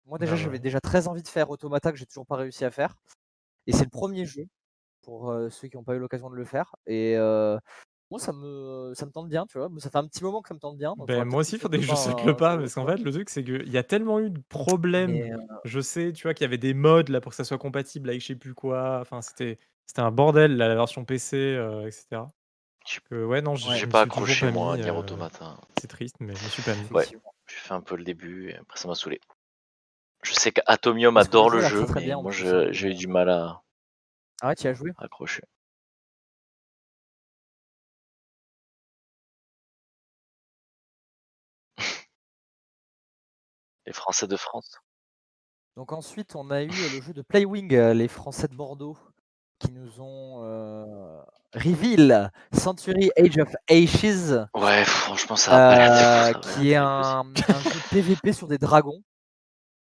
Moi 0.06 0.18
déjà, 0.18 0.32
ah 0.32 0.36
j'avais 0.36 0.58
déjà 0.58 0.80
très 0.80 1.06
envie 1.08 1.22
de 1.22 1.28
faire 1.28 1.50
Automata 1.50 1.92
que 1.92 1.98
j'ai 1.98 2.06
toujours 2.06 2.26
pas 2.26 2.36
réussi 2.36 2.64
à 2.64 2.70
faire. 2.70 2.96
Et 3.66 3.72
c'est 3.72 3.84
le 3.84 3.90
premier 3.90 4.24
jeu 4.24 4.44
pour 5.02 5.34
ceux 5.50 5.68
qui 5.68 5.76
n'ont 5.76 5.84
pas 5.84 5.94
eu 5.94 5.98
l'occasion 5.98 6.30
de 6.30 6.36
le 6.36 6.44
faire. 6.44 6.74
Et 6.86 7.16
moi, 8.10 8.18
ça 8.18 8.32
me, 8.32 8.92
ça 8.96 9.06
me 9.06 9.12
tente 9.12 9.28
bien, 9.28 9.46
tu 9.46 9.56
vois. 9.56 9.68
Ça 9.78 9.88
fait 9.88 9.98
un 9.98 10.06
petit 10.08 10.24
moment 10.24 10.42
que 10.42 10.48
ça 10.48 10.54
me 10.54 10.58
tente 10.58 10.76
bien. 10.76 10.94
Ben, 11.06 11.24
moi 11.24 11.42
aussi, 11.42 11.54
il 11.54 11.58
faudrait 11.60 11.78
que 11.78 11.84
je 11.84 11.94
saute 11.94 12.24
le 12.24 12.36
pas. 12.36 12.58
Parce 12.58 12.74
qu'en 12.74 12.84
fait, 12.84 12.96
le 12.96 13.12
truc, 13.12 13.30
c'est 13.30 13.44
qu'il 13.44 13.70
y 13.70 13.78
a 13.78 13.84
tellement 13.84 14.18
eu 14.18 14.30
de 14.30 14.42
problèmes. 14.48 15.38
Je 15.64 15.80
sais, 15.80 16.12
tu 16.12 16.24
vois, 16.24 16.34
qu'il 16.34 16.44
y 16.44 16.48
avait 16.48 16.58
des 16.58 16.74
modes 16.74 17.08
là, 17.08 17.20
pour 17.20 17.30
que 17.30 17.36
ça 17.36 17.44
soit 17.44 17.58
compatible 17.58 18.08
avec 18.08 18.20
je 18.20 18.26
sais 18.26 18.34
plus 18.34 18.52
quoi. 18.52 18.98
Enfin, 19.00 19.20
c'était 19.22 19.58
un 19.96 20.10
bordel, 20.10 20.56
la 20.56 20.74
version 20.74 21.04
PC, 21.04 21.56
etc. 21.86 22.22
Que, 23.08 23.24
ouais, 23.24 23.40
non, 23.40 23.54
j'ai 23.56 23.86
pas 23.86 24.02
accroché, 24.02 24.50
moi, 24.50 24.74
à 24.74 24.76
Nier 24.76 24.90
Automata. 24.90 25.56
C'est 25.80 25.86
triste, 25.88 26.16
mais 26.20 26.34
je 26.34 26.44
me 26.44 26.48
suis 26.48 26.62
pas 26.62 26.74
mis. 26.74 26.86
Ouais, 26.90 27.06
j'ai 27.06 27.56
fait 27.56 27.74
un 27.74 27.80
peu 27.80 27.96
le 27.96 28.04
début 28.04 28.50
et 28.50 28.56
après, 28.56 28.78
ça 28.78 28.88
m'a 28.88 28.94
saoulé. 28.94 29.20
Je 30.22 30.32
sais 30.34 30.52
qu'Atomium 30.52 31.16
adore 31.16 31.50
le 31.50 31.60
jeu, 31.62 31.86
mais 31.94 32.14
moi, 32.14 32.32
j'ai 32.32 32.88
eu 32.88 32.94
du 32.94 33.06
mal 33.06 33.30
à. 33.30 33.62
Ah 34.42 34.48
ouais, 34.48 34.56
tu 34.56 34.66
as 34.66 34.74
joué? 34.74 34.92
Accroché. 34.98 35.42
Les 43.86 43.92
Français 43.92 44.26
de 44.26 44.36
France. 44.36 44.80
Donc 45.76 45.92
ensuite, 45.92 46.34
on 46.36 46.50
a 46.50 46.62
eu 46.62 46.68
le 46.68 47.00
jeu 47.02 47.12
de 47.12 47.22
Playwing, 47.22 47.74
euh, 47.74 47.94
les 47.94 48.08
Français 48.08 48.48
de 48.48 48.54
Bordeaux, 48.54 48.98
qui 49.58 49.70
nous 49.72 50.00
ont 50.00 50.42
euh, 50.44 51.22
reveal 51.54 52.30
Century 52.52 53.10
Age 53.16 53.38
of 53.38 53.54
Ashes. 53.68 54.32
Ouais, 54.54 54.84
franchement, 54.84 55.36
ça 55.36 56.30
euh, 56.30 56.32
qui 56.34 56.72
est 56.72 56.76
un, 56.76 57.24
jeu 57.34 57.80
PVP 57.90 58.32
sur 58.32 58.48
des 58.48 58.58
dragons. 58.58 59.02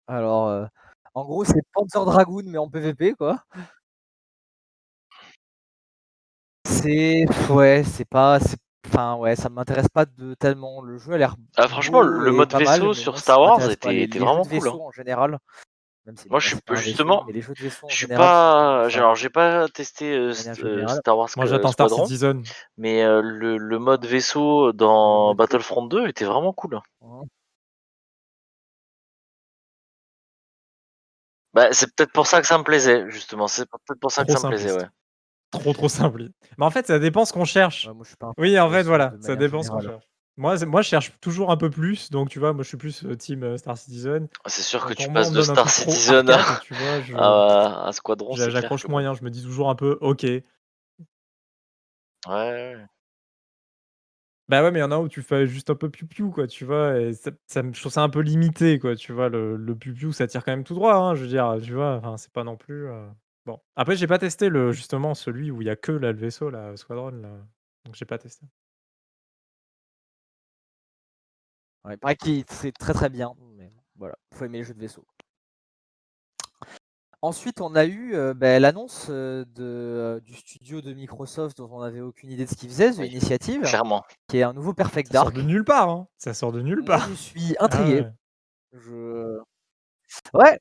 Alors, 0.06 0.48
euh, 0.48 0.66
en 1.14 1.24
gros, 1.24 1.44
c'est 1.44 1.60
Panzer 1.72 2.04
Dragoon, 2.04 2.44
mais 2.46 2.58
en 2.58 2.68
PVP, 2.68 3.14
quoi. 3.14 3.44
C'est 6.66 7.26
ouais, 7.50 7.82
c'est 7.84 8.08
pas 8.08 8.38
enfin 8.86 9.16
ouais, 9.16 9.36
ça 9.36 9.48
m'intéresse 9.48 9.88
pas 9.88 10.06
de 10.06 10.34
tellement. 10.34 10.82
Le 10.82 10.98
jeu 10.98 11.12
a 11.12 11.18
l'air 11.18 11.36
Ah 11.56 11.68
franchement, 11.68 12.00
le 12.00 12.32
mode 12.32 12.52
vaisseau 12.54 12.94
sur 12.94 13.18
Star 13.18 13.40
Wars 13.40 13.70
était, 13.70 14.06
vraiment 14.18 14.44
cool. 14.44 14.68
Hein. 14.68 14.78
en 14.80 14.90
général. 14.90 15.38
Moi, 16.28 16.40
je 16.40 16.48
suis 16.48 16.58
justement, 16.76 17.26
je 17.88 17.94
suis 17.94 18.06
pas, 18.06 18.86
alors 18.86 19.14
j'ai 19.14 19.28
pas 19.28 19.68
testé 19.68 20.12
euh, 20.16 20.32
euh, 20.64 20.88
Star 20.88 21.16
Wars. 21.16 21.28
Moi, 21.36 21.46
j'attends 21.46 21.72
Star 21.72 21.90
Citizen. 21.90 22.42
Mais 22.78 23.02
euh, 23.02 23.20
le, 23.22 23.58
le, 23.58 23.78
mode 23.78 24.06
vaisseau 24.06 24.72
dans 24.72 25.34
Battlefront 25.34 25.86
2 25.86 26.08
était 26.08 26.24
vraiment 26.24 26.52
cool. 26.52 26.80
Bah, 31.52 31.68
c'est 31.72 31.94
peut-être 31.94 32.12
pour 32.12 32.26
ça 32.26 32.40
que 32.40 32.46
ça 32.46 32.56
me 32.56 32.64
plaisait, 32.64 33.10
justement. 33.10 33.46
C'est 33.46 33.66
peut-être 33.66 34.00
pour 34.00 34.10
ça 34.10 34.24
que 34.24 34.32
ça 34.32 34.48
me 34.48 34.48
plaisait, 34.48 34.72
ouais. 34.72 34.88
Trop 35.50 35.72
trop 35.72 35.88
simple. 35.88 36.28
Mais 36.58 36.64
en 36.64 36.70
fait, 36.70 36.86
ça 36.86 36.98
dépend 36.98 37.24
ce 37.24 37.32
qu'on 37.32 37.44
cherche. 37.44 37.88
oui, 38.38 38.58
en 38.58 38.70
fait, 38.70 38.84
voilà, 38.84 39.14
ça 39.20 39.36
dépend 39.36 39.62
ce 39.62 39.70
qu'on 39.70 39.80
cherche. 39.80 40.09
Moi, 40.40 40.56
moi, 40.64 40.80
je 40.80 40.88
cherche 40.88 41.12
toujours 41.20 41.50
un 41.50 41.58
peu 41.58 41.68
plus, 41.68 42.10
donc 42.10 42.30
tu 42.30 42.38
vois, 42.38 42.54
moi 42.54 42.62
je 42.62 42.68
suis 42.68 42.78
plus 42.78 43.04
euh, 43.04 43.14
team 43.14 43.42
euh, 43.42 43.58
Star 43.58 43.76
Citizen. 43.76 44.26
Ah, 44.42 44.48
c'est 44.48 44.62
sûr 44.62 44.86
que 44.86 44.94
tu 44.94 45.12
passes 45.12 45.32
de 45.32 45.42
Star 45.42 45.68
Citizen 45.68 46.30
à, 46.30 47.86
un 47.86 47.92
Squadron. 47.92 48.34
J'accroche 48.36 48.88
moyen, 48.88 49.12
je 49.12 49.22
me 49.22 49.28
dis 49.28 49.42
toujours 49.42 49.68
un 49.68 49.74
peu, 49.74 49.98
ok. 50.00 50.24
Ouais. 52.26 52.76
Bah 54.48 54.62
ouais, 54.62 54.70
mais 54.70 54.78
il 54.78 54.82
y 54.82 54.84
en 54.84 54.92
a 54.92 54.98
où 54.98 55.08
tu 55.08 55.20
fais 55.20 55.46
juste 55.46 55.68
un 55.68 55.74
peu 55.74 55.90
piou-piou, 55.90 56.30
quoi, 56.30 56.46
tu 56.46 56.64
vois, 56.64 56.98
et 56.98 57.12
ça, 57.12 57.32
je 57.54 57.78
trouve 57.78 57.92
ça 57.92 58.02
un 58.02 58.08
peu 58.08 58.20
limité, 58.20 58.78
quoi, 58.78 58.96
tu 58.96 59.12
vois, 59.12 59.28
le, 59.28 59.56
le 59.56 59.76
piou-piou, 59.76 60.12
ça 60.12 60.26
tire 60.26 60.42
quand 60.42 60.52
même 60.52 60.64
tout 60.64 60.74
droit, 60.74 60.94
hein, 60.94 61.14
je 61.16 61.20
veux 61.20 61.28
dire, 61.28 61.58
tu 61.62 61.74
vois, 61.74 61.96
enfin, 61.96 62.16
c'est 62.16 62.32
pas 62.32 62.44
non 62.44 62.56
plus. 62.56 62.88
Euh, 62.88 63.06
Bon, 63.46 63.58
après 63.74 63.96
j'ai 63.96 64.06
pas 64.06 64.18
testé 64.18 64.50
le 64.50 64.70
justement 64.70 65.14
celui 65.14 65.50
où 65.50 65.62
il 65.62 65.66
y 65.66 65.70
a 65.70 65.76
que 65.76 65.92
là 65.92 66.12
le 66.12 66.18
vaisseau 66.18 66.50
là, 66.50 66.76
Squadron 66.76 67.10
là, 67.10 67.30
donc 67.86 67.94
j'ai 67.94 68.04
pas 68.04 68.18
testé. 68.18 68.46
Ouais, 71.84 71.94
il 71.94 71.98
paraît 71.98 72.16
qu'il 72.16 72.44
c'est 72.48 72.72
très 72.72 72.92
très 72.92 73.08
bien, 73.08 73.32
mais 73.56 73.72
voilà, 73.96 74.16
faut 74.34 74.44
aimer 74.44 74.58
les 74.58 74.64
jeux 74.64 74.74
de 74.74 74.80
vaisseau. 74.80 75.04
Ensuite, 77.22 77.60
on 77.60 77.74
a 77.74 77.84
eu 77.84 78.14
euh, 78.14 78.32
bah, 78.32 78.58
l'annonce 78.58 79.08
euh, 79.10 79.44
de, 79.54 79.62
euh, 79.62 80.20
du 80.20 80.34
studio 80.34 80.80
de 80.80 80.94
Microsoft 80.94 81.58
dont 81.58 81.68
on 81.70 81.82
n'avait 81.82 82.00
aucune 82.00 82.30
idée 82.30 82.46
de 82.46 82.50
ce 82.50 82.54
qu'ils 82.54 82.70
faisaient, 82.70 82.92
The 82.92 82.98
Initiative, 83.00 83.60
clairement. 83.60 84.04
qui 84.28 84.38
est 84.38 84.42
un 84.42 84.54
nouveau 84.54 84.72
Perfect 84.72 85.12
Ça 85.12 85.20
sort 85.20 85.32
de 85.32 85.42
nulle 85.42 85.64
part, 85.64 85.90
hein. 85.90 86.06
Ça 86.16 86.32
sort 86.32 86.50
de 86.50 86.62
nulle 86.62 86.82
part. 86.82 87.06
je 87.10 87.14
suis 87.14 87.56
ah 87.58 87.66
intrigué. 87.66 88.06
Je 88.72 89.38
ouais, 90.32 90.58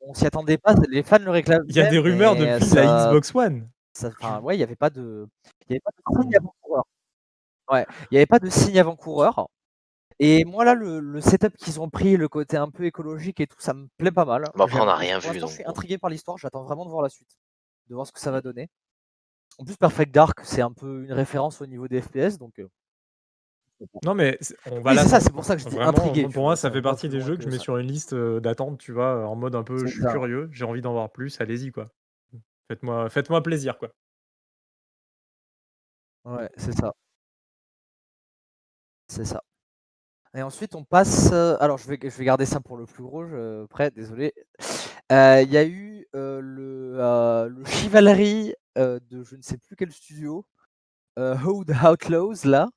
on 0.00 0.12
s'y 0.12 0.26
attendait 0.26 0.58
pas, 0.58 0.74
les 0.88 1.04
fans 1.04 1.18
le 1.18 1.30
réclament. 1.30 1.64
Il 1.68 1.76
y 1.76 1.80
a 1.80 1.88
des 1.88 1.98
rumeurs 1.98 2.34
depuis 2.34 2.74
la 2.74 3.06
Xbox 3.06 3.32
One. 3.34 3.68
ouais, 4.42 4.56
il 4.56 4.58
n'y 4.58 4.64
avait 4.64 4.74
pas 4.74 4.90
de, 4.90 5.28
il 5.68 5.72
y 5.72 5.74
avait 5.74 5.80
pas 5.80 5.92
de 5.92 6.22
signe 6.22 6.34
avant-coureur. 6.34 6.84
Ouais, 7.70 7.86
il 8.10 8.14
n'y 8.14 8.18
avait 8.18 8.26
pas 8.26 8.40
de 8.40 8.50
signe 8.50 8.80
avant-coureur. 8.80 9.46
Et 10.18 10.44
moi 10.44 10.64
là, 10.64 10.74
le, 10.74 11.20
setup 11.20 11.56
qu'ils 11.56 11.80
ont 11.80 11.88
pris, 11.88 12.16
le 12.16 12.28
côté 12.28 12.56
un 12.56 12.70
peu 12.70 12.84
écologique 12.84 13.40
et 13.40 13.46
tout, 13.46 13.60
ça 13.60 13.74
me 13.74 13.88
plaît 13.96 14.10
pas 14.10 14.24
mal. 14.24 14.44
Bah, 14.54 14.64
après, 14.64 14.80
on 14.80 14.86
n'a 14.86 14.96
rien 14.96 15.18
vu. 15.18 15.38
Je 15.38 15.46
suis 15.46 15.64
intrigué 15.64 15.98
par 15.98 16.10
l'histoire. 16.10 16.38
J'attends 16.38 16.64
vraiment 16.64 16.84
de 16.84 16.90
voir 16.90 17.02
la 17.02 17.08
suite, 17.08 17.36
de 17.88 17.94
voir 17.94 18.06
ce 18.06 18.12
que 18.12 18.20
ça 18.20 18.30
va 18.30 18.40
donner. 18.40 18.68
En 19.58 19.64
plus, 19.64 19.76
Perfect 19.76 20.14
Dark, 20.14 20.40
c'est 20.44 20.62
un 20.62 20.72
peu 20.72 21.04
une 21.04 21.12
référence 21.12 21.60
au 21.60 21.66
niveau 21.66 21.88
des 21.88 22.00
FPS, 22.00 22.38
donc. 22.38 22.58
Euh, 22.58 22.68
non, 24.04 24.14
mais 24.14 24.38
on 24.70 24.80
va 24.80 24.96
c'est 24.96 25.08
ça, 25.08 25.20
c'est 25.20 25.32
pour 25.32 25.44
ça 25.44 25.56
que 25.56 25.62
je 25.62 25.68
dis 25.68 25.78
intrigué. 25.78 26.28
Pour 26.28 26.44
moi, 26.44 26.56
ça 26.56 26.70
fait 26.70 26.82
partie 26.82 27.08
des 27.08 27.20
jeux 27.20 27.36
que 27.36 27.42
je 27.42 27.48
mets 27.48 27.58
sur 27.58 27.76
une 27.78 27.86
liste 27.86 28.14
d'attente, 28.14 28.78
tu 28.78 28.92
vois, 28.92 29.26
en 29.26 29.34
mode 29.34 29.56
un 29.56 29.64
peu 29.64 29.86
je 29.86 29.92
suis 29.92 30.06
curieux, 30.06 30.48
j'ai 30.52 30.64
envie 30.64 30.82
d'en 30.82 30.92
voir 30.92 31.10
plus, 31.10 31.40
allez-y, 31.40 31.72
quoi. 31.72 31.88
Faites-moi 32.68 33.10
faites 33.10 33.28
plaisir, 33.42 33.76
quoi. 33.78 33.92
Ouais, 36.24 36.48
c'est 36.56 36.72
ça. 36.72 36.92
C'est 39.08 39.24
ça. 39.24 39.42
Et 40.34 40.42
ensuite, 40.42 40.74
on 40.74 40.84
passe. 40.84 41.32
alors, 41.32 41.78
je 41.78 41.86
vais, 41.88 41.98
je 42.02 42.08
vais 42.08 42.24
garder 42.24 42.46
ça 42.46 42.60
pour 42.60 42.76
le 42.76 42.86
plus 42.86 43.02
gros. 43.02 43.26
Je, 43.26 43.66
prêt, 43.66 43.90
désolé. 43.90 44.32
Il 45.10 45.50
y 45.50 45.56
a 45.56 45.64
eu 45.64 46.06
le, 46.14 47.48
le 47.48 47.64
Chivalry 47.66 48.54
de 48.76 49.24
je 49.24 49.36
ne 49.36 49.42
sais 49.42 49.58
plus 49.58 49.76
quel 49.76 49.92
studio. 49.92 50.46
Hold 51.16 51.74
Outlaws, 51.84 52.44
là. 52.44 52.68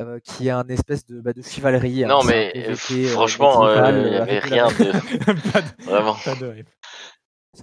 Euh, 0.00 0.18
qui 0.20 0.48
est 0.48 0.50
un 0.50 0.66
espèce 0.68 1.04
de, 1.06 1.20
bah, 1.20 1.32
de 1.32 1.42
chevalerie. 1.42 2.04
Hein, 2.04 2.08
non, 2.08 2.24
mais 2.24 2.52
euh, 2.56 2.74
franchement, 3.08 3.66
euh, 3.66 3.90
il 3.90 4.10
n'y 4.10 4.16
avait 4.16 4.38
rien 4.38 4.66
de. 4.68 5.84
Vraiment. 5.84 6.14
Ça 6.14 6.34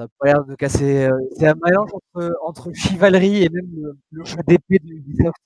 n'a 0.04 0.08
pas 0.20 0.26
l'air 0.28 0.46
de 0.46 0.56
casser. 0.56 1.10
c'est 1.38 1.48
un 1.48 1.56
mélange 1.66 1.90
entre, 1.94 2.32
entre 2.44 2.72
chevalerie 2.74 3.44
et 3.44 3.50
même 3.50 3.68
le, 4.12 4.26
jeu 4.26 4.38
d'épée 4.48 4.80
d'Ubisoft. 4.80 5.42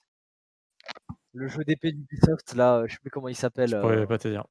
Le 1.34 1.48
jeu 1.48 1.64
d'épée 1.64 1.92
d'Ubisoft, 1.92 2.54
là, 2.54 2.86
je 2.86 2.94
sais 2.94 3.00
plus 3.00 3.10
comment 3.10 3.28
il 3.28 3.36
s'appelle. 3.36 3.70
Je 3.70 3.78
pourrais 3.78 4.08
pas 4.08 4.18
te 4.18 4.28
dire. 4.28 4.46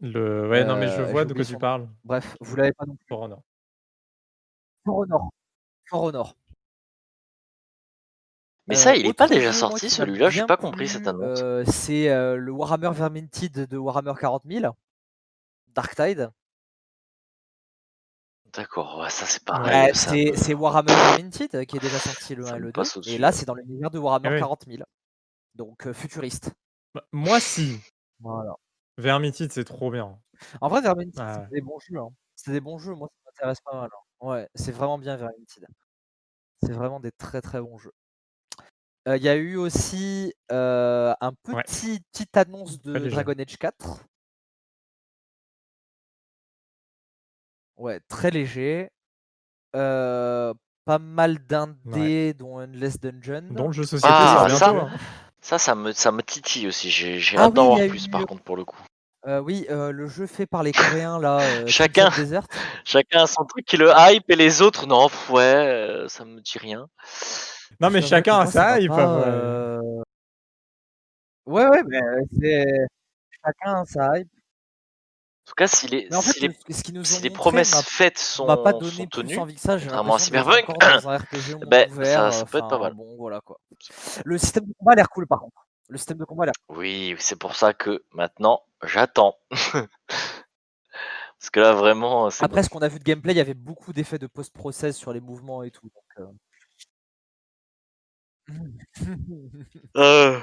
Le... 0.00 0.48
Ouais, 0.48 0.64
non, 0.64 0.76
mais 0.76 0.88
je 0.88 1.02
vois 1.02 1.24
de 1.24 1.34
quoi 1.34 1.44
tu 1.44 1.56
parles. 1.56 1.88
Bref, 2.04 2.36
vous 2.40 2.56
l'avez 2.56 2.72
pas 2.72 2.84
non 2.86 2.94
plus. 2.94 3.06
For 3.08 3.20
Honor. 3.20 3.42
For 4.84 4.96
Honor. 4.96 5.30
For 5.86 6.02
Honor. 6.02 6.34
Mais 8.66 8.76
ça, 8.76 8.96
il 8.96 9.06
est 9.06 9.12
pas 9.12 9.28
déjà 9.28 9.52
sorti 9.52 9.90
celui-là, 9.90 10.30
j'ai 10.30 10.46
pas 10.46 10.56
compris 10.56 10.88
cette 10.88 11.06
annonce. 11.06 11.68
c'est 11.70 12.08
le 12.08 12.50
Warhammer 12.50 12.90
Vermintide 12.92 13.66
de 13.66 13.76
Warhammer 13.76 14.14
40 14.18 14.44
000, 14.46 14.74
Dark 15.68 15.94
Tide. 15.94 16.30
D'accord, 18.54 19.00
ouais, 19.00 19.10
ça 19.10 19.26
c'est 19.26 19.44
pareil. 19.44 19.92
c'est 19.94 20.54
Warhammer 20.54 20.94
Vermintide 20.94 21.66
qui 21.66 21.76
est 21.76 21.80
déjà 21.80 21.98
sorti 21.98 22.34
le 22.34 22.46
1 22.46 22.56
et 22.56 22.58
le 22.60 22.72
2. 22.72 22.82
Et 23.08 23.18
là, 23.18 23.32
c'est 23.32 23.44
dans 23.44 23.54
l'univers 23.54 23.90
de 23.90 23.98
Warhammer 23.98 24.38
40 24.38 24.64
000. 24.66 24.84
Donc 25.54 25.90
futuriste. 25.92 26.52
Bah, 26.94 27.04
moi, 27.12 27.40
si. 27.40 27.80
Voilà. 28.20 28.54
Vermintide, 28.98 29.52
c'est 29.52 29.64
trop 29.64 29.90
bien. 29.90 30.18
En 30.60 30.68
vrai, 30.68 30.80
Vermintide, 30.80 31.14
c'est 31.16 31.50
des 31.50 31.60
bons 31.60 31.78
jeux. 31.80 31.98
Hein. 31.98 32.10
C'est 32.36 32.52
des 32.52 32.60
bons 32.60 32.78
jeux, 32.78 32.94
moi 32.94 33.08
ça 33.08 33.14
m'intéresse 33.26 33.60
pas 33.60 33.74
mal. 33.74 33.90
Hein. 33.92 34.26
Ouais, 34.26 34.48
c'est 34.54 34.72
vraiment 34.72 34.98
bien 34.98 35.16
Vermintide. 35.16 35.66
C'est 36.62 36.72
vraiment 36.72 37.00
des 37.00 37.12
très 37.12 37.40
très 37.40 37.60
bons 37.60 37.78
jeux. 37.78 37.92
Il 39.06 39.22
y 39.22 39.28
a 39.28 39.36
eu 39.36 39.56
aussi 39.56 40.32
un 40.48 41.32
petit 41.42 42.00
petite 42.12 42.36
annonce 42.36 42.80
de 42.80 43.10
Dragon 43.10 43.34
Age 43.38 43.58
4. 43.58 44.06
Ouais, 47.76 48.00
très 48.08 48.30
léger. 48.30 48.90
pas 50.84 50.98
mal 50.98 51.38
d'indés, 51.38 52.34
dont 52.34 52.60
Endless 52.60 53.00
Dungeon. 53.00 53.48
Dont 53.50 53.68
le 53.68 53.72
jeu 53.72 53.84
société, 53.84 54.08
Ah, 54.12 54.46
ça, 54.50 54.70
hein. 54.70 54.90
Ça, 55.44 55.58
ça 55.58 55.74
me, 55.74 55.92
ça 55.92 56.10
me 56.10 56.22
titille 56.22 56.66
aussi. 56.66 56.90
J'ai 56.90 57.18
j'ai 57.18 57.36
Ah 57.36 57.44
hâte 57.44 57.54
d'en 57.54 57.66
voir 57.66 57.86
plus, 57.86 58.08
par 58.08 58.26
contre, 58.26 58.42
pour 58.42 58.56
le 58.56 58.64
coup. 58.64 58.78
oui, 59.26 59.66
le 59.68 60.06
jeu 60.06 60.26
fait 60.26 60.46
par 60.46 60.62
les 60.62 60.72
Coréens 60.72 61.18
là, 61.18 61.38
Chacun- 61.66 62.10
Chacun 62.86 63.24
a 63.24 63.26
son 63.26 63.44
truc 63.44 63.66
qui 63.66 63.76
le 63.76 63.90
hype 63.94 64.30
et 64.30 64.36
les 64.36 64.62
autres, 64.62 64.86
non, 64.86 65.08
ouais, 65.30 66.06
ça 66.08 66.24
me 66.24 66.40
dit 66.40 66.58
rien. 66.58 66.86
Non, 67.78 67.90
mais 67.90 68.00
chacun 68.00 68.38
a 68.40 68.46
ça 68.46 68.78
hype. 68.78 68.90
Euh, 68.90 69.80
ouais, 71.44 71.66
ouais, 71.68 71.82
mais 71.86 72.00
c'est 72.40 72.66
chacun 73.44 73.82
a 73.82 73.84
sa 73.84 74.18
hype. 74.18 74.28
En 75.44 75.50
tout 75.50 75.54
cas, 75.56 75.66
si 75.66 75.88
les, 75.88 76.08
si 76.22 76.40
les, 76.40 77.04
si 77.04 77.22
les 77.22 77.28
promesses 77.28 77.82
faites 77.82 78.16
sont, 78.16 78.46
pas 78.46 78.72
donné 78.72 78.90
sont 78.90 79.06
tenues, 79.06 79.36
envie 79.36 79.54
que 79.54 79.60
ça, 79.60 79.78
contrairement 79.78 80.14
à 80.14 80.18
Cyberpunk, 80.18 80.66
ben, 81.66 81.92
ça, 82.04 82.30
ça 82.30 82.46
peut 82.46 82.58
être 82.58 82.68
pas 82.68 82.78
mal. 82.78 82.94
Bon, 82.94 83.14
voilà, 83.18 83.42
quoi. 83.42 83.60
Le 84.24 84.38
système 84.38 84.64
de 84.64 84.72
combat 84.78 84.92
a 84.92 84.94
l'air 84.94 85.10
cool 85.10 85.26
par 85.26 85.40
contre. 85.40 85.66
Le 85.88 85.98
système 85.98 86.16
de 86.16 86.24
combat 86.24 86.44
a 86.44 86.46
l'air 86.46 86.54
Oui, 86.70 87.14
c'est 87.18 87.38
pour 87.38 87.56
ça 87.56 87.74
que 87.74 88.02
maintenant, 88.12 88.62
j'attends. 88.82 89.36
Parce 91.38 91.50
que 91.52 91.60
là, 91.60 91.74
vraiment. 91.74 92.30
Après, 92.40 92.62
ce 92.62 92.70
qu'on 92.70 92.78
a 92.78 92.88
vu 92.88 92.98
de 92.98 93.04
gameplay, 93.04 93.34
il 93.34 93.36
y 93.36 93.40
avait 93.40 93.52
beaucoup 93.52 93.92
d'effets 93.92 94.18
de 94.18 94.26
post-process 94.26 94.96
sur 94.96 95.12
les 95.12 95.20
mouvements 95.20 95.62
et 95.62 95.70
tout. 95.70 95.90
Donc, 95.94 96.30
euh... 98.48 98.72
Euh. 99.96 100.40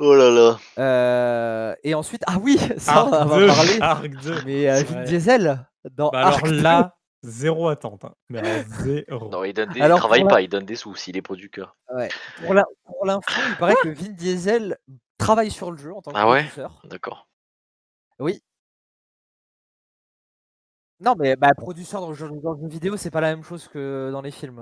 Oh 0.00 0.14
là 0.14 0.30
là. 0.30 0.58
Euh, 0.78 1.74
et 1.82 1.94
ensuite, 1.94 2.22
ah 2.26 2.38
oui, 2.40 2.56
ça 2.78 3.04
on 3.04 3.10
va 3.10 3.46
parler. 3.46 3.78
Arc 3.80 4.08
2. 4.08 4.44
Mais 4.44 4.70
euh, 4.70 4.82
Vin 4.82 5.02
Diesel 5.02 5.66
dans 5.90 6.10
bah 6.10 6.28
alors 6.28 6.46
là, 6.46 6.96
zéro 7.22 7.68
attente. 7.68 8.04
Hein. 8.04 8.14
Mais 8.28 8.64
zéro. 8.82 9.28
Non, 9.28 9.42
il, 9.42 9.52
donne 9.52 9.70
des... 9.70 9.80
travaille 9.80 10.24
pas, 10.24 10.40
il 10.40 10.48
donne 10.48 10.64
des 10.64 10.76
sous 10.76 10.94
s'il 10.94 11.16
est 11.16 11.22
producteur. 11.22 11.76
Ouais. 11.92 12.08
Pour 12.44 12.54
l'info, 13.06 13.22
il 13.50 13.56
paraît 13.56 13.76
que 13.82 13.88
Vin 13.88 14.10
Diesel 14.10 14.78
travaille 15.18 15.50
sur 15.50 15.72
le 15.72 15.78
jeu 15.78 15.92
en 15.92 16.00
tant 16.00 16.12
que 16.12 16.16
ah 16.16 16.28
ouais 16.28 16.46
D'accord. 16.84 17.28
Oui. 18.20 18.40
Non, 21.00 21.14
mais 21.16 21.36
bah, 21.36 21.54
producteur 21.56 22.00
dans 22.00 22.08
le, 22.08 22.14
jeu, 22.14 22.28
vidéo, 22.62 22.96
c'est 22.96 23.10
pas 23.10 23.20
la 23.20 23.34
même 23.34 23.44
chose 23.44 23.68
que 23.68 24.10
dans 24.12 24.20
les 24.20 24.32
films. 24.32 24.60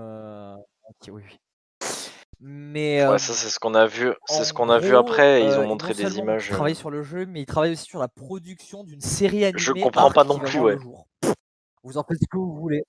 oui, 1.08 1.22
oui. 1.24 1.40
Mais 2.40 3.06
ouais, 3.06 3.18
ça 3.18 3.32
c'est 3.32 3.48
ce 3.48 3.58
qu'on 3.58 3.74
a 3.74 3.86
vu. 3.86 4.12
C'est 4.26 4.44
ce 4.44 4.52
qu'on 4.52 4.68
a 4.68 4.78
vu 4.78 4.94
après. 4.96 5.42
Ils 5.42 5.58
ont 5.58 5.66
montré 5.66 5.94
des 5.94 6.18
images. 6.18 6.48
Il 6.48 6.52
travaille 6.52 6.74
sur 6.74 6.90
le 6.90 7.02
jeu, 7.02 7.24
mais 7.26 7.42
il 7.42 7.46
travaille 7.46 7.72
aussi 7.72 7.86
sur 7.86 8.00
la 8.00 8.08
production 8.08 8.84
d'une 8.84 9.00
série 9.00 9.44
animée. 9.44 9.58
Je 9.58 9.72
comprends 9.72 10.10
pas 10.10 10.24
non 10.24 10.38
plus, 10.38 10.58
ouais. 10.58 10.76
Vous 11.82 11.98
en 11.98 12.04
faites 12.04 12.18
ce 12.20 12.26
que 12.28 12.36
vous 12.36 12.54
voulez. 12.54 12.84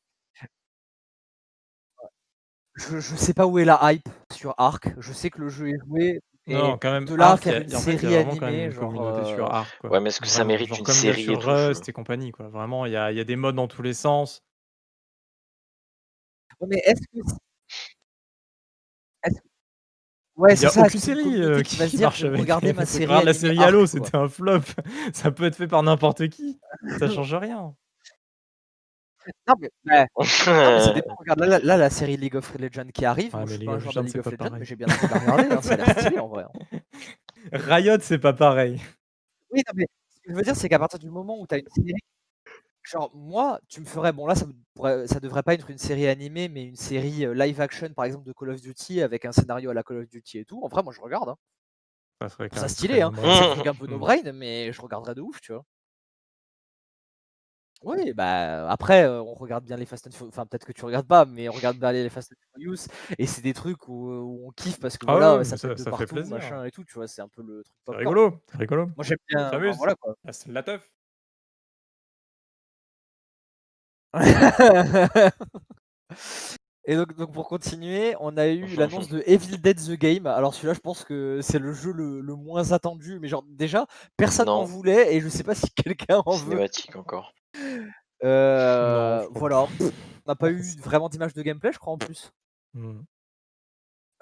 Je, 2.76 3.00
je 3.00 3.16
sais 3.16 3.34
pas 3.34 3.48
où 3.48 3.58
est 3.58 3.66
la 3.66 3.80
hype 3.92 4.08
sur 4.32 4.54
Arc. 4.58 4.90
Je 5.00 5.12
sais 5.14 5.30
que 5.30 5.40
le 5.40 5.50
jeu 5.50 5.70
est 5.70 5.80
joué. 5.88 6.22
non, 6.48 6.78
quand 6.78 6.92
même. 6.92 7.06
De 7.06 7.16
là 7.16 7.38
faire 7.38 7.62
une 7.62 7.70
série 7.70 8.16
animée, 8.16 8.72
genre, 8.72 9.26
sur 9.26 9.52
Arc. 9.52 9.84
Ouais, 9.84 10.00
mais 10.00 10.10
est-ce 10.10 10.22
que 10.22 10.28
ça 10.28 10.44
mérite 10.44 10.78
une 10.78 10.86
série 10.86 11.24
sur 11.24 11.42
Rust 11.42 11.88
et 11.88 11.94
compagnie, 11.94 12.32
quoi. 12.32 12.50
Vraiment, 12.50 12.86
il 12.86 12.92
y 12.92 12.98
a, 12.98 13.12
y 13.12 13.20
a, 13.20 13.24
des 13.24 13.36
modes 13.36 13.56
dans 13.56 13.68
tous 13.68 13.82
les 13.82 13.94
sens. 13.94 14.44
mais 16.68 16.82
est-ce 16.86 17.02
que 17.02 17.28
Ouais, 20.38 20.52
a 20.52 20.70
ça, 20.70 20.84
aucune 20.84 21.00
série 21.00 21.42
euh, 21.42 21.64
qui, 21.64 21.78
qui, 21.88 21.98
marche 21.98 22.24
avec. 22.24 22.40
Regardez 22.40 22.72
ma 22.72 22.86
série. 22.86 23.26
la 23.26 23.34
série 23.34 23.58
Halo, 23.58 23.88
c'était 23.88 24.16
un 24.16 24.30
flop. 24.30 24.62
Ça 25.14 25.32
peut 25.32 25.46
être 25.46 25.56
fait 25.56 25.68
par 25.68 25.82
n'importe 25.82 26.30
qui. 26.30 26.60
Ça 27.00 27.10
change 27.10 27.34
rien. 27.34 27.74
Non, 29.48 29.56
mais, 29.60 30.08
Regarde, 30.16 31.40
là, 31.40 31.60
là, 31.60 31.76
la 31.76 31.90
série 31.90 32.16
League 32.16 32.36
of 32.36 32.58
Legends 32.58 32.88
qui 32.94 33.04
arrive. 33.04 33.32
Ah, 33.34 33.44
je 33.46 33.56
suis 33.56 33.66
pas 33.66 33.74
un 33.74 33.80
joueur 33.80 33.96
de 33.96 34.02
League 34.02 34.18
of 34.20 34.26
Legends, 34.26 34.58
mais 34.58 34.66
j'ai 34.66 34.76
bien 34.76 34.88
envie 34.88 35.08
de 35.08 35.14
la 35.14 35.20
regarder. 35.20 35.56
Hein, 35.56 35.62
ça 35.62 35.74
a 35.74 35.78
l'air 35.78 36.00
stylé 36.00 36.20
en 36.20 36.28
vrai. 36.28 36.44
Hein. 36.46 36.80
Riot, 37.52 37.98
c'est 38.02 38.20
pas 38.20 38.34
pareil. 38.34 38.80
Oui, 39.52 39.64
non, 39.68 39.74
mais 39.76 39.88
ce 40.10 40.20
que 40.22 40.32
je 40.32 40.36
veux 40.36 40.44
dire, 40.44 40.56
c'est 40.56 40.70
qu'à 40.70 40.80
partir 40.80 41.00
du 41.00 41.10
moment 41.10 41.38
où 41.42 41.48
tu 41.48 41.56
as 41.56 41.58
une 41.58 41.68
série 41.76 41.94
Genre, 42.88 43.12
moi, 43.14 43.60
tu 43.68 43.82
me 43.82 43.86
ferais, 43.86 44.14
bon 44.14 44.26
là, 44.28 44.36
ça, 44.36 44.46
ça 45.08 45.20
devrait 45.20 45.44
pas 45.44 45.54
être 45.54 45.70
une 45.70 45.78
série 45.78 46.08
animée, 46.08 46.48
mais 46.48 46.64
une 46.64 46.78
série 46.78 47.26
live 47.36 47.60
action, 47.60 47.90
par 47.94 48.06
exemple, 48.06 48.26
de 48.26 48.32
Call 48.32 48.52
of 48.52 48.62
Duty, 48.62 49.02
avec 49.02 49.26
un 49.26 49.34
scénario 49.34 49.72
à 49.72 49.74
la 49.74 49.84
Call 49.84 49.98
of 49.98 50.08
Duty 50.08 50.40
et 50.40 50.46
tout. 50.46 50.62
En 50.64 50.70
vrai, 50.70 50.84
moi, 50.84 50.94
je 50.94 51.02
regarde. 51.02 51.28
Hein. 51.28 51.36
Ça 52.22 52.30
serait 52.30 52.50
Ça 52.54 52.70
stylé, 52.70 53.02
hein. 53.02 53.12
C'est 53.14 53.68
un 53.68 53.76
peu 53.76 53.88
no 53.88 54.00
brain, 54.00 54.32
mais 54.34 54.72
je 54.72 54.82
regarderais 54.82 55.16
de 55.16 55.22
ouf, 55.22 55.42
tu 55.42 55.52
vois. 55.52 55.66
Oui, 57.84 58.14
bah 58.14 58.70
après, 58.72 59.06
on 59.06 59.34
regarde 59.34 59.66
bien 59.66 59.76
les 59.76 59.86
Fast 59.86 60.08
and 60.08 60.12
Furious. 60.12 60.30
Enfin, 60.30 60.46
peut-être 60.46 60.66
que 60.66 60.72
tu 60.72 60.86
regardes 60.86 61.08
pas, 61.08 61.26
mais 61.26 61.50
on 61.50 61.52
regarde 61.52 61.78
bien 61.78 61.92
les 61.92 62.10
Fast 62.10 62.32
and 62.32 62.36
Furious. 62.54 62.88
Et 63.20 63.28
c'est 63.28 63.42
des 63.42 63.54
trucs 63.54 63.90
où, 63.90 64.48
on 64.48 64.52
kiffe 64.52 64.80
parce 64.80 64.98
que 64.98 65.06
ah 65.10 65.12
voilà, 65.12 65.44
ça, 65.44 65.58
ça, 65.58 65.76
fait 65.76 66.06
plaisir. 66.06 66.34
machin 66.34 66.64
et 66.64 66.72
tout, 66.72 66.86
tu 66.86 66.94
vois. 66.94 67.08
C'est 67.08 67.22
un 67.22 67.28
peu 67.28 67.44
le 67.44 67.64
truc. 67.66 67.76
C'est 67.86 67.96
rigolo, 67.98 68.42
c'est 68.50 68.58
rigolo. 68.58 68.86
Moi, 68.96 69.04
j'aime 69.04 69.18
bien. 69.28 69.52
voilà, 69.74 69.94
quoi. 69.96 70.16
Ah, 70.26 70.32
c'est 70.32 70.50
la 70.50 70.64
teuf? 70.64 70.90
Et 76.90 76.96
donc, 76.96 77.14
donc, 77.18 77.34
pour 77.34 77.50
continuer, 77.50 78.16
on 78.22 78.38
a 78.38 78.48
eu 78.48 78.66
l'annonce 78.78 79.10
de 79.10 79.22
Evil 79.28 79.58
Dead 79.58 79.78
The 79.78 80.00
Game. 80.00 80.26
Alors 80.26 80.54
celui-là, 80.54 80.74
je 80.74 80.80
pense 80.80 81.04
que 81.04 81.42
c'est 81.42 81.60
le 81.60 81.74
jeu 81.74 81.92
le, 81.92 82.22
moins 82.36 82.72
attendu. 82.72 83.20
Mais 83.20 83.28
genre 83.28 83.44
déjà, 83.46 83.88
personne 84.16 84.46
n'en 84.46 84.64
voulait 84.64 85.14
et 85.14 85.20
je 85.20 85.28
sais 85.28 85.44
pas 85.44 85.54
si 85.54 85.70
quelqu'un 85.76 86.24
en 86.26 86.38
veut. 86.38 86.52
Cinématique 86.52 86.96
encore. 86.96 87.34
Euh, 88.24 89.28
voilà. 89.32 89.64
on 89.64 89.68
n'a 90.26 90.36
pas 90.36 90.50
eu 90.50 90.62
vraiment 90.80 91.10
d'image 91.10 91.34
de 91.34 91.42
gameplay, 91.42 91.74
je 91.74 91.78
crois 91.78 91.92
en 91.92 91.98
plus. 91.98 92.32
Mmh. 92.74 93.02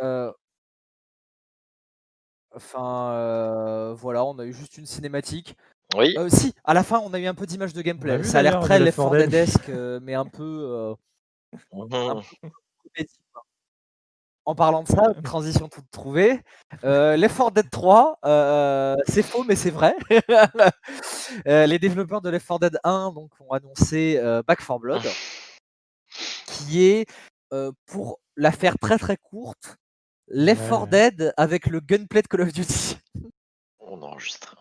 Euh, 0.02 0.34
enfin, 2.52 3.12
euh, 3.12 3.94
voilà, 3.94 4.26
on 4.26 4.40
a 4.40 4.46
eu 4.46 4.54
juste 4.54 4.80
une 4.80 4.88
cinématique. 4.88 5.56
Oui. 5.94 6.16
Euh, 6.18 6.30
si, 6.30 6.54
à 6.64 6.74
la 6.74 6.84
fin, 6.84 7.00
on 7.00 7.14
a 7.14 7.20
eu 7.20 7.28
un 7.28 7.36
peu 7.36 7.46
d'image 7.46 7.74
de 7.74 7.82
gameplay. 7.82 8.24
Ça 8.24 8.40
a 8.40 8.42
l'air 8.42 8.60
très 8.60 8.80
Left 8.80 8.98
4 8.98 9.18
Dead-esque, 9.18 9.70
euh, 9.70 10.00
mais 10.02 10.14
un 10.14 10.26
peu. 10.26 10.96
Euh, 11.74 11.86
en 14.48 14.56
parlant 14.56 14.84
de 14.84 14.88
ça, 14.88 15.14
transition 15.24 15.70
toute 15.70 15.90
trouvée. 15.92 16.42
Euh, 16.84 17.16
Left 17.16 17.38
4 17.38 17.52
Dead 17.52 17.70
3, 17.70 18.20
c'est 19.08 19.24
faux, 19.24 19.44
mais 19.44 19.56
c'est 19.56 19.72
vrai. 19.72 19.96
les 21.46 21.80
développeurs 21.80 22.22
de 22.22 22.30
Left 22.30 22.48
4 22.48 22.60
Dead 22.60 22.80
1 22.84 23.12
donc, 23.12 23.32
ont 23.40 23.52
annoncé 23.52 24.20
Back 24.48 24.60
4 24.60 24.80
Blood, 24.80 25.04
qui 26.48 26.84
est, 26.84 27.06
pour 27.86 28.20
la 28.36 28.52
faire 28.52 28.78
très 28.80 28.98
très 28.98 29.18
courte, 29.18 29.78
Left 30.28 30.68
4 30.68 30.88
Dead 30.88 31.34
avec 31.38 31.68
le 31.68 31.80
gunplay 31.80 32.22
de 32.22 32.28
Call 32.28 32.42
of 32.42 32.52
Duty. 32.52 32.98
On 33.80 34.02
enregistre. 34.02 34.56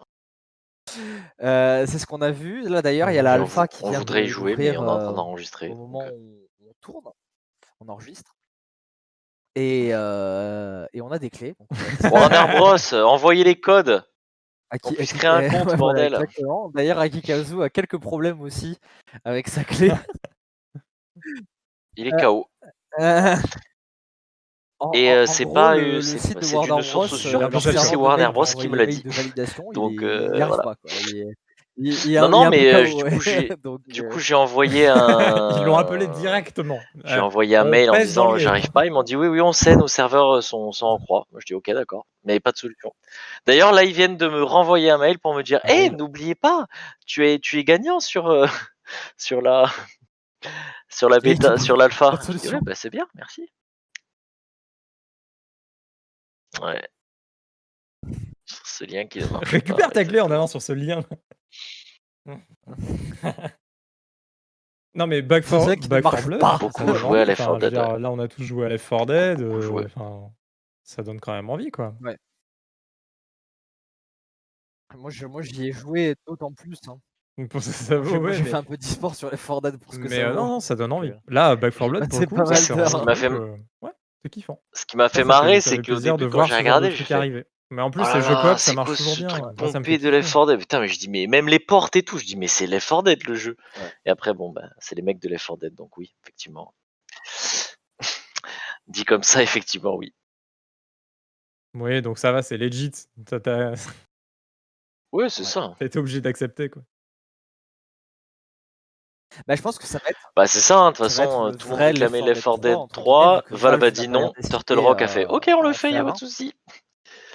Euh, 1.42 1.86
c'est 1.86 1.98
ce 1.98 2.06
qu'on 2.06 2.22
a 2.22 2.30
vu. 2.30 2.68
Là 2.68 2.82
d'ailleurs, 2.82 3.10
il 3.10 3.14
y 3.14 3.18
a 3.18 3.22
l'alpha 3.22 3.68
qui 3.68 3.84
on 3.84 3.90
voudrait 3.90 4.24
y 4.24 4.28
jouer, 4.28 4.56
mais 4.56 4.76
on 4.76 4.84
est 4.84 4.88
en 4.88 4.98
train 4.98 5.12
euh, 5.12 5.12
d'enregistrer. 5.12 5.68
Au 5.68 5.76
moment 5.76 6.02
euh. 6.02 6.10
où 6.12 6.68
on 6.68 6.74
tourne, 6.80 7.04
on 7.80 7.88
enregistre. 7.88 8.36
Et, 9.56 9.88
et 9.88 11.00
on 11.00 11.10
a 11.12 11.18
des 11.18 11.30
clés. 11.30 11.54
Warner 12.10 12.56
Bros, 12.58 12.94
envoyez 12.94 13.44
les 13.44 13.60
codes. 13.60 14.04
Qui, 14.82 14.96
on 14.98 15.04
créer 15.04 15.30
un 15.30 15.48
compte, 15.64 15.76
bordel. 15.76 16.18
D'ailleurs, 16.74 16.98
Akikazu 16.98 17.62
a 17.62 17.70
quelques 17.70 17.98
problèmes 17.98 18.40
aussi 18.40 18.78
avec 19.24 19.46
sa 19.46 19.62
clé. 19.62 19.92
Il 21.96 22.08
est 22.08 22.20
KO. 22.20 22.48
Et 24.92 25.26
c'est 25.26 25.46
pas, 25.46 25.76
le, 25.76 26.02
c'est, 26.02 26.18
c'est 26.18 26.54
Warner 26.54 26.82
Bros. 26.92 27.06
c'est 27.06 27.96
Warner 27.96 28.28
Bros 28.32 28.44
qui 28.44 28.68
me 28.68 28.76
l'a 28.76 28.86
dit. 28.86 29.02
Donc 29.72 30.02
voilà. 30.02 30.76
non, 31.76 32.28
non, 32.28 32.50
mais 32.50 32.84
du 33.88 34.02
coup, 34.08 34.18
j'ai 34.18 34.34
envoyé 34.34 34.86
un. 34.86 35.56
Ils 35.58 35.64
l'ont 35.64 35.76
appelé 35.76 36.06
directement. 36.06 36.78
J'ai 37.04 37.18
envoyé 37.18 37.56
un 37.56 37.64
mail 37.64 37.90
en 37.90 37.96
disant 37.96 38.36
j'arrive 38.36 38.70
pas. 38.70 38.86
Ils 38.86 38.92
m'ont 38.92 39.02
dit 39.02 39.16
oui, 39.16 39.26
oui, 39.28 39.40
on 39.40 39.52
sait, 39.52 39.76
nos 39.76 39.88
serveurs 39.88 40.42
sont, 40.42 40.70
sont 40.72 40.86
en 40.86 40.98
croix. 40.98 41.26
Moi, 41.32 41.40
je 41.40 41.46
dis 41.46 41.54
ok, 41.54 41.70
d'accord, 41.72 42.06
mais 42.24 42.38
pas 42.40 42.52
de 42.52 42.58
solution. 42.58 42.92
D'ailleurs, 43.46 43.72
là, 43.72 43.84
ils 43.84 43.92
viennent 43.92 44.16
de 44.16 44.28
me 44.28 44.42
renvoyer 44.42 44.90
un 44.90 44.98
mail 44.98 45.18
pour 45.18 45.34
me 45.34 45.42
dire 45.42 45.60
hé, 45.64 45.88
ah 45.90 45.96
n'oubliez 45.96 46.34
pas, 46.34 46.66
tu 47.06 47.28
es, 47.28 47.38
tu 47.38 47.58
es 47.58 47.64
gagnant 47.64 48.00
sur, 48.00 48.46
sur 49.16 49.40
la. 49.40 49.70
Sur 50.90 51.08
la 51.08 51.18
bêta, 51.18 51.56
sur 51.56 51.76
l'alpha. 51.76 52.20
bah, 52.62 52.74
c'est 52.74 52.90
bien, 52.90 53.06
merci. 53.14 53.48
Ouais. 56.62 56.82
Sur 58.46 58.66
ce 58.66 58.84
lien 58.84 59.06
qui 59.06 59.20
Récupère 59.22 59.90
ta 59.90 60.04
clé 60.04 60.20
en 60.20 60.30
allant 60.30 60.46
sur 60.46 60.62
ce 60.62 60.72
lien. 60.72 61.02
non 64.94 65.06
mais 65.06 65.22
Back 65.22 65.44
4 65.46 65.86
Blood, 66.26 66.40
pas. 66.40 66.58
beaucoup 66.58 66.94
joué 66.94 67.20
à 67.22 67.24
Left 67.24 67.38
4 67.38 67.58
Dead. 67.58 67.72
Là 67.72 68.10
on 68.10 68.18
a 68.18 68.28
tous 68.28 68.42
joué 68.42 68.66
à 68.66 68.68
Left 68.68 68.88
4 68.88 69.06
Dead. 69.06 69.40
Euh, 69.40 69.88
ça 70.82 71.02
donne 71.02 71.20
quand 71.20 71.32
même 71.32 71.50
envie 71.50 71.70
quoi. 71.70 71.94
Ouais. 72.00 72.18
Moi, 74.96 75.10
je, 75.10 75.26
moi 75.26 75.42
j'y 75.42 75.68
ai 75.68 75.72
joué 75.72 76.14
d'autant 76.26 76.52
plus. 76.52 76.78
Hein. 76.88 76.98
Pour 77.50 77.62
ça, 77.62 77.72
ça 77.72 77.98
vaut, 77.98 78.18
ouais, 78.18 78.34
J'ai 78.34 78.44
fait 78.44 78.54
un 78.54 78.62
peu 78.62 78.76
d'e-sport 78.76 79.14
sur 79.14 79.30
Left 79.30 79.44
4 79.44 79.60
Dead 79.62 79.76
pour 79.78 79.92
ce 79.92 79.98
que 79.98 80.04
mais 80.04 80.20
ça 80.20 80.28
euh, 80.28 80.34
non, 80.34 80.46
non, 80.46 80.60
ça 80.60 80.76
donne 80.76 80.92
envie. 80.92 81.12
Là, 81.26 81.56
Back 81.56 81.74
4 81.74 81.88
Blood, 81.88 82.08
pour 82.08 82.20
le 82.20 82.26
coup, 82.26 82.34
pas 82.36 82.44
mal 82.44 82.56
ce 82.56 82.72
qui 82.72 83.04
m'a 83.04 83.14
fait... 83.16 83.28
ouais, 83.28 83.90
c'est 84.24 84.30
kiffant. 84.30 84.62
Ce 84.72 84.86
qui 84.86 84.96
m'a 84.96 85.10
fait 85.10 85.22
marrer, 85.22 85.60
c'est 85.60 85.76
qu'au 85.76 86.00
début, 86.00 86.16
de 86.16 86.26
quand 86.28 86.46
j'ai 86.46 86.56
regardé, 86.56 86.90
j'ai 86.90 87.04
fait... 87.04 87.46
Mais 87.70 87.82
en 87.82 87.90
plus, 87.90 88.04
oh 88.04 88.14
les 88.14 88.22
jeux 88.22 88.36
coop, 88.36 88.58
ça 88.58 88.72
marche 88.72 88.96
toujours 88.96 89.16
bien. 89.16 89.28
Truc 89.28 89.56
pompé 89.56 89.98
de 89.98 90.08
Left 90.08 90.32
4 90.32 90.46
Dead? 90.46 90.58
Putain, 90.60 90.80
mais 90.80 90.88
je 90.88 90.98
dis, 90.98 91.08
mais 91.08 91.26
même 91.26 91.48
les 91.48 91.58
portes 91.58 91.96
et 91.96 92.02
tout, 92.02 92.18
je 92.18 92.24
dis, 92.24 92.36
mais 92.36 92.46
c'est 92.46 92.66
Left 92.66 92.88
4 92.88 93.02
Dead 93.02 93.26
le 93.26 93.34
jeu. 93.34 93.56
Et 94.06 94.10
après, 94.10 94.32
bon, 94.32 94.50
bah, 94.50 94.70
c'est 94.78 94.94
les 94.94 95.02
mecs 95.02 95.18
de 95.18 95.28
Left 95.28 95.46
4 95.46 95.58
Dead, 95.58 95.74
donc 95.74 95.96
oui, 95.98 96.14
effectivement. 96.22 96.74
Dit 98.86 99.04
comme 99.04 99.22
ça, 99.22 99.42
effectivement, 99.42 99.96
oui. 99.96 100.14
Oui, 101.74 102.00
donc 102.00 102.18
ça 102.18 102.32
va, 102.32 102.42
c'est 102.42 102.56
legit. 102.56 102.92
Oui, 105.12 105.30
c'est 105.30 105.44
ça. 105.44 105.74
T'as 105.78 105.86
été 105.86 105.98
obligé 105.98 106.20
d'accepter, 106.20 106.68
quoi. 106.68 106.82
Bah, 109.46 109.54
je 109.56 109.62
pense 109.62 109.78
que 109.78 109.86
ça 109.86 109.98
va 109.98 110.10
être. 110.10 110.32
Bah, 110.36 110.46
c'est 110.46 110.60
ça, 110.60 110.78
hein, 110.78 110.90
de 110.92 110.96
toute 110.96 111.06
façon, 111.06 111.52
tout 111.52 111.66
le 111.66 111.70
monde 111.70 111.78
réclamait 111.80 112.20
Left 112.20 112.42
4 112.42 112.58
Dead 112.58 112.78
3. 112.92 113.44
Valve 113.50 113.82
a 113.82 113.90
dit 113.90 114.08
non. 114.08 114.32
Turtle 114.48 114.78
Rock 114.78 115.02
a 115.02 115.08
fait 115.08 115.26
OK, 115.26 115.50
on 115.56 115.62
le 115.62 115.72
fait, 115.72 115.92
y'a 115.92 116.04
pas 116.04 116.12
de 116.12 116.18
soucis 116.18 116.54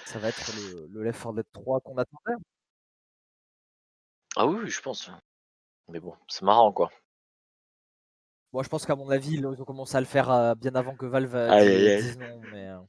ça 0.05 0.17
va 0.17 0.29
être 0.29 0.51
le, 0.91 1.03
Left 1.03 1.21
4 1.21 1.33
Dead 1.33 1.45
3 1.53 1.81
qu'on 1.81 1.97
attendait. 1.97 2.41
Ah 4.35 4.47
oui, 4.47 4.67
je 4.67 4.81
pense. 4.81 5.11
Mais 5.87 5.99
bon, 5.99 6.15
c'est 6.27 6.41
marrant 6.43 6.71
quoi. 6.71 6.89
Moi, 8.51 8.63
je 8.63 8.69
pense 8.69 8.87
qu'à 8.87 8.95
mon 8.95 9.11
avis, 9.11 9.35
ils 9.35 9.45
ont 9.45 9.55
commencé 9.65 9.95
à 9.95 9.99
le 9.99 10.07
faire 10.07 10.31
euh, 10.31 10.55
bien 10.55 10.73
avant 10.73 10.95
que 10.95 11.05
Valve 11.05 11.37
dise 12.01 12.17
non, 12.17 12.41
mais 12.51 12.69
euh, 12.69 12.79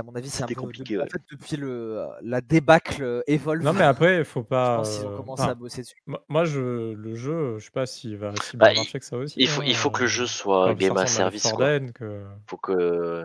à 0.00 0.02
mon 0.02 0.14
avis, 0.14 0.30
c'est 0.30 0.42
un 0.42 0.46
peu 0.46 0.54
compliqué. 0.54 0.98
En 1.00 1.06
fait, 1.06 1.22
depuis 1.30 1.56
le, 1.56 2.06
la 2.22 2.40
débâcle 2.40 3.22
Evolve. 3.26 3.62
Non, 3.62 3.72
mais 3.72 3.82
après, 3.82 4.18
il 4.18 4.24
faut 4.24 4.42
pas. 4.44 4.76
Je 4.76 4.78
pense 4.78 4.96
qu'ils 4.98 5.06
ont 5.06 5.16
commencé 5.16 5.42
à 5.42 5.54
bosser 5.54 5.82
dessus. 5.82 5.96
Moi, 6.28 6.44
je, 6.44 6.92
le 6.92 7.14
jeu, 7.14 7.58
je 7.58 7.64
sais 7.64 7.70
pas 7.70 7.86
s'il 7.86 8.16
va 8.16 8.32
si 8.42 8.56
bah, 8.56 8.70
bien 8.70 8.82
marcher 8.82 8.98
que 8.98 9.04
ça 9.04 9.16
aussi. 9.16 9.34
Il 9.38 9.48
faut, 9.48 9.62
il 9.62 9.76
faut 9.76 9.90
que 9.90 10.02
le 10.02 10.06
jeu 10.06 10.26
soit 10.26 10.74
game 10.74 10.96
as 10.96 11.06
service. 11.06 11.52
Quoi. 11.52 11.80
Que... 11.80 12.24
Faut 12.46 12.56
que. 12.56 13.24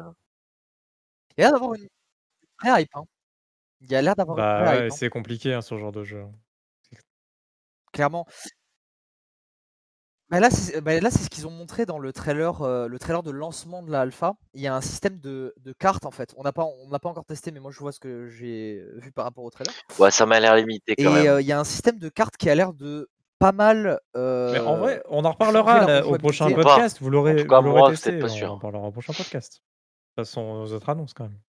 Il 1.38 1.42
y 1.42 1.46
a 1.46 1.52
d'avoir 1.52 1.74
une 1.76 1.88
très 2.60 2.82
hype, 2.82 2.96
hein. 2.96 3.04
Il 3.82 3.92
y 3.92 3.96
a 3.96 4.02
l'air 4.02 4.16
d'avoir 4.16 4.36
bah, 4.36 4.64
ouais, 4.64 4.86
hein. 4.86 4.90
c'est 4.90 5.10
compliqué, 5.10 5.54
hein, 5.54 5.62
ce 5.62 5.78
genre 5.78 5.94
de 5.94 6.04
jeu. 6.04 6.26
Clairement. 7.94 8.26
Bah, 10.30 10.40
là, 10.40 10.52
c'est 10.52 10.80
bah, 10.82 11.00
là, 11.00 11.10
c'est 11.10 11.24
ce 11.24 11.30
qu'ils 11.30 11.48
ont 11.48 11.52
montré 11.52 11.86
dans 11.86 11.98
le 11.98 12.14
trailer, 12.14 12.62
euh, 12.62 12.88
le 12.88 13.00
trailer 13.00 13.24
de 13.24 13.32
lancement 13.32 13.82
de 13.82 13.92
la 13.92 14.02
alpha. 14.02 14.36
Il 14.54 14.62
y 14.62 14.68
a 14.68 14.76
un 14.76 14.82
système 14.82 15.20
de, 15.20 15.56
de 15.58 15.74
cartes 15.74 16.06
en 16.06 16.12
fait. 16.12 16.34
On 16.38 16.44
n'a 16.44 16.52
pas, 16.52 16.66
on 16.66 16.90
n'a 16.90 17.00
pas 17.00 17.10
encore 17.10 17.26
testé, 17.26 17.52
mais 17.52 17.60
moi 17.60 17.72
je 17.72 17.80
vois 17.80 17.92
ce 17.92 18.00
que 18.00 18.28
j'ai 18.28 18.86
vu 18.96 19.12
par 19.12 19.26
rapport 19.26 19.44
au 19.44 19.50
trailer. 19.50 19.74
Ouais, 19.98 20.12
ça 20.12 20.28
m'a 20.28 20.40
l'air 20.40 20.56
limité 20.56 20.96
quand 20.96 21.16
Et 21.16 21.28
euh, 21.28 21.42
il 21.42 21.48
y 21.48 21.52
a 21.52 21.60
un 21.60 21.64
système 21.64 21.98
de 21.98 22.10
cartes 22.10 22.38
qui 22.38 22.50
a 22.50 22.56
l'air 22.56 22.74
de 22.74 23.10
pas 23.40 23.52
mal. 23.52 24.00
Mais 24.14 24.60
en 24.60 24.78
vrai, 24.78 25.02
on 25.10 25.26
en 25.26 25.32
reparlera 25.32 26.06
au 26.06 26.18
prochain 26.20 26.52
podcast. 26.52 27.00
Vous 27.02 27.10
l'aurez, 27.10 27.48
testé. 27.92 28.20
Pas 28.20 28.30
sûr. 28.30 28.50
On 28.50 28.52
en 28.52 28.56
reparlera 28.56 28.88
au 28.88 28.92
prochain 28.92 29.14
podcast. 29.14 29.54
De 29.54 30.24
toute 30.24 30.28
façon, 30.28 30.42
aux 30.42 30.74
autres 30.74 30.90
annonces 30.90 31.14
quand 31.14 31.24
même. 31.24 31.40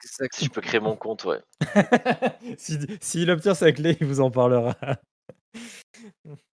Si 0.00 0.44
je 0.44 0.50
peux 0.50 0.60
créer 0.60 0.80
mon 0.80 0.96
compte, 0.96 1.24
ouais. 1.24 1.40
S'il 2.56 2.98
si, 3.00 3.28
obtient 3.28 3.54
sa 3.54 3.72
clé, 3.72 3.96
il 4.00 4.06
vous 4.06 4.20
en 4.20 4.30
parlera. 4.30 4.76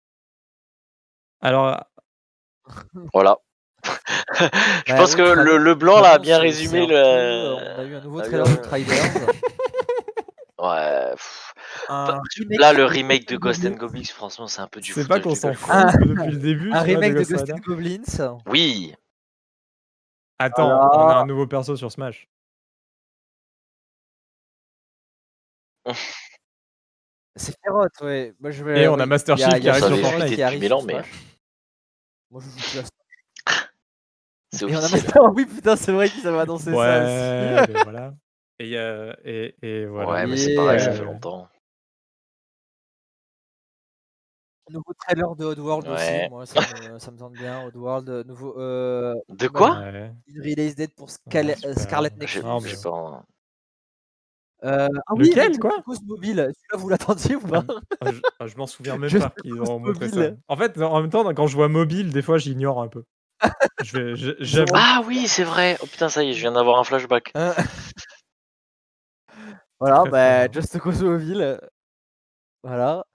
Alors. 1.43 1.85
Voilà. 3.13 3.37
je 3.83 4.93
bah 4.93 4.97
pense 4.97 5.13
que 5.15 5.21
le, 5.21 5.57
le, 5.57 5.75
blanc 5.75 5.99
là 5.99 6.11
a 6.11 6.19
bien 6.19 6.39
résumé 6.39 6.87
le. 6.87 6.95
on 6.95 7.79
a 7.79 7.83
eu 7.83 7.95
un 7.95 7.99
nouveau 7.99 8.21
trailer 8.21 8.47
de 8.47 8.55
Triders. 8.55 9.13
ouais. 10.59 11.13
Bah, 11.89 12.21
là, 12.59 12.71
le 12.71 12.85
remake 12.85 13.27
de 13.27 13.35
Ghost 13.35 13.65
and 13.65 13.71
Goblins, 13.71 14.05
franchement, 14.05 14.47
c'est 14.47 14.61
un 14.61 14.67
peu 14.67 14.79
du 14.79 14.93
C'est 14.93 15.05
pas 15.05 15.19
qu'on 15.19 15.35
s'en 15.35 15.53
fout 15.53 15.73
depuis 15.99 16.31
le 16.31 16.37
début. 16.37 16.71
Un 16.71 16.79
remake 16.79 17.15
de 17.15 17.23
Ghost 17.23 17.51
and 17.51 17.57
Goblins 17.57 18.39
Oui. 18.47 18.95
Attends, 20.39 20.69
on 20.69 21.09
a 21.09 21.15
un 21.15 21.25
nouveau 21.25 21.45
perso 21.45 21.75
sur 21.75 21.91
Smash. 21.91 22.29
C'est 27.35 27.55
féroce, 27.61 27.89
ouais. 28.01 28.33
Moi, 28.39 28.51
je 28.51 28.63
vais, 28.63 28.83
Et 28.83 28.87
on 28.87 28.99
a 28.99 29.05
Master 29.05 29.37
Chief 29.37 29.59
qui 29.59 29.69
arrive 29.69 29.85
sur 29.85 29.97
Fortnite. 29.97 30.85
Mais... 30.85 31.01
Moi, 32.33 32.41
je 32.41 32.49
joue 32.49 32.55
plus 32.55 32.79
à 32.79 32.83
C'est 34.51 34.67
Et 34.67 34.75
on 34.75 34.79
a 34.79 34.89
Master... 34.89 35.23
Oui, 35.35 35.45
putain, 35.45 35.75
c'est 35.75 35.91
vrai 35.91 36.09
qu'ils 36.09 36.27
avaient 36.27 36.39
annoncé 36.39 36.71
ouais, 36.71 36.75
ça 36.75 37.63
aussi. 37.63 37.83
voilà. 37.83 38.15
Et, 38.57 38.75
euh, 38.75 39.13
et, 39.23 39.55
et 39.61 39.85
voilà. 39.85 40.09
Ouais, 40.09 40.25
mais 40.25 40.37
c'est 40.37 40.55
pareil, 40.55 40.79
ça 40.79 40.91
fait 40.93 41.03
longtemps. 41.03 41.47
Nouveau 44.71 44.93
trailer 44.97 45.35
de 45.35 45.45
Oddworld 45.45 45.87
ouais. 45.87 45.93
aussi, 45.93 46.29
moi 46.31 46.45
ça 46.47 46.61
me, 46.61 46.97
ça 46.97 47.11
me 47.11 47.17
tente 47.17 47.33
bien. 47.33 47.63
Oddworld, 47.67 48.25
nouveau. 48.25 48.57
Euh, 48.59 49.13
de 49.29 49.47
quoi? 49.47 49.77
ouais. 49.77 50.11
Release 50.35 50.75
date 50.75 50.95
pour 50.95 51.11
Scarlet 51.11 51.55
Nexus. 52.17 52.41
Euh, 54.63 54.87
ah 55.07 55.13
Lequel, 55.17 55.51
oui, 55.51 55.59
quoi? 55.59 55.83
Mobile, 56.05 56.35
celui-là 56.35 56.77
vous 56.77 56.89
l'attendiez 56.89 57.35
ou 57.35 57.41
pas? 57.41 57.65
Ah, 57.99 58.11
je, 58.11 58.21
ah, 58.39 58.47
je 58.47 58.55
m'en 58.55 58.67
souviens 58.67 58.97
même 58.97 59.11
pas 59.11 59.33
qu'ils 59.41 59.61
ont 59.61 59.79
montré 59.79 60.09
ça. 60.09 60.31
En 60.47 60.55
fait, 60.55 60.81
en 60.81 61.01
même 61.01 61.09
temps, 61.09 61.33
quand 61.33 61.47
je 61.47 61.55
vois 61.55 61.67
mobile, 61.67 62.11
des 62.11 62.21
fois 62.21 62.37
j'ignore 62.37 62.81
un 62.81 62.87
peu. 62.87 63.03
je 63.83 63.97
vais, 63.97 64.65
ah 64.73 65.01
oui, 65.05 65.27
c'est 65.27 65.43
vrai. 65.43 65.77
Oh 65.81 65.85
putain, 65.85 66.07
ça 66.07 66.23
y 66.23 66.29
est, 66.29 66.33
je 66.33 66.39
viens 66.39 66.53
d'avoir 66.53 66.79
un 66.79 66.85
flashback. 66.85 67.33
Euh. 67.35 67.53
voilà, 69.79 70.03
bah, 70.09 70.49
Just 70.49 70.79
Cause 70.79 71.03
Mobile. 71.03 71.59
Voilà. 72.63 73.05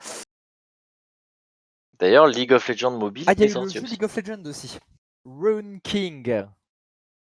D'ailleurs, 1.99 2.27
League 2.27 2.53
of 2.53 2.69
Legends 2.69 2.99
mobile. 2.99 3.25
Ah, 3.27 3.33
il 3.33 3.41
y 3.41 3.45
a 3.45 3.47
eu 3.47 3.65
le 3.65 3.69
jeu 3.69 3.81
League 3.81 4.05
of 4.05 4.15
Legends 4.15 4.45
aussi. 4.45 4.79
Rune 5.25 5.81
King. 5.81 6.45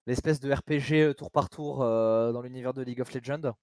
L'espèce 0.06 0.40
de 0.40 0.52
RPG 0.52 0.94
euh, 0.94 1.14
tour 1.14 1.30
par 1.30 1.48
tour 1.48 1.82
euh, 1.82 2.32
dans 2.32 2.40
l'univers 2.40 2.72
de 2.72 2.82
League 2.82 3.00
of 3.00 3.12
Legends. 3.12 3.54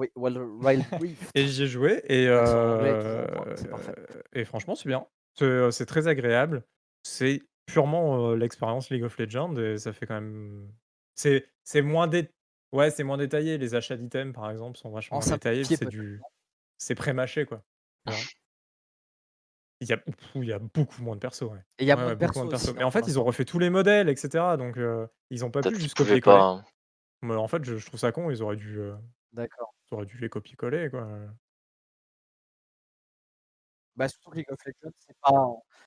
Oui, 0.00 0.08
Wild 0.16 0.82
Rift. 0.92 1.30
et 1.34 1.46
j'y 1.46 1.64
ai 1.64 1.66
joué 1.66 2.02
et, 2.06 2.26
euh, 2.26 3.26
et 4.32 4.46
franchement, 4.46 4.74
c'est 4.74 4.88
bien. 4.88 5.06
C'est 5.34 5.86
très 5.86 6.08
agréable. 6.08 6.64
C'est 7.02 7.42
purement 7.66 8.34
l'expérience 8.34 8.88
League 8.88 9.04
of 9.04 9.18
Legends 9.18 9.56
et 9.56 9.76
ça 9.76 9.92
fait 9.92 10.06
quand 10.06 10.14
même. 10.14 10.72
C'est 11.14 11.82
moins, 11.82 12.08
dé... 12.08 12.30
ouais, 12.72 12.90
moins 13.04 13.18
détaillé. 13.18 13.58
Les 13.58 13.74
achats 13.74 13.96
d'items, 13.96 14.34
par 14.34 14.50
exemple, 14.50 14.78
sont 14.78 14.90
vachement 14.90 15.18
détaillés. 15.18 15.64
C'est 15.64 15.84
du... 15.84 16.22
c'est 16.78 16.94
pré-mâché, 16.94 17.44
quoi. 17.44 17.62
Il 19.82 19.88
y, 19.88 19.92
a, 19.92 19.98
il 20.34 20.44
y 20.44 20.52
a 20.52 20.58
beaucoup 20.58 21.02
moins 21.02 21.14
de 21.14 21.20
persos. 21.20 21.42
Ouais. 21.42 21.58
Et 21.78 21.84
il 21.84 21.86
y 21.86 21.90
a 21.90 21.96
moins 21.96 22.10
de 22.10 22.14
persos. 22.14 22.74
Mais 22.74 22.84
en 22.84 22.90
fait, 22.90 23.06
ils 23.06 23.18
ont 23.18 23.24
refait 23.24 23.44
tous 23.44 23.58
les 23.58 23.68
modèles, 23.68 24.08
etc. 24.08 24.56
Donc, 24.56 24.78
ils 25.28 25.44
ont 25.44 25.50
pas 25.50 25.60
pu 25.60 25.78
juste 25.78 25.94
copier-coller. 25.94 26.40
Hein. 26.40 26.64
Mais 27.20 27.34
en 27.34 27.48
fait, 27.48 27.62
je, 27.64 27.76
je, 27.76 27.84
trouve 27.84 28.00
ça 28.00 28.12
con. 28.12 28.30
Ils 28.30 28.42
auraient 28.42 28.56
dû. 28.56 28.80
D'accord. 29.34 29.74
Tu 29.90 29.96
aurais 29.96 30.06
dû 30.06 30.18
les 30.18 30.28
copier-coller, 30.28 30.88
quoi. 30.88 31.08
Bah, 33.96 34.08
surtout 34.08 34.30
que 34.30 34.36
League 34.36 34.50
of 34.50 34.58
Legends, 34.64 34.94
c'est 34.98 35.16
pas, 35.20 35.32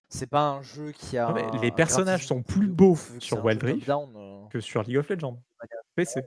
c'est 0.09 0.29
pas 0.29 0.49
un 0.49 0.61
jeu 0.61 0.91
qui 0.91 1.17
a. 1.17 1.33
les 1.61 1.71
personnages 1.71 2.27
sont 2.27 2.43
plus 2.43 2.67
beaux 2.67 2.97
sur 3.19 3.43
Wild 3.43 3.63
Rift 3.63 3.89
euh. 3.89 4.47
que 4.49 4.59
sur 4.59 4.83
League 4.83 4.97
of 4.97 5.09
Legends. 5.09 5.41
PC. 5.95 6.21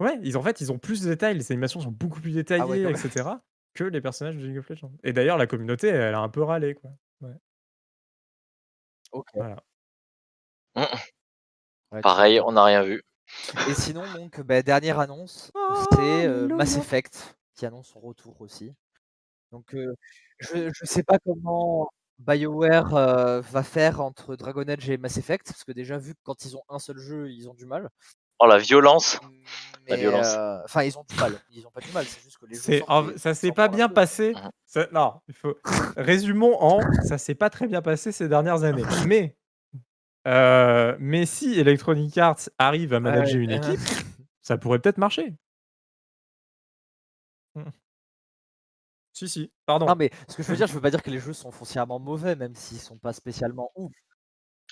Ouais, 0.00 0.18
ils, 0.22 0.36
en 0.36 0.42
fait, 0.42 0.60
ils 0.60 0.72
ont 0.72 0.78
plus 0.78 1.02
de 1.02 1.10
détails, 1.10 1.36
les 1.36 1.52
animations 1.52 1.80
sont 1.80 1.90
beaucoup 1.90 2.20
plus 2.20 2.32
ah 2.32 2.42
détaillées, 2.42 2.88
etc. 2.88 3.28
que 3.74 3.84
les 3.84 4.00
personnages 4.00 4.36
de 4.36 4.46
League 4.46 4.58
of 4.58 4.68
Legends. 4.68 4.92
Et 5.04 5.12
d'ailleurs, 5.12 5.36
la 5.36 5.46
communauté, 5.46 5.88
elle 5.88 6.14
a 6.14 6.20
un 6.20 6.28
peu 6.28 6.42
râlé, 6.42 6.74
quoi. 6.74 6.90
Ouais. 7.20 7.36
Ok. 9.12 9.28
Voilà. 9.34 9.62
Pareil, 12.02 12.40
on 12.40 12.52
n'a 12.52 12.64
rien 12.64 12.82
vu. 12.82 13.02
Et 13.68 13.74
sinon, 13.74 14.04
donc, 14.14 14.40
bah, 14.42 14.62
dernière 14.62 14.98
annonce, 14.98 15.50
oh, 15.54 15.84
c'est 15.92 16.26
euh, 16.26 16.48
Mass 16.48 16.76
Effect. 16.76 17.36
qui 17.54 17.66
annonce 17.66 17.88
son 17.88 18.00
retour 18.00 18.40
aussi. 18.40 18.72
Donc 19.52 19.76
je 20.40 20.56
ne 20.56 20.72
sais 20.82 21.04
pas 21.04 21.18
comment 21.24 21.88
BioWare 22.18 23.42
va 23.42 23.62
faire 23.62 24.00
entre 24.00 24.34
Dragon 24.34 24.64
Age 24.66 24.90
et 24.90 24.96
Mass 24.96 25.16
Effect, 25.16 25.46
parce 25.46 25.62
que 25.62 25.70
déjà 25.70 25.96
vu 25.96 26.14
que 26.14 26.20
quand 26.24 26.44
ils 26.44 26.56
ont 26.56 26.62
un 26.68 26.80
seul 26.80 26.98
jeu, 26.98 27.30
ils 27.30 27.48
ont 27.48 27.54
du 27.54 27.64
mal. 27.64 27.88
Oh 28.40 28.46
la 28.46 28.58
violence 28.58 29.20
La 29.86 29.96
violence. 29.96 30.34
Enfin, 30.64 30.82
ils 30.82 30.98
ont 30.98 31.04
du 31.08 31.16
mal. 31.16 31.32
Ils 31.50 31.66
ont 31.66 31.70
pas 31.70 31.80
du 31.80 31.92
mal. 31.92 32.04
C'est 32.04 32.22
juste 32.22 32.38
que 32.38 32.46
les 32.46 32.56
jeux. 32.56 32.84
ça 33.16 33.34
s'est 33.34 33.52
pas 33.52 33.68
bien 33.68 33.88
passé. 33.88 34.34
Mmh. 34.74 34.80
Non, 34.92 35.14
il 35.28 35.34
faut. 35.34 35.56
Résumons 35.96 36.56
en. 36.60 36.80
Ça 37.04 37.18
s'est 37.18 37.34
pas 37.34 37.50
très 37.50 37.66
bien 37.66 37.80
passé 37.80 38.12
ces 38.12 38.28
dernières 38.28 38.64
années. 38.64 38.82
Mais. 39.06 39.36
Mais 40.24 41.26
si 41.26 41.58
Electronic 41.58 42.16
Arts 42.18 42.48
arrive 42.58 42.94
à 42.94 43.00
manager 43.00 43.40
une 43.40 43.50
équipe, 43.50 43.80
ça 44.42 44.58
pourrait 44.58 44.78
peut-être 44.78 44.98
marcher. 44.98 45.34
Mmh. 47.54 47.62
Si, 49.12 49.28
si, 49.28 49.52
pardon. 49.64 49.86
Non, 49.86 49.94
mais 49.94 50.10
ce 50.28 50.36
que 50.36 50.42
je 50.42 50.48
veux 50.48 50.56
dire, 50.56 50.66
je 50.66 50.72
veux 50.72 50.80
pas 50.80 50.90
dire 50.90 51.02
que 51.02 51.10
les 51.10 51.20
jeux 51.20 51.32
sont 51.32 51.52
foncièrement 51.52 52.00
mauvais, 52.00 52.34
même 52.34 52.54
s'ils 52.56 52.80
sont 52.80 52.98
pas 52.98 53.12
spécialement 53.12 53.70
ouf. 53.76 53.92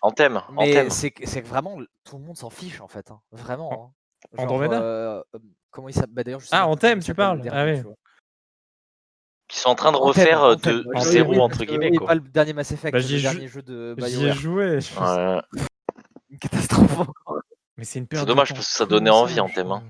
En 0.01 0.11
thème, 0.11 0.41
Mais 0.51 0.91
c'est 0.91 1.13
que 1.13 1.29
c'est 1.29 1.43
que 1.43 1.47
vraiment 1.47 1.79
tout 2.05 2.19
le 2.19 2.25
monde 2.25 2.37
s'en 2.37 2.51
fiche 2.51 2.81
en 2.81 2.89
fait, 2.89 3.11
hein. 3.13 3.21
Vraiment, 3.31 3.95
hein. 4.35 4.43
Andromeda? 4.43 4.83
Euh, 4.83 5.23
comment 5.71 5.89
il 5.89 5.95
s'appelle? 5.95 6.15
Bah, 6.15 6.25
d'ailleurs, 6.25 6.41
Ah, 6.51 6.67
en 6.67 6.77
thème, 6.77 7.01
tu 7.01 7.15
parles? 7.15 7.49
Ah 7.53 7.65
oui. 7.65 7.83
Qui 9.53 9.59
sont 9.59 9.69
en 9.69 9.75
train 9.75 9.93
de 9.93 9.99
refaire 9.99 10.43
euh, 10.43 10.55
de 10.57 10.83
zéro 11.01 11.39
entre 11.41 11.63
guillemets 11.67 11.91
pas 11.91 12.15
le 12.15 12.23
dernier 12.23 12.55
Mass 12.55 12.73
Effect, 12.73 12.91
Bah, 12.91 13.01
le 13.01 13.21
dernier 13.21 13.49
jeu 13.49 13.61
de 13.61 13.95
J'y 13.99 14.25
ai 14.25 14.33
joué, 14.33 14.79
Une 16.31 16.39
catastrophe 16.41 16.99
encore. 17.01 17.43
Mais 17.77 17.85
c'est 17.85 17.99
une 17.99 18.07
C'est 18.11 18.25
dommage 18.25 18.55
parce 18.55 18.67
que 18.67 18.73
ça 18.73 18.87
donnait 18.87 19.11
envie 19.11 19.41
en 19.41 19.51
thème, 19.51 19.71
hein. 19.71 19.83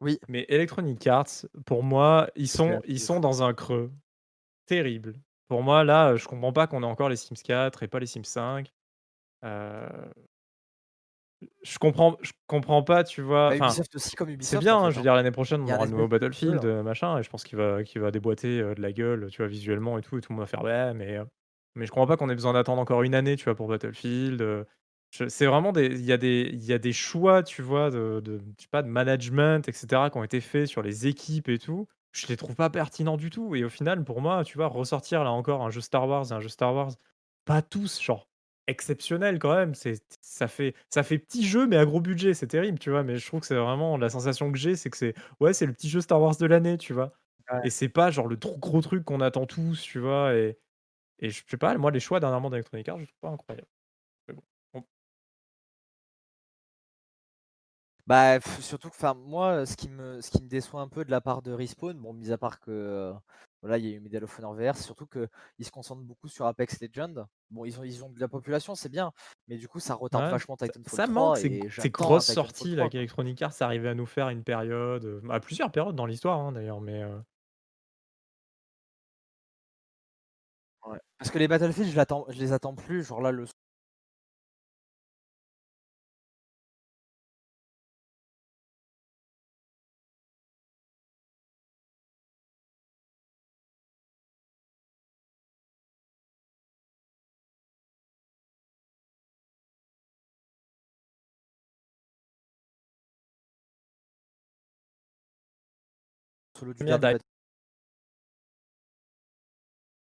Oui. 0.00 0.18
Mais 0.26 0.44
Electronic 0.48 1.06
Arts, 1.06 1.46
pour 1.64 1.84
moi, 1.84 2.28
ils 2.34 2.48
sont 2.48 2.80
ils 2.88 2.98
sont 2.98 3.20
dans 3.20 3.44
un 3.44 3.54
creux 3.54 3.92
terrible. 4.66 5.14
Pour 5.46 5.62
moi, 5.62 5.84
là, 5.84 6.16
je 6.16 6.26
comprends 6.26 6.52
pas 6.52 6.66
qu'on 6.66 6.82
ait 6.82 6.86
encore 6.86 7.08
les 7.08 7.14
Sims 7.14 7.36
4 7.44 7.84
et 7.84 7.88
pas 7.88 8.00
les 8.00 8.06
Sims 8.06 8.24
5. 8.24 8.68
Je 11.62 11.78
comprends 11.78 12.16
je 12.22 12.32
comprends 12.46 12.82
pas, 12.82 13.04
tu 13.04 13.22
vois? 13.22 13.54
Bah, 13.58 13.74
c'est 14.40 14.58
bien, 14.58 14.76
hein, 14.78 14.90
je 14.90 14.96
veux 14.96 15.02
hein. 15.02 15.02
dire 15.02 15.14
l'année 15.14 15.30
prochaine, 15.30 15.62
on 15.62 15.68
aura 15.68 15.84
un 15.84 15.88
nouveau 15.88 16.08
Battlefield, 16.08 16.64
machin 16.64 17.18
et 17.18 17.22
je 17.22 17.30
pense 17.30 17.44
qu'il 17.44 17.58
va 17.58 17.84
qu'il 17.84 18.00
va 18.02 18.10
déboîter, 18.10 18.58
de 18.60 18.82
la 18.82 18.92
gueule, 18.92 19.28
tu 19.30 19.38
vois, 19.38 19.48
visuellement 19.48 19.98
et 19.98 20.02
tout 20.02 20.18
et 20.18 20.20
tout 20.20 20.32
le 20.32 20.36
monde 20.36 20.44
va 20.44 20.46
faire: 20.48 20.62
«Ouais, 20.62 20.94
mais» 20.94 21.18
mais 21.76 21.86
je 21.86 21.90
comprends 21.92 22.06
pas 22.06 22.16
qu'on 22.18 22.28
ait 22.30 22.34
besoin 22.34 22.52
d'attendre 22.54 22.82
encore 22.82 23.02
une 23.02 23.14
année, 23.14 23.36
tu 23.36 23.44
vois, 23.44 23.54
pour 23.56 23.68
Battlefield, 23.68 24.66
c'est 25.28 25.46
vraiment 25.46 25.72
des 25.72 25.86
il 25.86 26.04
y 26.04 26.12
a 26.12 26.16
des 26.18 26.50
y 26.54 26.72
a 26.72 26.78
des 26.78 26.92
choix, 26.92 27.42
tu 27.42 27.62
vois, 27.62 27.90
de 27.90 28.20
de 28.20 28.38
je 28.58 28.62
sais 28.64 28.68
pas, 28.70 28.82
de 28.82 28.88
management 28.88 29.68
et 29.68 29.72
cetera, 29.72 30.10
qui 30.10 30.18
ont 30.18 30.24
été 30.24 30.40
faits 30.40 30.66
sur 30.68 30.82
les 30.82 31.06
équipes 31.06 31.48
et 31.48 31.58
tout. 31.58 31.86
Je 32.12 32.26
les 32.28 32.36
trouve 32.36 32.54
pas 32.56 32.70
pertinents 32.70 33.16
du 33.18 33.30
tout 33.30 33.54
et 33.56 33.64
au 33.64 33.68
final, 33.70 34.04
pour 34.04 34.20
moi, 34.22 34.44
tu 34.44 34.56
vois, 34.58 34.68
ressortir 34.68 35.24
là 35.24 35.32
encore 35.32 35.62
un 35.64 35.70
jeu 35.70 35.80
Star 35.82 36.08
Wars 36.08 36.32
un 36.32 36.40
jeu 36.40 36.48
Star 36.48 36.74
Wars, 36.74 36.92
pas 37.46 37.62
tous, 37.62 38.00
genre 38.02 38.28
exceptionnel 38.66 39.38
quand 39.38 39.54
même, 39.54 39.74
c'est 39.74 40.02
ça 40.22 40.48
fait 40.48 40.74
ça 40.90 41.02
fait 41.02 41.18
petit 41.18 41.44
jeu 41.46 41.66
mais 41.66 41.76
à 41.76 41.84
gros 41.84 42.00
budget, 42.00 42.34
c'est 42.34 42.46
terrible, 42.48 42.78
tu 42.78 42.90
vois? 42.90 43.02
Mais 43.02 43.16
je 43.16 43.26
trouve 43.26 43.40
que 43.40 43.46
c'est 43.46 43.56
vraiment 43.56 43.96
la 43.98 44.08
sensation 44.08 44.52
que 44.52 44.58
j'ai, 44.58 44.76
c'est 44.76 44.90
que 44.90 44.96
c'est 44.96 45.14
ouais, 45.40 45.52
c'est 45.52 45.66
le 45.66 45.72
petit 45.72 45.88
jeu 45.88 46.00
Star 46.00 46.20
Wars 46.20 46.36
de 46.36 46.46
l'année, 46.46 46.78
tu 46.78 46.92
vois? 46.92 47.12
Et 47.64 47.70
c'est 47.70 47.88
pas 47.88 48.10
genre 48.10 48.26
le 48.28 48.38
trop 48.38 48.56
gros 48.58 48.80
truc 48.80 49.04
qu'on 49.04 49.20
attend 49.20 49.46
tous, 49.46 49.82
tu 49.82 49.98
vois? 49.98 50.34
Et 50.34 50.58
et 51.20 51.30
je 51.30 51.42
sais 51.50 51.56
pas, 51.58 51.76
moi 51.78 51.90
les 51.92 52.00
choix 52.00 52.20
dernièrement 52.20 52.50
d'Electronic 52.50 52.88
Arts, 52.88 53.00
je 53.00 53.06
trouve 53.06 53.20
pas 53.20 53.30
incroyable. 53.30 53.68
Bah, 58.06 58.40
surtout 58.60 58.90
que, 58.90 58.96
enfin, 58.96 59.14
moi, 59.14 59.64
ce 59.64 59.76
qui 59.76 59.88
me 59.88 60.20
ce 60.20 60.30
qui 60.30 60.42
me 60.42 60.48
déçoit 60.48 60.80
un 60.80 60.88
peu 60.88 61.04
de 61.04 61.10
la 61.10 61.20
part 61.20 61.40
de 61.42 61.52
Respawn, 61.52 61.96
bon, 61.98 62.12
mis 62.12 62.32
à 62.32 62.38
part 62.38 62.58
que, 62.60 63.12
voilà, 63.62 63.78
il 63.78 63.86
y 63.86 63.92
a 63.92 63.96
eu 63.96 64.00
Medal 64.00 64.24
of 64.24 64.38
Honor 64.38 64.54
VR, 64.54 64.76
surtout 64.76 65.06
qu'ils 65.06 65.64
se 65.64 65.70
concentrent 65.70 66.02
beaucoup 66.02 66.28
sur 66.28 66.46
Apex 66.46 66.80
Legends. 66.80 67.26
Bon, 67.50 67.64
ils 67.64 67.78
ont 67.78 67.84
ils 67.84 68.04
ont 68.04 68.10
de 68.10 68.20
la 68.20 68.28
population, 68.28 68.74
c'est 68.74 68.88
bien, 68.88 69.12
mais 69.48 69.56
du 69.56 69.68
coup, 69.68 69.80
ça 69.80 69.94
retarde 69.94 70.30
vachement 70.30 70.56
Titanfall 70.56 70.92
ça 70.92 71.06
3 71.06 71.06
manque 71.06 71.36
ces 71.38 71.60
ces 71.70 71.90
grosses 71.90 72.26
sorties 72.32 72.74
là 72.74 72.88
qu'Electronic 72.88 73.40
Arts 73.42 73.54
arrivait 73.60 73.88
à 73.90 73.94
nous 73.94 74.06
faire 74.06 74.28
une 74.28 74.44
période, 74.44 75.22
à 75.30 75.40
plusieurs 75.40 75.70
périodes 75.70 75.96
dans 75.96 76.06
l'histoire, 76.06 76.38
hein, 76.40 76.52
d'ailleurs, 76.52 76.80
mais 76.80 77.02
Ouais. 80.86 80.98
Parce 81.18 81.30
que 81.30 81.38
les 81.38 81.48
Battlefield, 81.48 81.90
je 81.90 82.32
je 82.32 82.40
les 82.40 82.52
attends 82.52 82.74
plus, 82.74 83.04
genre 83.04 83.20
là, 83.20 83.30
le 83.30 83.46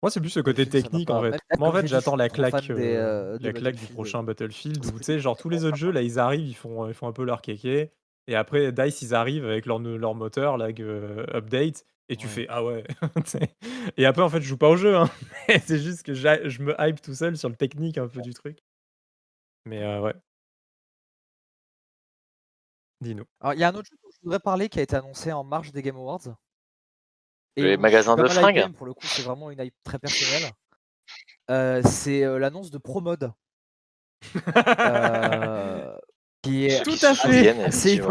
Moi, 0.02 0.10
c'est 0.10 0.20
plus 0.20 0.30
ce 0.30 0.40
côté 0.40 0.68
technique 0.68 1.10
en 1.10 1.22
fait. 1.22 1.40
Moi, 1.58 1.68
en 1.68 1.72
fait, 1.72 1.86
j'attends 1.88 2.14
la 2.14 2.28
claque, 2.28 2.70
euh, 2.70 3.36
la 3.40 3.52
claque 3.52 3.74
du 3.74 3.86
prochain 3.86 4.22
Battlefield 4.22 4.84
où 4.86 4.98
tu 4.98 5.04
sais, 5.04 5.18
genre 5.18 5.36
tous 5.36 5.48
les 5.48 5.64
autres 5.64 5.76
jeux 5.76 5.90
là, 5.90 6.02
ils 6.02 6.20
arrivent, 6.20 6.46
ils 6.46 6.54
font, 6.54 6.86
ils 6.86 6.94
font 6.94 7.08
un 7.08 7.12
peu 7.12 7.24
leur 7.24 7.42
kéké. 7.42 7.90
Et 8.28 8.36
après, 8.36 8.70
Dice, 8.72 9.02
ils 9.02 9.14
arrivent 9.14 9.46
avec 9.46 9.66
leur, 9.66 9.78
leur 9.80 10.14
moteur, 10.14 10.56
lag 10.58 10.80
euh, 10.82 11.24
update, 11.34 11.84
et 12.10 12.16
tu 12.16 12.28
fais 12.28 12.46
ah 12.48 12.62
ouais. 12.62 12.84
et 13.96 14.06
après, 14.06 14.22
en 14.22 14.28
fait, 14.28 14.40
je 14.40 14.46
joue 14.46 14.58
pas 14.58 14.68
au 14.68 14.76
jeu, 14.76 14.96
hein. 14.96 15.10
c'est 15.64 15.78
juste 15.78 16.04
que 16.04 16.14
je 16.14 16.62
me 16.62 16.74
hype 16.78 17.00
tout 17.00 17.14
seul 17.14 17.36
sur 17.36 17.48
le 17.48 17.56
technique 17.56 17.98
un 17.98 18.06
peu 18.06 18.20
du 18.20 18.34
truc. 18.34 18.58
Mais 19.64 19.82
euh, 19.82 20.00
ouais. 20.00 20.14
Dis-nous. 23.00 23.24
Alors, 23.40 23.54
il 23.54 23.60
y 23.60 23.64
a 23.64 23.68
un 23.68 23.74
autre 23.74 23.88
jeu 23.90 23.96
je 24.20 24.24
voudrais 24.24 24.40
parler 24.40 24.68
qui 24.68 24.80
a 24.80 24.82
été 24.82 24.96
annoncé 24.96 25.32
en 25.32 25.44
marge 25.44 25.72
des 25.72 25.82
Game 25.82 25.96
Awards. 25.96 26.34
Les 27.56 27.76
magasins 27.76 28.16
de 28.16 28.26
fringues 28.28 28.72
Pour 28.74 28.86
le 28.86 28.94
coup, 28.94 29.06
c'est 29.06 29.22
vraiment 29.22 29.50
une 29.50 29.60
hype 29.60 29.74
très 29.84 29.98
personnelle. 29.98 30.50
Euh, 31.50 31.82
c'est 31.84 32.24
euh, 32.24 32.38
l'annonce 32.38 32.70
de 32.70 32.78
ProMode. 32.78 33.32
euh, 34.56 35.96
qui 36.42 36.66
est 36.66 36.82
Tout 36.82 36.98
à 37.02 37.14
fait 37.14 37.48
assez, 37.64 38.00
euh, 38.00 38.08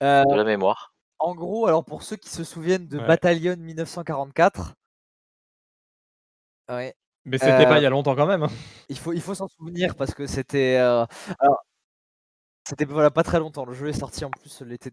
de 0.00 0.34
la 0.34 0.44
mémoire. 0.44 0.94
En 1.18 1.34
gros, 1.34 1.66
alors 1.66 1.84
pour 1.84 2.02
ceux 2.02 2.16
qui 2.16 2.30
se 2.30 2.42
souviennent 2.42 2.88
de 2.88 2.98
Battalion 2.98 3.56
1944, 3.56 4.74
ouais. 6.70 6.94
Mais 7.24 7.38
c'était 7.38 7.66
pas 7.66 7.78
il 7.78 7.84
y 7.84 7.86
a 7.86 7.90
longtemps 7.90 8.16
quand 8.16 8.26
même. 8.26 8.42
Hein. 8.42 8.50
Il 8.88 8.98
faut, 8.98 9.12
il 9.12 9.20
faut 9.20 9.34
s'en 9.34 9.46
souvenir 9.46 9.94
parce 9.94 10.12
que 10.12 10.26
c'était. 10.26 10.74
alors, 10.74 11.08
c'était 12.68 12.84
voilà, 12.84 13.10
pas 13.10 13.22
très 13.22 13.38
longtemps. 13.38 13.64
Le 13.64 13.74
jeu 13.74 13.88
est 13.88 13.92
sorti 13.92 14.24
en 14.24 14.30
plus 14.30 14.62
l'été. 14.62 14.90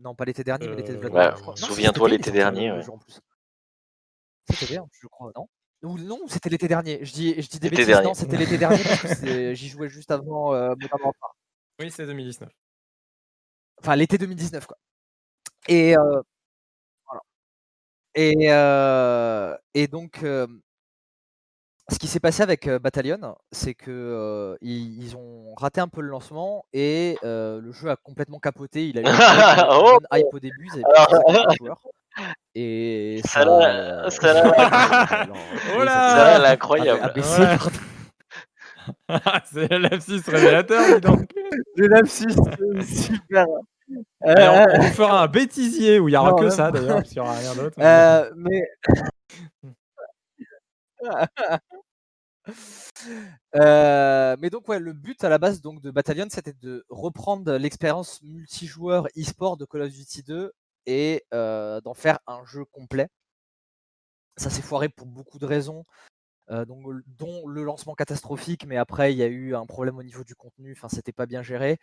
Non, 0.00 0.14
pas 0.14 0.24
l'été 0.24 0.42
dernier, 0.42 0.68
mais 0.68 0.76
l'été 0.76 0.94
de 0.94 1.06
euh, 1.06 1.54
Souviens-toi 1.54 2.08
l'été 2.08 2.30
dernier. 2.30 2.72
C'était 4.50 4.72
bien, 4.72 4.86
je 4.92 5.06
crois, 5.06 5.32
non? 5.34 5.48
Ou 5.82 5.98
non, 5.98 6.20
c'était 6.26 6.48
l'été 6.48 6.66
dernier. 6.66 7.04
Je 7.04 7.12
dis, 7.12 7.40
je 7.40 7.48
dis 7.48 7.60
des 7.60 7.70
bêtises. 7.70 7.88
Non, 8.02 8.14
c'était 8.14 8.36
l'été 8.36 8.58
dernier 8.58 9.54
j'y 9.54 9.68
jouais 9.68 9.88
juste 9.88 10.10
avant 10.10 10.54
euh, 10.54 10.74
Oui, 11.78 11.90
c'est 11.90 12.06
2019. 12.06 12.48
Enfin, 13.80 13.96
l'été 13.96 14.16
2019, 14.16 14.66
quoi. 14.66 14.78
Et 15.68 15.96
euh, 15.96 16.22
voilà. 17.06 17.20
Et, 18.14 18.50
euh, 18.50 19.56
et 19.74 19.86
donc, 19.86 20.24
ce 21.90 21.98
qui 21.98 22.06
s'est 22.06 22.20
passé 22.20 22.42
avec 22.42 22.68
Battalion, 22.68 23.36
c'est 23.52 23.74
que 23.74 24.56
ils, 24.62 25.16
ont 25.16 25.54
raté 25.56 25.80
un 25.80 25.88
peu 25.88 26.00
le 26.00 26.08
lancement 26.08 26.64
et 26.72 27.16
le 27.22 27.72
jeu 27.72 27.90
a 27.90 27.96
complètement 27.96 28.38
capoté. 28.38 28.88
Il 28.88 28.98
a 28.98 29.02
eu 29.02 29.04
une 29.04 29.66
oh 29.70 29.98
hype 30.12 30.32
au 30.32 30.40
début, 30.40 30.68
Et 32.54 33.20
ça 33.24 33.44
l'a, 33.44 34.08
oh 35.76 35.82
incroyable. 36.46 37.12
c'est 39.52 39.78
l'abscisse 39.78 40.28
révélateur, 40.28 40.94
dis 40.94 41.00
donc. 41.00 41.30
Le 41.76 41.86
lapsus, 41.88 42.34
super. 42.82 43.46
on 44.20 44.82
fera 44.92 45.22
un 45.22 45.26
bêtisier 45.26 45.98
où 45.98 46.08
il 46.08 46.12
n'y 46.12 46.16
aura 46.16 46.34
que 46.34 46.50
ça 46.50 46.70
d'ailleurs, 46.70 46.96
parce 46.96 47.08
qu'il 47.08 47.20
n'y 47.20 47.28
aura 47.28 47.36
rien 47.36 47.54
d'autre. 47.54 47.76
mais 48.36 48.62
Euh, 53.54 54.36
mais 54.40 54.50
donc 54.50 54.68
ouais, 54.68 54.78
le 54.78 54.92
but 54.92 55.22
à 55.24 55.28
la 55.28 55.38
base 55.38 55.60
donc 55.60 55.80
de 55.80 55.90
Battalion, 55.90 56.26
c'était 56.30 56.52
de 56.52 56.84
reprendre 56.88 57.56
l'expérience 57.56 58.22
multijoueur 58.22 59.06
e-sport 59.16 59.56
de 59.56 59.64
Call 59.64 59.82
of 59.82 59.90
Duty 59.90 60.22
2 60.22 60.52
et 60.86 61.24
euh, 61.32 61.80
d'en 61.80 61.94
faire 61.94 62.18
un 62.26 62.44
jeu 62.44 62.64
complet. 62.64 63.08
Ça 64.36 64.50
s'est 64.50 64.62
foiré 64.62 64.88
pour 64.88 65.06
beaucoup 65.06 65.38
de 65.38 65.46
raisons, 65.46 65.84
euh, 66.50 66.64
donc, 66.64 66.84
dont 67.18 67.46
le 67.46 67.62
lancement 67.62 67.94
catastrophique, 67.94 68.66
mais 68.66 68.76
après 68.76 69.12
il 69.12 69.18
y 69.18 69.22
a 69.22 69.28
eu 69.28 69.54
un 69.54 69.66
problème 69.66 69.96
au 69.96 70.02
niveau 70.02 70.24
du 70.24 70.34
contenu, 70.34 70.72
enfin 70.76 70.88
c'était 70.88 71.12
pas 71.12 71.26
bien 71.26 71.42
géré. 71.42 71.78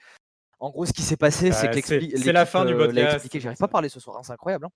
En 0.59 0.69
gros, 0.69 0.85
ce 0.85 0.93
qui 0.93 1.01
s'est 1.01 1.17
passé, 1.17 1.51
c'est 1.51 1.69
que 1.69 1.99
bah, 1.99 2.17
c'est 2.17 2.31
la 2.31 2.45
fin 2.45 2.65
du 2.65 2.75
podcast. 2.75 3.27
J'arrive 3.33 3.57
pas 3.57 3.65
à 3.65 3.69
parler 3.69 3.89
ce 3.89 3.99
soir, 3.99 4.17
hein, 4.17 4.23
c'est 4.23 4.33
incroyable. 4.33 4.67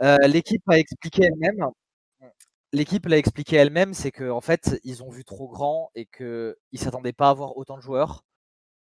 Hein. 0.00 0.18
l'équipe 0.26 0.62
a 0.68 0.78
expliqué 0.78 1.24
elle-même. 1.24 1.70
L'équipe 2.72 3.06
l'a 3.06 3.18
expliqué 3.18 3.56
elle-même, 3.56 3.94
c'est 3.94 4.12
qu'en 4.12 4.36
en 4.36 4.40
fait, 4.40 4.80
ils 4.84 5.02
ont 5.02 5.10
vu 5.10 5.24
trop 5.24 5.48
grand 5.48 5.90
et 5.94 6.06
qu'ils 6.06 6.54
ne 6.72 6.78
s'attendaient 6.78 7.12
pas 7.12 7.28
à 7.28 7.30
avoir 7.30 7.56
autant 7.56 7.76
de 7.76 7.82
joueurs 7.82 8.24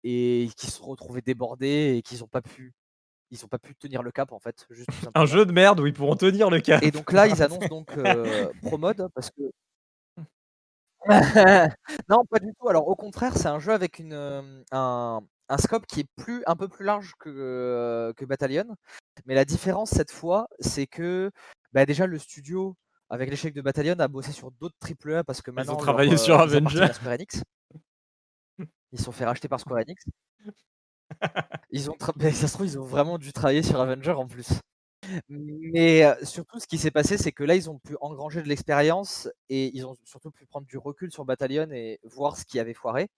et 0.03 0.49
qu'ils 0.57 0.69
se 0.69 0.81
retrouvés 0.81 1.21
débordés 1.21 1.95
et 1.97 2.01
qu'ils 2.01 2.19
n'ont 2.19 2.27
pas 2.27 2.41
pu 2.41 2.73
ils 3.31 3.45
ont 3.45 3.47
pas 3.47 3.59
pu 3.59 3.75
tenir 3.75 4.01
le 4.01 4.11
cap 4.11 4.31
en 4.31 4.39
fait. 4.39 4.67
un 5.13 5.25
jeu 5.25 5.45
de 5.45 5.51
merde 5.51 5.79
où 5.79 5.85
ils 5.85 5.93
pourront 5.93 6.15
tenir 6.15 6.49
le 6.49 6.61
cap. 6.61 6.81
Et 6.81 6.91
donc 6.91 7.11
là, 7.11 7.27
ils 7.27 7.43
annoncent 7.43 7.67
donc 7.67 7.95
Promode 8.63 9.07
parce 9.13 9.29
que 9.29 9.41
non, 12.09 12.25
pas 12.25 12.39
du 12.39 12.53
tout. 12.59 12.67
Alors 12.67 12.87
au 12.87 12.95
contraire, 12.95 13.37
c'est 13.37 13.47
un 13.47 13.59
jeu 13.59 13.71
avec 13.71 13.99
une, 13.99 14.63
un, 14.71 15.21
un, 15.47 15.57
scope 15.57 15.85
qui 15.87 16.01
est 16.01 16.07
plus, 16.17 16.43
un 16.45 16.55
peu 16.55 16.67
plus 16.67 16.85
large 16.85 17.13
que, 17.19 18.13
que 18.17 18.25
Battalion. 18.25 18.75
Mais 19.25 19.35
la 19.35 19.45
différence 19.45 19.91
cette 19.91 20.11
fois, 20.11 20.47
c'est 20.59 20.87
que 20.87 21.31
bah, 21.71 21.85
déjà 21.85 22.05
le 22.05 22.19
studio, 22.19 22.75
avec 23.09 23.29
l'échec 23.29 23.53
de 23.53 23.61
Battalion, 23.61 23.95
a 23.99 24.07
bossé 24.07 24.31
sur 24.31 24.51
d'autres 24.51 24.75
AAA 24.83 25.23
parce 25.23 25.41
que 25.41 25.51
maintenant 25.51 25.73
ils 25.73 25.75
ont 25.75 25.79
travaillé 25.79 26.17
sur 26.17 26.39
Avenger. 26.39 26.87
Ils 28.91 28.99
sont 28.99 29.11
fait 29.11 29.25
racheter 29.25 29.47
par 29.47 29.59
Square 29.59 29.81
Enix. 29.81 30.05
Ils 31.71 31.89
ont, 31.89 31.95
ça 31.99 32.47
se 32.47 32.53
trouve, 32.53 32.67
ils 32.67 32.79
ont 32.79 32.83
vraiment 32.83 33.17
dû 33.17 33.33
travailler 33.33 33.63
sur 33.63 33.81
Avenger 33.81 34.11
en 34.11 34.27
plus. 34.27 34.53
Mais 35.27 36.05
surtout, 36.23 36.59
ce 36.59 36.67
qui 36.67 36.77
s'est 36.77 36.91
passé, 36.91 37.17
c'est 37.17 37.31
que 37.31 37.43
là, 37.43 37.55
ils 37.55 37.69
ont 37.69 37.79
pu 37.79 37.95
engranger 38.01 38.43
de 38.43 38.47
l'expérience 38.47 39.27
et 39.49 39.75
ils 39.75 39.85
ont 39.85 39.95
surtout 40.03 40.31
pu 40.31 40.45
prendre 40.45 40.67
du 40.67 40.77
recul 40.77 41.11
sur 41.11 41.25
Battalion 41.25 41.69
et 41.71 41.99
voir 42.03 42.37
ce 42.37 42.45
qui 42.45 42.59
avait 42.59 42.73
foiré. 42.73 43.09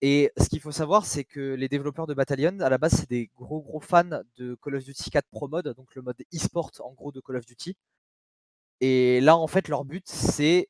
Et 0.00 0.32
ce 0.36 0.48
qu'il 0.48 0.60
faut 0.60 0.72
savoir, 0.72 1.06
c'est 1.06 1.24
que 1.24 1.54
les 1.54 1.68
développeurs 1.68 2.06
de 2.08 2.14
Battalion, 2.14 2.58
à 2.60 2.68
la 2.68 2.78
base, 2.78 2.92
c'est 2.92 3.08
des 3.08 3.30
gros 3.36 3.60
gros 3.60 3.80
fans 3.80 4.22
de 4.36 4.56
Call 4.62 4.76
of 4.76 4.84
Duty 4.84 5.10
4 5.10 5.26
Pro 5.30 5.48
Mode, 5.48 5.74
donc 5.76 5.94
le 5.94 6.02
mode 6.02 6.20
e-sport 6.34 6.72
en 6.80 6.92
gros 6.92 7.12
de 7.12 7.20
Call 7.20 7.36
of 7.36 7.46
Duty. 7.46 7.76
Et 8.82 9.20
là, 9.20 9.36
en 9.36 9.46
fait, 9.46 9.68
leur 9.68 9.84
but, 9.84 10.08
c'est 10.08 10.68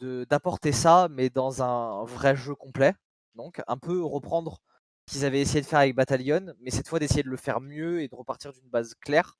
d'apporter 0.00 0.70
ça, 0.70 1.08
mais 1.10 1.30
dans 1.30 1.62
un 1.62 2.04
vrai 2.04 2.36
jeu 2.36 2.54
complet. 2.54 2.92
Donc, 3.36 3.62
un 3.66 3.78
peu 3.78 4.04
reprendre 4.04 4.58
qu'ils 5.06 5.24
avaient 5.24 5.40
essayé 5.40 5.62
de 5.62 5.66
faire 5.66 5.78
avec 5.78 5.94
Battalion, 5.94 6.54
mais 6.60 6.70
cette 6.70 6.86
fois 6.88 6.98
d'essayer 6.98 7.22
de 7.22 7.30
le 7.30 7.38
faire 7.38 7.62
mieux 7.62 8.02
et 8.02 8.08
de 8.08 8.14
repartir 8.14 8.52
d'une 8.52 8.68
base 8.68 8.94
claire. 9.00 9.38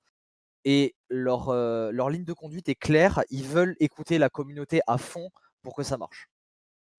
Et 0.63 0.95
leur, 1.07 1.49
euh, 1.49 1.91
leur 1.91 2.09
ligne 2.09 2.25
de 2.25 2.33
conduite 2.33 2.67
est 2.67 2.75
claire, 2.75 3.21
ils 3.29 3.45
veulent 3.45 3.75
écouter 3.79 4.17
la 4.17 4.29
communauté 4.29 4.81
à 4.87 4.97
fond 4.97 5.29
pour 5.61 5.75
que 5.75 5.83
ça 5.83 5.97
marche. 5.97 6.27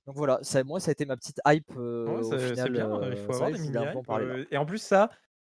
Donc 0.06 0.14
voilà, 0.14 0.38
ça, 0.42 0.62
moi 0.62 0.78
ça 0.78 0.90
a 0.90 0.92
été 0.92 1.04
ma 1.06 1.16
petite 1.16 1.40
hype 1.44 1.72
euh. 1.76 2.22
Bien, 2.70 3.10
il 3.10 3.16
faut 3.16 3.32
avoir 3.32 3.50
des 3.50 4.46
Et 4.52 4.56
en 4.56 4.64
plus 4.64 4.78
ça, 4.78 5.10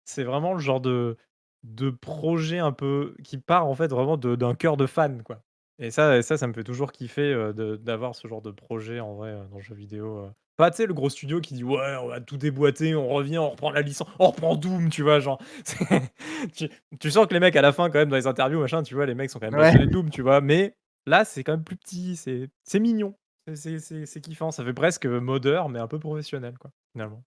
c'est 0.05 0.23
vraiment 0.23 0.53
le 0.53 0.59
genre 0.59 0.81
de, 0.81 1.17
de 1.61 1.91
projet 1.91 2.57
un 2.57 2.71
peu 2.71 3.15
qui 3.23 3.37
part 3.37 3.67
en 3.67 3.75
fait 3.75 3.89
vraiment 3.89 4.17
d'un 4.17 4.55
cœur 4.55 4.75
de 4.75 4.87
fan 4.87 5.21
quoi. 5.21 5.43
Et 5.79 5.91
ça, 5.91 6.21
ça, 6.21 6.37
ça 6.37 6.47
me 6.47 6.53
fait 6.53 6.63
toujours 6.63 6.91
kiffer 6.91 7.51
d'avoir 7.79 8.15
ce 8.15 8.27
genre 8.27 8.41
de 8.41 8.51
projet 8.51 8.99
en 8.99 9.15
vrai 9.15 9.33
dans 9.49 9.57
le 9.57 9.63
jeu 9.63 9.75
vidéo. 9.75 10.29
Pas, 10.59 10.71
tu 10.71 10.77
sais, 10.77 10.87
le 10.87 10.93
gros 10.93 11.09
studio 11.09 11.39
qui 11.39 11.53
dit 11.53 11.63
ouais, 11.63 11.95
on 12.01 12.09
va 12.09 12.19
tout 12.19 12.35
déboîter, 12.35 12.93
on 12.93 13.07
revient, 13.07 13.37
on 13.37 13.51
reprend 13.51 13.71
la 13.71 13.81
licence, 13.81 14.09
on 14.19 14.27
reprend 14.27 14.57
Doom, 14.57 14.89
tu 14.89 15.03
vois, 15.03 15.21
genre. 15.21 15.41
tu, 16.99 17.11
sens 17.11 17.27
que 17.27 17.33
les 17.33 17.39
mecs 17.39 17.55
à 17.55 17.61
la 17.61 17.71
fin, 17.71 17.89
quand 17.89 17.99
même, 17.99 18.09
dans 18.09 18.17
les 18.17 18.27
interviews, 18.27 18.59
machin, 18.59 18.83
tu 18.83 18.93
vois, 18.93 19.05
les 19.05 19.15
mecs 19.15 19.29
sont 19.29 19.39
quand 19.39 19.49
même 19.49 19.57
ouais. 19.57 19.87
Doom, 19.87 20.09
tu 20.09 20.21
vois. 20.21 20.41
Mais 20.41 20.75
là, 21.05 21.23
c'est 21.23 21.45
quand 21.45 21.53
même 21.53 21.63
plus 21.63 21.77
petit, 21.77 22.17
c'est 22.17 22.79
mignon, 22.79 23.15
c'est 23.53 24.21
kiffant, 24.21 24.51
ça 24.51 24.65
fait 24.65 24.73
presque 24.73 25.05
modeur, 25.05 25.69
mais 25.69 25.79
un 25.79 25.87
peu 25.87 25.97
professionnel, 25.97 26.57
quoi, 26.59 26.71
finalement. 26.91 27.23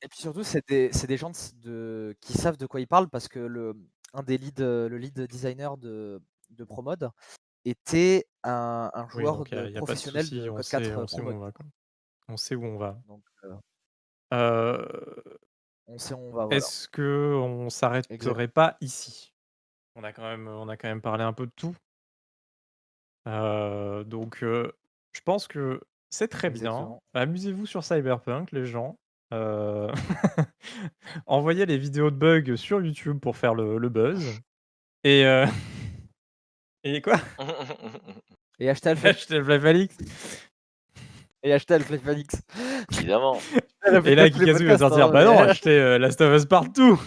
Et 0.00 0.08
puis 0.08 0.20
surtout, 0.20 0.42
c'est 0.42 0.66
des, 0.68 0.88
des, 0.88 1.16
gens 1.18 1.32
de, 1.56 2.16
qui 2.22 2.32
savent 2.32 2.56
de 2.56 2.64
quoi 2.64 2.80
ils 2.80 2.86
parlent 2.86 3.10
parce 3.10 3.28
que 3.28 3.40
le, 3.40 3.76
un 4.14 4.22
des 4.22 4.38
lead, 4.38 4.60
le 4.60 4.96
lead 4.96 5.20
designer 5.20 5.76
de, 5.76 6.20
de 6.50 6.64
Promode, 6.64 7.10
était 7.64 8.26
un, 8.44 8.90
joueur 9.10 9.44
professionnel 9.76 10.28
de, 10.30 10.48
on 10.48 10.62
sait, 10.62 10.82
4 10.82 10.98
on 10.98 11.06
sait 11.06 11.20
où 11.20 11.28
on 11.28 11.38
va. 11.38 11.52
On 12.28 12.36
sait 12.36 12.54
où 12.54 12.64
on 12.64 12.78
va. 12.78 12.98
on 15.86 15.98
sait 15.98 16.14
où 16.14 16.18
on 16.18 16.32
va. 16.32 16.48
Est-ce 16.54 16.88
que 16.88 17.34
on 17.36 17.70
s'arrêterait 17.70 18.48
pas 18.48 18.76
ici? 18.80 19.34
On 19.94 20.04
a, 20.04 20.12
quand 20.12 20.22
même, 20.22 20.46
on 20.46 20.68
a 20.68 20.76
quand 20.76 20.88
même 20.88 21.02
parlé 21.02 21.24
un 21.24 21.32
peu 21.32 21.46
de 21.46 21.52
tout. 21.56 21.74
donc, 23.26 24.38
je 24.40 25.20
pense 25.24 25.48
que 25.48 25.80
c'est 26.10 26.28
très 26.28 26.50
bien. 26.50 26.98
Amusez-vous 27.14 27.66
sur 27.66 27.84
Cyberpunk, 27.84 28.52
les 28.52 28.64
gens. 28.64 28.98
Envoyez 31.26 31.66
les 31.66 31.78
vidéos 31.78 32.10
de 32.10 32.16
bugs 32.16 32.56
sur 32.56 32.80
YouTube 32.80 33.20
pour 33.20 33.36
faire 33.36 33.54
le, 33.54 33.78
le 33.78 33.88
buzz. 33.88 34.40
Et, 35.04 35.24
et 36.84 37.00
quoi? 37.02 37.20
Et 38.60 38.68
acheter 38.68 38.90
Half-Life 38.90 39.64
Alix 39.64 39.96
Et 41.44 41.52
acheter 41.52 41.74
Half-Life 41.74 42.08
Alix. 42.08 42.34
Évidemment. 42.92 43.38
Et 44.04 44.14
là, 44.14 44.28
Kikazu 44.28 44.66
va 44.66 44.78
sortir. 44.78 45.06
Hein, 45.06 45.10
bah 45.10 45.24
non, 45.24 45.38
acheter 45.38 45.78
euh, 45.78 45.98
Last 45.98 46.20
of 46.20 46.34
Us 46.34 46.46
partout. 46.46 47.00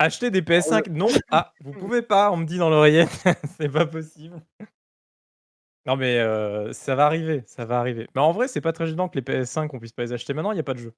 Acheter 0.00 0.30
des 0.30 0.42
PS5, 0.42 0.90
non. 0.90 1.06
Ah, 1.30 1.52
vous 1.60 1.72
pouvez 1.72 2.02
pas, 2.02 2.30
on 2.32 2.36
me 2.36 2.44
dit 2.44 2.58
dans 2.58 2.68
l'oreillette. 2.68 3.24
c'est 3.56 3.68
pas 3.68 3.86
possible. 3.86 4.42
Non, 5.86 5.96
mais 5.96 6.18
euh, 6.18 6.72
ça 6.72 6.94
va 6.94 7.06
arriver, 7.06 7.42
ça 7.46 7.64
va 7.66 7.78
arriver. 7.78 8.08
Mais 8.14 8.20
en 8.20 8.32
vrai, 8.32 8.48
c'est 8.48 8.60
pas 8.62 8.72
très 8.72 8.86
gênant 8.86 9.08
que 9.08 9.18
les 9.18 9.22
PS5, 9.22 9.68
on 9.72 9.78
puisse 9.78 9.92
pas 9.92 10.02
les 10.02 10.12
acheter 10.12 10.32
maintenant, 10.32 10.52
il 10.52 10.56
n'y 10.56 10.60
a 10.60 10.64
pas 10.64 10.74
de 10.74 10.78
jeu. 10.78 10.94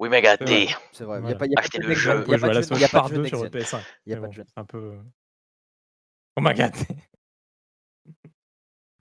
Oui, 0.00 0.08
mais 0.08 0.22
gâté. 0.22 0.68
C'est 0.92 1.04
vrai, 1.04 1.18
il 1.18 1.26
n'y 1.26 1.32
a 1.32 1.34
pas, 1.34 1.46
y 1.46 1.54
a 1.54 1.60
Achetez 1.60 1.78
le 1.78 1.94
jeu. 1.94 2.24
Il 2.26 2.30
y 2.30 2.34
a 2.34 2.38
pas 2.38 2.48
de 2.48 2.54
jeu. 2.54 2.62
Il 2.74 2.80
y 2.80 2.84
a 2.84 2.88
pas 2.88 3.08
de 3.08 3.14
jeu 3.14 3.24
sur 3.26 3.42
le 3.44 3.50
PS5. 3.50 3.82
Il 4.06 4.12
y 4.12 4.14
a 4.14 4.20
pas 4.20 4.28
de 4.28 4.32
jeu. 4.32 4.44
C'est 4.46 4.58
un 4.58 4.64
peu. 4.64 4.96
On 6.36 6.40
m'a 6.40 6.54
gâté. 6.54 6.86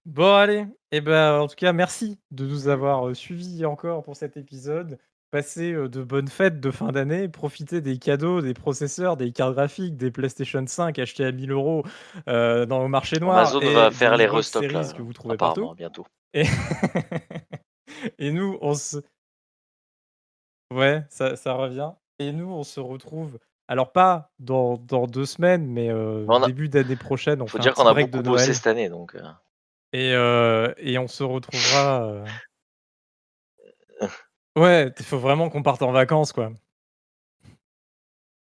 Bon, 0.06 0.36
allez. 0.36 0.66
Et 0.92 0.98
eh 0.98 1.02
ben, 1.02 1.40
en 1.40 1.48
tout 1.48 1.56
cas, 1.56 1.72
merci 1.72 2.20
de 2.32 2.46
nous 2.46 2.68
avoir 2.68 3.16
suivis 3.16 3.66
encore 3.66 4.04
pour 4.04 4.18
cet 4.18 4.36
épisode. 4.36 5.00
Passez 5.32 5.74
euh, 5.74 5.88
de 5.88 6.04
bonnes 6.04 6.28
fêtes 6.28 6.60
de 6.60 6.72
fin 6.72 6.92
d'année. 6.92 7.28
Profitez 7.28 7.82
des 7.82 8.00
cadeaux, 8.00 8.42
des 8.42 8.56
processeurs, 8.56 9.16
des 9.16 9.32
cartes 9.32 9.54
graphiques, 9.54 9.96
des 9.96 10.10
PlayStation 10.10 10.66
5 10.66 10.98
achetés 10.98 11.26
à 11.26 11.32
1000 11.32 11.52
euros 11.52 11.84
euh, 12.28 12.66
dans 12.66 12.82
le 12.82 12.90
marché 12.90 13.20
noir. 13.20 13.38
Amazon 13.38 13.60
va 13.74 13.92
faire 13.92 14.18
les 14.18 14.26
restocks 14.26 14.68
que 14.68 15.02
vous 15.02 15.14
trouvez 15.14 15.38
partout. 15.38 15.72
bientôt. 15.76 16.08
Et... 16.34 16.46
et 18.18 18.32
nous, 18.32 18.58
on 18.62 18.74
se 18.74 18.98
Ouais, 20.72 21.04
ça 21.10 21.36
ça 21.36 21.54
revient 21.54 21.92
et 22.20 22.32
nous, 22.32 22.52
on 22.52 22.64
se 22.64 22.80
retrouve 22.80 23.40
alors 23.68 23.92
pas 23.92 24.32
dans 24.40 24.78
dans 24.78 25.06
2 25.08 25.26
semaines, 25.26 25.66
mais 25.66 25.90
début 26.46 26.70
d'année 26.70 26.96
prochaine, 26.96 27.42
on 27.42 27.48
Faut 27.48 27.58
dire 27.58 27.74
qu'on 27.74 27.88
a 27.88 27.94
beaucoup 27.94 28.22
bossé 28.22 28.54
cette 28.54 28.68
année 28.68 28.90
donc 28.90 29.16
heu 29.16 29.22
et 29.94 30.12
et 30.12 30.98
on 31.00 31.08
se 31.08 31.24
retrouvera, 31.24 32.24
Ouais, 34.56 34.92
il 34.98 35.06
faut 35.06 35.20
vraiment 35.20 35.50
qu'on 35.50 35.64
parte 35.64 35.82
en 35.82 35.92
vacances, 35.92 36.34
quoi. 36.34 36.52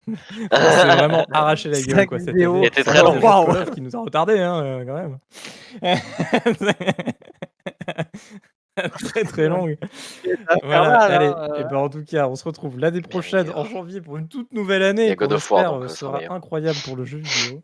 On 0.08 0.56
s'est 0.56 0.86
vraiment 0.86 1.26
arraché 1.32 1.68
la 1.68 1.82
gueule, 1.82 2.06
quoi, 2.06 2.18
cette 2.18 2.30
année. 2.30 2.66
était 2.66 2.82
très 2.82 3.02
long. 3.02 3.20
qui 3.72 3.80
nous 3.80 3.94
a 3.94 4.00
retardé, 4.00 4.38
hein, 4.38 4.62
heu, 4.62 4.86
quand 4.86 4.94
même. 4.94 5.18
très 8.98 9.24
très 9.24 9.48
longue. 9.48 9.76
Voilà, 10.62 11.00
allez. 11.00 11.26
Hein, 11.26 11.48
et 11.58 11.64
ben 11.64 11.76
en 11.76 11.88
tout 11.88 12.04
cas, 12.04 12.28
on 12.28 12.36
se 12.36 12.44
retrouve 12.44 12.78
l'année 12.78 13.02
prochaine 13.02 13.50
en 13.50 13.64
janvier 13.64 14.00
pour 14.00 14.16
une 14.16 14.28
toute 14.28 14.52
nouvelle 14.52 14.82
année. 14.82 15.16
qui 15.16 15.24
euh, 15.24 15.88
sera 15.88 16.20
incroyable 16.30 16.78
pour 16.84 16.96
le 16.96 17.04
jeu 17.04 17.18
vidéo. 17.18 17.62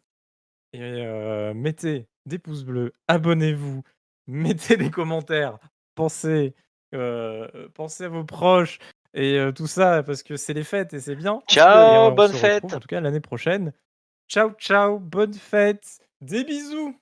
Et 0.73 0.81
euh, 0.83 1.55
mettez 1.55 2.09
des 2.27 2.39
pouces 2.39 2.65
bleus, 2.65 2.93
abonnez-vous, 3.07 3.83
mettez 4.27 4.77
des 4.77 4.91
commentaires, 4.91 5.59
pensez, 5.95 6.49
euh, 6.49 6.51
pensez 7.75 8.05
à 8.05 8.09
vos 8.09 8.25
proches 8.25 8.79
et 9.15 9.39
tout 9.55 9.67
ça 9.67 10.03
parce 10.03 10.23
que 10.23 10.37
c'est 10.37 10.55
les 10.55 10.65
fêtes 10.65 10.95
et 10.95 11.01
c'est 11.01 11.17
bien. 11.17 11.41
Ciao, 11.49 12.11
bonne 12.13 12.33
fête. 12.33 12.65
En 12.65 12.81
tout 12.81 12.89
cas, 12.89 13.01
l'année 13.01 13.21
prochaine. 13.21 13.73
Ciao, 14.29 14.53
ciao, 14.59 14.99
bonne 14.99 15.35
fête, 15.35 15.99
des 16.21 16.45
bisous. 16.45 16.99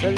Salut. 0.00 0.16